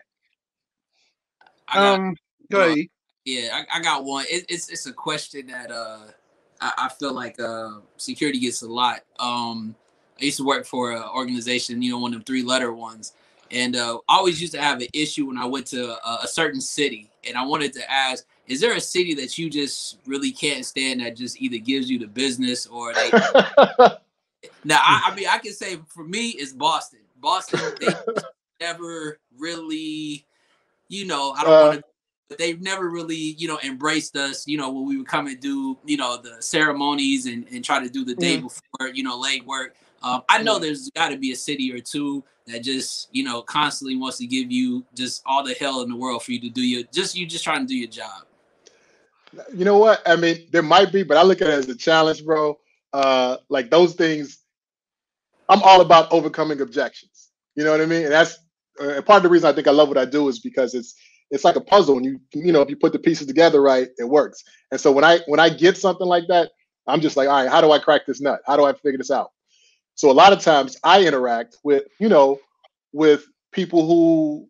got, 1.72 1.94
Um, 1.94 2.14
go 2.50 2.60
ahead. 2.62 2.86
yeah, 3.24 3.48
I, 3.52 3.78
I 3.78 3.82
got 3.82 4.04
one. 4.04 4.24
It, 4.30 4.46
it's 4.48 4.68
it's 4.68 4.86
a 4.86 4.92
question 4.92 5.48
that 5.48 5.70
uh 5.70 6.06
I, 6.60 6.72
I 6.78 6.88
feel 6.88 7.12
like 7.12 7.38
uh 7.40 7.80
security 7.96 8.38
gets 8.38 8.62
a 8.62 8.68
lot. 8.68 9.00
Um, 9.18 9.74
I 10.20 10.24
used 10.24 10.38
to 10.38 10.44
work 10.44 10.64
for 10.64 10.92
an 10.92 11.02
organization, 11.02 11.82
you 11.82 11.90
know, 11.90 11.98
one 11.98 12.12
of 12.12 12.20
them 12.20 12.24
three 12.24 12.42
letter 12.42 12.72
ones, 12.72 13.12
and 13.50 13.76
uh, 13.76 13.98
I 14.08 14.16
always 14.16 14.40
used 14.40 14.52
to 14.54 14.60
have 14.60 14.80
an 14.80 14.88
issue 14.92 15.26
when 15.26 15.38
I 15.38 15.44
went 15.46 15.66
to 15.68 15.96
a, 16.06 16.20
a 16.24 16.28
certain 16.28 16.60
city, 16.60 17.10
and 17.26 17.36
I 17.36 17.44
wanted 17.44 17.72
to 17.74 17.90
ask. 17.90 18.24
Is 18.46 18.60
there 18.60 18.76
a 18.76 18.80
city 18.80 19.12
that 19.14 19.36
you 19.38 19.50
just 19.50 19.98
really 20.06 20.30
can't 20.30 20.64
stand 20.64 21.00
that 21.00 21.16
just 21.16 21.42
either 21.42 21.58
gives 21.58 21.90
you 21.90 21.98
the 21.98 22.06
business 22.06 22.64
or 22.66 22.94
they 22.94 23.10
Now, 24.64 24.78
I, 24.82 25.10
I 25.10 25.14
mean, 25.14 25.26
I 25.28 25.38
can 25.38 25.52
say 25.52 25.78
for 25.88 26.04
me, 26.04 26.28
it's 26.30 26.52
Boston. 26.52 27.00
Boston, 27.20 27.58
they 27.80 27.88
never 28.60 29.18
really, 29.36 30.24
you 30.88 31.06
know, 31.06 31.32
I 31.32 31.42
don't 31.44 31.52
Uh. 31.54 31.60
want 31.62 31.74
to, 31.78 31.84
but 32.28 32.38
they've 32.38 32.60
never 32.60 32.88
really, 32.90 33.16
you 33.16 33.46
know, 33.46 33.58
embraced 33.64 34.16
us, 34.16 34.46
you 34.48 34.58
know, 34.58 34.70
when 34.70 34.84
we 34.86 34.96
would 34.96 35.06
come 35.06 35.28
and 35.28 35.38
do, 35.38 35.76
you 35.84 35.96
know, 35.96 36.16
the 36.16 36.40
ceremonies 36.42 37.26
and, 37.26 37.46
and 37.52 37.64
try 37.64 37.80
to 37.82 37.88
do 37.88 38.04
the 38.04 38.14
day 38.14 38.36
Mm. 38.38 38.42
before, 38.42 38.88
you 38.94 39.02
know, 39.04 39.16
late 39.18 39.44
work. 39.46 39.76
Um, 40.06 40.22
I 40.28 40.40
know 40.40 40.60
there's 40.60 40.88
got 40.90 41.08
to 41.08 41.16
be 41.16 41.32
a 41.32 41.36
city 41.36 41.72
or 41.72 41.80
two 41.80 42.22
that 42.46 42.62
just, 42.62 43.08
you 43.10 43.24
know, 43.24 43.42
constantly 43.42 43.96
wants 43.96 44.18
to 44.18 44.26
give 44.26 44.52
you 44.52 44.84
just 44.94 45.20
all 45.26 45.44
the 45.44 45.54
hell 45.54 45.82
in 45.82 45.88
the 45.88 45.96
world 45.96 46.22
for 46.22 46.30
you 46.30 46.40
to 46.42 46.48
do 46.48 46.62
your, 46.62 46.84
just 46.94 47.16
you 47.16 47.26
just 47.26 47.42
trying 47.42 47.62
to 47.62 47.66
do 47.66 47.76
your 47.76 47.90
job. 47.90 48.22
you 49.52 49.64
know 49.64 49.78
what? 49.78 50.02
I 50.06 50.14
mean, 50.14 50.46
there 50.52 50.62
might 50.62 50.92
be, 50.92 51.02
but 51.02 51.16
I 51.16 51.24
look 51.24 51.42
at 51.42 51.48
it 51.48 51.54
as 51.54 51.68
a 51.68 51.74
challenge, 51.74 52.24
bro. 52.24 52.56
Uh, 52.92 53.38
like 53.48 53.68
those 53.68 53.94
things, 53.94 54.38
I'm 55.48 55.60
all 55.64 55.80
about 55.80 56.12
overcoming 56.12 56.60
objections. 56.60 57.30
You 57.56 57.64
know 57.64 57.72
what 57.72 57.80
I 57.80 57.86
mean? 57.86 58.04
And 58.04 58.12
that's 58.12 58.38
uh, 58.80 59.02
part 59.02 59.18
of 59.18 59.22
the 59.24 59.28
reason 59.28 59.50
I 59.50 59.54
think 59.54 59.66
I 59.66 59.72
love 59.72 59.88
what 59.88 59.98
I 59.98 60.04
do 60.04 60.28
is 60.28 60.38
because 60.38 60.74
it's 60.74 60.94
it's 61.32 61.42
like 61.42 61.56
a 61.56 61.60
puzzle, 61.60 61.96
and 61.96 62.04
you 62.04 62.20
you 62.32 62.52
know 62.52 62.60
if 62.60 62.70
you 62.70 62.76
put 62.76 62.92
the 62.92 62.98
pieces 63.00 63.26
together 63.26 63.60
right, 63.60 63.88
it 63.98 64.08
works. 64.08 64.44
And 64.70 64.80
so 64.80 64.92
when 64.92 65.02
I 65.02 65.18
when 65.26 65.40
I 65.40 65.48
get 65.48 65.76
something 65.76 66.06
like 66.06 66.24
that, 66.28 66.52
I'm 66.86 67.00
just 67.00 67.16
like, 67.16 67.28
all 67.28 67.42
right, 67.42 67.50
how 67.50 67.60
do 67.60 67.72
I 67.72 67.80
crack 67.80 68.06
this 68.06 68.20
nut? 68.20 68.40
How 68.46 68.56
do 68.56 68.64
I 68.64 68.72
figure 68.72 68.98
this 68.98 69.10
out? 69.10 69.32
So 69.96 70.10
a 70.10 70.12
lot 70.12 70.32
of 70.32 70.40
times 70.40 70.78
I 70.84 71.04
interact 71.04 71.56
with 71.64 71.84
you 71.98 72.08
know 72.08 72.38
with 72.92 73.26
people 73.52 73.86
who 73.86 74.48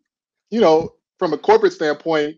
you 0.51 0.61
know 0.61 0.93
from 1.17 1.33
a 1.33 1.37
corporate 1.37 1.73
standpoint 1.73 2.37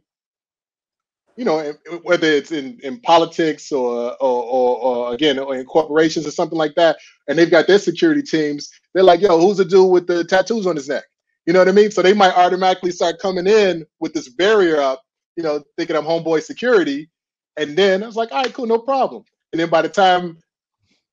you 1.40 1.46
know, 1.46 1.74
whether 2.04 2.28
it's 2.28 2.52
in, 2.52 2.78
in 2.84 3.00
politics 3.00 3.72
or, 3.72 4.12
or, 4.22 4.44
or, 4.44 4.78
or 4.78 5.14
again, 5.14 5.40
or 5.40 5.56
in 5.56 5.66
corporations 5.66 6.28
or 6.28 6.32
something 6.32 6.58
like 6.58 6.76
that, 6.76 6.98
and 7.30 7.40
they've 7.40 7.50
got 7.50 7.66
their 7.66 7.80
security 7.80 8.22
teams, 8.22 8.70
they're 8.94 9.04
like, 9.06 9.22
yo, 9.22 9.40
who's 9.40 9.56
the 9.56 9.64
dude 9.64 9.90
with 9.90 10.06
the 10.06 10.26
tattoos 10.26 10.68
on 10.68 10.76
his 10.76 10.90
neck? 10.90 11.06
You 11.46 11.54
know 11.54 11.60
what 11.60 11.70
I 11.70 11.72
mean? 11.72 11.92
So 11.92 12.02
they 12.02 12.14
might 12.14 12.36
automatically 12.36 12.92
start 12.92 13.22
coming 13.22 13.48
in 13.48 13.86
with 14.02 14.14
this 14.14 14.28
barrier 14.28 14.82
up, 14.82 15.02
you 15.38 15.44
know, 15.44 15.64
thinking 15.78 15.96
I'm 15.96 16.04
homeboy 16.04 16.44
security. 16.44 17.10
And 17.56 17.78
then 17.78 18.04
I 18.04 18.08
was 18.08 18.18
like, 18.18 18.34
all 18.34 18.44
right, 18.44 18.54
cool, 18.54 18.68
no 18.68 18.78
problem. 18.78 19.24
And 19.54 19.62
then 19.62 19.70
by 19.70 19.82
the 19.82 19.88
time 19.88 20.40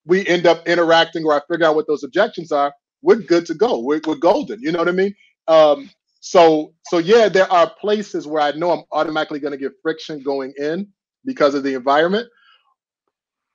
we 0.06 0.26
end 0.26 0.46
up 0.46 0.66
interacting 0.66 1.24
or 1.24 1.34
I 1.34 1.40
figure 1.50 1.66
out 1.66 1.74
what 1.74 1.86
those 1.86 2.04
objections 2.04 2.52
are, 2.52 2.72
we're 3.02 3.16
good 3.16 3.44
to 3.46 3.54
go. 3.54 3.80
We're, 3.80 4.00
we're 4.06 4.16
golden. 4.16 4.60
You 4.60 4.72
know 4.72 4.78
what 4.78 4.88
I 4.88 4.92
mean? 4.92 5.14
Um, 5.48 5.90
so 6.20 6.72
so 6.86 6.98
yeah, 6.98 7.28
there 7.28 7.50
are 7.52 7.70
places 7.80 8.26
where 8.26 8.42
I 8.42 8.52
know 8.52 8.72
I'm 8.72 8.84
automatically 8.92 9.38
going 9.38 9.52
to 9.52 9.58
get 9.58 9.72
friction 9.82 10.22
going 10.22 10.52
in 10.58 10.88
because 11.24 11.54
of 11.54 11.62
the 11.62 11.74
environment. 11.74 12.28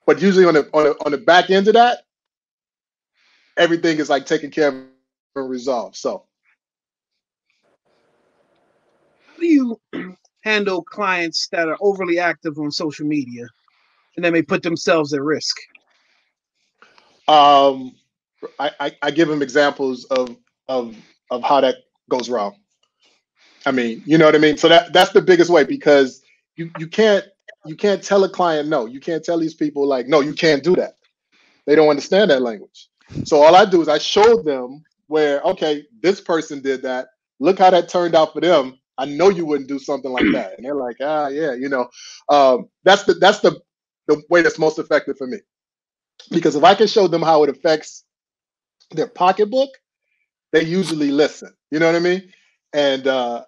But 0.06 0.22
usually 0.22 0.46
on 0.46 0.54
the 0.54 0.68
on 0.72 0.84
the, 0.84 0.96
on 1.04 1.12
the 1.12 1.18
back 1.18 1.50
end 1.50 1.68
of 1.68 1.74
that, 1.74 2.00
everything 3.56 3.98
is 3.98 4.08
like 4.08 4.26
taken 4.26 4.50
care 4.50 4.68
of 4.68 4.74
and 5.36 5.50
resolved. 5.50 5.96
So 5.96 6.24
How 9.26 9.38
do 9.38 9.46
you 9.46 9.80
handle 10.44 10.82
clients 10.82 11.48
that 11.52 11.68
are 11.68 11.76
overly 11.80 12.18
active 12.18 12.58
on 12.58 12.70
social 12.70 13.06
media 13.06 13.46
and 14.16 14.24
they 14.24 14.42
put 14.42 14.62
themselves 14.62 15.12
at 15.12 15.20
risk? 15.20 15.56
Um, 17.32 17.94
I, 18.58 18.70
I 18.78 18.92
I 19.02 19.10
give 19.10 19.28
them 19.28 19.40
examples 19.40 20.04
of 20.04 20.36
of 20.68 20.94
of 21.30 21.42
how 21.42 21.62
that 21.62 21.76
goes 22.10 22.28
wrong. 22.28 22.56
I 23.64 23.70
mean, 23.72 24.02
you 24.04 24.18
know 24.18 24.26
what 24.26 24.34
I 24.34 24.38
mean. 24.38 24.58
So 24.58 24.68
that 24.68 24.92
that's 24.92 25.12
the 25.12 25.22
biggest 25.22 25.50
way 25.50 25.64
because 25.64 26.22
you 26.56 26.70
you 26.78 26.86
can't 26.86 27.24
you 27.64 27.74
can't 27.74 28.02
tell 28.02 28.22
a 28.24 28.28
client 28.28 28.68
no. 28.68 28.84
You 28.84 29.00
can't 29.00 29.24
tell 29.24 29.38
these 29.38 29.54
people 29.54 29.86
like 29.86 30.08
no, 30.08 30.20
you 30.20 30.34
can't 30.34 30.62
do 30.62 30.76
that. 30.76 30.96
They 31.64 31.74
don't 31.74 31.88
understand 31.88 32.30
that 32.30 32.42
language. 32.42 32.88
So 33.24 33.42
all 33.42 33.54
I 33.56 33.64
do 33.64 33.80
is 33.80 33.88
I 33.88 33.96
show 33.98 34.42
them 34.42 34.84
where 35.06 35.40
okay, 35.42 35.86
this 36.02 36.20
person 36.20 36.60
did 36.60 36.82
that. 36.82 37.08
Look 37.40 37.58
how 37.58 37.70
that 37.70 37.88
turned 37.88 38.14
out 38.14 38.34
for 38.34 38.42
them. 38.42 38.78
I 38.98 39.06
know 39.06 39.30
you 39.30 39.46
wouldn't 39.46 39.68
do 39.70 39.78
something 39.78 40.10
like 40.12 40.30
that, 40.32 40.58
and 40.58 40.66
they're 40.66 40.74
like, 40.74 40.96
ah, 41.00 41.28
yeah, 41.28 41.54
you 41.54 41.70
know. 41.70 41.88
Um, 42.28 42.68
that's 42.84 43.04
the 43.04 43.14
that's 43.14 43.40
the 43.40 43.58
the 44.06 44.22
way 44.28 44.42
that's 44.42 44.58
most 44.58 44.78
effective 44.78 45.16
for 45.16 45.26
me 45.26 45.38
because 46.30 46.56
if 46.56 46.64
I 46.64 46.74
can 46.74 46.86
show 46.86 47.08
them 47.08 47.22
how 47.22 47.44
it 47.44 47.50
affects 47.50 48.04
their 48.90 49.06
pocketbook, 49.08 49.70
they 50.52 50.64
usually 50.64 51.10
listen. 51.10 51.52
You 51.70 51.78
know 51.78 51.86
what 51.86 51.96
I 51.96 52.00
mean? 52.00 52.32
And 52.72 53.06
uh, 53.06 53.44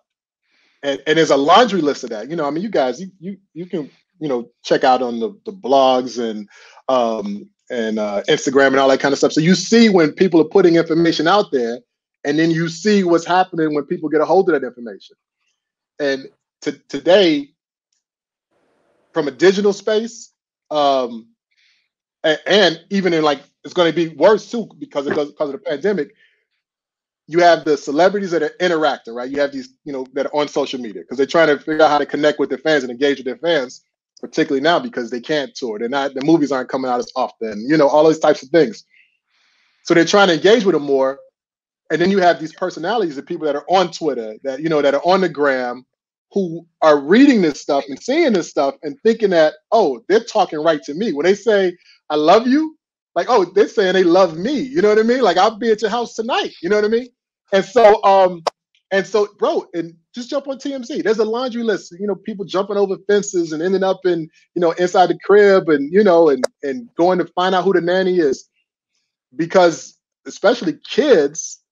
and 0.83 1.03
and 1.07 1.19
there's 1.19 1.31
a 1.31 1.37
laundry 1.37 1.81
list 1.81 2.05
of 2.05 2.11
that. 2.11 2.31
You 2.31 2.37
know, 2.37 2.47
I 2.47 2.51
mean, 2.51 2.62
you 2.62 2.71
guys, 2.71 3.01
you 3.01 3.11
you 3.19 3.39
you 3.55 3.67
can 3.67 3.91
you 4.21 4.29
know 4.29 4.51
check 4.62 4.85
out 4.85 5.03
on 5.03 5.21
the 5.21 5.39
the 5.45 5.53
blogs 5.53 6.23
and 6.23 6.49
um 6.89 7.51
and 7.71 7.99
uh, 7.99 8.23
Instagram 8.29 8.69
and 8.69 8.77
all 8.77 8.89
that 8.89 9.01
kind 9.01 9.12
of 9.12 9.19
stuff. 9.19 9.33
So 9.33 9.41
you 9.41 9.55
see 9.55 9.89
when 9.89 10.12
people 10.12 10.41
are 10.41 10.49
putting 10.49 10.77
information 10.77 11.27
out 11.27 11.51
there, 11.51 11.81
and 12.25 12.39
then 12.39 12.51
you 12.51 12.69
see 12.69 13.05
what's 13.05 13.27
happening 13.27 13.75
when 13.75 13.85
people 13.85 14.09
get 14.09 14.21
a 14.21 14.25
hold 14.25 14.49
of 14.51 14.61
that 14.61 14.67
information. 14.67 15.17
And 15.99 16.29
to, 16.62 16.73
today, 16.89 17.49
from 19.12 19.29
a 19.29 19.31
digital 19.31 19.73
space, 19.73 20.33
um, 20.71 21.29
and, 22.25 22.85
even 22.91 23.12
in 23.12 23.22
like 23.22 23.41
it's 23.64 23.75
going 23.75 23.93
to 23.93 23.95
be 23.95 24.14
worse 24.16 24.51
too 24.51 24.68
because 24.79 25.07
of, 25.07 25.14
because 25.14 25.49
of 25.49 25.53
the 25.53 25.59
pandemic. 25.59 26.14
You 27.27 27.39
have 27.41 27.64
the 27.64 27.79
celebrities 27.79 28.33
that 28.33 28.43
are 28.43 28.53
interacting, 28.61 29.14
right? 29.14 29.31
You 29.31 29.41
have 29.41 29.53
these, 29.53 29.70
you 29.85 29.93
know, 29.93 30.07
that 30.12 30.27
are 30.27 30.37
on 30.37 30.47
social 30.49 30.79
media 30.79 31.03
because 31.03 31.16
they're 31.16 31.27
trying 31.27 31.49
to 31.49 31.59
figure 31.59 31.83
out 31.83 31.91
how 31.91 31.99
to 31.99 32.05
connect 32.05 32.39
with 32.39 32.51
their 32.51 32.59
fans 32.59 32.85
and 32.85 32.91
engage 32.91 33.16
with 33.16 33.25
their 33.25 33.39
fans, 33.39 33.83
particularly 34.20 34.62
now 34.62 34.79
because 34.79 35.11
they 35.11 35.20
can't 35.20 35.55
tour. 35.55 35.79
They're 35.79 35.89
not, 35.89 36.12
the 36.12 36.22
movies 36.22 36.53
aren't 36.53 36.68
coming 36.68 36.91
out 36.91 37.01
as 37.01 37.11
often, 37.16 37.64
you 37.66 37.79
know, 37.79 37.89
all 37.89 38.05
those 38.05 38.18
types 38.18 38.43
of 38.43 38.51
things. 38.51 38.85
So 39.85 39.95
they're 39.95 40.05
trying 40.05 40.29
to 40.29 40.35
engage 40.35 40.64
with 40.64 40.75
them 40.75 40.83
more. 40.83 41.18
And 41.91 41.99
then 42.01 42.11
you 42.11 42.18
have 42.18 42.41
these 42.41 42.53
personalities 42.55 43.16
of 43.16 43.25
people 43.25 43.47
that 43.47 43.57
are 43.57 43.64
on 43.70 43.91
Twitter, 43.91 44.37
that 44.43 44.61
you 44.61 44.68
know, 44.68 44.83
that 44.83 44.95
are 44.95 45.03
on 45.05 45.22
the 45.22 45.29
gram, 45.29 45.87
who 46.33 46.66
are 46.83 46.99
reading 46.99 47.41
this 47.41 47.61
stuff 47.61 47.85
and 47.89 48.03
seeing 48.03 48.33
this 48.33 48.51
stuff 48.51 48.75
and 48.83 48.99
thinking 49.03 49.31
that, 49.31 49.55
oh, 49.70 50.03
they're 50.09 50.25
talking 50.25 50.59
right 50.59 50.83
to 50.83 50.93
me. 50.93 51.12
When 51.12 51.25
they 51.25 51.35
say, 51.35 51.77
I 52.11 52.16
love 52.16 52.46
you, 52.46 52.76
like, 53.14 53.26
oh, 53.30 53.44
they're 53.44 53.68
saying 53.68 53.94
they 53.94 54.05
love 54.05 54.36
me. 54.38 54.61
You 54.61 54.82
know 54.82 54.88
what 54.88 54.98
I 54.98 55.02
mean? 55.02 55.22
Like, 55.22 55.36
I'll 55.36 55.59
be 55.59 55.70
at 55.70 55.82
your 55.82 55.90
house 55.90 56.14
tonight. 56.14 56.52
You 56.62 56.68
know 56.68 56.76
what 56.76 56.84
I 56.84 56.88
mean? 56.88 57.09
And 57.52 57.64
so, 57.64 58.02
um, 58.05 58.42
and 58.90 59.07
so, 59.07 59.28
bro, 59.38 59.66
and 59.74 59.94
just 60.14 60.30
jump 60.30 60.48
on 60.48 60.59
TMZ. 60.59 61.02
There's 61.02 61.18
a 61.18 61.24
laundry 61.24 61.62
list. 61.62 61.94
You 61.98 62.07
know, 62.07 62.14
people 62.14 62.44
jumping 62.44 62.76
over 62.76 62.96
fences 63.09 63.52
and 63.52 63.62
ending 63.62 63.82
up 63.82 64.00
in, 64.05 64.28
you 64.55 64.61
know, 64.61 64.72
inside 64.72 65.07
the 65.09 65.18
crib, 65.24 65.68
and 65.68 65.92
you 65.92 66.05
know, 66.05 66.28
and 66.30 66.44
and 66.62 66.88
going 66.96 67.18
to 67.18 67.26
find 67.34 67.55
out 67.55 67.64
who 67.64 67.72
the 67.72 67.80
nanny 67.80 68.18
is, 68.18 68.48
because 69.36 69.98
especially 70.26 70.78
kids, 70.88 71.62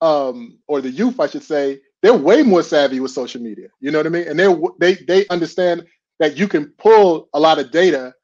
um, 0.00 0.58
or 0.68 0.80
the 0.80 0.90
youth, 0.90 1.20
I 1.20 1.26
should 1.28 1.42
say, 1.42 1.80
they're 2.02 2.14
way 2.14 2.42
more 2.42 2.62
savvy 2.62 3.00
with 3.00 3.10
social 3.10 3.42
media. 3.42 3.68
You 3.80 3.90
know 3.90 3.98
what 3.98 4.06
I 4.06 4.10
mean? 4.10 4.28
And 4.28 4.38
they're 4.38 4.56
they 4.80 4.94
they 4.94 5.26
understand 5.28 5.86
that 6.20 6.36
you 6.36 6.48
can 6.48 6.66
pull 6.78 7.28
a 7.34 7.40
lot 7.40 7.58
of 7.58 7.70
data 7.70 8.14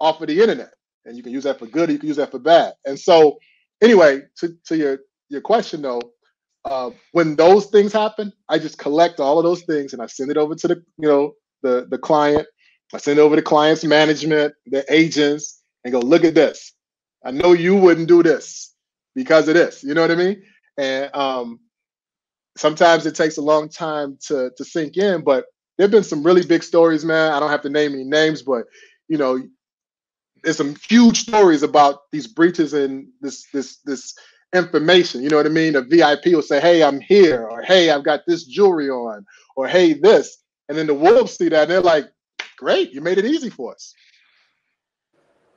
off 0.00 0.20
of 0.20 0.28
the 0.28 0.40
internet, 0.40 0.72
and 1.04 1.16
you 1.16 1.22
can 1.22 1.32
use 1.32 1.44
that 1.44 1.58
for 1.58 1.66
good, 1.66 1.88
or 1.88 1.92
you 1.92 1.98
can 1.98 2.08
use 2.08 2.16
that 2.16 2.30
for 2.30 2.38
bad. 2.38 2.74
And 2.84 2.98
so, 2.98 3.38
anyway, 3.82 4.22
to 4.38 4.56
to 4.66 4.76
your 4.76 4.98
your 5.28 5.40
question 5.40 5.82
though, 5.82 6.00
uh, 6.64 6.90
when 7.12 7.36
those 7.36 7.66
things 7.66 7.92
happen, 7.92 8.32
I 8.48 8.58
just 8.58 8.78
collect 8.78 9.20
all 9.20 9.38
of 9.38 9.44
those 9.44 9.62
things 9.62 9.92
and 9.92 10.02
I 10.02 10.06
send 10.06 10.30
it 10.30 10.36
over 10.36 10.54
to 10.54 10.68
the 10.68 10.76
you 10.98 11.08
know 11.08 11.32
the 11.62 11.86
the 11.90 11.98
client. 11.98 12.46
I 12.92 12.98
send 12.98 13.18
it 13.18 13.22
over 13.22 13.36
to 13.36 13.42
client's 13.42 13.84
management, 13.84 14.54
the 14.66 14.84
agents, 14.92 15.62
and 15.84 15.92
go 15.92 16.00
look 16.00 16.24
at 16.24 16.34
this. 16.34 16.72
I 17.24 17.30
know 17.30 17.52
you 17.52 17.76
wouldn't 17.76 18.08
do 18.08 18.22
this 18.22 18.74
because 19.14 19.48
of 19.48 19.54
this. 19.54 19.82
You 19.82 19.94
know 19.94 20.02
what 20.02 20.10
I 20.10 20.16
mean? 20.16 20.42
And 20.78 21.14
um, 21.14 21.60
sometimes 22.56 23.06
it 23.06 23.14
takes 23.14 23.36
a 23.36 23.42
long 23.42 23.68
time 23.68 24.18
to 24.28 24.50
to 24.56 24.64
sink 24.64 24.96
in, 24.96 25.24
but 25.24 25.46
there've 25.76 25.90
been 25.90 26.04
some 26.04 26.22
really 26.22 26.44
big 26.44 26.62
stories, 26.62 27.04
man. 27.04 27.32
I 27.32 27.40
don't 27.40 27.50
have 27.50 27.62
to 27.62 27.70
name 27.70 27.94
any 27.94 28.04
names, 28.04 28.42
but 28.42 28.64
you 29.08 29.18
know, 29.18 29.40
there's 30.44 30.58
some 30.58 30.76
huge 30.88 31.22
stories 31.22 31.62
about 31.62 32.10
these 32.12 32.26
breaches 32.26 32.74
and 32.74 33.08
this 33.20 33.46
this 33.52 33.78
this 33.78 34.14
information. 34.54 35.22
You 35.22 35.30
know 35.30 35.36
what 35.36 35.46
I 35.46 35.50
mean? 35.50 35.74
A 35.74 35.82
VIP 35.82 36.26
will 36.26 36.42
say, 36.42 36.60
"Hey, 36.60 36.82
I'm 36.82 37.00
here," 37.00 37.48
or 37.48 37.62
"Hey, 37.62 37.90
I've 37.90 38.04
got 38.04 38.20
this 38.26 38.44
jewelry 38.44 38.90
on," 38.90 39.26
or 39.56 39.66
"Hey, 39.66 39.94
this," 39.94 40.38
and 40.68 40.76
then 40.76 40.86
the 40.86 40.94
wolves 40.94 41.36
see 41.36 41.48
that 41.48 41.62
and 41.62 41.70
they're 41.70 41.80
like, 41.80 42.12
"Great, 42.56 42.92
you 42.92 43.00
made 43.00 43.18
it 43.18 43.24
easy 43.24 43.50
for 43.50 43.72
us." 43.72 43.94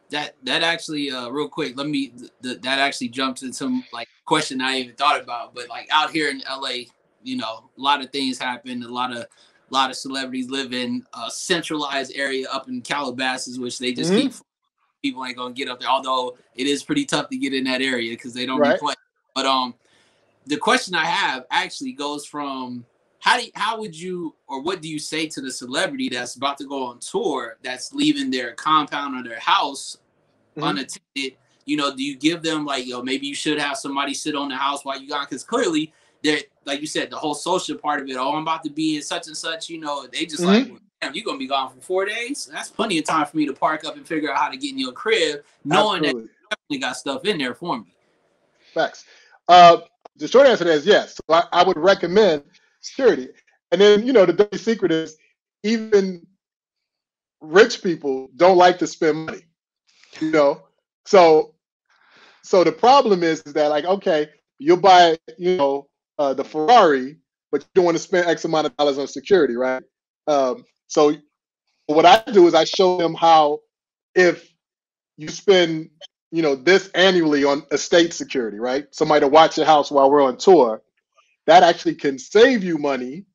That 0.10 0.36
that 0.44 0.64
actually, 0.64 1.12
uh, 1.12 1.30
real 1.30 1.50
quick, 1.50 1.78
let 1.78 1.88
me 1.88 2.14
th- 2.42 2.62
that 2.62 2.80
actually 2.80 3.10
jumps 3.10 3.44
into 3.44 3.54
some 3.54 3.84
like 3.92 4.08
question 4.26 4.62
I 4.62 4.78
even 4.78 4.96
thought 4.96 5.22
about, 5.22 5.54
but 5.54 5.68
like 5.68 5.88
out 5.92 6.12
here 6.12 6.30
in 6.30 6.42
LA, 6.50 6.86
you 7.24 7.36
know, 7.36 7.70
a 7.78 7.82
lot 7.82 8.02
of 8.02 8.10
things 8.12 8.40
happen, 8.40 8.84
a 8.84 8.88
lot 8.88 9.12
of 9.12 9.28
a 9.70 9.74
lot 9.74 9.90
of 9.90 9.98
celebrities 9.98 10.50
live 10.50 10.72
in 10.72 11.04
a 11.14 11.30
centralized 11.30 12.14
area 12.16 12.48
up 12.50 12.70
in 12.70 12.82
Calabasas, 12.82 13.60
which 13.60 13.80
they 13.80 13.92
just 13.92 14.12
mm-hmm. 14.12 14.30
keep 14.30 14.34
people 15.02 15.26
ain't 15.26 15.38
gonna 15.38 15.54
get 15.54 15.70
up 15.70 15.80
there. 15.80 15.90
Although 15.90 16.38
it 16.56 16.68
is 16.68 16.84
pretty 16.84 17.06
tough 17.06 17.30
to 17.30 17.38
get 17.38 17.54
in 17.54 17.64
that 17.66 17.82
area 17.82 18.12
because 18.12 18.34
they 18.34 18.46
don't 18.46 18.60
right. 18.60 18.80
play. 18.80 18.94
But 19.36 19.46
um, 19.46 19.76
the 20.46 20.58
question 20.58 20.96
I 20.96 21.06
have 21.06 21.46
actually 21.52 21.94
goes 21.94 22.26
from 22.26 22.86
how 23.20 23.38
do 23.38 23.46
you, 23.46 23.52
how 23.56 23.80
would 23.80 23.98
you 23.98 24.36
or 24.48 24.62
what 24.62 24.82
do 24.82 24.90
you 24.90 25.00
say 25.00 25.28
to 25.28 25.42
the 25.42 25.52
celebrity 25.52 26.10
that's 26.10 26.36
about 26.36 26.58
to 26.60 26.66
go 26.66 26.86
on 26.86 27.00
tour 27.00 27.58
that's 27.64 27.94
leaving 27.94 28.32
their 28.32 28.54
compound 28.54 29.20
or 29.20 29.28
their 29.28 29.40
house 29.40 29.98
mm-hmm. 30.56 30.68
unattended? 30.68 31.38
You 31.66 31.76
know, 31.76 31.94
do 31.94 32.04
you 32.04 32.16
give 32.16 32.44
them 32.44 32.66
like, 32.66 32.88
yo, 32.88 33.02
maybe 33.02 33.28
you 33.28 33.36
should 33.36 33.60
have 33.60 33.78
somebody 33.78 34.14
sit 34.14 34.36
on 34.36 34.50
the 34.50 34.56
house 34.56 34.86
while 34.86 35.00
you 35.02 35.10
gone? 35.10 35.26
Because 35.30 35.44
clearly, 35.44 35.94
they're 36.24 36.40
like 36.66 36.82
you 36.82 36.88
said, 36.88 37.10
the 37.10 37.18
whole 37.18 37.36
social 37.36 37.78
part 37.78 38.02
of 38.02 38.08
it. 38.08 38.16
Oh, 38.16 38.34
I'm 38.34 38.42
about 38.42 38.64
to 38.64 38.70
be 38.70 38.96
in 38.96 39.02
such 39.02 39.28
and 39.28 39.36
such. 39.36 39.70
You 39.70 39.80
know, 39.80 40.08
they 40.08 40.26
just 40.26 40.44
mm-hmm. 40.44 40.72
like 40.74 40.82
damn, 41.02 41.14
you're 41.14 41.24
gonna 41.24 41.38
be 41.38 41.48
gone 41.48 41.70
for 41.70 41.82
four 41.82 42.06
days. 42.06 42.50
That's 42.52 42.70
plenty 42.70 42.98
of 43.00 43.06
time 43.06 43.26
for 43.26 43.38
me 43.38 43.46
to 43.46 43.54
park 43.54 43.86
up 43.86 43.96
and 43.96 44.06
figure 44.06 44.32
out 44.32 44.38
how 44.38 44.50
to 44.50 44.58
get 44.58 44.72
in 44.72 44.80
your 44.80 44.92
crib, 44.92 45.44
knowing 45.64 46.06
Absolutely. 46.06 46.22
that 46.24 46.30
you 46.30 46.48
definitely 46.50 46.78
got 46.80 46.98
stuff 46.98 47.26
in 47.26 47.38
there 47.38 47.56
for 47.56 47.78
me. 47.78 47.86
Facts. 48.74 49.06
Uh, 49.48 49.78
the 50.18 50.28
short 50.28 50.48
answer 50.48 50.68
is 50.68 50.86
yes. 50.86 51.16
So 51.16 51.34
I, 51.34 51.44
I, 51.52 51.64
would 51.64 51.78
recommend 51.78 52.44
security. 52.82 53.30
And 53.72 53.80
then 53.80 54.06
you 54.06 54.14
know 54.14 54.26
the 54.26 54.34
dirty 54.34 54.58
secret 54.58 54.92
is 54.92 55.18
even 55.64 56.26
rich 57.42 57.84
people 57.84 58.30
don't 58.36 58.58
like 58.58 58.80
to 58.80 58.88
spend 58.88 59.26
money. 59.26 59.42
You 60.20 60.32
know, 60.32 60.64
so 61.06 61.54
so 62.44 62.64
the 62.64 62.72
problem 62.72 63.24
is, 63.24 63.42
is 63.42 63.54
that 63.54 63.68
like 63.68 63.86
okay, 63.86 64.30
you'll 64.58 64.78
buy 64.78 65.18
you 65.38 65.58
know 65.58 65.88
uh, 66.18 66.34
the 66.34 66.44
Ferrari, 66.44 67.18
but 67.52 67.62
you 67.62 67.68
don't 67.76 67.86
want 67.86 67.98
to 67.98 68.04
spend 68.04 68.28
X 68.28 68.46
amount 68.46 68.68
of 68.68 68.78
dollars 68.78 68.98
on 68.98 69.08
security, 69.08 69.56
right? 69.56 69.84
Um, 70.28 70.66
so 70.88 71.16
what 71.88 72.06
I 72.06 72.24
do 72.32 72.48
is 72.48 72.54
I 72.54 72.66
show 72.66 72.98
them 72.98 73.14
how 73.16 73.60
if 74.16 74.50
you 75.18 75.30
spend, 75.30 75.90
you 76.32 76.42
know, 76.42 76.56
this 76.56 76.90
annually 76.90 77.44
on 77.44 77.64
estate 77.72 78.14
security, 78.14 78.60
right? 78.60 78.86
Somebody 78.94 79.22
to 79.22 79.28
watch 79.28 79.58
your 79.58 79.66
house 79.66 79.92
while 79.92 80.12
we're 80.12 80.24
on 80.24 80.38
tour, 80.38 80.82
that 81.48 81.64
actually 81.64 81.96
can 81.96 82.20
save 82.20 82.64
you 82.64 82.78
money 82.78 83.26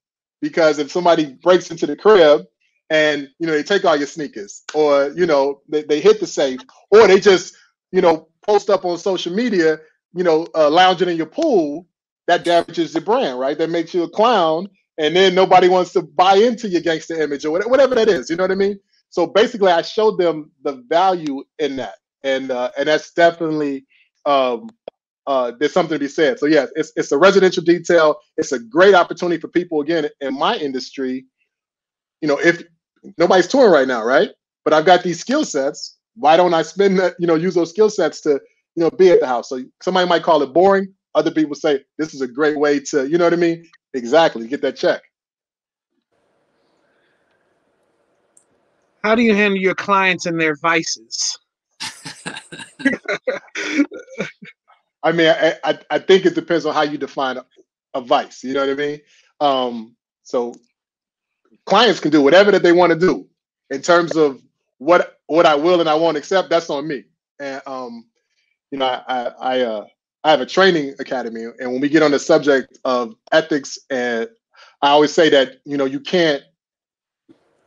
because 0.41 0.79
if 0.79 0.93
somebody 0.93 1.35
breaks 1.43 1.71
into 1.71 1.87
the 1.87 1.97
crib 1.97 2.43
and 2.91 3.29
you 3.39 3.47
know 3.47 3.53
they 3.55 3.63
take 3.63 3.85
all 3.85 3.97
your 3.97 4.07
sneakers 4.07 4.63
or 4.75 5.13
you 5.17 5.27
know 5.27 5.63
they, 5.69 5.83
they 5.85 6.01
hit 6.01 6.21
the 6.21 6.27
safe 6.27 6.61
or 6.91 7.09
they 7.09 7.21
just 7.21 7.57
you 7.93 8.01
know 8.03 8.29
post 8.47 8.71
up 8.71 8.85
on 8.85 8.99
social 8.99 9.35
media 9.35 9.81
you 10.15 10.25
know 10.25 10.47
uh, 10.55 10.71
lounging 10.71 11.09
in 11.09 11.17
your 11.17 11.27
pool 11.27 11.87
that 12.27 12.45
damages 12.45 12.95
your 12.95 13.03
brand 13.03 13.39
right 13.39 13.59
that 13.59 13.71
makes 13.71 13.95
you 13.95 14.03
a 14.03 14.11
clown 14.11 14.69
and 14.99 15.17
then 15.17 15.35
nobody 15.35 15.69
wants 15.69 15.93
to 15.93 16.03
buy 16.03 16.37
into 16.37 16.69
your 16.69 16.81
gangster 16.81 17.21
image 17.21 17.45
or 17.45 17.51
whatever 17.53 17.95
that 17.95 18.09
is. 18.09 18.31
You 18.31 18.37
know 18.37 18.45
what 18.45 18.53
I 18.53 18.57
mean? 18.57 18.79
So 19.11 19.27
basically, 19.27 19.71
I 19.71 19.83
showed 19.83 20.19
them 20.19 20.51
the 20.63 20.85
value 20.89 21.45
in 21.59 21.77
that, 21.77 21.95
and 22.25 22.51
uh, 22.51 22.71
and 22.79 22.89
that's 22.89 23.13
definitely 23.13 23.87
um, 24.27 24.71
uh, 25.27 25.53
there's 25.59 25.73
something 25.73 25.97
to 25.97 25.99
be 25.99 26.09
said. 26.09 26.39
So 26.39 26.47
yes, 26.47 26.71
it's 26.77 26.93
it's 26.97 27.13
a 27.13 27.19
residential 27.19 27.63
detail. 27.63 28.17
It's 28.37 28.53
a 28.53 28.59
great 28.59 28.95
opportunity 28.95 29.41
for 29.41 29.49
people 29.49 29.81
again 29.81 30.09
in 30.21 30.39
my 30.39 30.57
industry. 30.57 31.27
You 32.21 32.29
know, 32.29 32.39
if 32.39 32.63
nobody's 33.19 33.49
touring 33.49 33.73
right 33.73 33.89
now, 33.89 34.05
right? 34.05 34.31
But 34.65 34.73
I've 34.73 34.87
got 34.87 35.03
these 35.03 35.21
skill 35.21 35.45
sets. 35.45 35.99
Why 36.15 36.37
don't 36.37 36.55
I 36.55 36.63
spend 36.63 36.99
that? 36.99 37.15
You 37.19 37.27
know, 37.27 37.35
use 37.35 37.55
those 37.55 37.71
skill 37.71 37.91
sets 37.91 38.21
to 38.23 38.31
you 38.31 38.83
know 38.83 38.91
be 38.91 39.11
at 39.11 39.21
the 39.21 39.27
house. 39.27 39.49
So 39.49 39.63
somebody 39.83 40.09
might 40.09 40.23
call 40.23 40.43
it 40.43 40.53
boring. 40.53 40.95
Other 41.15 41.31
people 41.31 41.55
say 41.55 41.81
this 41.99 42.15
is 42.15 42.23
a 42.23 42.29
great 42.29 42.59
way 42.59 42.81
to, 42.81 43.07
you 43.07 43.19
know 43.19 43.25
what 43.25 43.35
I 43.35 43.37
mean? 43.37 43.67
Exactly. 43.95 44.49
Get 44.49 44.63
that 44.63 44.77
check. 44.77 45.03
How 49.05 49.15
do 49.15 49.23
you 49.23 49.35
handle 49.35 49.59
your 49.61 49.75
clients 49.75 50.27
and 50.27 50.41
their 50.41 50.55
vices? 50.57 51.39
I 55.03 55.11
mean, 55.11 55.29
I, 55.29 55.55
I, 55.65 55.79
I, 55.91 55.99
think 55.99 56.25
it 56.25 56.37
depends 56.37 56.65
on 56.65 56.75
how 56.75 56.83
you 56.83 56.97
define 56.97 57.37
a, 57.37 57.45
a 57.95 58.01
vice. 58.01 58.45
You 58.45 58.55
know 58.55 58.61
what 58.61 58.71
I 58.71 58.75
mean? 58.75 59.01
Um, 59.41 59.97
so 60.23 60.55
clients 61.67 61.99
can 61.99 62.13
do 62.13 62.23
whatever 62.23 62.53
that 62.53 62.63
they 62.63 62.71
want 62.71 62.93
to 62.93 62.99
do 62.99 63.29
in 63.71 63.83
terms 63.83 64.17
of 64.17 64.41
what 64.79 65.19
what 65.27 65.47
I 65.47 65.57
will 65.57 65.81
and 65.81 65.89
I 65.89 65.95
won't 65.95 66.17
accept. 66.17 66.51
That's 66.51 66.71
on 66.71 66.87
me. 66.87 67.05
And 67.41 67.61
um, 67.67 68.07
you 68.71 68.79
know, 68.79 68.87
I 68.87 69.03
I, 69.09 69.25
I 69.41 69.61
uh, 69.63 69.85
I 70.25 70.31
have 70.31 70.41
a 70.41 70.47
training 70.47 70.95
academy, 70.99 71.45
and 71.45 71.73
when 71.73 71.81
we 71.81 71.89
get 71.89 72.03
on 72.03 72.11
the 72.11 72.19
subject 72.19 72.79
of 72.85 73.15
ethics, 73.33 73.79
and 73.91 74.29
I 74.83 74.91
always 74.91 75.13
say 75.13 75.31
that 75.31 75.61
you 75.65 75.77
know 75.77 75.87
you 75.87 76.01
can't 76.01 76.43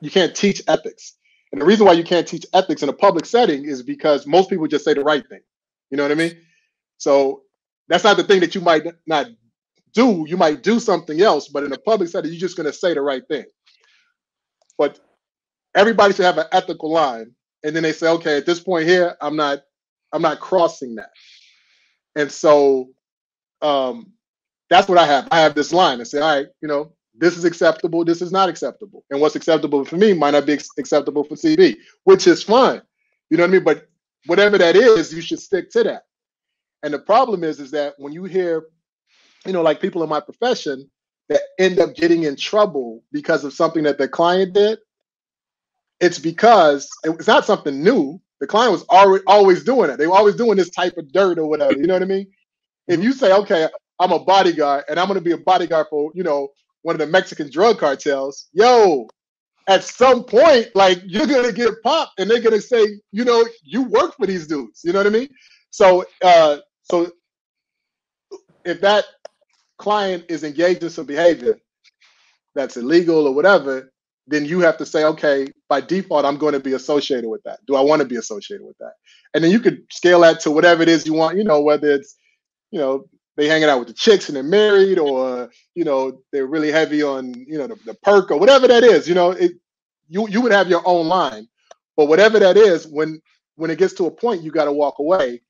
you 0.02 0.12
can't 0.12 0.36
teach 0.36 0.62
ethics, 0.68 1.16
and 1.52 1.62
the 1.62 1.66
reason 1.66 1.86
why 1.86 1.94
you 1.94 2.04
can't 2.04 2.28
teach 2.28 2.46
ethics 2.54 2.84
in 2.84 2.90
a 2.90 2.94
public 2.94 3.26
setting 3.26 3.66
is 3.66 3.84
because 3.84 4.28
most 4.28 4.50
people 4.50 4.68
just 4.68 4.86
say 4.86 4.94
the 4.94 5.04
right 5.04 5.28
thing. 5.30 5.42
You 5.92 5.98
know 5.98 6.04
what 6.04 6.12
I 6.14 6.16
mean? 6.16 6.38
So 6.98 7.44
that's 7.90 8.04
not 8.06 8.18
the 8.18 8.24
thing 8.24 8.42
that 8.42 8.56
you 8.56 8.62
might 8.62 8.84
not 9.08 9.28
do. 9.94 10.26
You 10.28 10.38
might 10.38 10.64
do 10.64 10.80
something 10.80 11.22
else, 11.22 11.50
but 11.50 11.64
in 11.64 11.74
a 11.74 11.78
public 11.80 12.10
setting, 12.10 12.32
you're 12.32 12.40
just 12.40 12.58
going 12.58 12.68
to 12.68 12.74
say 12.74 12.94
the 12.94 13.02
right 13.02 13.28
thing. 13.28 13.46
But 14.78 15.00
everybody 15.76 16.14
should 16.14 16.26
have 16.26 16.38
an 16.38 16.48
ethical 16.52 16.92
line, 16.92 17.34
and 17.64 17.76
then 17.76 17.84
they 17.84 17.94
say, 17.94 18.10
okay, 18.10 18.38
at 18.38 18.46
this 18.46 18.60
point 18.60 18.88
here, 18.88 19.16
I'm 19.22 19.36
not 19.36 19.60
I'm 20.14 20.22
not 20.22 20.40
crossing 20.40 20.96
that. 20.96 21.10
And 22.16 22.32
so 22.32 22.90
um, 23.62 24.14
that's 24.70 24.88
what 24.88 24.98
I 24.98 25.06
have. 25.06 25.28
I 25.32 25.42
have 25.42 25.56
this 25.56 25.74
line 25.74 26.00
and 26.00 26.08
say, 26.08 26.20
all 26.20 26.36
right, 26.36 26.48
you 26.62 26.68
know, 26.68 26.94
this 27.18 27.38
is 27.38 27.46
acceptable, 27.46 28.04
this 28.04 28.22
is 28.22 28.32
not 28.32 28.50
acceptable. 28.50 29.04
And 29.10 29.22
what's 29.22 29.36
acceptable 29.36 29.86
for 29.86 29.98
me 29.98 30.14
might 30.14 30.32
not 30.32 30.46
be 30.46 30.58
acceptable 30.78 31.24
for 31.24 31.36
CB, 31.36 31.78
which 32.04 32.28
is 32.28 32.44
fine. 32.44 32.82
You 33.30 33.38
know 33.38 33.44
what 33.44 33.50
I 33.50 33.54
mean? 33.54 33.64
But 33.64 33.88
whatever 34.26 34.58
that 34.58 34.76
is, 34.76 35.14
you 35.14 35.22
should 35.22 35.40
stick 35.40 35.70
to 35.72 35.84
that. 35.84 36.04
And 36.84 36.94
the 36.94 37.00
problem 37.00 37.44
is, 37.44 37.60
is 37.60 37.72
that 37.72 37.96
when 37.98 38.14
you 38.14 38.26
hear, 38.26 38.66
you 39.46 39.54
know, 39.54 39.62
like 39.62 39.82
people 39.82 40.04
in 40.04 40.10
my 40.10 40.20
profession 40.20 40.90
that 41.30 41.42
end 41.58 41.80
up 41.80 41.96
getting 41.96 42.24
in 42.24 42.36
trouble 42.36 43.04
because 43.12 43.44
of 43.44 43.54
something 43.54 43.84
that 43.84 43.98
their 43.98 44.08
client 44.08 44.54
did, 44.54 44.80
it's 46.00 46.20
because 46.20 46.90
it's 47.04 47.28
not 47.28 47.46
something 47.46 47.84
new. 47.84 48.22
The 48.42 48.48
client 48.48 48.72
was 48.74 48.84
already 48.90 49.24
always 49.28 49.64
doing 49.64 49.90
it. 49.90 49.98
They 49.98 50.08
were 50.08 50.16
always 50.16 50.36
doing 50.36 50.58
this 50.58 50.70
type 50.70 50.98
of 50.98 51.12
dirt 51.12 51.40
or 51.40 51.48
whatever. 51.48 51.74
You 51.74 51.88
know 51.88 51.94
what 51.94 52.04
I 52.04 52.08
mean? 52.08 52.28
If 52.88 53.02
you 53.02 53.14
say, 53.14 53.34
okay, 53.34 53.68
I'm 54.00 54.12
a 54.12 54.20
bodyguard 54.20 54.86
and 54.90 55.00
I'm 55.00 55.08
going 55.08 55.20
to 55.20 55.24
be 55.24 55.32
a 55.32 55.38
bodyguard 55.38 55.88
for, 55.90 56.12
you 56.14 56.24
know, 56.24 56.50
one 56.82 56.96
of 56.96 57.00
the 57.00 57.08
Mexican 57.08 57.50
drug 57.50 57.80
cartels, 57.80 58.50
yo, 58.54 59.08
at 59.68 59.84
some 59.84 60.24
point, 60.24 60.68
like 60.76 61.02
you're 61.06 61.28
going 61.28 61.46
to 61.46 61.54
get 61.54 61.82
popped 61.82 62.20
and 62.20 62.30
they're 62.30 62.42
going 62.42 62.54
to 62.56 62.62
say, 62.62 62.86
you 63.12 63.26
know, 63.26 63.46
you 63.64 63.84
work 63.84 64.16
for 64.16 64.28
these 64.28 64.48
dudes. 64.48 64.82
You 64.84 64.94
know 64.94 65.00
what 65.00 65.08
I 65.08 65.12
mean? 65.12 65.30
So, 65.72 66.06
uh, 66.24 66.58
so 66.84 67.12
if 68.64 68.82
that 68.82 69.06
client 69.78 70.26
is 70.30 70.44
engaged 70.44 70.84
in 70.84 70.90
some 70.90 71.06
behavior 71.06 71.58
that's 72.54 72.78
illegal 72.78 73.28
or 73.28 73.34
whatever, 73.34 73.92
then 74.28 74.46
you 74.46 74.60
have 74.62 74.78
to 74.78 74.86
say, 74.86 75.04
okay, 75.04 75.48
by 75.70 75.82
default, 75.82 76.26
I'm 76.26 76.38
going 76.38 76.54
to 76.54 76.60
be 76.60 76.74
associated 76.74 77.30
with 77.30 77.44
that. 77.44 77.60
Do 77.68 77.76
I 77.76 77.82
want 77.82 78.02
to 78.02 78.08
be 78.08 78.16
associated 78.16 78.66
with 78.66 78.78
that? 78.80 78.94
And 79.34 79.44
then 79.44 79.52
you 79.52 79.60
could 79.60 79.84
scale 79.92 80.22
that 80.22 80.40
to 80.42 80.52
whatever 80.52 80.82
it 80.82 80.90
is 80.90 81.06
you 81.06 81.14
want, 81.14 81.38
you 81.38 81.44
know, 81.44 81.62
whether 81.62 81.92
it's, 81.92 82.16
you 82.72 82.80
know, 82.80 83.06
they 83.38 83.48
hanging 83.48 83.70
out 83.70 83.80
with 83.80 83.90
the 83.90 83.94
chicks 83.94 84.30
and 84.30 84.36
they're 84.36 84.44
married, 84.44 84.98
or 84.98 85.50
you 85.74 85.84
know, 85.84 86.22
they're 86.32 86.48
really 86.48 86.72
heavy 86.72 87.04
on, 87.04 87.34
you 87.34 87.58
know, 87.58 87.68
the, 87.68 87.76
the 87.86 87.94
perk 87.96 88.32
or 88.32 88.40
whatever 88.40 88.68
that 88.68 88.84
is. 88.84 89.08
You 89.08 89.16
know, 89.16 89.32
it 89.32 89.52
you 90.08 90.28
you 90.30 90.42
would 90.42 90.52
have 90.52 90.70
your 90.70 90.82
own 90.86 91.08
line. 91.08 91.48
But 91.98 92.08
whatever 92.08 92.40
that 92.40 92.58
is, 92.58 92.88
when 92.88 93.22
when 93.56 93.72
it 93.72 93.78
gets 93.78 93.94
to 93.96 94.06
a 94.06 94.12
point, 94.12 94.42
you 94.42 94.52
got 94.52 94.66
to 94.66 94.74
walk 94.74 95.00
away. 95.00 95.42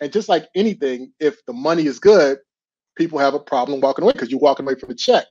And 0.00 0.12
just 0.12 0.28
like 0.28 0.48
anything, 0.54 1.12
if 1.18 1.44
the 1.46 1.52
money 1.52 1.86
is 1.86 1.98
good, 1.98 2.38
people 2.96 3.18
have 3.18 3.34
a 3.34 3.40
problem 3.40 3.80
walking 3.80 4.04
away 4.04 4.12
because 4.12 4.30
you're 4.30 4.40
walking 4.40 4.66
away 4.66 4.78
from 4.78 4.90
the 4.90 4.94
check. 4.94 5.26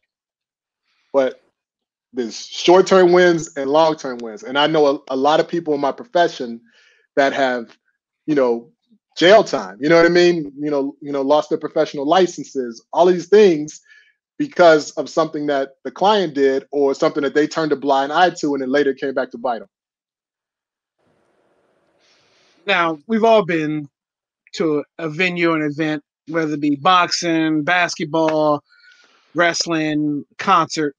But 1.13 1.39
there's 2.13 2.45
short-term 2.45 3.11
wins 3.11 3.55
and 3.55 3.69
long-term 3.69 4.19
wins. 4.19 4.43
And 4.43 4.57
I 4.57 4.67
know 4.67 4.87
a, 4.87 5.13
a 5.13 5.15
lot 5.15 5.39
of 5.39 5.47
people 5.47 5.73
in 5.73 5.81
my 5.81 5.91
profession 5.91 6.61
that 7.15 7.33
have, 7.33 7.77
you 8.25 8.35
know, 8.35 8.71
jail 9.17 9.43
time. 9.43 9.77
You 9.81 9.89
know 9.89 9.97
what 9.97 10.05
I 10.05 10.09
mean? 10.09 10.51
You 10.57 10.71
know, 10.71 10.95
you 11.01 11.11
know, 11.11 11.21
lost 11.21 11.49
their 11.49 11.57
professional 11.57 12.07
licenses, 12.07 12.83
all 12.93 13.05
these 13.05 13.27
things 13.27 13.81
because 14.37 14.91
of 14.91 15.09
something 15.09 15.47
that 15.47 15.71
the 15.83 15.91
client 15.91 16.35
did 16.35 16.65
or 16.71 16.93
something 16.93 17.23
that 17.23 17.33
they 17.33 17.47
turned 17.47 17.71
a 17.71 17.75
blind 17.75 18.13
eye 18.13 18.29
to 18.29 18.53
and 18.53 18.61
then 18.61 18.69
later 18.69 18.93
came 18.93 19.13
back 19.13 19.31
to 19.31 19.37
bite 19.37 19.59
them. 19.59 19.69
Now, 22.67 22.99
we've 23.07 23.23
all 23.23 23.45
been 23.45 23.89
to 24.53 24.83
a 24.99 25.09
venue, 25.09 25.53
an 25.53 25.61
event, 25.63 26.03
whether 26.27 26.53
it 26.53 26.61
be 26.61 26.75
boxing, 26.75 27.63
basketball, 27.63 28.61
wrestling, 29.33 30.25
concert, 30.37 30.95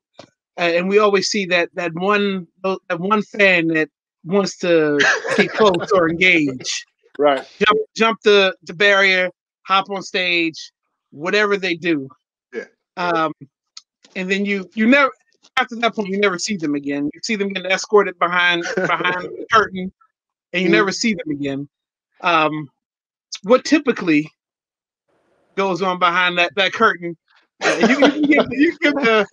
and 0.58 0.88
we 0.88 0.98
always 0.98 1.28
see 1.28 1.46
that 1.46 1.70
that 1.74 1.94
one 1.94 2.46
that 2.62 3.00
one 3.00 3.22
fan 3.22 3.68
that 3.68 3.88
wants 4.24 4.58
to 4.58 4.98
get 5.36 5.50
close 5.52 5.90
or 5.92 6.10
engage. 6.10 6.84
Right. 7.18 7.46
Jump 7.58 7.80
jump 7.96 8.22
the, 8.22 8.54
the 8.64 8.74
barrier, 8.74 9.30
hop 9.62 9.90
on 9.90 10.02
stage, 10.02 10.72
whatever 11.10 11.56
they 11.56 11.74
do. 11.74 12.08
Yeah. 12.52 12.64
Um, 12.96 13.32
and 14.16 14.30
then 14.30 14.44
you 14.44 14.68
you 14.74 14.86
never 14.86 15.12
after 15.56 15.76
that 15.76 15.94
point 15.94 16.08
you 16.08 16.18
never 16.18 16.38
see 16.38 16.56
them 16.56 16.74
again. 16.74 17.10
You 17.14 17.20
see 17.22 17.36
them 17.36 17.48
getting 17.48 17.70
escorted 17.70 18.18
behind 18.18 18.64
behind 18.74 19.22
the 19.22 19.46
curtain, 19.52 19.92
and 20.52 20.62
you 20.62 20.68
mm 20.68 20.72
never 20.72 20.92
see 20.92 21.14
them 21.14 21.30
again. 21.30 21.68
Um, 22.20 22.68
what 23.42 23.64
typically 23.64 24.28
goes 25.56 25.82
on 25.82 25.98
behind 25.98 26.38
that 26.38 26.54
that 26.56 26.72
curtain 26.72 27.16
you, 27.62 27.86
you, 27.88 28.26
give, 28.26 28.46
you, 28.50 28.78
give, 28.80 28.94
the 28.94 29.26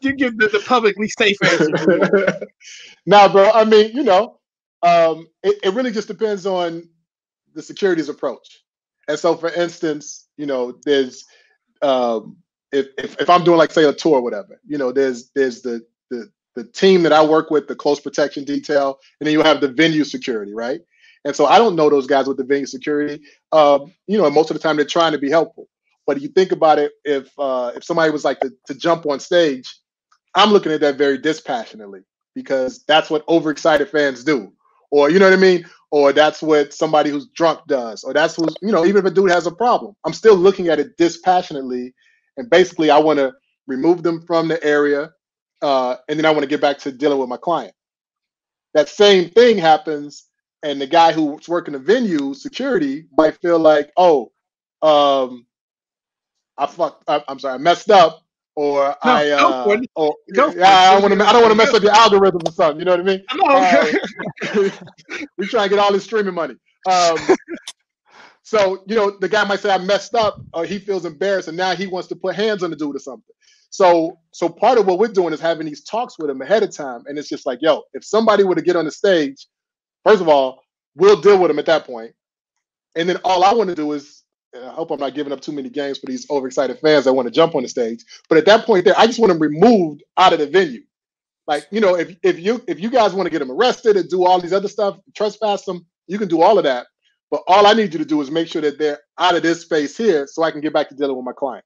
you 0.00 0.12
give 0.14 0.38
the, 0.38 0.48
the 0.48 0.62
publicly 0.66 1.08
safe 1.08 1.36
answer. 1.42 2.46
now, 3.06 3.28
bro, 3.28 3.50
I 3.50 3.64
mean, 3.64 3.92
you 3.94 4.02
know, 4.02 4.40
um, 4.82 5.28
it, 5.42 5.58
it 5.62 5.74
really 5.74 5.90
just 5.90 6.08
depends 6.08 6.46
on 6.46 6.88
the 7.54 7.62
security's 7.62 8.08
approach. 8.08 8.62
And 9.08 9.18
so, 9.18 9.36
for 9.36 9.50
instance, 9.50 10.28
you 10.36 10.46
know, 10.46 10.78
there's 10.84 11.24
um, 11.82 12.36
if, 12.72 12.88
if, 12.98 13.20
if 13.20 13.30
I'm 13.30 13.44
doing 13.44 13.58
like 13.58 13.70
say 13.70 13.84
a 13.84 13.92
tour 13.92 14.16
or 14.16 14.22
whatever, 14.22 14.60
you 14.66 14.78
know, 14.78 14.92
there's 14.92 15.30
there's 15.34 15.62
the 15.62 15.84
the 16.10 16.30
the 16.54 16.64
team 16.64 17.02
that 17.02 17.12
I 17.12 17.24
work 17.24 17.50
with, 17.50 17.68
the 17.68 17.74
close 17.74 18.00
protection 18.00 18.44
detail, 18.44 18.98
and 19.20 19.26
then 19.26 19.32
you 19.32 19.42
have 19.42 19.60
the 19.60 19.68
venue 19.68 20.04
security, 20.04 20.54
right? 20.54 20.80
And 21.24 21.34
so 21.34 21.46
I 21.46 21.58
don't 21.58 21.76
know 21.76 21.88
those 21.88 22.06
guys 22.06 22.26
with 22.26 22.36
the 22.36 22.44
venue 22.44 22.66
security. 22.66 23.22
Um, 23.52 23.92
you 24.06 24.18
know, 24.18 24.28
most 24.30 24.50
of 24.50 24.54
the 24.54 24.62
time 24.62 24.76
they're 24.76 24.84
trying 24.84 25.12
to 25.12 25.18
be 25.18 25.30
helpful. 25.30 25.68
But 26.06 26.20
you 26.20 26.28
think 26.28 26.52
about 26.52 26.78
it, 26.78 26.92
if 27.04 27.30
uh, 27.38 27.72
if 27.74 27.84
somebody 27.84 28.10
was 28.10 28.24
like 28.24 28.40
to, 28.40 28.50
to 28.66 28.74
jump 28.74 29.06
on 29.06 29.20
stage, 29.20 29.74
I'm 30.34 30.50
looking 30.50 30.72
at 30.72 30.80
that 30.80 30.96
very 30.96 31.18
dispassionately 31.18 32.00
because 32.34 32.84
that's 32.86 33.10
what 33.10 33.24
overexcited 33.28 33.88
fans 33.88 34.24
do, 34.24 34.52
or 34.90 35.10
you 35.10 35.18
know 35.18 35.26
what 35.26 35.38
I 35.38 35.40
mean, 35.40 35.64
or 35.90 36.12
that's 36.12 36.42
what 36.42 36.74
somebody 36.74 37.10
who's 37.10 37.28
drunk 37.28 37.60
does, 37.68 38.04
or 38.04 38.12
that's 38.12 38.36
who's 38.36 38.54
you 38.60 38.72
know 38.72 38.84
even 38.84 39.04
if 39.04 39.10
a 39.10 39.14
dude 39.14 39.30
has 39.30 39.46
a 39.46 39.52
problem, 39.52 39.94
I'm 40.04 40.12
still 40.12 40.36
looking 40.36 40.68
at 40.68 40.80
it 40.80 40.96
dispassionately, 40.98 41.94
and 42.36 42.50
basically 42.50 42.90
I 42.90 42.98
want 42.98 43.18
to 43.18 43.32
remove 43.66 44.02
them 44.02 44.20
from 44.26 44.48
the 44.48 44.62
area, 44.62 45.10
uh, 45.62 45.96
and 46.08 46.18
then 46.18 46.26
I 46.26 46.30
want 46.30 46.42
to 46.42 46.48
get 46.48 46.60
back 46.60 46.78
to 46.78 46.92
dealing 46.92 47.18
with 47.18 47.28
my 47.28 47.38
client. 47.38 47.74
That 48.74 48.88
same 48.88 49.30
thing 49.30 49.56
happens, 49.56 50.26
and 50.62 50.80
the 50.80 50.86
guy 50.86 51.12
who's 51.12 51.48
working 51.48 51.72
the 51.72 51.78
venue 51.78 52.34
security 52.34 53.06
might 53.16 53.40
feel 53.40 53.58
like, 53.58 53.90
oh, 53.96 54.32
um, 54.82 55.46
I 56.56 56.66
fucked. 56.66 57.04
I, 57.08 57.22
am 57.28 57.38
sorry, 57.38 57.54
I 57.54 57.58
messed 57.58 57.90
up, 57.90 58.22
or 58.54 58.96
no, 59.04 59.12
I, 59.12 59.30
uh, 59.30 59.64
or 59.96 60.16
yeah, 60.34 60.44
I 60.46 60.92
don't 60.92 61.02
want 61.02 61.18
to. 61.18 61.26
I 61.26 61.32
don't 61.32 61.42
want 61.42 61.52
to 61.52 61.56
mess 61.56 61.74
up 61.74 61.82
your 61.82 61.92
algorithm 61.92 62.42
or 62.46 62.52
something. 62.52 62.78
You 62.78 62.84
know 62.84 62.92
what 62.92 63.00
I 63.00 63.02
mean? 63.02 63.24
Uh, 64.54 64.70
we 65.36 65.46
try 65.46 65.62
and 65.64 65.70
get 65.70 65.78
all 65.78 65.92
this 65.92 66.04
streaming 66.04 66.34
money. 66.34 66.54
Um, 66.88 67.18
so 68.42 68.84
you 68.86 68.96
know, 68.96 69.16
the 69.20 69.28
guy 69.28 69.44
might 69.44 69.60
say 69.60 69.70
I 69.70 69.78
messed 69.78 70.14
up, 70.14 70.40
or 70.52 70.64
he 70.64 70.78
feels 70.78 71.04
embarrassed, 71.04 71.48
and 71.48 71.56
now 71.56 71.74
he 71.74 71.86
wants 71.86 72.08
to 72.08 72.16
put 72.16 72.36
hands 72.36 72.62
on 72.62 72.70
the 72.70 72.76
dude 72.76 72.96
or 72.96 73.00
something. 73.00 73.34
So, 73.70 74.20
so 74.30 74.48
part 74.48 74.78
of 74.78 74.86
what 74.86 75.00
we're 75.00 75.08
doing 75.08 75.32
is 75.34 75.40
having 75.40 75.66
these 75.66 75.82
talks 75.82 76.16
with 76.16 76.30
him 76.30 76.40
ahead 76.40 76.62
of 76.62 76.70
time, 76.70 77.02
and 77.06 77.18
it's 77.18 77.28
just 77.28 77.44
like, 77.44 77.58
yo, 77.60 77.82
if 77.92 78.04
somebody 78.04 78.44
were 78.44 78.54
to 78.54 78.62
get 78.62 78.76
on 78.76 78.84
the 78.84 78.92
stage, 78.92 79.48
first 80.04 80.22
of 80.22 80.28
all, 80.28 80.62
we'll 80.94 81.20
deal 81.20 81.40
with 81.40 81.50
him 81.50 81.58
at 81.58 81.66
that 81.66 81.84
point, 81.84 82.14
and 82.94 83.08
then 83.08 83.18
all 83.24 83.42
I 83.42 83.52
want 83.52 83.70
to 83.70 83.76
do 83.76 83.92
is 83.92 84.23
I 84.54 84.68
hope 84.68 84.90
I'm 84.90 85.00
not 85.00 85.14
giving 85.14 85.32
up 85.32 85.40
too 85.40 85.52
many 85.52 85.68
games 85.68 85.98
for 85.98 86.06
these 86.06 86.28
overexcited 86.30 86.78
fans 86.80 87.04
that 87.04 87.12
want 87.12 87.26
to 87.26 87.32
jump 87.32 87.54
on 87.54 87.62
the 87.62 87.68
stage. 87.68 88.04
But 88.28 88.38
at 88.38 88.46
that 88.46 88.66
point 88.66 88.84
there, 88.84 88.94
I 88.96 89.06
just 89.06 89.18
want 89.18 89.32
them 89.32 89.40
removed 89.40 90.02
out 90.16 90.32
of 90.32 90.38
the 90.38 90.46
venue. 90.46 90.82
Like, 91.46 91.66
you 91.70 91.80
know, 91.80 91.96
if 91.96 92.16
if 92.22 92.38
you 92.38 92.62
if 92.68 92.80
you 92.80 92.90
guys 92.90 93.12
want 93.12 93.26
to 93.26 93.30
get 93.30 93.40
them 93.40 93.50
arrested 93.50 93.96
and 93.96 94.08
do 94.08 94.24
all 94.24 94.40
these 94.40 94.52
other 94.52 94.68
stuff, 94.68 94.98
trespass 95.14 95.64
them, 95.64 95.86
you 96.06 96.18
can 96.18 96.28
do 96.28 96.42
all 96.42 96.58
of 96.58 96.64
that. 96.64 96.86
But 97.30 97.42
all 97.48 97.66
I 97.66 97.72
need 97.74 97.92
you 97.92 97.98
to 97.98 98.04
do 98.04 98.20
is 98.20 98.30
make 98.30 98.48
sure 98.48 98.62
that 98.62 98.78
they're 98.78 99.00
out 99.18 99.36
of 99.36 99.42
this 99.42 99.62
space 99.62 99.96
here 99.96 100.26
so 100.26 100.42
I 100.42 100.50
can 100.50 100.60
get 100.60 100.72
back 100.72 100.88
to 100.88 100.94
dealing 100.94 101.16
with 101.16 101.24
my 101.24 101.32
client. 101.32 101.64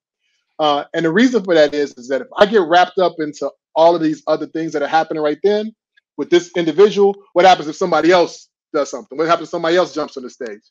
Uh, 0.59 0.85
and 0.95 1.05
the 1.05 1.13
reason 1.13 1.45
for 1.45 1.55
that 1.55 1.75
is, 1.75 1.93
is 1.95 2.09
that 2.09 2.23
if 2.23 2.29
I 2.37 2.47
get 2.47 2.63
wrapped 2.63 2.99
up 2.99 3.17
into 3.19 3.51
all 3.75 3.95
of 3.95 4.03
these 4.03 4.23
other 4.27 4.47
things 4.47 4.73
that 4.73 4.83
are 4.83 4.89
happening 4.89 5.23
right 5.23 5.39
then 5.43 5.75
with 6.17 6.31
this 6.31 6.51
individual, 6.57 7.15
what 7.35 7.45
happens 7.45 7.69
if 7.69 7.77
somebody 7.77 8.11
else 8.11 8.49
does 8.75 8.91
something? 8.91 9.19
What 9.19 9.29
happens 9.29 9.49
if 9.49 9.51
somebody 9.51 9.77
else 9.77 9.95
jumps 9.95 10.17
on 10.17 10.25
the 10.25 10.31
stage? 10.31 10.63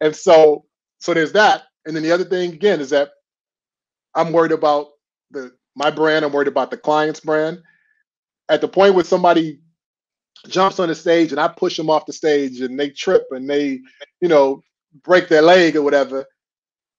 And 0.00 0.14
so 0.14 0.64
so 1.04 1.12
there's 1.12 1.32
that. 1.32 1.64
And 1.84 1.94
then 1.94 2.02
the 2.02 2.12
other 2.12 2.24
thing 2.24 2.54
again 2.54 2.80
is 2.80 2.88
that 2.90 3.10
I'm 4.14 4.32
worried 4.32 4.52
about 4.52 4.86
the 5.32 5.52
my 5.76 5.90
brand. 5.90 6.24
I'm 6.24 6.32
worried 6.32 6.48
about 6.48 6.70
the 6.70 6.78
client's 6.78 7.20
brand. 7.20 7.60
At 8.48 8.62
the 8.62 8.68
point 8.68 8.94
where 8.94 9.04
somebody 9.04 9.60
jumps 10.48 10.78
on 10.78 10.88
the 10.88 10.94
stage 10.94 11.30
and 11.30 11.38
I 11.38 11.48
push 11.48 11.76
them 11.76 11.90
off 11.90 12.06
the 12.06 12.14
stage 12.14 12.62
and 12.62 12.80
they 12.80 12.88
trip 12.88 13.26
and 13.32 13.48
they, 13.50 13.82
you 14.22 14.28
know, 14.28 14.62
break 15.02 15.28
their 15.28 15.42
leg 15.42 15.76
or 15.76 15.82
whatever, 15.82 16.24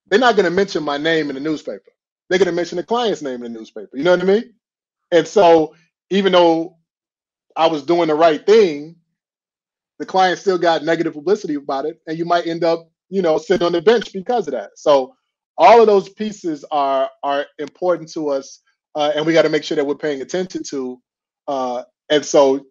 they're 0.06 0.20
not 0.20 0.36
going 0.36 0.46
to 0.46 0.52
mention 0.52 0.84
my 0.84 1.00
name 1.00 1.30
in 1.30 1.36
the 1.36 1.42
newspaper. 1.42 1.92
They're 2.30 2.38
going 2.38 2.46
to 2.46 2.56
mention 2.56 2.76
the 2.76 2.84
client's 2.84 3.24
name 3.24 3.42
in 3.44 3.54
the 3.54 3.60
newspaper. 3.60 3.98
You 3.98 4.04
know 4.04 4.12
what 4.12 4.22
I 4.22 4.26
mean? 4.26 4.54
And 5.12 5.28
so 5.28 5.74
even 6.12 6.32
though 6.32 6.78
I 7.56 7.70
was 7.70 7.82
doing 7.82 8.10
the 8.10 8.16
right 8.16 8.46
thing, 8.46 8.98
the 9.98 10.06
client 10.06 10.38
still 10.38 10.60
got 10.60 10.84
negative 10.84 11.14
publicity 11.14 11.56
about 11.56 11.86
it, 11.86 12.00
and 12.06 12.20
you 12.20 12.26
might 12.26 12.46
end 12.46 12.64
up 12.64 12.88
you 13.10 13.22
know, 13.22 13.38
sit 13.38 13.62
on 13.62 13.72
the 13.72 13.82
bench 13.82 14.14
because 14.14 14.48
of 14.48 14.54
that. 14.54 14.72
So 14.76 15.16
all 15.58 15.82
of 15.82 15.88
those 15.88 16.10
pieces 16.10 16.66
are 16.72 17.10
are 17.24 17.46
important 17.60 18.12
to 18.14 18.30
us, 18.30 18.62
uh, 18.96 19.12
and 19.16 19.26
we 19.26 19.34
got 19.34 19.44
to 19.44 19.50
make 19.50 19.64
sure 19.64 19.76
that 19.76 19.86
we're 19.86 19.96
paying 19.96 20.22
attention 20.22 20.64
to. 20.70 21.02
Uh, 21.48 21.84
and 22.10 22.26
so, 22.26 22.66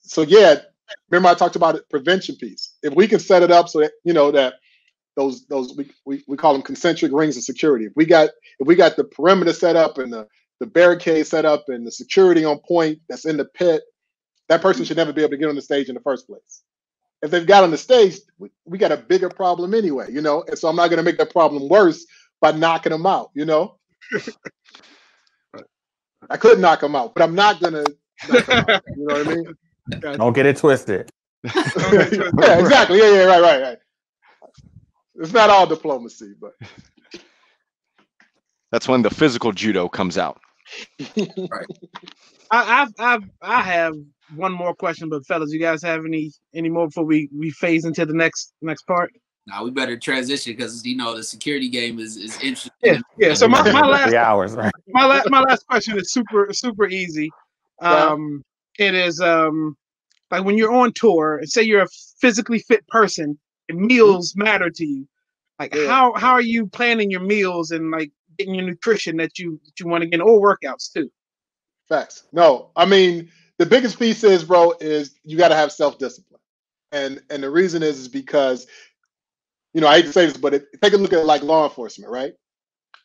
so 0.00 0.22
yeah, 0.22 0.56
remember 1.10 1.28
I 1.28 1.34
talked 1.34 1.56
about 1.56 1.74
the 1.76 1.82
prevention 1.90 2.36
piece. 2.36 2.76
If 2.82 2.94
we 2.94 3.08
can 3.08 3.20
set 3.20 3.42
it 3.42 3.50
up 3.50 3.68
so 3.68 3.80
that 3.80 3.92
you 4.04 4.12
know 4.12 4.30
that 4.32 4.54
those 5.16 5.46
those 5.46 5.76
we, 5.76 5.90
we, 6.06 6.24
we 6.28 6.36
call 6.36 6.52
them 6.52 6.62
concentric 6.62 7.12
rings 7.12 7.36
of 7.36 7.42
security. 7.44 7.86
If 7.86 7.92
we 7.96 8.06
got 8.06 8.30
if 8.58 8.66
we 8.66 8.76
got 8.76 8.96
the 8.96 9.04
perimeter 9.04 9.52
set 9.52 9.76
up 9.76 9.98
and 9.98 10.12
the 10.12 10.26
the 10.60 10.66
barricade 10.66 11.26
set 11.26 11.44
up 11.44 11.64
and 11.68 11.86
the 11.86 11.92
security 11.92 12.44
on 12.44 12.58
point 12.60 13.00
that's 13.08 13.26
in 13.26 13.36
the 13.36 13.46
pit, 13.46 13.82
that 14.48 14.62
person 14.62 14.84
should 14.84 14.98
never 14.98 15.12
be 15.12 15.22
able 15.22 15.32
to 15.32 15.36
get 15.38 15.48
on 15.48 15.56
the 15.56 15.62
stage 15.62 15.88
in 15.88 15.94
the 15.94 16.00
first 16.02 16.26
place 16.26 16.62
if 17.22 17.30
they've 17.30 17.46
got 17.46 17.64
on 17.64 17.70
the 17.70 17.78
stage, 17.78 18.16
we, 18.38 18.50
we 18.64 18.78
got 18.78 18.92
a 18.92 18.96
bigger 18.96 19.28
problem 19.28 19.74
anyway, 19.74 20.06
you 20.10 20.22
know. 20.22 20.42
And 20.48 20.58
so 20.58 20.68
I'm 20.68 20.76
not 20.76 20.88
going 20.88 20.98
to 20.98 21.02
make 21.02 21.18
that 21.18 21.30
problem 21.30 21.68
worse 21.68 22.06
by 22.40 22.52
knocking 22.52 22.92
them 22.92 23.06
out, 23.06 23.30
you 23.34 23.44
know. 23.44 23.78
I 26.30 26.36
could 26.36 26.60
knock 26.60 26.80
them 26.80 26.94
out, 26.96 27.14
but 27.14 27.22
I'm 27.22 27.34
not 27.34 27.60
going 27.60 27.74
to. 27.84 27.84
You 28.28 29.06
know 29.06 29.14
what 29.14 29.26
I 29.26 29.34
mean? 29.34 29.54
Don't 30.16 30.32
get 30.32 30.46
it 30.46 30.56
twisted. 30.56 31.10
yeah, 31.44 32.58
exactly. 32.58 32.98
Yeah, 32.98 33.10
yeah, 33.10 33.24
right, 33.24 33.42
right, 33.42 33.62
right. 33.62 33.78
It's 35.16 35.32
not 35.32 35.50
all 35.50 35.66
diplomacy, 35.66 36.34
but 36.40 36.52
that's 38.70 38.88
when 38.88 39.02
the 39.02 39.10
physical 39.10 39.52
judo 39.52 39.88
comes 39.88 40.16
out. 40.16 40.40
Right. 41.50 41.66
I, 42.50 42.82
I've, 42.82 42.92
I've, 42.98 43.30
I 43.42 43.62
have 43.62 43.94
one 44.34 44.52
more 44.52 44.74
question, 44.74 45.08
but 45.08 45.26
fellas, 45.26 45.52
you 45.52 45.60
guys 45.60 45.82
have 45.82 46.04
any 46.04 46.32
any 46.54 46.68
more 46.68 46.86
before 46.86 47.04
we 47.04 47.28
we 47.36 47.50
phase 47.50 47.84
into 47.84 48.04
the 48.06 48.14
next 48.14 48.52
next 48.62 48.82
part? 48.82 49.12
Now 49.46 49.64
we 49.64 49.70
better 49.70 49.98
transition 49.98 50.52
because 50.54 50.84
you 50.84 50.96
know 50.96 51.16
the 51.16 51.22
security 51.22 51.68
game 51.68 51.98
is 51.98 52.16
is 52.16 52.34
interesting. 52.36 52.72
Yeah, 52.82 53.00
yeah. 53.18 53.34
So 53.34 53.48
my, 53.48 53.62
my 53.72 53.86
last 53.86 54.14
hours, 54.14 54.54
right? 54.54 54.72
My 54.92 55.06
last 55.06 55.30
my 55.30 55.40
last 55.40 55.64
question 55.68 55.96
is 55.98 56.12
super 56.12 56.48
super 56.52 56.88
easy. 56.88 57.30
Um, 57.80 58.42
yeah. 58.78 58.88
it 58.88 58.94
is 58.94 59.20
um 59.20 59.76
like 60.30 60.44
when 60.44 60.58
you're 60.58 60.72
on 60.72 60.92
tour, 60.92 61.38
and 61.38 61.48
say 61.48 61.62
you're 61.62 61.82
a 61.82 61.88
physically 62.20 62.58
fit 62.58 62.86
person, 62.88 63.38
and 63.68 63.78
meals 63.78 64.32
mm-hmm. 64.32 64.42
matter 64.42 64.70
to 64.70 64.84
you. 64.84 65.06
Like 65.60 65.74
yeah. 65.74 65.86
how 65.86 66.12
how 66.14 66.32
are 66.32 66.42
you 66.42 66.66
planning 66.66 67.10
your 67.10 67.20
meals 67.20 67.70
and 67.70 67.90
like 67.90 68.10
getting 68.40 68.54
your 68.54 68.64
nutrition 68.64 69.18
that 69.18 69.38
you 69.38 69.60
that 69.64 69.78
you 69.78 69.86
want 69.86 70.02
to 70.02 70.08
get 70.08 70.20
or 70.20 70.40
workouts 70.40 70.92
too? 70.92 71.10
Facts. 71.88 72.24
No, 72.32 72.70
I 72.74 72.86
mean 72.86 73.30
the 73.58 73.66
biggest 73.66 73.98
piece 73.98 74.24
is, 74.24 74.42
bro, 74.42 74.72
is 74.80 75.14
you 75.22 75.36
got 75.36 75.48
to 75.48 75.54
have 75.54 75.70
self 75.70 75.98
discipline, 75.98 76.40
and 76.92 77.22
and 77.30 77.42
the 77.42 77.50
reason 77.50 77.82
is 77.82 77.98
is 77.98 78.08
because, 78.08 78.66
you 79.74 79.80
know, 79.80 79.86
I 79.86 79.96
hate 79.96 80.06
to 80.06 80.12
say 80.12 80.26
this, 80.26 80.36
but 80.36 80.54
if, 80.54 80.62
take 80.82 80.94
a 80.94 80.96
look 80.96 81.12
at 81.12 81.26
like 81.26 81.42
law 81.42 81.64
enforcement, 81.64 82.10
right? 82.10 82.32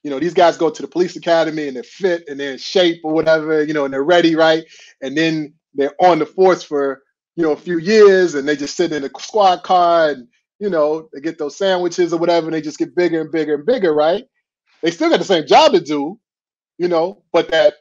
You 0.04 0.12
know, 0.12 0.20
these 0.20 0.34
guys 0.34 0.56
go 0.56 0.70
to 0.70 0.82
the 0.82 0.88
police 0.88 1.16
academy 1.16 1.68
and 1.68 1.76
they're 1.76 1.84
fit 1.84 2.30
and 2.30 2.40
they're 2.40 2.54
in 2.54 2.58
shape 2.58 3.02
or 3.04 3.12
whatever, 3.12 3.64
you 3.64 3.74
know, 3.74 3.86
and 3.86 3.94
they're 3.94 4.04
ready, 4.04 4.36
right? 4.36 4.64
And 5.02 5.18
then 5.18 5.56
they're 5.74 5.96
on 6.00 6.20
the 6.20 6.26
force 6.26 6.64
for 6.64 7.02
you 7.36 7.44
know 7.44 7.52
a 7.52 7.58
few 7.58 7.80
years 7.80 8.36
and 8.36 8.48
they 8.48 8.56
just 8.56 8.78
sit 8.78 8.94
in 8.94 9.04
a 9.04 9.10
squad 9.20 9.64
car 9.64 10.12
and 10.12 10.28
you 10.60 10.70
know, 10.70 11.10
they 11.14 11.20
get 11.20 11.38
those 11.38 11.58
sandwiches 11.58 12.14
or 12.14 12.20
whatever, 12.20 12.48
and 12.48 12.54
they 12.54 12.62
just 12.62 12.80
get 12.80 12.96
bigger 12.96 13.22
and 13.22 13.32
bigger 13.32 13.56
and 13.56 13.66
bigger, 13.66 13.94
right? 13.94 14.24
They 14.86 14.92
still 14.92 15.10
got 15.10 15.18
the 15.18 15.26
same 15.26 15.48
job 15.48 15.72
to 15.72 15.82
do, 15.82 16.20
you 16.78 16.88
know, 16.88 17.24
but 17.34 17.50
that 17.50 17.74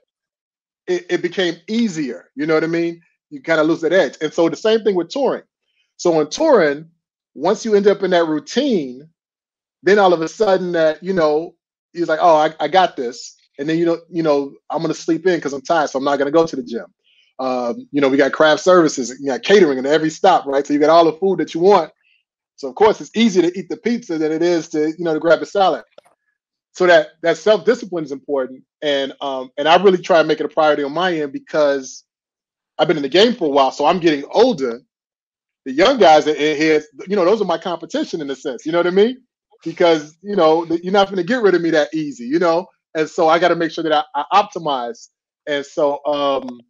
it, 0.87 1.05
it 1.11 1.23
became 1.23 1.57
easier. 1.69 2.31
You 2.35 2.47
know 2.47 2.55
what 2.55 2.65
I 2.65 2.69
mean? 2.69 3.03
You 3.29 3.43
kind 3.43 3.61
of 3.61 3.67
lose 3.67 3.83
that 3.83 3.93
edge. 3.93 4.17
And 4.23 4.33
so 4.33 4.49
the 4.49 4.57
same 4.57 4.83
thing 4.85 4.95
with 4.95 5.11
touring. 5.11 5.43
So 5.99 6.19
in 6.23 6.31
touring, 6.31 6.89
once 7.35 7.63
you 7.63 7.75
end 7.75 7.89
up 7.89 8.03
in 8.03 8.13
that 8.13 8.27
routine, 8.27 9.07
then 9.83 9.99
all 9.99 10.15
of 10.15 10.23
a 10.23 10.29
sudden 10.29 10.73
that, 10.73 11.03
you 11.03 11.13
know, 11.13 11.55
he's 11.93 12.09
like, 12.09 12.21
oh, 12.23 12.37
I, 12.37 12.55
I 12.59 12.69
got 12.69 12.97
this. 12.97 13.37
And 13.59 13.69
then 13.69 13.77
you 13.77 13.85
know, 13.85 13.99
you 14.11 14.23
know, 14.23 14.55
I'm 14.71 14.81
gonna 14.81 14.95
sleep 14.95 15.27
in 15.27 15.37
because 15.37 15.53
I'm 15.53 15.61
tired, 15.61 15.91
so 15.91 15.99
I'm 15.99 16.07
not 16.07 16.19
gonna 16.19 16.31
go 16.31 16.47
to 16.47 16.57
the 16.57 16.63
gym. 16.63 16.87
Um, 17.39 17.87
you 17.93 18.01
know, 18.01 18.09
we 18.09 18.17
got 18.17 18.33
craft 18.33 18.63
services, 18.63 19.15
you 19.21 19.27
got 19.27 19.43
catering 19.43 19.77
in 19.77 19.85
every 19.85 20.09
stop, 20.09 20.47
right? 20.47 20.67
So 20.67 20.73
you 20.73 20.79
got 20.81 20.89
all 20.89 21.05
the 21.05 21.13
food 21.19 21.39
that 21.41 21.53
you 21.53 21.61
want. 21.61 21.93
So 22.57 22.67
of 22.67 22.75
course 22.77 23.03
it's 23.03 23.15
easier 23.15 23.43
to 23.43 23.59
eat 23.59 23.69
the 23.69 23.77
pizza 23.77 24.17
than 24.17 24.33
it 24.33 24.43
is 24.43 24.69
to, 24.71 24.89
you 24.89 25.05
know, 25.05 25.13
to 25.13 25.21
grab 25.21 25.43
a 25.43 25.47
salad. 25.47 25.85
So 26.75 26.87
that 26.87 27.09
that 27.23 27.39
self-discipline 27.39 28.05
is 28.05 28.13
important. 28.13 28.65
And 28.83 29.15
um, 29.21 29.51
and 29.57 29.69
I 29.69 29.83
really 29.83 29.99
try 29.99 30.21
to 30.21 30.29
make 30.29 30.41
it 30.41 30.47
a 30.47 30.49
priority 30.49 30.83
on 30.83 30.93
my 30.93 31.15
end 31.15 31.33
because 31.33 32.05
I've 32.79 32.89
been 32.89 32.97
in 32.97 33.03
the 33.03 33.09
game 33.09 33.35
for 33.35 33.47
a 33.47 33.51
while, 33.51 33.71
so 33.73 33.87
I'm 33.87 34.01
getting 34.01 34.25
older. 34.31 34.81
The 35.65 35.73
young 35.73 35.99
guys 35.99 36.27
are 36.27 36.35
in 36.35 36.57
here, 36.57 36.83
you 37.09 37.17
know, 37.17 37.25
those 37.25 37.41
are 37.41 37.47
my 37.47 37.57
competition 37.57 38.21
in 38.21 38.29
a 38.29 38.37
sense. 38.37 38.67
You 38.67 38.73
know 38.73 38.79
what 38.79 38.87
I 38.87 38.91
mean? 38.91 39.23
Because 39.65 40.17
you 40.23 40.37
know 40.37 40.65
you're 40.65 40.93
not 40.93 41.07
going 41.07 41.17
to 41.17 41.25
get 41.25 41.43
rid 41.43 41.55
of 41.55 41.63
me 41.63 41.71
that 41.71 41.95
easy. 41.95 42.25
You 42.25 42.39
know, 42.39 42.67
and 42.95 43.09
so 43.09 43.29
I 43.29 43.39
got 43.39 43.49
to 43.49 43.57
make 43.57 43.71
sure 43.71 43.85
that 43.85 44.05
I, 44.15 44.25
I, 44.31 44.43
optimize. 44.43 45.09
And 45.47 45.65
so, 45.65 46.05
um, 46.07 46.61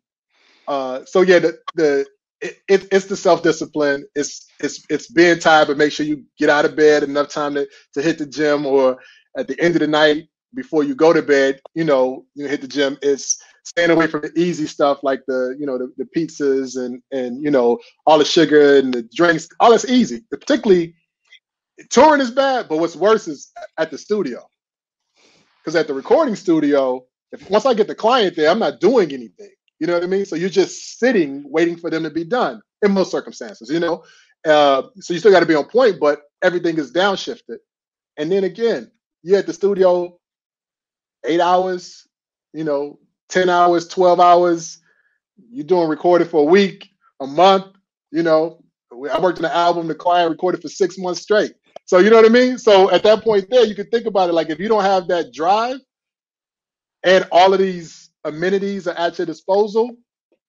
uh, 0.68 1.05
so 1.07 1.22
yeah, 1.22 1.40
the 1.40 1.59
the 1.74 2.07
it, 2.40 2.59
it's 2.68 3.07
the 3.07 3.16
self 3.16 3.42
discipline. 3.42 4.07
It's 4.14 4.46
it's 4.61 4.84
it's 4.90 5.11
being 5.11 5.38
tired, 5.38 5.68
but 5.68 5.78
make 5.78 5.92
sure 5.92 6.07
you 6.07 6.24
get 6.38 6.50
out 6.50 6.66
of 6.66 6.76
bed 6.76 7.02
enough 7.02 7.30
time 7.30 7.55
to 7.55 7.66
to 7.94 8.02
hit 8.02 8.18
the 8.18 8.26
gym, 8.26 8.66
or 8.66 8.98
at 9.37 9.49
the 9.49 9.61
end 9.61 9.76
of 9.76 9.80
the 9.80 9.87
night 9.87 10.28
before 10.55 10.85
you 10.85 10.95
go 10.95 11.12
to 11.12 11.22
bed, 11.22 11.61
you 11.74 11.85
know, 11.85 12.24
you 12.35 12.47
hit 12.47 12.61
the 12.61 12.68
gym. 12.68 12.97
It's 13.03 13.43
staying 13.64 13.91
away 13.91 14.07
from 14.07 14.22
the 14.22 14.32
easy 14.37 14.66
stuff 14.66 15.03
like 15.03 15.22
the 15.26 15.57
you 15.59 15.66
know 15.66 15.78
the, 15.78 15.93
the 15.97 16.09
pizzas 16.16 16.76
and 16.76 17.03
and 17.11 17.43
you 17.43 17.51
know 17.51 17.78
all 18.07 18.18
the 18.18 18.24
sugar 18.24 18.78
and 18.78 18.93
the 18.93 19.03
drinks. 19.14 19.49
All 19.61 19.70
that's 19.70 19.89
easy. 19.89 20.22
Particularly 20.30 20.95
touring 21.91 22.20
is 22.20 22.30
bad, 22.30 22.68
but 22.68 22.78
what's 22.78 22.97
worse 22.97 23.26
is 23.26 23.53
at 23.78 23.91
the 23.91 23.99
studio 23.99 24.49
because 25.64 25.76
at 25.76 25.87
the 25.87 25.95
recording 25.95 26.37
studio, 26.37 27.07
if 27.32 27.49
once 27.49 27.64
I 27.64 27.72
get 27.72 27.87
the 27.87 27.95
client 27.95 28.37
there, 28.37 28.51
I'm 28.51 28.59
not 28.59 28.80
doing 28.80 29.12
anything. 29.12 29.51
You 29.80 29.87
know 29.87 29.95
what 29.95 30.03
I 30.03 30.07
mean? 30.07 30.26
So 30.26 30.37
you're 30.37 30.51
just 30.51 30.99
sitting 30.99 31.43
waiting 31.47 31.76
for 31.76 31.89
them 31.89 32.03
to 32.03 32.11
be 32.11 32.24
done 32.24 32.61
in 32.82 32.93
most 32.93 33.11
circumstances, 33.11 33.70
you 33.70 33.80
know? 33.80 34.05
Uh, 34.47 34.82
so 35.01 35.14
you 35.14 35.20
still 35.20 35.32
got 35.32 35.41
to 35.41 35.47
be 35.47 35.55
on 35.55 35.64
point, 35.64 35.99
but 35.99 36.20
everything 36.43 36.76
is 36.76 36.93
downshifted. 36.93 37.57
And 38.18 38.30
then 38.30 38.45
again, 38.45 38.91
you're 39.25 39.39
at 39.39 39.47
the 39.47 39.53
studio 39.53 40.18
eight 41.25 41.41
hours, 41.41 42.07
you 42.53 42.62
know, 42.62 42.99
10 43.31 43.49
hours, 43.49 43.89
12 43.89 44.20
hours. 44.20 44.79
You're 45.51 45.64
doing 45.66 45.89
recording 45.89 46.29
for 46.29 46.43
a 46.43 46.51
week, 46.51 46.91
a 47.20 47.27
month, 47.27 47.66
you 48.12 48.22
know. 48.22 48.62
I 48.93 49.18
worked 49.18 49.39
on 49.39 49.47
an 49.47 49.51
album, 49.51 49.89
the 49.89 49.95
client 49.95 50.31
recorded 50.31 50.62
for 50.62 50.68
six 50.68 50.97
months 50.99 51.22
straight. 51.22 51.55
So 51.87 51.99
you 51.99 52.11
know 52.11 52.16
what 52.16 52.27
I 52.27 52.29
mean? 52.29 52.59
So 52.59 52.91
at 52.91 53.03
that 53.03 53.25
point 53.25 53.51
there, 53.51 53.64
you 53.64 53.75
can 53.75 53.87
think 53.89 54.07
about 54.07 54.29
it 54.29 54.35
like 54.35 54.51
if 54.51 54.61
you 54.61 54.68
don't 54.68 54.85
have 54.85 55.09
that 55.09 55.33
drive 55.33 55.79
and 57.03 57.27
all 57.33 57.53
of 57.53 57.59
these 57.59 58.11
amenities 58.25 58.87
are 58.87 58.97
at 58.97 59.18
your 59.18 59.27
disposal, 59.27 59.97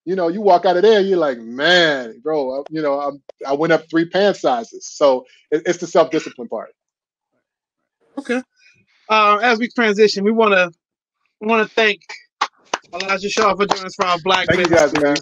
you 0.06 0.16
know, 0.16 0.28
you 0.28 0.42
walk 0.42 0.66
out 0.66 0.78
of 0.78 0.84
there, 0.84 1.02
you're 1.02 1.18
like, 1.18 1.40
man, 1.40 2.20
bro, 2.22 2.64
you 2.70 2.82
know, 2.82 3.00
I'm, 3.00 3.24
I 3.48 3.54
went 3.54 3.74
up 3.74 3.90
three 3.90 4.08
pant 4.08 4.38
sizes. 4.38 4.88
So 4.88 5.26
it, 5.50 5.64
it's 5.66 5.80
the 5.80 5.88
self 5.88 6.12
discipline 6.12 6.48
part. 6.48 6.70
Okay. 8.18 8.42
Uh, 9.10 9.38
as 9.42 9.60
we 9.60 9.68
transition, 9.68 10.24
we 10.24 10.32
want 10.32 10.54
to 10.54 10.72
want 11.42 11.68
to 11.68 11.74
thank 11.74 12.02
Elijah 12.94 13.30
Shaw 13.30 13.56
for 13.56 13.66
joining 13.66 13.86
us 13.86 13.96
for 13.96 14.06
our 14.06 14.18
Black. 14.24 14.48
Thank 14.48 14.70
you 14.70 14.76
guys, 14.76 14.94
man. 14.94 15.18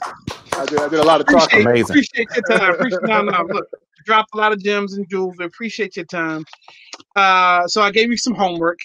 I 0.54 0.66
did, 0.66 0.80
I 0.80 0.88
did 0.88 1.00
a 1.00 1.04
lot 1.04 1.22
of 1.22 1.28
talking. 1.28 1.62
Amazing. 1.62 1.86
Appreciate 1.86 2.28
your 2.36 2.58
time. 2.58 2.74
Appreciate, 2.76 3.04
no, 3.04 3.22
no, 3.24 3.44
look, 3.50 3.68
dropped 4.06 4.30
a 4.34 4.38
lot 4.38 4.52
of 4.52 4.64
gems 4.64 4.94
and 4.94 5.10
jewels. 5.10 5.36
We 5.38 5.46
appreciate 5.46 5.96
your 5.96 6.06
time. 6.06 6.46
Uh, 7.16 7.68
so 7.68 7.82
I 7.82 7.92
gave 7.92 8.10
you 8.10 8.18
some 8.18 8.36
homework. 8.36 8.80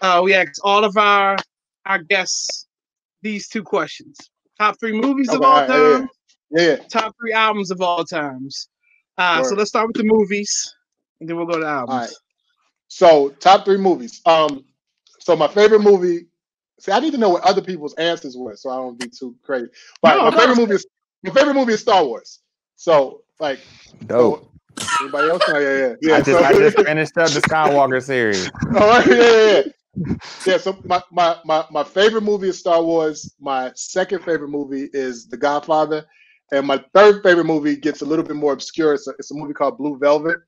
Uh, 0.00 0.20
we 0.24 0.34
asked 0.34 0.60
all 0.62 0.84
of 0.84 0.96
our 0.96 1.36
our 1.86 1.98
guests 2.02 2.66
these 3.22 3.48
two 3.48 3.62
questions: 3.62 4.16
top 4.58 4.78
three 4.78 4.92
movies 4.92 5.28
okay, 5.28 5.36
of 5.36 5.42
all 5.42 5.66
time, 5.66 6.08
yeah, 6.50 6.62
yeah. 6.62 6.76
top 6.88 7.14
three 7.20 7.32
albums 7.32 7.70
of 7.70 7.80
all 7.80 8.04
times. 8.04 8.68
Uh, 9.16 9.42
so 9.42 9.54
let's 9.54 9.70
start 9.70 9.88
with 9.88 9.96
the 9.96 10.04
movies, 10.04 10.74
and 11.20 11.28
then 11.28 11.36
we'll 11.36 11.46
go 11.46 11.58
to 11.58 11.66
albums. 11.66 12.14
All 13.00 13.08
right. 13.08 13.32
So 13.34 13.36
top 13.40 13.64
three 13.64 13.78
movies. 13.78 14.20
Um, 14.26 14.64
so 15.20 15.36
my 15.36 15.48
favorite 15.48 15.82
movie. 15.82 16.26
See, 16.80 16.92
I 16.92 17.00
need 17.00 17.12
to 17.12 17.18
know 17.18 17.30
what 17.30 17.42
other 17.42 17.60
people's 17.60 17.94
answers 17.94 18.36
were, 18.36 18.54
so 18.54 18.70
I 18.70 18.76
don't 18.76 18.98
be 18.98 19.08
too 19.08 19.34
crazy. 19.42 19.68
But 20.00 20.16
no, 20.16 20.30
my 20.30 20.36
favorite 20.36 20.56
movie 20.56 20.74
is 20.74 20.86
my 21.24 21.32
favorite 21.32 21.54
movie 21.54 21.72
is 21.72 21.80
Star 21.80 22.04
Wars. 22.04 22.40
So 22.76 23.22
like, 23.40 23.60
dope. 24.06 24.48
So, 24.80 24.86
anybody 25.00 25.28
else? 25.28 25.42
Oh, 25.48 25.58
yeah, 25.58 25.76
yeah, 25.76 25.94
yeah. 26.00 26.14
I 26.14 26.18
just, 26.20 26.38
so, 26.38 26.44
I 26.44 26.52
just 26.52 26.76
finished 26.76 27.18
up 27.18 27.30
the 27.30 27.40
Skywalker 27.40 28.02
series. 28.02 28.48
Oh, 28.76 29.04
yeah, 29.06 29.14
yeah, 29.16 29.62
yeah. 29.66 29.72
Yeah, 30.46 30.58
so 30.58 30.80
my, 30.84 31.02
my, 31.10 31.36
my, 31.44 31.64
my 31.70 31.82
favorite 31.82 32.22
movie 32.22 32.48
is 32.48 32.58
Star 32.60 32.82
Wars. 32.82 33.34
My 33.40 33.72
second 33.74 34.20
favorite 34.24 34.50
movie 34.50 34.88
is 34.92 35.26
The 35.26 35.36
Godfather. 35.36 36.06
And 36.52 36.66
my 36.66 36.82
third 36.94 37.22
favorite 37.22 37.44
movie 37.44 37.76
gets 37.76 38.02
a 38.02 38.04
little 38.04 38.24
bit 38.24 38.36
more 38.36 38.52
obscure. 38.52 38.94
It's 38.94 39.08
a, 39.08 39.12
it's 39.18 39.30
a 39.32 39.34
movie 39.34 39.54
called 39.54 39.78
Blue 39.78 39.98
Velvet. 39.98 40.38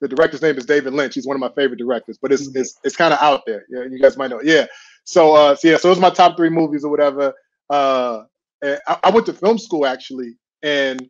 The 0.00 0.08
director's 0.08 0.42
name 0.42 0.56
is 0.56 0.64
David 0.64 0.94
Lynch. 0.94 1.14
He's 1.14 1.26
one 1.26 1.36
of 1.36 1.40
my 1.40 1.50
favorite 1.50 1.78
directors, 1.78 2.18
but 2.20 2.32
it's 2.32 2.54
it's, 2.54 2.78
it's 2.84 2.96
kind 2.96 3.12
of 3.12 3.20
out 3.20 3.42
there. 3.46 3.66
Yeah, 3.68 3.84
you 3.90 4.00
guys 4.00 4.16
might 4.16 4.30
know. 4.30 4.40
Yeah. 4.42 4.66
So 5.04 5.34
uh, 5.34 5.54
so 5.54 5.68
yeah, 5.68 5.76
so 5.76 5.88
those 5.88 5.98
are 5.98 6.02
my 6.02 6.10
top 6.10 6.36
three 6.36 6.50
movies 6.50 6.84
or 6.84 6.90
whatever. 6.90 7.34
Uh, 7.68 8.24
I, 8.62 8.98
I 9.04 9.10
went 9.10 9.26
to 9.26 9.32
film 9.32 9.58
school 9.58 9.86
actually, 9.86 10.36
and 10.62 11.08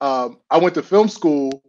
um, 0.00 0.38
I 0.50 0.58
went 0.58 0.74
to 0.74 0.82
film 0.82 1.08
school 1.08 1.62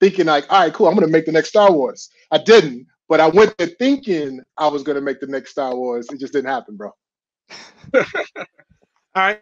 thinking 0.00 0.26
like, 0.26 0.50
all 0.50 0.60
right, 0.60 0.72
cool, 0.72 0.88
I'm 0.88 0.94
gonna 0.94 1.08
make 1.08 1.26
the 1.26 1.32
next 1.32 1.48
Star 1.48 1.72
Wars. 1.72 2.10
I 2.30 2.38
didn't, 2.38 2.86
but 3.08 3.20
I 3.20 3.28
went 3.28 3.56
there 3.58 3.68
thinking 3.78 4.40
I 4.56 4.68
was 4.68 4.82
gonna 4.82 5.00
make 5.00 5.20
the 5.20 5.26
next 5.26 5.50
Star 5.50 5.74
Wars. 5.74 6.06
It 6.10 6.20
just 6.20 6.32
didn't 6.32 6.50
happen, 6.50 6.76
bro. 6.76 6.92
all 7.94 8.02
right. 9.14 9.40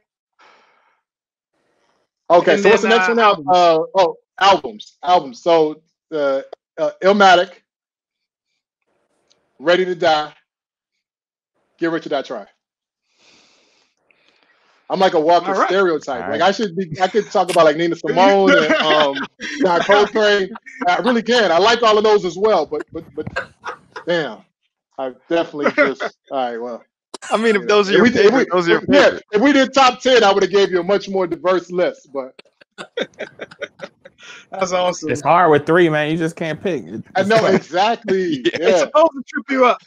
Okay, 2.31 2.55
and 2.55 2.63
so 2.63 2.63
then, 2.63 2.73
what's 2.73 2.83
the 2.83 2.89
next 2.89 3.09
uh, 3.09 3.15
one 3.15 3.17
now? 3.17 3.53
Uh, 3.53 3.79
oh, 3.97 4.17
albums, 4.41 4.97
albums. 5.03 5.43
So 5.43 5.83
uh, 6.13 6.43
uh, 6.79 6.91
Illmatic, 7.03 7.51
Ready 9.59 9.85
to 9.85 9.95
Die, 9.95 10.33
Get 11.79 11.91
Rich 11.91 12.07
or 12.07 12.11
Die 12.11 12.23
Try. 12.23 12.47
I'm 14.91 15.01
like 15.01 15.15
a 15.15 15.21
walking 15.21 15.51
right. 15.51 15.67
stereotype. 15.67 16.25
All 16.25 16.31
like 16.31 16.41
right. 16.41 16.43
I 16.43 16.51
should 16.51 16.77
be. 16.77 17.01
I 17.01 17.09
could 17.09 17.31
talk 17.31 17.51
about 17.51 17.65
like 17.65 17.77
Nina 17.77 17.97
Simone 17.97 18.51
and 18.51 18.75
um, 18.75 19.17
John 19.63 19.81
Coltrane. 19.85 20.51
I 20.87 20.97
really 20.99 21.23
can. 21.23 21.51
I 21.51 21.59
like 21.59 21.83
all 21.83 21.97
of 21.97 22.05
those 22.05 22.25
as 22.25 22.37
well. 22.37 22.67
But 22.67 22.85
but 22.93 23.05
but 23.15 23.27
damn, 24.07 24.45
I 24.99 25.15
definitely 25.29 25.73
just. 25.73 26.03
All 26.31 26.39
right, 26.39 26.59
well. 26.59 26.85
I 27.31 27.39
mean, 27.39 27.57
if 27.57 27.67
those 27.67 27.89
are 27.89 27.95
your, 27.95 28.07
favorite, 28.07 28.35
we, 28.35 28.47
those 28.53 28.69
are 28.69 28.73
your 28.73 28.85
yeah, 28.89 29.19
if 29.33 29.41
we 29.41 29.55
did 29.55 29.73
top 29.73 30.01
ten, 30.01 30.23
I 30.23 30.33
would 30.33 30.43
have 30.43 30.53
gave 30.53 30.71
you 30.71 30.81
a 30.81 30.85
much 30.85 31.09
more 31.09 31.27
diverse 31.27 31.71
list. 31.71 32.11
But 32.13 32.39
that's 34.51 34.73
awesome. 34.73 35.11
It's 35.11 35.23
hard 35.23 35.51
with 35.51 35.67
three, 35.67 35.89
man. 35.89 36.11
You 36.11 36.17
just 36.17 36.37
can't 36.37 36.61
pick. 36.63 36.85
It's 36.85 37.09
I 37.15 37.23
know 37.23 37.47
exactly. 37.47 38.37
yeah. 38.45 38.51
It's 38.55 38.81
supposed 38.81 39.13
to 39.13 39.23
trip 39.27 39.51
you 39.51 39.67
up. 39.67 39.81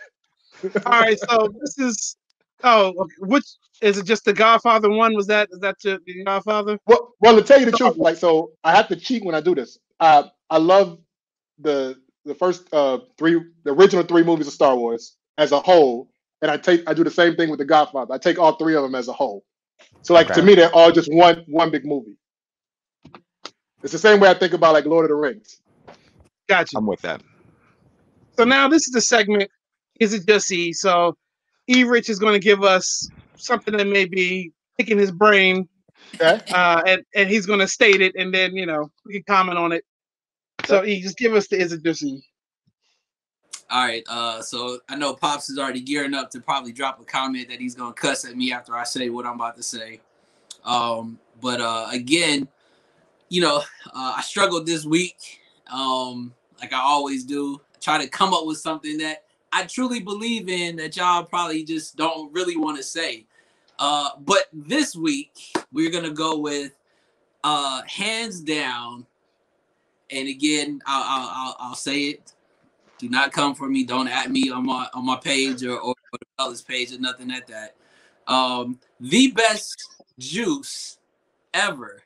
All 0.86 1.00
right, 1.00 1.20
so 1.20 1.54
this 1.62 1.78
is 1.78 2.18
oh, 2.64 3.08
which 3.20 3.46
is 3.82 3.98
it? 3.98 4.06
Just 4.06 4.26
the 4.26 4.34
Godfather 4.34 4.90
one? 4.90 5.14
Was 5.16 5.28
that 5.28 5.50
is 5.52 5.60
that 5.60 5.76
the 5.82 6.00
Godfather? 6.26 6.80
Well, 6.88 7.14
well, 7.20 7.36
to 7.36 7.44
tell 7.44 7.60
you 7.60 7.66
the 7.66 7.78
truth, 7.78 7.98
like 7.98 8.18
so, 8.18 8.52
I 8.64 8.76
have 8.76 8.88
to 8.90 8.96
cheat 8.96 9.24
when 9.24 9.36
I 9.36 9.42
do 9.42 9.54
this. 9.54 9.78
Uh, 10.00 10.24
I 10.50 10.58
love 10.58 11.00
the 11.60 11.98
the 12.26 12.36
first 12.36 12.72
uh 12.74 13.00
three, 13.18 13.40
the 13.64 13.74
original 13.74 14.04
three 14.04 14.24
movies 14.24 14.48
of 14.48 14.54
Star 14.54 14.76
Wars 14.76 15.16
as 15.38 15.52
a 15.52 15.60
whole, 15.60 16.10
and 16.42 16.50
I 16.50 16.58
take 16.58 16.90
I 16.90 16.94
do 16.94 17.04
the 17.04 17.12
same 17.12 17.36
thing 17.36 17.50
with 17.50 17.60
the 17.60 17.66
Godfather. 17.66 18.14
I 18.14 18.18
take 18.18 18.40
all 18.40 18.54
three 18.54 18.76
of 18.76 18.84
them 18.84 18.96
as 18.96 19.08
a 19.08 19.14
whole. 19.14 19.44
So 20.02 20.14
like 20.14 20.32
okay. 20.32 20.42
to 20.42 20.46
me, 20.46 20.56
they're 20.56 20.74
all 20.74 20.92
just 20.92 21.12
one 21.12 21.44
one 21.48 21.70
big 21.70 21.86
movie. 21.86 22.18
It's 23.84 23.93
the 23.93 23.99
same 23.99 24.19
way 24.19 24.30
I 24.30 24.34
think 24.34 24.53
about 24.53 24.73
like 24.73 24.86
Lord 24.86 25.05
of 25.05 25.09
the 25.09 25.15
Rings. 25.15 25.61
Gotcha. 26.49 26.78
I'm 26.78 26.86
with 26.86 27.01
that. 27.01 27.21
So 28.38 28.43
now 28.43 28.67
this 28.67 28.88
is 28.88 28.93
the 28.93 29.01
segment. 29.01 29.49
Is 29.99 30.13
it 30.13 30.28
just 30.28 30.51
E? 30.51 30.73
So 30.73 31.17
E 31.67 31.84
Rich 31.84 32.09
is 32.09 32.19
going 32.19 32.34
to 32.34 32.39
give 32.39 32.63
us 32.63 33.09
something 33.36 33.75
that 33.78 33.88
may 33.88 34.05
be 34.05 34.51
picking 34.78 34.97
his 34.97 35.11
brain. 35.11 35.67
Okay. 36.15 36.39
Uh, 36.53 36.82
and, 36.86 37.03
and 37.15 37.30
he's 37.30 37.45
going 37.45 37.59
to 37.59 37.67
state 37.67 38.01
it, 38.01 38.15
and 38.15 38.34
then, 38.34 38.55
you 38.55 38.65
know, 38.65 38.89
we 39.05 39.13
can 39.13 39.23
comment 39.23 39.57
on 39.57 39.71
it. 39.71 39.84
So 40.65 40.84
E, 40.86 41.01
just 41.01 41.17
give 41.17 41.34
us 41.34 41.47
the 41.47 41.59
Is 41.59 41.73
it 41.73 41.84
just 41.84 42.03
E? 42.03 42.23
All 43.69 43.86
right. 43.86 44.03
Uh, 44.09 44.41
so 44.41 44.80
I 44.88 44.95
know 44.95 45.13
Pops 45.13 45.49
is 45.49 45.59
already 45.59 45.82
gearing 45.82 46.13
up 46.13 46.32
to 46.32 46.39
probably 46.39 46.71
drop 46.71 47.01
a 47.01 47.03
comment 47.03 47.49
that 47.49 47.59
he's 47.59 47.75
gonna 47.75 47.93
cuss 47.93 48.25
at 48.25 48.36
me 48.36 48.53
after 48.53 48.75
I 48.75 48.84
say 48.86 49.09
what 49.09 49.25
I'm 49.25 49.36
about 49.36 49.57
to 49.57 49.63
say. 49.63 49.99
Um, 50.63 51.19
but 51.41 51.59
uh, 51.59 51.88
again, 51.91 52.47
you 53.30 53.41
know, 53.41 53.57
uh, 53.88 54.13
I 54.17 54.21
struggled 54.21 54.65
this 54.65 54.86
week. 54.86 55.41
Um, 55.71 56.34
like 56.59 56.73
I 56.73 56.80
always 56.80 57.23
do. 57.23 57.61
try 57.82 57.97
to 58.03 58.09
come 58.09 58.34
up 58.34 58.45
with 58.45 58.57
something 58.57 58.97
that 58.97 59.25
I 59.51 59.63
truly 59.65 59.99
believe 59.99 60.49
in 60.49 60.75
that 60.78 60.95
y'all 60.97 61.23
probably 61.23 61.63
just 61.63 61.95
don't 61.95 62.34
really 62.34 62.57
want 62.57 62.78
to 62.78 62.84
say. 62.84 63.25
Uh, 63.80 64.09
but 64.19 64.45
this 64.51 64.95
week 64.95 65.38
we're 65.71 65.91
gonna 65.91 66.11
go 66.11 66.38
with 66.38 66.73
uh, 67.43 67.82
hands 67.88 68.41
down. 68.41 69.05
And 70.09 70.28
again, 70.28 70.82
I'll, 70.86 71.03
I'll, 71.03 71.30
I'll, 71.30 71.55
I'll 71.59 71.75
say 71.75 72.03
it. 72.03 72.34
Do 72.97 73.09
not 73.09 73.32
come 73.32 73.53
for 73.53 73.69
me. 73.69 73.84
Don't 73.84 74.07
at 74.07 74.32
me 74.32 74.49
on 74.49 74.65
my 74.65 74.88
on 74.93 75.05
my 75.05 75.17
page 75.17 75.63
or, 75.63 75.78
or 75.78 75.93
the 76.13 76.25
fellas 76.38 76.61
page 76.61 76.91
or 76.93 76.99
nothing 76.99 77.32
at 77.32 77.45
that. 77.47 77.75
Um, 78.28 78.80
the 78.99 79.32
best 79.32 79.75
juice 80.17 80.97
ever 81.53 82.01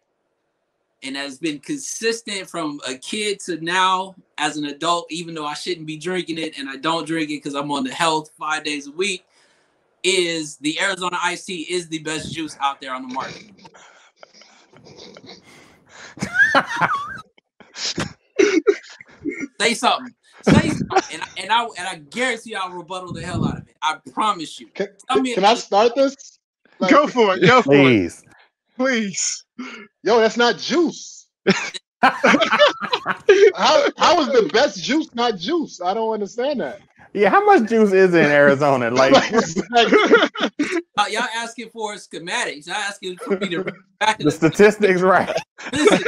and 1.04 1.16
has 1.16 1.38
been 1.38 1.60
consistent 1.60 2.49
from 2.49 2.80
a 2.88 2.95
kid 2.95 3.39
to 3.41 3.60
now 3.62 4.16
as 4.38 4.58
an 4.58 4.66
adult, 4.66 5.08
even 5.10 5.34
though 5.34 5.45
I 5.45 5.54
shouldn't 5.54 5.88
be 5.88 5.97
drinking 5.97 6.38
it 6.38 6.58
and 6.58 6.70
I 6.70 6.78
don't 6.78 7.08
drink 7.08 7.30
it 7.30 7.38
because 7.38 7.56
I'm 7.56 7.72
on 7.72 7.84
the 7.84 7.93
health 7.93 8.32
five 8.38 8.64
days 8.64 8.88
a 8.88 8.91
week, 8.91 9.26
is 10.04 10.58
the 10.58 10.80
Arizona 10.80 11.18
iced 11.22 11.47
tea 11.47 11.62
is 11.62 11.88
the 11.88 11.99
best 11.99 12.34
juice 12.34 12.58
out 12.60 12.82
there 12.82 12.93
on 12.93 13.08
the 13.08 13.14
market. 13.14 13.52
Say 19.60 19.74
something. 19.74 20.14
Say 20.43 20.70
something. 20.70 20.88
And, 21.12 21.22
and 21.38 21.52
I 21.52 21.64
and 21.78 21.88
I 21.88 21.95
guarantee 22.10 22.56
I'll 22.56 22.72
rebuttal 22.72 23.14
the 23.14 23.22
hell 23.22 23.45
out 23.45 23.58
of 23.58 23.68
it. 23.68 23.76
I 23.82 23.97
promise 24.12 24.60
you. 24.60 24.68
Can, 24.74 24.88
can 25.10 25.45
I 25.45 25.56
start 25.56 25.95
this? 25.95 26.39
Like, 26.80 26.91
go 26.91 27.08
for 27.08 27.36
it. 27.36 27.45
Go 27.45 27.62
for 27.62 27.74
Please. 27.74 28.24
it. 28.24 28.31
Please. 28.76 29.45
Yo, 30.03 30.19
that's 30.19 30.38
not 30.38 30.57
juice. 30.57 31.28
how, 32.01 33.88
how 33.97 34.22
is 34.22 34.28
the 34.28 34.49
best 34.53 34.84
juice 34.84 35.13
not 35.13 35.38
juice? 35.38 35.82
I 35.82 35.93
don't 35.93 36.11
understand 36.11 36.61
that. 36.61 36.80
Yeah, 37.13 37.30
how 37.30 37.45
much 37.45 37.69
juice 37.69 37.91
is 37.91 38.13
in 38.13 38.26
Arizona? 38.26 38.89
Like, 38.91 39.13
uh, 40.97 41.05
y'all 41.09 41.28
asking 41.36 41.69
for 41.69 41.95
schematics. 41.95 42.67
Y'all 42.67 42.76
asking 42.76 43.17
for 43.17 43.38
me 43.38 43.49
to 43.49 43.74
back 43.99 44.17
the, 44.17 44.26
the 44.26 44.32
statistics, 44.32 45.01
right? 45.01 45.30
Listen, 45.74 46.03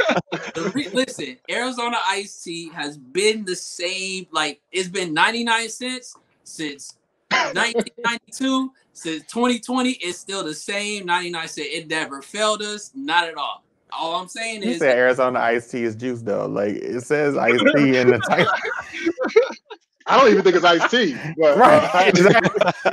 re- 0.72 0.88
listen, 0.92 1.36
Arizona 1.50 1.98
iced 2.06 2.44
tea 2.44 2.70
has 2.70 2.96
been 2.96 3.44
the 3.44 3.56
same. 3.56 4.26
Like 4.32 4.60
it's 4.72 4.88
been 4.88 5.12
99 5.12 5.68
cents 5.68 6.16
since 6.44 6.96
1992. 7.54 8.72
Since 8.92 9.24
2020, 9.24 9.90
is 9.90 10.18
still 10.18 10.44
the 10.44 10.54
same 10.54 11.06
99 11.06 11.48
cent. 11.48 11.68
It 11.68 11.88
never 11.88 12.22
failed 12.22 12.62
us, 12.62 12.92
not 12.94 13.28
at 13.28 13.36
all. 13.36 13.64
All 13.96 14.20
I'm 14.20 14.28
saying 14.28 14.62
you 14.62 14.70
is 14.70 14.78
said 14.78 14.96
Arizona 14.96 15.38
iced 15.38 15.70
tea 15.70 15.84
is 15.84 15.94
juice 15.94 16.22
though. 16.22 16.46
Like 16.46 16.74
it 16.74 17.02
says 17.02 17.36
iced 17.36 17.64
tea 17.76 17.96
in 17.96 18.08
the 18.08 18.18
title. 18.18 18.52
I 20.06 20.18
don't 20.18 20.30
even 20.30 20.42
think 20.42 20.56
it's 20.56 20.64
iced 20.64 20.90
tea. 20.90 21.16
But, 21.38 21.56
right. 21.56 21.94
Uh, 21.94 22.08
exactly. 22.08 22.92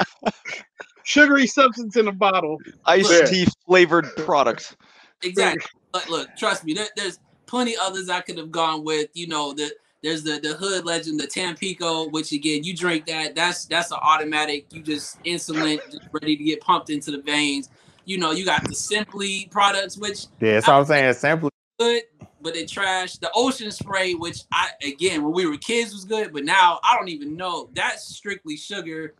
Sugary 1.03 1.47
substance 1.47 1.97
in 1.97 2.07
a 2.07 2.11
bottle. 2.11 2.57
Iced 2.85 3.11
yeah. 3.11 3.25
tea 3.25 3.47
flavored 3.65 4.15
product. 4.15 4.75
Exactly. 5.23 5.63
But 5.91 6.09
look, 6.09 6.29
trust 6.37 6.63
me, 6.63 6.73
there, 6.73 6.87
there's 6.95 7.19
plenty 7.47 7.75
others 7.79 8.09
I 8.09 8.21
could 8.21 8.37
have 8.37 8.51
gone 8.51 8.83
with. 8.83 9.09
You 9.13 9.27
know, 9.27 9.53
the 9.53 9.71
there's 10.03 10.23
the 10.23 10.39
the 10.39 10.53
hood 10.55 10.85
legend, 10.85 11.19
the 11.19 11.27
Tampico, 11.27 12.09
which 12.09 12.31
again, 12.31 12.63
you 12.63 12.75
drink 12.75 13.05
that, 13.05 13.35
that's 13.35 13.65
that's 13.65 13.91
an 13.91 13.97
automatic. 14.01 14.65
You 14.71 14.81
just 14.81 15.21
insulin, 15.23 15.79
just 15.91 16.07
ready 16.11 16.35
to 16.35 16.43
get 16.43 16.61
pumped 16.61 16.89
into 16.89 17.11
the 17.11 17.21
veins. 17.21 17.69
You 18.05 18.17
know, 18.17 18.31
you 18.31 18.45
got 18.45 18.63
the 18.67 18.73
Simply 18.73 19.47
products, 19.51 19.97
which 19.97 20.25
yeah, 20.39 20.53
that's 20.53 20.67
what 20.67 20.75
I'm 20.75 20.85
saying. 20.85 21.13
Simply 21.13 21.51
good, 21.79 22.03
but 22.41 22.55
it 22.55 22.67
trash. 22.67 23.17
The 23.17 23.31
Ocean 23.35 23.69
Spray, 23.71 24.15
which 24.15 24.43
I 24.51 24.69
again 24.83 25.23
when 25.23 25.33
we 25.33 25.45
were 25.45 25.57
kids 25.57 25.93
was 25.93 26.05
good, 26.05 26.33
but 26.33 26.45
now 26.45 26.79
I 26.83 26.95
don't 26.97 27.09
even 27.09 27.37
know. 27.37 27.69
That's 27.75 28.03
strictly 28.03 28.57
sugar, 28.57 29.13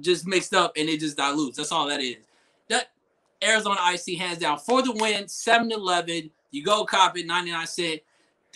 just 0.00 0.26
mixed 0.26 0.54
up, 0.54 0.72
and 0.76 0.88
it 0.88 1.00
just 1.00 1.16
dilutes. 1.16 1.58
That's 1.58 1.72
all 1.72 1.88
that 1.88 2.00
is. 2.00 2.16
That 2.70 2.88
Arizona 3.44 3.76
Icy 3.80 4.14
hands 4.14 4.38
down 4.38 4.58
for 4.58 4.82
the 4.82 4.92
win. 4.92 5.24
7-Eleven. 5.24 6.30
You 6.52 6.62
go 6.62 6.84
cop 6.84 7.16
it, 7.18 7.26
99 7.26 7.66
cent. 7.66 8.00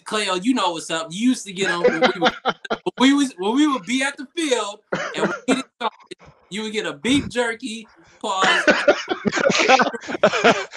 Cleo, 0.06 0.34
you 0.34 0.54
know 0.54 0.70
what's 0.70 0.90
up. 0.90 1.08
You 1.10 1.28
used 1.28 1.44
to 1.46 1.52
get 1.52 1.70
on 1.70 1.82
when 1.82 2.00
we, 2.00 2.20
were, 2.20 2.32
when 2.94 3.10
we 3.10 3.12
was 3.12 3.34
when 3.38 3.54
we 3.56 3.66
would 3.66 3.84
be 3.84 4.02
at 4.02 4.16
the 4.16 4.26
field 4.36 4.80
and 5.16 5.32
we 5.48 5.62
you 6.50 6.62
would 6.62 6.72
get 6.72 6.86
a 6.86 6.92
beef 6.92 7.28
jerky. 7.28 7.86
Pause. 8.20 8.64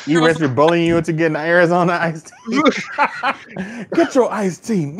you 0.08 0.26
risk 0.26 0.40
your 0.40 0.50
bullying 0.50 0.86
you 0.86 0.98
into 0.98 1.14
getting 1.14 1.38
Arizona 1.38 1.94
iced 1.94 2.32
tea. 2.50 2.62
Get 3.94 4.14
your 4.14 4.32
iced 4.32 4.66
tea. 4.66 4.98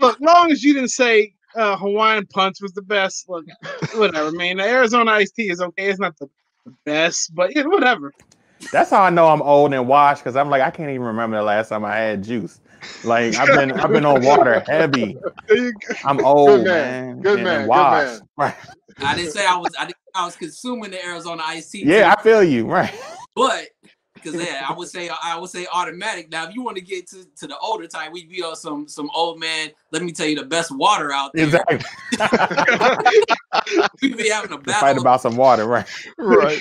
Look, 0.00 0.20
long 0.20 0.50
as 0.50 0.62
you 0.62 0.74
didn't 0.74 0.90
say 0.90 1.34
uh, 1.54 1.76
Hawaiian 1.76 2.26
punch 2.26 2.60
was 2.60 2.72
the 2.72 2.82
best, 2.82 3.28
look, 3.28 3.46
whatever. 3.94 4.32
man. 4.32 4.58
the 4.58 4.64
Arizona 4.64 5.12
iced 5.12 5.36
tea 5.36 5.48
is 5.48 5.60
okay. 5.60 5.88
It's 5.88 6.00
not 6.00 6.18
the 6.18 6.28
best, 6.84 7.34
but 7.34 7.54
yeah, 7.54 7.64
whatever. 7.64 8.12
That's 8.72 8.90
how 8.90 9.02
I 9.02 9.10
know 9.10 9.28
I'm 9.28 9.42
old 9.42 9.72
and 9.72 9.86
washed 9.88 10.22
because 10.22 10.36
I'm 10.36 10.50
like 10.50 10.62
I 10.62 10.70
can't 10.70 10.90
even 10.90 11.02
remember 11.02 11.36
the 11.36 11.42
last 11.42 11.68
time 11.68 11.84
I 11.84 11.96
had 11.96 12.24
juice. 12.24 12.60
Like 13.04 13.36
I've 13.36 13.48
been 13.48 13.72
I've 13.72 13.90
been 13.90 14.04
on 14.04 14.24
water 14.24 14.62
heavy. 14.66 15.16
I'm 16.04 16.24
old, 16.24 16.48
good 16.48 16.64
man. 16.64 17.06
man. 17.06 17.20
Good 17.20 17.42
man. 17.42 17.68
Washed. 17.68 18.06
Good 18.06 18.20
man. 18.20 18.20
Right. 18.36 18.54
I 18.98 19.16
didn't 19.16 19.32
say 19.32 19.44
I 19.44 19.56
was 19.56 19.72
I, 19.78 19.86
didn't, 19.86 19.96
I 20.14 20.24
was 20.24 20.36
consuming 20.36 20.90
the 20.92 21.04
Arizona 21.04 21.42
iced 21.44 21.72
tea. 21.72 21.84
Yeah, 21.84 22.14
I 22.16 22.22
feel 22.22 22.42
you. 22.42 22.66
Right. 22.66 22.94
But 23.34 23.68
because 24.24 24.34
yeah, 24.34 24.64
I 24.68 24.72
would 24.72 24.88
say 24.88 25.08
I 25.08 25.38
would 25.38 25.50
say 25.50 25.66
automatic. 25.72 26.30
Now, 26.30 26.48
if 26.48 26.54
you 26.54 26.62
want 26.62 26.76
to 26.76 26.82
get 26.82 27.08
to, 27.10 27.24
to 27.36 27.46
the 27.46 27.58
older 27.58 27.86
type, 27.86 28.12
we'd 28.12 28.28
be 28.28 28.42
on 28.42 28.56
some 28.56 28.88
some 28.88 29.10
old 29.14 29.38
man. 29.38 29.70
Let 29.92 30.02
me 30.02 30.12
tell 30.12 30.26
you 30.26 30.36
the 30.36 30.44
best 30.44 30.70
water 30.74 31.12
out 31.12 31.32
there. 31.34 31.44
Exactly. 31.44 31.78
we'd 34.02 34.16
be 34.16 34.28
having 34.30 34.52
a 34.52 34.58
battle. 34.58 34.80
Fight 34.80 34.98
about 34.98 35.20
some 35.20 35.36
water, 35.36 35.66
right? 35.66 35.86
Right. 36.18 36.60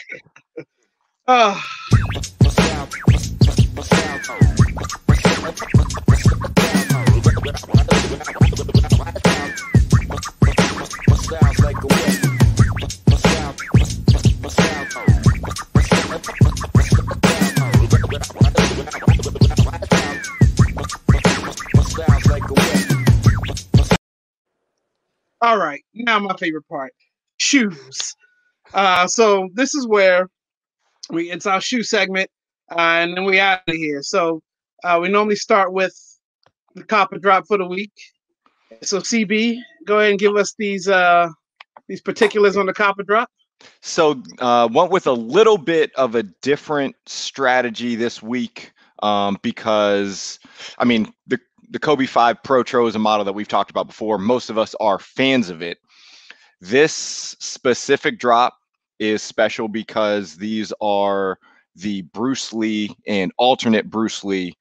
Uh. 1.27 1.59
All 5.44 5.49
right, 25.57 25.84
now 25.94 26.20
my 26.20 26.38
favorite 26.38 26.65
part 26.70 26.94
shoes. 27.36 28.15
Uh, 28.74 29.07
so 29.07 29.49
this 29.53 29.76
is 29.76 29.86
where 29.86 30.30
we 31.10 31.30
it's 31.30 31.45
our 31.45 31.60
shoe 31.60 31.84
segment, 31.84 32.30
uh, 32.72 32.80
and 32.80 33.18
then 33.18 33.26
we 33.26 33.41
out 33.41 33.60
of 33.68 33.76
here. 33.76 34.02
So 34.02 34.41
uh, 34.84 34.99
we 35.01 35.10
normally 35.10 35.35
start 35.35 35.73
with 35.73 35.93
the 36.76 36.84
cop 36.84 37.14
or 37.14 37.19
drop 37.19 37.47
for 37.47 37.57
the 37.57 37.68
week. 37.68 37.93
So 38.81 38.99
CB, 38.99 39.60
go 39.85 39.99
ahead 39.99 40.11
and 40.11 40.19
give 40.19 40.35
us 40.35 40.55
these 40.57 40.88
uh, 40.88 41.30
these 41.88 42.01
particulars 42.01 42.57
on 42.57 42.65
the 42.65 42.73
cop 42.73 42.99
or 42.99 43.03
drop. 43.03 43.30
So 43.81 44.22
uh, 44.39 44.68
went 44.72 44.91
with 44.91 45.07
a 45.07 45.14
little 45.14 45.57
bit 45.57 45.93
of 45.95 46.15
a 46.15 46.23
different 46.23 46.95
strategy 47.05 47.95
this 47.95 48.22
week 48.22 48.73
um, 49.01 49.38
because 49.41 50.39
I 50.77 50.85
mean 50.85 51.14
the 51.27 51.39
the 51.69 51.80
Kobe 51.80 52.05
5 52.05 52.43
Protro 52.43 52.88
is 52.88 52.95
a 52.95 52.99
model 52.99 53.26
that 53.26 53.34
we've 53.34 53.47
talked 53.47 53.72
about 53.72 53.88
before. 53.88 54.18
Most 54.18 54.49
of 54.49 54.57
us 54.57 54.76
are 54.80 54.99
fans 54.99 55.49
of 55.49 55.61
it. 55.61 55.80
This 56.61 56.93
specific 56.93 58.19
drop 58.19 58.55
is 58.99 59.23
special 59.23 59.68
because 59.68 60.35
these 60.35 60.72
are 60.81 61.39
the 61.76 62.03
Bruce 62.03 62.53
Lee 62.53 62.95
and 63.07 63.31
alternate 63.38 63.89
Bruce 63.89 64.23
Lee 64.23 64.55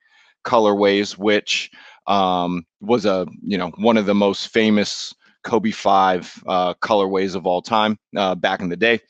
colorways, 0.45 1.17
which 1.17 1.71
um, 2.07 2.65
was 2.81 3.07
a 3.07 3.27
you 3.43 3.59
know 3.59 3.69
one 3.77 3.97
of 3.97 4.07
the 4.07 4.15
most 4.15 4.49
famous 4.49 5.15
Kobe 5.45 5.71
Five 5.71 6.43
uh, 6.47 6.75
colorways 6.75 7.35
of 7.35 7.47
all 7.47 7.63
time 7.63 7.99
uh, 8.17 8.35
back 8.35 8.61
in 8.61 8.69
the 8.69 8.77
day. 8.77 9.01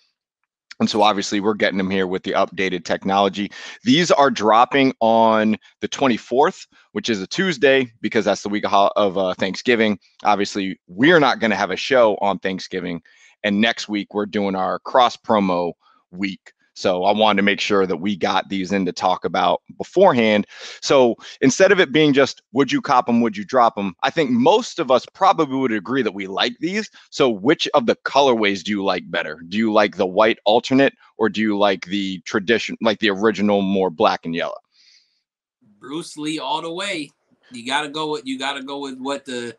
And 0.80 0.90
so 0.90 1.02
obviously 1.02 1.38
we're 1.38 1.54
getting 1.54 1.78
them 1.78 1.90
here 1.90 2.08
with 2.08 2.24
the 2.24 2.32
updated 2.32 2.84
technology. 2.84 3.52
These 3.84 4.10
are 4.10 4.32
dropping 4.32 4.94
on 5.00 5.56
the 5.80 5.88
24th, 5.88 6.66
which 6.90 7.08
is 7.08 7.20
a 7.20 7.26
Tuesday 7.28 7.92
because 8.00 8.24
that's 8.24 8.42
the 8.42 8.48
week 8.48 8.64
of, 8.66 9.16
uh, 9.16 9.34
Thanksgiving. 9.34 10.00
Obviously, 10.24 10.80
we're 10.88 11.20
not 11.20 11.38
going 11.38 11.52
to 11.52 11.56
have 11.56 11.70
a 11.70 11.76
show 11.76 12.16
on 12.16 12.40
Thanksgiving. 12.40 13.00
And 13.44 13.60
next 13.60 13.88
week 13.88 14.12
we're 14.12 14.26
doing 14.26 14.56
our 14.56 14.80
cross 14.80 15.16
promo 15.16 15.74
week. 16.10 16.52
So 16.74 17.04
I 17.04 17.12
wanted 17.12 17.36
to 17.36 17.42
make 17.42 17.60
sure 17.60 17.86
that 17.86 17.98
we 17.98 18.16
got 18.16 18.48
these 18.48 18.72
in 18.72 18.86
to 18.86 18.92
talk 18.92 19.24
about 19.24 19.62
beforehand. 19.76 20.46
So 20.80 21.16
instead 21.40 21.70
of 21.70 21.80
it 21.80 21.92
being 21.92 22.12
just 22.12 22.42
would 22.52 22.72
you 22.72 22.80
cop 22.80 23.06
them, 23.06 23.20
would 23.20 23.36
you 23.36 23.44
drop 23.44 23.76
them, 23.76 23.94
I 24.02 24.10
think 24.10 24.30
most 24.30 24.78
of 24.78 24.90
us 24.90 25.04
probably 25.12 25.56
would 25.56 25.72
agree 25.72 26.02
that 26.02 26.14
we 26.14 26.26
like 26.26 26.56
these. 26.60 26.90
So 27.10 27.28
which 27.28 27.68
of 27.74 27.86
the 27.86 27.96
colorways 27.96 28.62
do 28.62 28.70
you 28.70 28.84
like 28.84 29.10
better? 29.10 29.42
Do 29.48 29.58
you 29.58 29.72
like 29.72 29.96
the 29.96 30.06
white 30.06 30.38
alternate 30.44 30.94
or 31.18 31.28
do 31.28 31.40
you 31.40 31.58
like 31.58 31.86
the 31.86 32.20
tradition, 32.20 32.76
like 32.80 33.00
the 33.00 33.10
original, 33.10 33.60
more 33.60 33.90
black 33.90 34.24
and 34.24 34.34
yellow? 34.34 34.58
Bruce 35.78 36.16
Lee 36.16 36.38
all 36.38 36.62
the 36.62 36.72
way. 36.72 37.10
You 37.50 37.66
gotta 37.66 37.88
go 37.88 38.12
with 38.12 38.24
you 38.24 38.38
gotta 38.38 38.62
go 38.62 38.78
with 38.78 38.98
what 38.98 39.26
the 39.26 39.54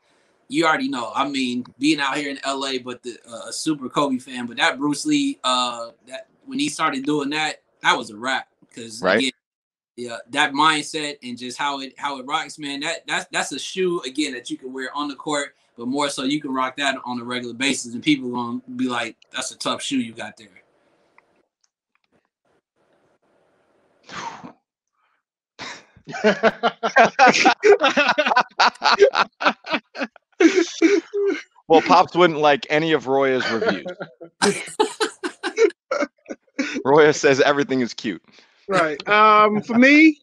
you 0.48 0.65
already 0.65 0.88
know. 0.88 1.11
I 1.14 1.27
mean, 1.27 1.65
being 1.80 1.99
out 1.99 2.18
here 2.18 2.30
in 2.30 2.40
LA, 2.45 2.73
but 2.84 3.03
the 3.03 3.18
uh, 3.27 3.49
a 3.49 3.53
super 3.53 3.90
Kobe 3.90 4.18
fan, 4.18 4.45
but 4.45 4.57
that 4.57 4.77
Bruce 4.77 5.06
Lee, 5.06 5.40
uh, 5.44 5.90
that 6.07 6.27
when 6.45 6.59
he 6.59 6.69
started 6.69 7.05
doing 7.05 7.29
that, 7.31 7.61
that 7.81 7.97
was 7.97 8.09
a 8.09 8.17
wrap. 8.17 8.47
Because 8.67 9.01
Right. 9.01 9.17
again, 9.19 9.31
yeah, 9.95 10.17
that 10.31 10.53
mindset 10.53 11.17
and 11.21 11.37
just 11.37 11.57
how 11.57 11.79
it 11.79 11.93
how 11.97 12.19
it 12.19 12.25
rocks, 12.25 12.57
man. 12.57 12.79
That 12.79 13.05
that's 13.07 13.27
that's 13.31 13.51
a 13.51 13.59
shoe 13.59 14.01
again 14.01 14.33
that 14.33 14.49
you 14.49 14.57
can 14.57 14.73
wear 14.73 14.89
on 14.95 15.07
the 15.07 15.15
court, 15.15 15.55
but 15.77 15.87
more 15.87 16.09
so 16.09 16.23
you 16.23 16.41
can 16.41 16.53
rock 16.53 16.77
that 16.77 16.95
on 17.05 17.19
a 17.19 17.23
regular 17.23 17.53
basis, 17.53 17.93
and 17.93 18.01
people 18.01 18.31
gonna 18.31 18.61
be 18.75 18.89
like, 18.89 19.15
"That's 19.31 19.51
a 19.51 19.57
tough 19.57 19.83
shoe 19.83 19.97
you 19.97 20.13
got 20.13 20.35
there." 20.37 20.49
well, 31.67 31.81
Pops 31.81 32.15
wouldn't 32.15 32.39
like 32.39 32.65
any 32.69 32.91
of 32.91 33.07
Roya's 33.07 33.49
reviews. 33.49 33.85
Roya 36.85 37.13
says 37.13 37.41
everything 37.41 37.81
is 37.81 37.93
cute. 37.93 38.23
right. 38.67 39.07
Um, 39.07 39.61
for 39.61 39.77
me, 39.77 40.19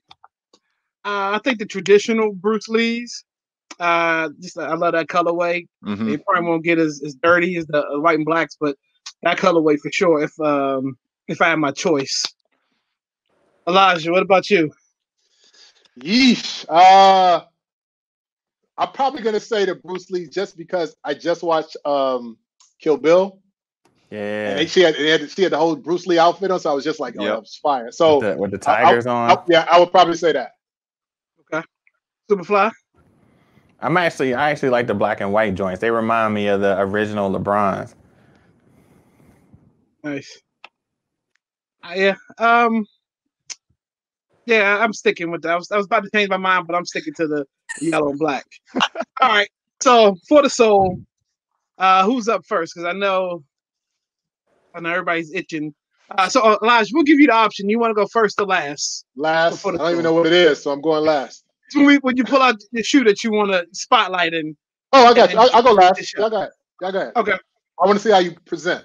uh, 1.04 1.36
I 1.36 1.40
think 1.42 1.58
the 1.58 1.66
traditional 1.66 2.32
Bruce 2.32 2.68
Lee's. 2.68 3.24
Uh, 3.78 4.28
just 4.40 4.58
I 4.58 4.74
love 4.74 4.92
that 4.92 5.06
colorway. 5.06 5.66
Mhm. 5.84 6.12
It 6.12 6.24
probably 6.26 6.48
won't 6.48 6.64
get 6.64 6.78
as, 6.78 7.00
as 7.04 7.14
dirty 7.14 7.56
as 7.56 7.66
the 7.66 7.86
uh, 7.86 8.00
white 8.00 8.16
and 8.16 8.26
blacks, 8.26 8.56
but 8.60 8.76
that 9.22 9.38
colorway 9.38 9.78
for 9.78 9.90
sure. 9.90 10.22
If 10.22 10.38
um 10.40 10.98
if 11.28 11.40
I 11.40 11.48
had 11.48 11.58
my 11.58 11.70
choice, 11.70 12.24
Elijah, 13.66 14.10
what 14.10 14.22
about 14.22 14.50
you? 14.50 14.70
Yeesh. 15.98 16.66
Uh, 16.68 17.42
I'm 18.76 18.92
probably 18.92 19.22
gonna 19.22 19.40
say 19.40 19.64
the 19.64 19.74
Bruce 19.74 20.10
Lee 20.10 20.26
just 20.26 20.56
because 20.56 20.94
I 21.04 21.14
just 21.14 21.42
watched 21.42 21.76
um 21.84 22.36
Kill 22.80 22.96
Bill. 22.96 23.40
Yeah. 24.10 24.58
And 24.58 24.68
she 24.68 24.80
had, 24.80 24.94
they 24.96 25.08
had 25.10 25.30
she 25.30 25.42
had 25.42 25.52
the 25.52 25.58
whole 25.58 25.76
Bruce 25.76 26.06
Lee 26.06 26.18
outfit 26.18 26.50
on, 26.50 26.58
so 26.60 26.70
I 26.70 26.74
was 26.74 26.84
just 26.84 26.98
like, 27.00 27.14
oh, 27.18 27.22
Yep. 27.22 27.32
that 27.32 27.40
was 27.40 27.56
fire. 27.62 27.92
So 27.92 28.18
with, 28.18 28.34
the, 28.34 28.40
with 28.40 28.50
the 28.62 28.70
I- 28.70 28.74
I- 28.80 28.84
tigers 28.84 29.06
on. 29.06 29.30
I- 29.30 29.42
yeah, 29.48 29.66
I 29.70 29.78
would 29.78 29.90
probably 29.92 30.16
say 30.16 30.32
that. 30.32 30.52
Okay. 31.52 31.64
Superfly. 32.30 32.72
I'm 33.80 33.96
actually 33.96 34.34
I 34.34 34.50
actually 34.50 34.70
like 34.70 34.86
the 34.86 34.94
black 34.94 35.20
and 35.20 35.32
white 35.32 35.54
joints. 35.54 35.80
They 35.80 35.90
remind 35.90 36.34
me 36.34 36.48
of 36.48 36.60
the 36.60 36.78
original 36.80 37.30
LeBrons. 37.30 37.94
Nice. 40.02 40.40
Uh, 41.82 41.92
yeah. 41.94 42.14
Um. 42.38 42.86
Yeah, 44.46 44.78
I'm 44.78 44.92
sticking 44.92 45.30
with 45.30 45.42
that. 45.42 45.52
I 45.52 45.56
was, 45.56 45.70
I 45.70 45.76
was 45.76 45.86
about 45.86 46.02
to 46.04 46.10
change 46.10 46.28
my 46.28 46.36
mind, 46.36 46.66
but 46.66 46.74
I'm 46.74 46.84
sticking 46.84 47.14
to 47.14 47.28
the 47.28 47.46
yellow 47.80 48.10
and 48.10 48.18
black. 48.18 48.44
All 49.20 49.28
right. 49.28 49.48
So 49.80 50.16
for 50.28 50.42
the 50.42 50.50
soul, 50.50 50.98
uh, 51.78 52.04
who's 52.04 52.26
up 52.28 52.44
first? 52.46 52.74
Because 52.74 52.86
I 52.86 52.98
know, 52.98 53.44
I 54.74 54.80
know 54.80 54.90
everybody's 54.90 55.32
itching. 55.32 55.74
Uh, 56.18 56.28
so 56.28 56.40
uh, 56.42 56.58
Elijah, 56.62 56.90
we'll 56.92 57.04
give 57.04 57.20
you 57.20 57.26
the 57.26 57.32
option. 57.32 57.68
You 57.68 57.78
want 57.78 57.90
to 57.90 57.94
go 57.94 58.06
first 58.06 58.40
or 58.40 58.46
last? 58.46 59.04
Last, 59.16 59.52
Before 59.52 59.74
I 59.74 59.76
don't 59.76 59.92
even 59.92 60.04
know 60.04 60.12
what 60.12 60.26
it 60.26 60.32
is, 60.32 60.62
so 60.62 60.72
I'm 60.72 60.80
going 60.80 61.04
last. 61.04 61.44
When, 61.74 61.86
we, 61.86 61.96
when 61.98 62.16
you 62.16 62.24
pull 62.24 62.42
out 62.42 62.56
the 62.72 62.82
shoe 62.82 63.04
that 63.04 63.22
you 63.22 63.30
want 63.30 63.52
to 63.52 63.64
spotlight 63.72 64.34
in. 64.34 64.56
Oh, 64.92 65.06
I 65.06 65.14
got 65.14 65.32
you. 65.32 65.38
I'll, 65.38 65.50
I'll 65.52 65.62
go 65.62 65.72
last. 65.72 65.94
finish 65.94 66.14
Y'all 66.14 66.30
got 66.30 66.48
it. 66.48 66.52
Y'all 66.80 66.92
got 66.92 67.06
it. 67.08 67.12
Okay. 67.16 67.32
I 67.80 67.86
want 67.86 67.98
to 67.98 68.02
see 68.02 68.10
how 68.10 68.18
you 68.18 68.32
present. 68.44 68.84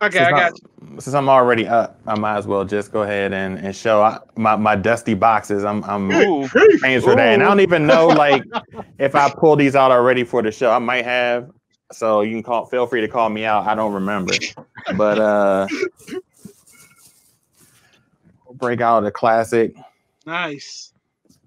Okay, 0.00 0.18
since 0.18 0.26
I 0.26 0.30
got 0.30 0.52
I'm, 0.52 0.92
you. 0.92 1.00
Since 1.00 1.14
I'm 1.14 1.28
already 1.28 1.66
up, 1.66 1.98
I 2.06 2.16
might 2.18 2.36
as 2.36 2.46
well 2.46 2.64
just 2.64 2.92
go 2.92 3.02
ahead 3.02 3.32
and, 3.32 3.58
and 3.58 3.74
show 3.74 4.02
I, 4.02 4.18
my, 4.36 4.54
my 4.56 4.76
dusty 4.76 5.14
boxes. 5.14 5.64
I'm 5.64 5.82
I'm 5.84 6.12
Ooh, 6.12 6.46
famous 6.48 7.04
for 7.04 7.16
that. 7.16 7.34
And 7.34 7.42
I 7.42 7.46
don't 7.46 7.60
even 7.60 7.86
know 7.86 8.08
like 8.08 8.44
if 8.98 9.14
I 9.14 9.28
pull 9.30 9.56
these 9.56 9.74
out 9.74 9.90
already 9.90 10.22
for 10.22 10.42
the 10.42 10.52
show. 10.52 10.70
I 10.70 10.78
might 10.78 11.04
have. 11.04 11.50
So 11.92 12.20
you 12.20 12.34
can 12.36 12.42
call 12.42 12.66
feel 12.66 12.86
free 12.86 13.00
to 13.00 13.08
call 13.08 13.28
me 13.30 13.44
out. 13.44 13.66
I 13.66 13.74
don't 13.74 13.92
remember. 13.92 14.34
But 14.96 15.18
uh 15.18 15.66
break 18.54 18.80
out 18.80 19.06
a 19.06 19.10
classic 19.10 19.74
Nice. 20.28 20.92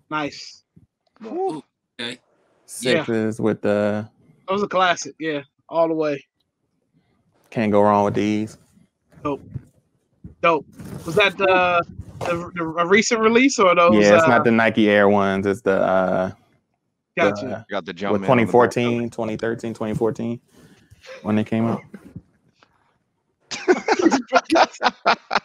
Nice. 0.10 0.64
Ooh, 1.24 1.62
okay. 2.00 2.18
sixes 2.66 3.40
with 3.40 3.62
the 3.62 4.10
That 4.48 4.54
was 4.54 4.64
a 4.64 4.68
classic. 4.68 5.14
Yeah, 5.20 5.42
all 5.70 5.88
the 5.88 5.94
way. 5.94 6.26
can't 7.52 7.72
go 7.72 7.84
wrong 7.84 8.06
with 8.06 8.16
these. 8.16 8.58
Nope. 9.24 9.44
Dope. 10.42 10.66
Was 11.06 11.14
that 11.14 11.38
the, 11.38 11.86
the, 12.22 12.52
the 12.56 12.74
a 12.80 12.88
recent 12.88 13.22
release 13.22 13.60
or 13.60 13.76
those? 13.76 13.94
yeah, 13.94 14.16
it's 14.16 14.24
uh, 14.24 14.28
not 14.30 14.44
the 14.44 14.50
Nike 14.50 14.90
Air 14.90 15.10
ones. 15.10 15.46
It's 15.46 15.62
the 15.62 15.80
uh 15.80 16.32
Gotcha. 17.18 17.46
the- 17.46 17.66
got 17.70 17.86
the 17.86 17.94
jump. 17.94 18.14
with 18.14 18.22
man 18.22 18.30
the 18.38 18.46
2014, 18.46 19.10
2013, 19.10 19.74
2014 19.74 20.40
when 21.24 21.36
they 21.36 21.44
came 21.44 21.66
out. 21.66 21.82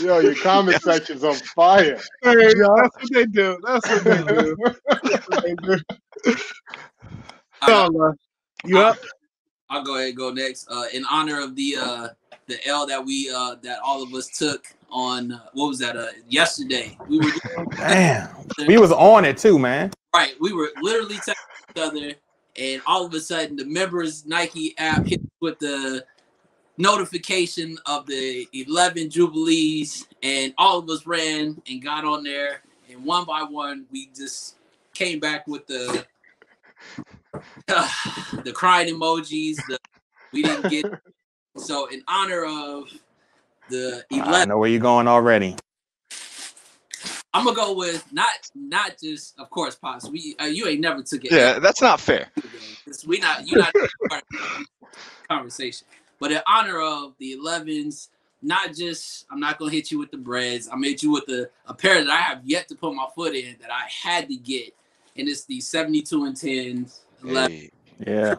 Yo, 0.00 0.18
your 0.18 0.34
comment 0.36 0.80
section's 0.82 1.24
on 1.24 1.34
fire. 1.34 1.98
Hey, 2.22 2.34
that's 2.34 2.54
what 2.56 3.12
they 3.12 3.24
do. 3.26 3.58
That's 3.64 3.88
what 3.88 4.04
they 4.04 4.22
do. 4.22 4.56
That's 5.02 5.28
what 5.28 5.42
they 5.44 5.54
do. 5.54 5.78
Uh, 6.26 6.34
So, 7.66 8.04
uh, 8.04 8.12
you 8.64 8.78
up? 8.80 8.96
I'll 9.72 9.82
go 9.82 9.96
ahead 9.96 10.08
and 10.08 10.16
go 10.16 10.30
next. 10.30 10.68
Uh, 10.70 10.84
in 10.92 11.02
honor 11.10 11.40
of 11.40 11.56
the 11.56 11.76
uh, 11.80 12.08
the 12.46 12.64
L 12.66 12.86
that 12.86 13.02
we 13.02 13.32
uh, 13.34 13.56
that 13.62 13.78
all 13.82 14.02
of 14.02 14.12
us 14.12 14.28
took 14.28 14.66
on 14.90 15.32
uh, 15.32 15.40
what 15.54 15.68
was 15.68 15.78
that? 15.78 15.96
Uh, 15.96 16.08
yesterday 16.28 16.96
we 17.08 17.18
were 17.18 17.32
Damn. 17.78 18.28
We 18.66 18.76
was 18.76 18.92
on 18.92 19.24
it 19.24 19.38
too, 19.38 19.58
man. 19.58 19.90
right. 20.14 20.34
We 20.40 20.52
were 20.52 20.68
literally 20.82 21.14
texting 21.14 21.70
each 21.70 21.82
other, 21.82 22.12
and 22.56 22.82
all 22.86 23.06
of 23.06 23.14
a 23.14 23.20
sudden 23.20 23.56
the 23.56 23.64
members 23.64 24.26
Nike 24.26 24.74
app 24.76 25.06
hit 25.06 25.22
with 25.40 25.58
the 25.58 26.04
notification 26.76 27.78
of 27.86 28.06
the 28.06 28.46
11 28.52 29.08
jubilees, 29.08 30.06
and 30.22 30.52
all 30.58 30.80
of 30.80 30.90
us 30.90 31.06
ran 31.06 31.62
and 31.66 31.82
got 31.82 32.04
on 32.04 32.24
there, 32.24 32.60
and 32.90 33.02
one 33.02 33.24
by 33.24 33.42
one 33.42 33.86
we 33.90 34.10
just 34.14 34.56
came 34.92 35.18
back 35.18 35.46
with 35.46 35.66
the 35.66 36.04
the 37.66 38.52
crying 38.54 38.94
emojis. 38.94 39.56
The 39.68 39.78
we 40.32 40.42
didn't 40.42 40.68
get 40.70 40.86
so 41.56 41.86
in 41.86 42.02
honor 42.08 42.44
of 42.44 42.90
the 43.68 44.04
I 44.12 44.28
11. 44.28 44.48
know 44.48 44.58
where 44.58 44.68
you're 44.68 44.80
going 44.80 45.08
already. 45.08 45.56
I'm 47.34 47.44
gonna 47.44 47.56
go 47.56 47.74
with 47.74 48.06
not 48.12 48.28
not 48.54 48.98
just 49.02 49.38
of 49.38 49.48
course 49.50 49.74
pops. 49.74 50.08
We 50.08 50.36
uh, 50.40 50.44
you 50.44 50.66
ain't 50.66 50.80
never 50.80 51.02
took 51.02 51.24
it. 51.24 51.32
Yeah, 51.32 51.58
that's 51.58 51.80
not 51.80 52.00
fair. 52.00 52.28
We 53.06 53.20
not 53.20 53.46
you 53.46 53.56
not 53.56 53.72
part 54.08 54.22
of 54.22 54.66
the 54.80 54.88
conversation. 55.28 55.86
But 56.18 56.32
in 56.32 56.40
honor 56.46 56.80
of 56.80 57.14
the 57.18 57.36
11s, 57.36 58.08
not 58.42 58.74
just 58.74 59.24
I'm 59.30 59.40
not 59.40 59.58
gonna 59.58 59.70
hit 59.70 59.90
you 59.90 59.98
with 59.98 60.10
the 60.10 60.18
Breds. 60.18 60.66
I'm 60.66 60.74
gonna 60.74 60.88
hit 60.88 61.02
you 61.02 61.12
with 61.12 61.26
the 61.26 61.48
a 61.66 61.72
pair 61.72 62.04
that 62.04 62.10
I 62.10 62.16
have 62.16 62.42
yet 62.44 62.68
to 62.68 62.74
put 62.74 62.92
my 62.94 63.06
foot 63.14 63.34
in 63.34 63.56
that 63.60 63.70
I 63.70 63.84
had 63.88 64.28
to 64.28 64.36
get, 64.36 64.74
and 65.16 65.28
it's 65.28 65.44
the 65.44 65.60
72 65.60 66.24
and 66.24 66.36
10s. 66.36 67.00
11. 67.24 67.50
Hey, 67.50 67.70
Yeah. 68.06 68.34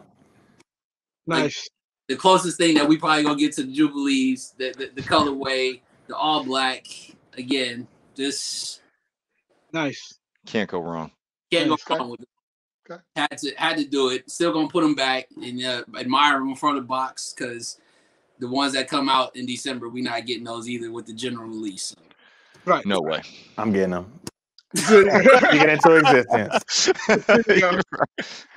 Nice. 1.26 1.70
The 2.10 2.16
closest 2.16 2.58
thing 2.58 2.76
that 2.76 2.88
we 2.88 2.98
probably 2.98 3.24
gonna 3.24 3.40
get 3.40 3.54
to 3.54 3.64
the 3.64 3.72
Jubilees, 3.74 4.54
the 4.58 4.74
the, 4.78 4.92
the 4.96 5.02
colorway, 5.02 5.80
the 6.08 6.16
all 6.16 6.44
black. 6.44 6.86
Again, 7.38 7.88
just 8.16 8.82
Nice. 9.72 10.20
can't 10.46 10.70
go 10.70 10.80
wrong. 10.82 11.12
can't 11.52 11.70
Nice, 11.70 11.84
go 11.84 11.98
wrong 11.98 12.10
with 12.10 12.22
it. 12.22 12.30
Okay. 12.92 13.02
Had 13.16 13.38
to 13.38 13.52
had 13.56 13.78
to 13.78 13.86
do 13.86 14.10
it. 14.10 14.30
Still 14.30 14.52
gonna 14.52 14.68
put 14.68 14.84
them 14.84 14.96
back 14.96 15.28
and 15.42 15.64
uh, 15.64 15.84
admire 15.98 16.40
them 16.40 16.50
in 16.50 16.56
front 16.56 16.78
of 16.78 16.84
the 16.84 16.88
box 16.88 17.34
because 17.34 17.80
the 18.40 18.48
ones 18.48 18.74
that 18.74 18.90
come 18.90 19.08
out 19.08 19.36
in 19.36 19.46
December, 19.46 19.88
we 19.88 20.02
not 20.02 20.26
getting 20.26 20.44
those 20.44 20.68
either 20.68 20.92
with 20.92 21.06
the 21.06 21.14
general 21.14 21.48
release. 21.48 21.96
Right. 22.66 22.86
No 22.86 23.00
way. 23.00 23.22
I'm 23.58 23.72
getting 23.72 23.92
them. 23.92 24.12
Good. 24.88 25.06
You 25.08 25.60
get 25.60 25.70
into 25.70 25.96
existence. 25.96 26.90
There 27.08 27.58
you. 27.58 27.82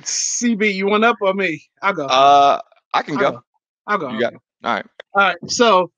CB, 0.02 0.74
you 0.74 0.86
want 0.86 1.04
up 1.04 1.16
or 1.20 1.34
me? 1.34 1.62
I'll 1.82 1.92
go. 1.92 2.06
uh, 2.06 2.60
I 2.94 3.02
can 3.02 3.18
I'll 3.18 3.22
go. 3.22 3.30
go. 3.32 3.42
I'll 3.86 3.98
go. 3.98 4.10
You 4.10 4.20
got 4.20 4.34
all 4.34 4.74
right. 4.74 4.86
All 5.14 5.22
right. 5.22 5.36
So 5.46 5.90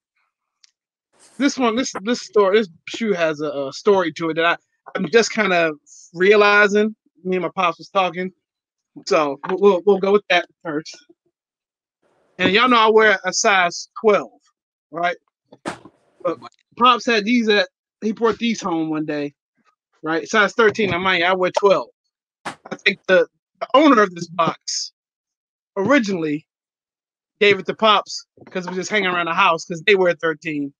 this 1.38 1.56
one, 1.56 1.76
this 1.76 1.92
this 2.02 2.20
story, 2.20 2.58
this 2.58 2.68
shoe 2.88 3.12
has 3.12 3.40
a, 3.40 3.50
a 3.50 3.72
story 3.72 4.12
to 4.14 4.30
it 4.30 4.34
that 4.34 4.44
I, 4.44 4.56
I'm 4.96 5.08
just 5.10 5.32
kind 5.32 5.52
of 5.52 5.74
realizing. 6.14 6.94
Me 7.24 7.36
and 7.36 7.42
my 7.42 7.50
pops 7.54 7.78
was 7.78 7.88
talking, 7.88 8.30
so 9.06 9.38
we'll, 9.48 9.58
we'll 9.60 9.82
we'll 9.86 9.98
go 9.98 10.12
with 10.12 10.24
that 10.30 10.46
first. 10.64 10.96
And 12.38 12.52
y'all 12.52 12.68
know 12.68 12.78
I 12.78 12.88
wear 12.88 13.18
a 13.24 13.32
size 13.32 13.88
12, 14.00 14.30
right? 14.92 15.16
But 16.22 16.38
pops 16.78 17.06
had 17.06 17.24
these 17.24 17.48
at 17.48 17.68
he 18.02 18.12
brought 18.12 18.38
these 18.38 18.60
home 18.60 18.90
one 18.90 19.04
day, 19.04 19.34
right? 20.02 20.28
Size 20.28 20.52
13. 20.54 20.92
I 20.94 20.98
mind 20.98 21.20
you, 21.20 21.26
I 21.26 21.34
wear 21.34 21.50
12. 21.58 21.86
I 22.46 22.56
think 22.84 22.98
the, 23.08 23.26
the 23.60 23.66
owner 23.74 24.02
of 24.02 24.14
this 24.14 24.28
box 24.28 24.92
originally 25.76 26.46
gave 27.40 27.58
it 27.58 27.66
to 27.66 27.74
pops 27.74 28.26
because 28.44 28.66
it 28.66 28.70
was 28.70 28.78
just 28.78 28.90
hanging 28.90 29.08
around 29.10 29.26
the 29.26 29.34
house 29.34 29.64
because 29.64 29.82
they 29.82 29.94
wear 29.94 30.14
13. 30.14 30.72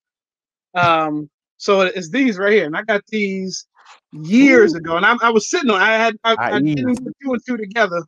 Um, 0.75 1.29
So 1.57 1.81
it's 1.81 2.09
these 2.09 2.37
right 2.37 2.53
here, 2.53 2.65
and 2.65 2.75
I 2.77 2.83
got 2.83 3.01
these 3.07 3.65
years 4.11 4.73
ago, 4.75 4.95
and 4.97 5.05
I, 5.05 5.15
I 5.21 5.29
was 5.29 5.49
sitting 5.49 5.69
on. 5.69 5.81
I 5.81 5.93
had 5.93 6.15
I, 6.23 6.35
I 6.37 6.51
I 6.51 6.59
didn't 6.59 6.89
ease. 6.89 6.99
put 6.99 7.13
two 7.21 7.33
and 7.33 7.41
two 7.45 7.57
together. 7.57 8.01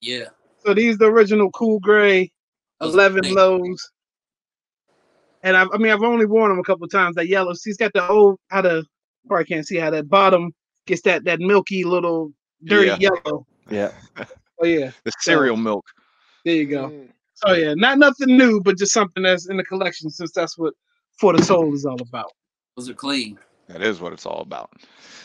Yeah. 0.00 0.28
So 0.64 0.74
these 0.74 0.98
the 0.98 1.06
original 1.06 1.50
cool 1.52 1.78
gray 1.80 2.32
Those 2.80 2.94
eleven 2.94 3.22
things. 3.22 3.36
lows. 3.36 3.90
And 5.42 5.56
I, 5.56 5.66
I 5.72 5.78
mean, 5.78 5.92
I've 5.92 6.02
only 6.02 6.26
worn 6.26 6.50
them 6.50 6.58
a 6.58 6.64
couple 6.64 6.84
of 6.84 6.90
times. 6.90 7.14
That 7.14 7.28
yellow, 7.28 7.52
see, 7.52 7.70
it's 7.70 7.76
got 7.78 7.92
the 7.92 8.08
old 8.08 8.38
how 8.48 8.62
the 8.62 8.84
probably 9.26 9.44
can't 9.44 9.66
see 9.66 9.76
how 9.76 9.90
that 9.90 10.08
bottom 10.08 10.52
gets 10.86 11.02
that 11.02 11.24
that 11.24 11.40
milky 11.40 11.84
little 11.84 12.32
dirty 12.64 12.88
Yeah. 12.88 13.10
yellow. 13.24 13.46
Yeah. 13.70 13.92
Oh 14.60 14.64
yeah, 14.66 14.90
The 15.04 15.12
cereal 15.20 15.56
milk. 15.56 15.84
there 16.44 16.54
you 16.54 16.66
go. 16.66 16.88
Mm. 16.88 17.08
So 17.34 17.52
yeah, 17.52 17.74
not 17.74 17.98
nothing 17.98 18.36
new, 18.36 18.60
but 18.62 18.78
just 18.78 18.92
something 18.92 19.22
that's 19.22 19.48
in 19.50 19.56
the 19.58 19.64
collection 19.64 20.08
since 20.10 20.32
that's 20.32 20.56
what 20.56 20.72
For 21.18 21.36
the 21.36 21.42
Soul 21.42 21.74
is 21.74 21.84
all 21.84 22.00
about. 22.00 22.32
Those 22.76 22.88
are 22.88 22.94
clean. 22.94 23.38
That 23.68 23.82
is 23.82 24.00
what 24.00 24.12
it's 24.12 24.24
all 24.24 24.40
about. 24.40 24.70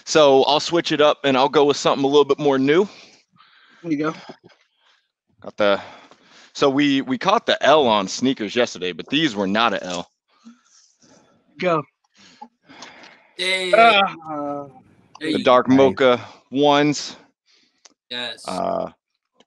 So 0.03 0.43
I'll 0.43 0.59
switch 0.59 0.91
it 0.91 0.99
up 0.99 1.19
and 1.23 1.37
I'll 1.37 1.47
go 1.47 1.63
with 1.65 1.77
something 1.77 2.03
a 2.03 2.07
little 2.07 2.25
bit 2.25 2.39
more 2.39 2.57
new. 2.59 2.87
There 3.83 3.91
you 3.91 3.97
go. 3.97 4.13
Got 5.41 5.55
the 5.57 5.81
so 6.53 6.69
we 6.69 7.01
we 7.01 7.17
caught 7.17 7.45
the 7.45 7.61
L 7.63 7.87
on 7.87 8.07
sneakers 8.07 8.55
yesterday, 8.55 8.91
but 8.91 9.07
these 9.07 9.35
were 9.35 9.47
not 9.47 9.73
an 9.73 9.83
L. 9.83 10.11
Go. 11.59 11.83
Yeah. 13.41 14.01
Uh, 14.29 14.67
The 15.19 15.43
dark 15.43 15.67
Nice. 15.67 15.77
mocha 15.77 16.25
ones. 16.51 17.15
Yes. 18.09 18.43
Uh, 18.47 18.91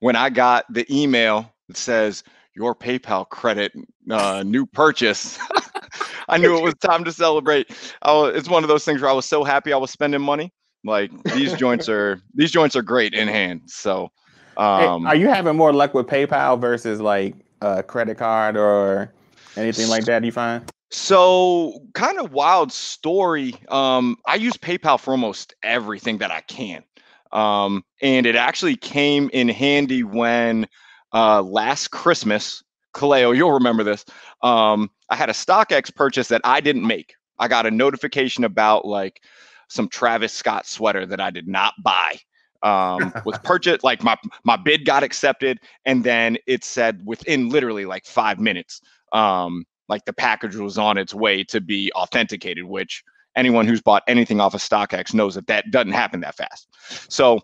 when 0.01 0.17
I 0.17 0.31
got 0.31 0.65
the 0.73 0.87
email 0.91 1.53
that 1.69 1.77
says 1.77 2.23
your 2.55 2.75
PayPal 2.75 3.29
credit 3.29 3.73
uh, 4.11 4.43
new 4.45 4.67
purchase, 4.67 5.39
I 6.29 6.39
knew 6.39 6.57
it 6.57 6.63
was 6.63 6.75
time 6.75 7.05
to 7.05 7.13
celebrate. 7.13 7.71
I 8.03 8.13
was, 8.13 8.37
it's 8.37 8.49
one 8.49 8.63
of 8.65 8.69
those 8.69 8.85
things 8.85 9.01
where 9.01 9.11
I 9.11 9.15
was 9.15 9.27
so 9.27 9.45
happy 9.45 9.73
I 9.73 9.77
was 9.77 9.91
spending 9.91 10.23
money. 10.23 10.53
Like 10.85 11.11
these 11.35 11.55
joints 11.55 11.89
are 11.89 12.21
these 12.35 12.51
joints 12.51 12.77
are 12.77 12.83
great 12.83 13.15
in 13.15 13.27
hand. 13.29 13.63
So 13.67 14.11
Hey, 14.57 14.63
um, 14.63 15.07
are 15.07 15.17
you 15.17 15.29
having 15.29 15.57
more 15.57 15.73
luck 15.73 15.95
with 15.95 16.07
PayPal 16.07 16.61
versus 16.61 17.01
like 17.01 17.35
a 17.61 17.83
credit 17.83 18.19
card 18.19 18.57
or 18.57 19.13
anything 19.57 19.89
like 19.89 20.05
that? 20.05 20.23
You 20.25 20.33
find? 20.33 20.71
So, 20.91 21.81
kind 21.95 22.19
of 22.21 22.33
wild 22.33 22.73
story. 22.73 23.55
Um, 23.69 24.17
I 24.27 24.37
use 24.37 24.57
PayPal 24.57 24.99
for 25.01 25.11
almost 25.11 25.55
everything 25.63 26.19
that 26.19 26.31
I 26.31 26.41
can. 26.43 26.85
Um, 27.33 27.85
and 28.01 28.27
it 28.27 28.37
actually 28.37 28.77
came 28.77 29.29
in 29.33 29.49
handy 29.49 30.05
when 30.05 30.69
uh, 31.13 31.43
last 31.43 31.91
Christmas, 31.91 32.63
Kaleo, 32.95 33.37
you'll 33.37 33.53
remember 33.53 33.83
this. 33.83 34.05
Um, 34.43 34.91
I 35.11 35.17
had 35.17 35.31
a 35.31 35.33
StockX 35.33 35.95
purchase 35.95 36.29
that 36.29 36.43
I 36.45 36.61
didn't 36.61 36.87
make. 36.87 37.15
I 37.39 37.49
got 37.49 37.67
a 37.67 37.71
notification 37.71 38.45
about 38.45 38.85
like 38.85 39.21
some 39.69 39.89
Travis 39.89 40.33
Scott 40.33 40.67
sweater 40.67 41.05
that 41.07 41.21
I 41.21 41.31
did 41.31 41.49
not 41.49 41.75
buy. 41.83 42.19
Um, 42.63 43.13
was 43.25 43.39
purchased 43.45 43.85
like 43.85 44.03
my 44.03 44.17
my 44.45 44.57
bid 44.57 44.85
got 44.85 45.03
accepted, 45.03 45.59
and 45.85 46.05
then 46.05 46.39
it 46.47 46.65
said 46.65 47.03
within 47.05 47.49
literally 47.49 47.85
like 47.85 48.07
five 48.07 48.39
minutes, 48.39 48.81
um, 49.13 49.65
like 49.89 50.05
the 50.05 50.13
package 50.13 50.57
was 50.57 50.79
on 50.79 50.99
its 50.99 51.15
way 51.15 51.45
to 51.45 51.61
be 51.61 51.93
authenticated, 51.93 52.65
which 52.65 53.03
anyone 53.37 53.67
who's 53.67 53.83
bought 53.83 54.03
anything 54.07 54.41
off 54.41 54.55
of 54.55 54.61
StockX 54.61 55.13
knows 55.15 55.35
that 55.35 55.47
that 55.47 55.71
doesn't 55.71 55.93
happen 55.93 56.21
that 56.21 56.37
fast. 56.37 56.69
So 57.09 57.41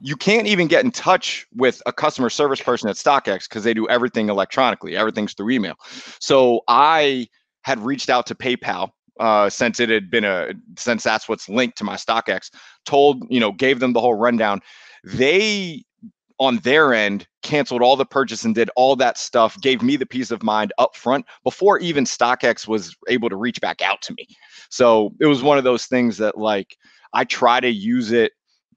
you 0.00 0.16
can't 0.16 0.48
even 0.48 0.66
get 0.66 0.84
in 0.84 0.90
touch 0.90 1.46
with 1.54 1.80
a 1.86 1.92
customer 1.92 2.28
service 2.28 2.60
person 2.60 2.88
at 2.88 2.96
StockX 2.96 3.48
because 3.48 3.62
they 3.62 3.72
do 3.72 3.88
everything 3.88 4.28
electronically. 4.28 4.96
Everything's 4.96 5.32
through 5.32 5.50
email. 5.50 5.74
So 6.20 6.62
I 6.66 7.28
had 7.62 7.78
reached 7.78 8.10
out 8.10 8.26
to 8.26 8.34
PayPal 8.34 8.90
uh, 9.20 9.48
since 9.48 9.78
it 9.78 9.88
had 9.88 10.10
been 10.10 10.24
a 10.24 10.54
since 10.76 11.04
that's 11.04 11.28
what's 11.28 11.48
linked 11.48 11.78
to 11.78 11.84
my 11.84 11.94
StockX. 11.94 12.50
Told 12.84 13.24
you 13.30 13.38
know 13.38 13.52
gave 13.52 13.78
them 13.78 13.92
the 13.92 14.00
whole 14.00 14.14
rundown. 14.14 14.60
They 15.04 15.84
on 16.42 16.56
their 16.58 16.92
end 16.92 17.24
canceled 17.42 17.82
all 17.82 17.94
the 17.94 18.04
purchase 18.04 18.44
and 18.44 18.56
did 18.56 18.68
all 18.74 18.96
that 18.96 19.16
stuff 19.16 19.60
gave 19.60 19.80
me 19.80 19.94
the 19.94 20.04
peace 20.04 20.32
of 20.32 20.42
mind 20.42 20.72
up 20.76 20.96
front 20.96 21.24
before 21.44 21.78
even 21.78 22.02
stockx 22.02 22.66
was 22.66 22.96
able 23.08 23.28
to 23.28 23.36
reach 23.36 23.60
back 23.60 23.80
out 23.80 24.02
to 24.02 24.12
me. 24.14 24.26
So 24.68 25.14
it 25.20 25.26
was 25.26 25.40
one 25.40 25.56
of 25.56 25.62
those 25.62 25.86
things 25.86 26.18
that 26.18 26.36
like 26.36 26.76
i 27.12 27.24
try 27.24 27.60
to 27.60 27.68
use 27.68 28.10
it 28.10 28.32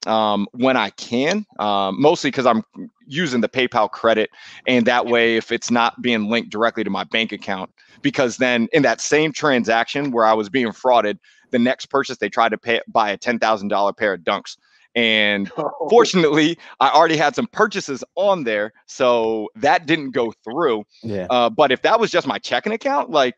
um, 0.05 0.47
when 0.51 0.77
i 0.77 0.91
can 0.91 1.43
um, 1.57 1.99
mostly 1.99 2.29
because 2.29 2.45
i'm 2.45 2.63
using 3.07 3.41
the 3.41 3.49
paypal 3.49 3.89
credit 3.89 4.29
and 4.67 4.85
that 4.85 5.07
way 5.07 5.35
if 5.35 5.51
it's 5.51 5.71
not 5.71 5.99
being 6.03 6.29
linked 6.29 6.51
directly 6.51 6.83
to 6.83 6.91
my 6.91 7.03
bank 7.05 7.31
account 7.31 7.71
because 8.03 8.37
then 8.37 8.67
in 8.73 8.83
that 8.83 9.01
same 9.01 9.31
transaction 9.31 10.11
where 10.11 10.25
i 10.25 10.33
was 10.33 10.49
being 10.49 10.67
frauded 10.67 11.17
the 11.49 11.57
next 11.57 11.87
purchase 11.87 12.17
they 12.17 12.29
tried 12.29 12.49
to 12.49 12.57
pay 12.57 12.79
buy 12.87 13.09
a 13.11 13.17
$10000 13.17 13.97
pair 13.97 14.13
of 14.13 14.21
dunks 14.21 14.57
and 14.95 15.51
fortunately 15.89 16.57
i 16.79 16.89
already 16.89 17.17
had 17.17 17.35
some 17.35 17.47
purchases 17.47 18.03
on 18.15 18.43
there 18.43 18.71
so 18.87 19.49
that 19.55 19.85
didn't 19.85 20.11
go 20.11 20.31
through 20.43 20.83
Yeah. 21.03 21.27
uh, 21.29 21.49
but 21.49 21.71
if 21.71 21.81
that 21.83 21.99
was 21.99 22.11
just 22.11 22.27
my 22.27 22.37
checking 22.39 22.73
account 22.73 23.09
like 23.09 23.35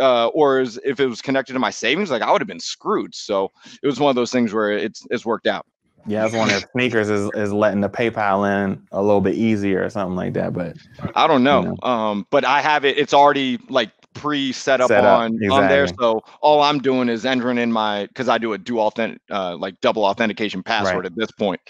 uh, 0.00 0.28
or 0.28 0.60
is, 0.60 0.80
if 0.84 1.00
it 1.00 1.06
was 1.06 1.20
connected 1.20 1.52
to 1.52 1.58
my 1.58 1.70
savings 1.70 2.10
like 2.10 2.22
i 2.22 2.30
would 2.30 2.40
have 2.40 2.48
been 2.48 2.60
screwed 2.60 3.14
so 3.14 3.50
it 3.82 3.86
was 3.86 4.00
one 4.00 4.10
of 4.10 4.16
those 4.16 4.30
things 4.30 4.52
where 4.52 4.70
it's 4.72 5.06
it's 5.10 5.26
worked 5.26 5.46
out 5.46 5.66
Yeah, 6.06 6.22
I 6.22 6.24
was 6.24 6.34
wondering 6.34 6.62
if 6.62 6.68
sneakers 6.72 7.10
is, 7.10 7.30
is 7.34 7.52
letting 7.52 7.80
the 7.80 7.88
PayPal 7.90 8.48
in 8.64 8.86
a 8.92 9.02
little 9.02 9.20
bit 9.20 9.34
easier 9.34 9.84
or 9.84 9.90
something 9.90 10.16
like 10.16 10.34
that. 10.34 10.52
But 10.52 10.76
i 11.14 11.26
don't 11.26 11.42
know 11.44 11.62
know. 11.62 11.76
um 11.82 12.26
but 12.30 12.44
i 12.44 12.60
have 12.60 12.84
it 12.84 12.98
it's 12.98 13.14
already 13.14 13.58
like 13.68 13.90
pre 14.14 14.52
set 14.52 14.80
up 14.80 14.88
Set 14.88 15.04
up, 15.04 15.20
on 15.20 15.38
on 15.50 15.68
there. 15.68 15.86
so 15.98 16.22
all 16.40 16.62
i'm 16.62 16.78
doing 16.78 17.08
is 17.08 17.24
entering 17.24 17.58
in 17.58 17.72
my 17.72 18.06
because 18.06 18.28
i 18.28 18.38
do 18.38 18.52
a 18.52 18.58
do 18.58 18.78
authentic 18.78 19.20
uh, 19.30 19.56
like 19.56 19.80
double 19.80 20.04
authentication 20.04 20.62
password 20.62 21.06
at 21.06 21.14
this 21.16 21.30
point. 21.30 21.60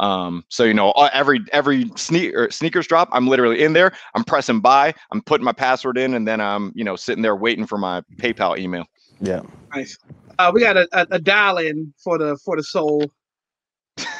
Um 0.00 0.44
so 0.48 0.64
you 0.64 0.74
know 0.74 0.90
uh, 0.92 1.10
every 1.12 1.40
every 1.52 1.90
sneak 1.96 2.34
or 2.34 2.50
sneakers 2.50 2.86
drop 2.86 3.08
i'm 3.12 3.26
literally 3.26 3.62
in 3.62 3.72
there. 3.72 3.92
I'm 4.14 4.24
pressing 4.24 4.60
buy. 4.60 4.94
I'm 5.10 5.22
putting 5.22 5.44
my 5.44 5.52
password 5.52 5.98
in 5.98 6.14
and 6.14 6.26
then 6.26 6.40
i'm 6.40 6.72
you 6.74 6.84
know 6.84 6.96
sitting 6.96 7.22
there 7.22 7.36
waiting 7.36 7.66
for 7.66 7.78
my 7.78 8.02
paypal 8.16 8.58
email. 8.58 8.84
Yeah, 9.20 9.42
Nice. 9.74 9.96
Uh, 10.38 10.50
we 10.52 10.60
got 10.60 10.76
a, 10.76 10.88
a, 10.92 11.06
a 11.12 11.18
dial 11.18 11.58
in 11.58 11.92
for 12.02 12.18
the 12.18 12.36
for 12.44 12.56
the 12.56 12.62
soul. 12.62 13.10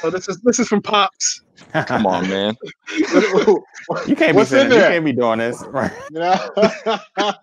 So 0.01 0.11
this 0.11 0.29
is 0.29 0.39
this 0.41 0.59
is 0.59 0.69
from 0.69 0.83
Pops. 0.83 1.43
come 1.87 2.07
on 2.07 2.29
man 2.29 2.55
you 2.97 4.17
can't 4.17 4.35
be 4.35 4.41
in 4.41 4.47
sending, 4.47 4.79
you 4.79 4.85
can't 4.85 5.05
be 5.05 5.13
doing 5.13 5.39
this. 5.39 5.63
Right. 5.63 5.93
You 6.11 6.19
know? 6.21 7.35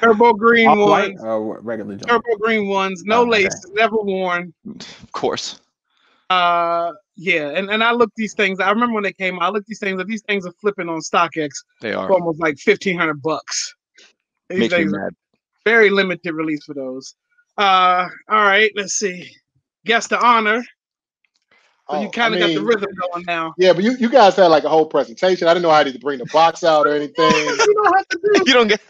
Turbo 0.00 0.32
green 0.32 0.68
Off-white 0.68 1.14
ones. 1.14 1.22
or 1.22 1.60
regular 1.60 1.96
jump? 1.96 2.08
Turbo 2.10 2.36
green 2.38 2.68
ones. 2.68 3.02
No 3.04 3.18
Oh, 3.18 3.22
okay. 3.22 3.42
lace. 3.44 3.66
Never 3.72 3.96
worn. 3.96 4.54
of 4.66 5.12
course 5.12 5.60
Uh 6.30 6.92
yeah, 7.20 7.48
and, 7.50 7.68
and 7.68 7.82
I 7.82 7.90
looked 7.90 8.14
these 8.16 8.34
things. 8.34 8.60
I 8.60 8.70
remember 8.70 8.94
when 8.94 9.02
they 9.02 9.12
came 9.12 9.36
out, 9.40 9.42
I 9.42 9.48
looked 9.48 9.66
these 9.66 9.80
things, 9.80 10.00
these 10.06 10.22
things 10.22 10.46
are 10.46 10.52
flipping 10.60 10.88
on 10.88 11.00
StockX 11.00 11.50
they 11.80 11.92
are 11.92 12.06
for 12.06 12.14
almost 12.14 12.40
like 12.40 12.56
fifteen 12.58 12.96
hundred 12.96 13.20
bucks. 13.22 13.74
These 14.48 14.58
makes 14.60 14.72
me 14.72 14.78
things 14.78 14.92
are 14.94 15.04
mad 15.04 15.14
very 15.64 15.90
limited 15.90 16.32
release 16.32 16.64
for 16.64 16.74
those. 16.74 17.14
Uh 17.58 18.06
all 18.30 18.42
right, 18.44 18.70
let's 18.76 18.94
see. 18.94 19.28
Guess 19.84 20.06
the 20.06 20.18
honor. 20.24 20.62
So 21.90 21.96
Oh, 21.96 22.02
you 22.02 22.10
kind 22.10 22.34
of 22.34 22.40
got 22.40 22.52
the 22.52 22.62
rhythm 22.62 22.90
going 23.00 23.24
now. 23.26 23.54
Yeah, 23.56 23.72
but 23.72 23.82
you, 23.82 23.92
you 23.92 24.10
guys 24.10 24.36
had 24.36 24.48
like 24.48 24.64
a 24.64 24.68
whole 24.68 24.84
presentation. 24.84 25.48
I 25.48 25.54
didn't 25.54 25.62
know 25.62 25.70
how 25.70 25.82
to 25.82 25.98
bring 25.98 26.18
the 26.18 26.26
box 26.26 26.62
out 26.62 26.86
or 26.86 26.92
anything. 26.94 27.16
you 27.24 27.74
don't 27.74 27.96
have 27.96 28.08
to 28.08 28.18
do 28.22 28.42
you 28.46 28.52
don't 28.52 28.68
get 28.68 28.80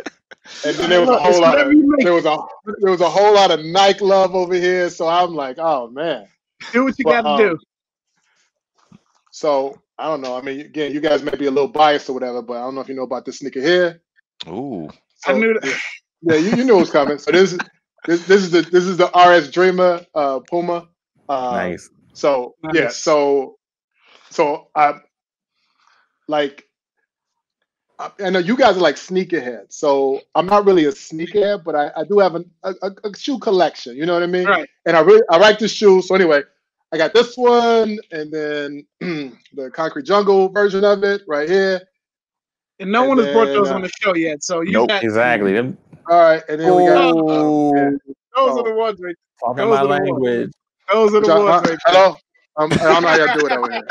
And 0.64 0.76
then 0.76 0.90
there 0.90 1.00
was 1.00 1.10
a 1.10 1.18
whole 1.18 1.40
lot 1.40 1.58
of 1.58 1.66
whatever 1.66 1.72
you 1.72 1.88
make. 1.88 2.04
there 2.04 2.14
was 2.14 2.24
a 2.24 2.36
there 2.80 2.90
was 2.90 3.00
a 3.00 3.08
whole 3.08 3.34
lot 3.34 3.52
of 3.52 3.64
Nike 3.64 4.04
love 4.04 4.34
over 4.34 4.54
here. 4.54 4.90
So 4.90 5.06
I'm 5.06 5.34
like, 5.34 5.58
oh 5.58 5.88
man. 5.90 6.26
do 6.72 6.84
what 6.84 6.98
you 6.98 7.04
got 7.04 7.22
to 7.22 7.28
um, 7.28 7.38
do. 7.38 7.58
So 9.30 9.80
I 9.96 10.08
don't 10.08 10.20
know. 10.20 10.36
I 10.36 10.40
mean, 10.40 10.60
again, 10.60 10.92
you 10.92 11.00
guys 11.00 11.22
may 11.22 11.36
be 11.36 11.46
a 11.46 11.50
little 11.50 11.68
biased 11.68 12.08
or 12.08 12.14
whatever, 12.14 12.42
but 12.42 12.54
I 12.54 12.62
don't 12.62 12.74
know 12.74 12.80
if 12.80 12.88
you 12.88 12.96
know 12.96 13.02
about 13.02 13.24
this 13.24 13.38
sneaker 13.38 13.60
here. 13.60 14.00
Ooh, 14.48 14.88
I 15.24 15.34
knew 15.34 15.54
that. 15.54 15.80
Yeah, 16.22 16.34
you, 16.34 16.56
you 16.56 16.64
knew 16.64 16.76
it 16.76 16.80
was 16.80 16.90
coming. 16.90 17.18
So 17.18 17.30
this 17.30 17.52
is 17.52 17.58
this 18.06 18.26
this 18.26 18.42
is 18.42 18.50
the 18.50 18.62
this 18.62 18.84
is 18.84 18.96
the 18.96 19.06
RS 19.14 19.52
Dreamer 19.52 20.04
uh 20.16 20.40
Puma. 20.40 20.88
Uh, 21.28 21.50
nice. 21.52 21.90
So 22.18 22.56
yeah, 22.74 22.88
so 22.88 23.58
so 24.30 24.68
I 24.74 24.94
like 26.26 26.64
I, 28.00 28.10
I 28.24 28.30
know 28.30 28.40
you 28.40 28.56
guys 28.56 28.76
are 28.76 28.80
like 28.80 28.96
sneakerheads. 28.96 29.72
So 29.74 30.20
I'm 30.34 30.46
not 30.46 30.66
really 30.66 30.86
a 30.86 30.90
sneakerhead, 30.90 31.62
but 31.62 31.76
I, 31.76 31.92
I 31.96 32.04
do 32.04 32.18
have 32.18 32.34
an, 32.34 32.50
a, 32.64 32.74
a, 32.82 32.90
a 33.04 33.16
shoe 33.16 33.38
collection. 33.38 33.96
You 33.96 34.04
know 34.04 34.14
what 34.14 34.24
I 34.24 34.26
mean? 34.26 34.46
Right. 34.46 34.68
And 34.84 34.96
I 34.96 35.00
really 35.00 35.22
I 35.30 35.36
like 35.36 35.60
the 35.60 35.68
shoe. 35.68 36.02
So 36.02 36.16
anyway, 36.16 36.42
I 36.92 36.98
got 36.98 37.14
this 37.14 37.36
one, 37.36 37.98
and 38.10 38.32
then 38.32 38.84
the 39.00 39.70
Concrete 39.72 40.04
Jungle 40.04 40.48
version 40.48 40.84
of 40.84 41.04
it 41.04 41.22
right 41.28 41.48
here. 41.48 41.80
And 42.80 42.90
no 42.90 43.00
and 43.02 43.08
one 43.10 43.18
has 43.18 43.32
brought 43.32 43.46
those 43.54 43.70
uh, 43.70 43.74
on 43.76 43.82
the 43.82 43.90
show 44.02 44.16
yet. 44.16 44.42
So 44.42 44.62
you 44.62 44.72
Nope, 44.72 44.88
got 44.88 45.04
Exactly. 45.04 45.52
Them, 45.52 45.78
All 46.10 46.18
right, 46.18 46.42
and 46.48 46.60
then 46.60 46.74
we 46.74 46.84
got. 46.84 47.14
oh, 47.14 47.72
yeah. 47.76 47.90
those 47.90 48.10
Oh. 48.36 48.58
are 48.58 48.64
the 48.64 48.74
ones 48.74 48.98
right 49.00 49.14
talking 49.38 49.64
those 49.64 49.76
my 49.76 49.82
are 49.82 49.86
ones. 49.86 50.00
language. 50.00 50.52
Those 50.92 51.14
are 51.14 51.20
the 51.20 51.26
John- 51.26 51.44
ones 51.44 51.66
uh, 51.66 51.70
right 51.70 51.78
hello. 51.86 52.16
Um, 52.56 52.72
I 52.72 52.76
don't 52.76 53.02
know 53.02 53.08
how 53.08 53.16
y'all 53.16 53.38
do 53.38 53.46
it 53.46 53.52
out 53.52 53.70
here. 53.72 53.82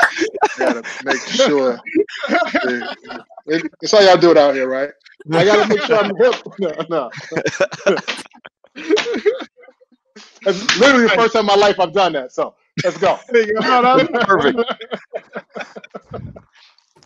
I 0.42 0.58
gotta 0.58 0.82
make 1.04 1.20
sure. 1.20 1.80
It- 3.46 3.72
It's 3.80 3.92
how 3.92 4.00
y'all 4.00 4.16
do 4.18 4.30
it 4.30 4.36
out 4.36 4.54
here, 4.54 4.68
right? 4.68 4.90
I 5.32 5.44
gotta 5.44 5.68
make 5.68 5.80
sure 5.82 5.96
I'm 5.96 6.14
hip. 6.16 6.34
No, 6.58 6.72
no. 6.90 7.10
That's 10.44 10.78
literally 10.78 11.04
the 11.04 11.12
first 11.14 11.32
time 11.32 11.40
in 11.40 11.46
my 11.46 11.54
life 11.54 11.78
I've 11.80 11.92
done 11.92 12.12
that. 12.12 12.32
So 12.32 12.54
let's 12.84 12.98
go. 12.98 13.18
Perfect. 13.28 14.60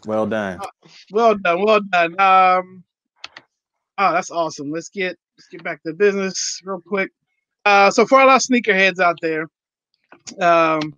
Well 0.07 0.27
done. 0.27 0.59
well 1.13 1.37
done, 1.37 1.65
well 1.65 1.81
done. 1.93 2.21
Um, 2.21 2.83
oh, 3.99 4.13
that's 4.13 4.31
awesome. 4.31 4.71
Let's 4.73 4.89
get 4.89 5.17
let's 5.39 5.49
get 5.51 5.63
back 5.63 5.83
to 5.85 5.93
business 5.95 6.61
real 6.65 6.81
quick. 6.85 7.11
Uh, 7.65 7.91
so 7.91 8.05
for 8.07 8.21
all 8.21 8.29
our 8.29 8.39
sneakerheads 8.39 8.99
out 8.99 9.17
there, 9.23 9.47
um, 10.41 10.95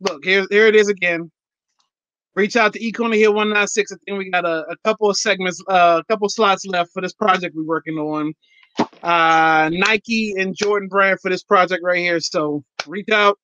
look 0.00 0.24
here, 0.24 0.46
here 0.50 0.66
it 0.66 0.76
is 0.76 0.88
again. 0.88 1.30
Reach 2.34 2.56
out 2.56 2.72
to 2.74 2.78
Econ 2.78 3.14
here 3.14 3.30
196. 3.30 3.92
I 3.92 3.96
think 4.04 4.18
we 4.18 4.30
got 4.30 4.44
a, 4.44 4.64
a 4.70 4.76
couple 4.84 5.10
of 5.10 5.16
segments, 5.16 5.60
uh, 5.68 6.00
a 6.00 6.04
couple 6.04 6.28
slots 6.28 6.64
left 6.66 6.90
for 6.92 7.02
this 7.02 7.12
project 7.12 7.56
we're 7.56 7.64
working 7.64 7.96
on. 7.96 8.32
Uh, 9.02 9.70
Nike 9.72 10.34
and 10.38 10.54
Jordan 10.54 10.88
brand 10.88 11.18
for 11.20 11.30
this 11.30 11.42
project 11.42 11.82
right 11.82 11.98
here. 11.98 12.20
So 12.20 12.62
reach 12.86 13.08
out 13.08 13.38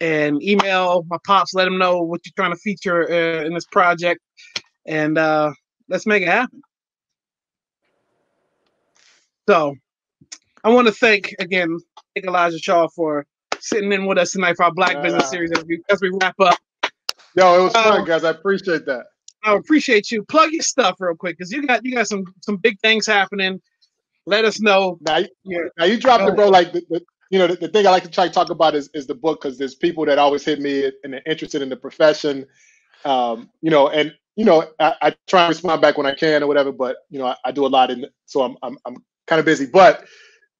and 0.00 0.42
email 0.42 1.04
my 1.08 1.18
pops. 1.24 1.54
Let 1.54 1.64
them 1.64 1.78
know 1.78 2.02
what 2.02 2.20
you're 2.24 2.32
trying 2.36 2.54
to 2.54 2.60
feature 2.60 3.08
uh, 3.10 3.44
in 3.44 3.54
this 3.54 3.66
project, 3.66 4.20
and 4.86 5.18
uh, 5.18 5.52
let's 5.88 6.06
make 6.06 6.22
it 6.22 6.28
happen. 6.28 6.60
So 9.48 9.74
I 10.64 10.70
want 10.70 10.86
to 10.88 10.92
thank 10.92 11.34
again, 11.38 11.78
Elijah 12.16 12.58
Shaw 12.58 12.88
for 12.94 13.26
sitting 13.60 13.92
in 13.92 14.06
with 14.06 14.18
us 14.18 14.32
tonight 14.32 14.56
for 14.56 14.64
our 14.64 14.72
Black 14.72 15.02
Business 15.02 15.30
series 15.30 15.50
as 15.56 15.64
we 15.64 15.80
as 15.90 16.00
we 16.00 16.10
wrap 16.20 16.38
up. 16.40 16.58
Yo, 17.34 17.60
it 17.60 17.64
was 17.64 17.72
fun, 17.72 18.00
Um, 18.00 18.06
guys. 18.06 18.24
I 18.24 18.30
appreciate 18.30 18.86
that. 18.86 19.06
I 19.44 19.54
appreciate 19.54 20.10
you. 20.10 20.24
Plug 20.24 20.50
your 20.52 20.62
stuff 20.62 20.96
real 20.98 21.14
quick 21.14 21.36
because 21.38 21.52
you 21.52 21.66
got 21.66 21.84
you 21.84 21.94
got 21.94 22.08
some 22.08 22.24
some 22.42 22.56
big 22.56 22.78
things 22.80 23.06
happening. 23.06 23.60
Let 24.26 24.44
us 24.44 24.60
know. 24.60 24.98
Now, 25.00 25.18
you- 25.18 25.28
Yeah. 25.44 25.58
now 25.78 25.84
you 25.84 25.98
dropped 25.98 26.28
it, 26.28 26.34
bro. 26.34 26.48
Like 26.48 26.72
the, 26.72 26.82
the 26.90 27.00
you 27.30 27.38
know, 27.38 27.46
the, 27.46 27.56
the 27.56 27.68
thing 27.68 27.86
I 27.86 27.90
like 27.90 28.04
to 28.04 28.10
try 28.10 28.26
to 28.26 28.32
talk 28.32 28.50
about 28.50 28.74
is 28.74 28.90
is 28.94 29.06
the 29.06 29.14
book 29.14 29.40
because 29.42 29.58
there's 29.58 29.74
people 29.74 30.04
that 30.06 30.18
always 30.18 30.44
hit 30.44 30.60
me 30.60 30.90
and 31.04 31.12
they're 31.12 31.22
interested 31.26 31.62
in 31.62 31.68
the 31.68 31.76
profession. 31.76 32.46
Um, 33.04 33.50
you 33.62 33.70
know, 33.70 33.88
and 33.88 34.12
you 34.36 34.44
know, 34.44 34.68
I, 34.80 34.94
I 35.02 35.16
try 35.26 35.44
and 35.44 35.48
respond 35.50 35.80
back 35.82 35.96
when 35.98 36.06
I 36.06 36.14
can 36.14 36.42
or 36.42 36.46
whatever, 36.46 36.72
but 36.72 36.96
you 37.10 37.18
know, 37.18 37.26
I, 37.26 37.36
I 37.44 37.52
do 37.52 37.66
a 37.66 37.68
lot 37.68 37.90
in 37.90 38.06
so 38.26 38.42
I'm 38.42 38.56
I'm 38.62 38.78
I'm 38.84 38.96
kind 39.26 39.38
of 39.40 39.46
busy. 39.46 39.66
But 39.66 40.04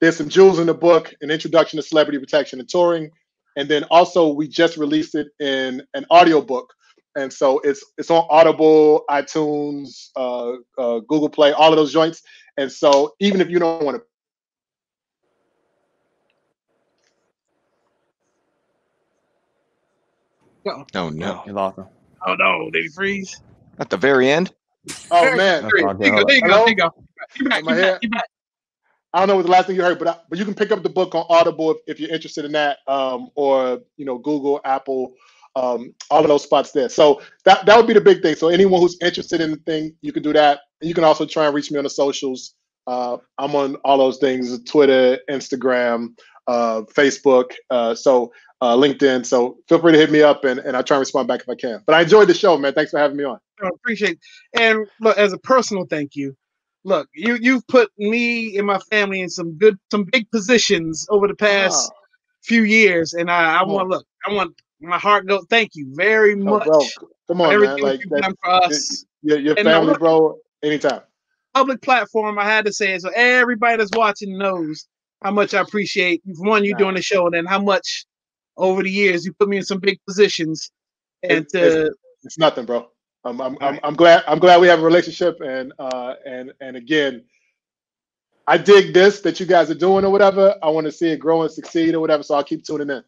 there's 0.01 0.16
some 0.16 0.29
jewels 0.29 0.59
in 0.59 0.66
the 0.66 0.75
book, 0.75 1.15
an 1.20 1.31
introduction 1.31 1.77
to 1.79 1.83
celebrity 1.83 2.19
protection 2.19 2.61
and 2.61 2.69
touring. 2.69 3.11
And 3.57 3.69
then 3.69 3.85
also 3.85 4.29
we 4.33 4.47
just 4.47 4.77
released 4.77 5.15
it 5.15 5.29
in 5.41 5.83
an 5.95 6.07
audio 6.11 6.41
book. 6.41 6.73
And 7.16 7.33
so 7.33 7.59
it's 7.65 7.85
it's 7.97 8.11
on 8.11 8.27
Audible, 8.31 9.05
iTunes, 9.11 10.11
uh, 10.15 10.53
uh, 10.79 11.01
Google 11.01 11.29
Play, 11.29 11.53
all 11.53 11.73
of 11.73 11.77
those 11.77 11.93
joints. 11.93 12.23
And 12.57 12.70
so 12.70 13.15
even 13.19 13.41
if 13.41 13.51
you 13.51 13.59
don't 13.59 13.85
want 13.85 13.97
to 13.97 14.03
Oh 20.95 21.09
no! 21.09 21.43
You 21.47 21.55
lost 21.55 21.79
him. 21.79 21.87
Oh 22.27 22.35
no, 22.35 22.70
did 22.70 22.83
he 22.83 22.89
freeze? 22.91 23.41
At 23.79 23.89
the 23.89 23.97
very 23.97 24.29
end. 24.29 24.53
Oh 25.11 25.35
man, 25.35 25.62
There, 25.62 25.79
you 25.79 25.85
go. 26.11 26.25
There 26.25 26.37
you 26.37 26.43
go. 26.43 26.49
Hello? 26.49 26.59
There 26.65 26.69
you 26.69 26.77
go. 26.77 26.91
You 27.37 27.49
back? 27.49 27.59
Am 27.59 27.65
You 27.65 27.65
back? 27.65 27.77
here? 27.77 27.99
You 28.03 28.11
back? 28.11 28.25
I 29.12 29.20
don't 29.20 29.28
know 29.28 29.36
what 29.36 29.47
the 29.47 29.52
last 29.52 29.66
thing 29.66 29.76
you 29.76 29.82
heard, 29.82 29.98
but 29.98 30.09
I, 30.09 30.16
but 30.28 30.39
you 30.39 30.44
can 30.44 30.55
pick 30.55 30.70
up 30.70 30.82
the 30.82 30.89
book 30.89 31.14
on 31.14 31.24
Audible 31.28 31.70
if, 31.70 31.78
if 31.86 32.01
you're 32.01 32.12
interested 32.12 32.44
in 32.44 32.52
that, 32.52 32.78
um, 32.86 33.30
or 33.35 33.80
you 33.97 34.05
know 34.05 34.18
Google, 34.18 34.60
Apple, 34.64 35.14
um, 35.56 35.94
all 36.10 36.20
of 36.20 36.28
those 36.28 36.43
spots 36.43 36.72
there. 36.72 36.89
So 36.89 37.22
that 37.44 37.64
that 37.66 37.76
would 37.76 37.86
be 37.86 37.94
the 37.94 38.01
big 38.01 38.22
thing. 38.22 38.35
So 38.35 38.48
anyone 38.48 38.80
who's 38.80 38.98
interested 39.02 39.40
in 39.40 39.52
the 39.52 39.56
thing, 39.59 39.94
you 40.02 40.12
can 40.12 40.22
do 40.22 40.32
that. 40.35 40.60
And 40.80 40.89
you 40.89 40.94
can 40.94 41.05
also 41.05 41.24
try 41.24 41.47
and 41.47 41.55
reach 41.55 41.70
me 41.70 41.78
on 41.78 41.85
the 41.85 41.90
socials. 41.90 42.55
Uh, 42.86 43.18
I'm 43.39 43.55
on 43.55 43.76
all 43.76 43.98
those 43.98 44.18
things: 44.18 44.62
Twitter, 44.64 45.18
Instagram, 45.30 46.18
uh, 46.47 46.82
Facebook, 46.94 47.52
uh, 47.70 47.94
so 47.94 48.32
uh, 48.60 48.76
LinkedIn. 48.76 49.24
So 49.24 49.59
feel 49.68 49.78
free 49.78 49.93
to 49.93 49.98
hit 49.98 50.10
me 50.10 50.22
up, 50.22 50.44
and, 50.44 50.60
and 50.60 50.76
I'll 50.76 50.85
try 50.85 50.97
and 50.97 51.02
respond 51.02 51.28
back 51.28 51.40
if 51.40 51.48
I 51.48 51.55
can. 51.55 51.82
But 51.86 51.94
I 51.94 52.02
enjoyed 52.02 52.28
the 52.28 52.35
show, 52.35 52.56
man. 52.59 52.74
Thanks 52.74 52.90
for 52.90 52.98
having 52.98 53.16
me 53.16 53.24
on. 53.24 53.39
I 53.62 53.68
appreciate 53.68 54.18
and 54.59 54.86
look 55.01 55.18
as 55.18 55.32
a 55.32 55.39
personal 55.39 55.85
thank 55.85 56.14
you. 56.14 56.36
Look, 56.84 57.09
you 57.14 57.36
you've 57.40 57.66
put 57.68 57.90
me 57.98 58.56
and 58.56 58.66
my 58.66 58.78
family 58.90 59.20
in 59.20 59.28
some 59.28 59.56
good 59.59 59.78
some 59.90 60.05
big 60.05 60.30
positions 60.30 61.06
over 61.10 61.26
the 61.28 61.34
past 61.34 61.90
Ah, 61.92 61.96
few 62.44 62.62
years, 62.62 63.14
and 63.14 63.30
I, 63.30 63.60
I 63.60 63.64
want 63.64 63.88
look, 63.88 64.06
I 64.26 64.32
want 64.32 64.55
my 64.80 64.98
heart 64.98 65.26
go. 65.26 65.42
Thank 65.50 65.70
you 65.74 65.90
very 65.94 66.34
much 66.36 66.64
bro, 66.66 66.80
come 67.26 67.40
on, 67.40 67.48
man. 67.48 67.55
everything 67.55 67.82
Like 67.84 68.00
you've 68.00 68.20
done 68.22 68.34
for 68.42 68.50
us. 68.50 69.05
your, 69.22 69.38
your 69.38 69.56
family, 69.56 69.86
look- 69.88 69.98
bro. 69.98 70.38
Anytime. 70.62 71.00
Public 71.55 71.80
platform, 71.82 72.38
I 72.38 72.44
had 72.44 72.64
to 72.66 72.72
say 72.72 72.92
it 72.94 73.02
so 73.02 73.10
everybody 73.14 73.76
that's 73.78 73.90
watching 73.96 74.38
knows 74.38 74.86
how 75.22 75.30
much 75.32 75.55
I 75.55 75.60
appreciate 75.60 76.22
one 76.24 76.64
you 76.64 76.72
Nah. 76.72 76.78
doing 76.78 76.94
the 76.94 77.02
show, 77.02 77.26
and 77.26 77.34
then 77.34 77.46
how 77.46 77.60
much 77.60 78.06
over 78.56 78.82
the 78.82 78.90
years 78.90 79.24
you 79.24 79.32
put 79.32 79.48
me 79.48 79.56
in 79.56 79.64
some 79.64 79.78
big 79.80 79.98
positions, 80.06 80.70
and 81.24 81.32
It- 81.32 81.55
it's- 81.55 81.72
to 81.74 81.90
it's 82.24 82.38
nothing, 82.38 82.64
bro. 82.66 82.88
I'm 83.24 83.40
I'm, 83.40 83.57
I'm, 83.61 83.81
I'm 83.82 83.95
glad 83.95 84.24
I'm 84.27 84.39
glad 84.39 84.61
we 84.61 84.69
have 84.69 84.81
a 84.81 84.85
relationship 84.85 85.40
and 85.40 85.73
uh 85.78 86.15
and 86.24 86.53
and 86.61 86.77
again, 86.77 87.24
I 88.47 88.57
dig 88.59 88.95
this 88.95 89.20
that 89.23 89.40
you 89.40 89.47
guys 89.47 89.70
are 89.70 89.74
doing 89.74 90.05
or 90.05 90.11
whatever. 90.11 90.55
I 90.62 90.70
want 90.70 90.86
to 90.86 90.93
see 90.93 91.09
it 91.09 91.19
grow 91.19 91.43
and 91.43 91.51
succeed 91.51 91.95
or 91.95 92.01
whatever. 92.01 92.23
So 92.23 92.35
I'll 92.35 92.45
keep 92.45 92.65
tuning 92.65 92.90
in. 92.90 93.03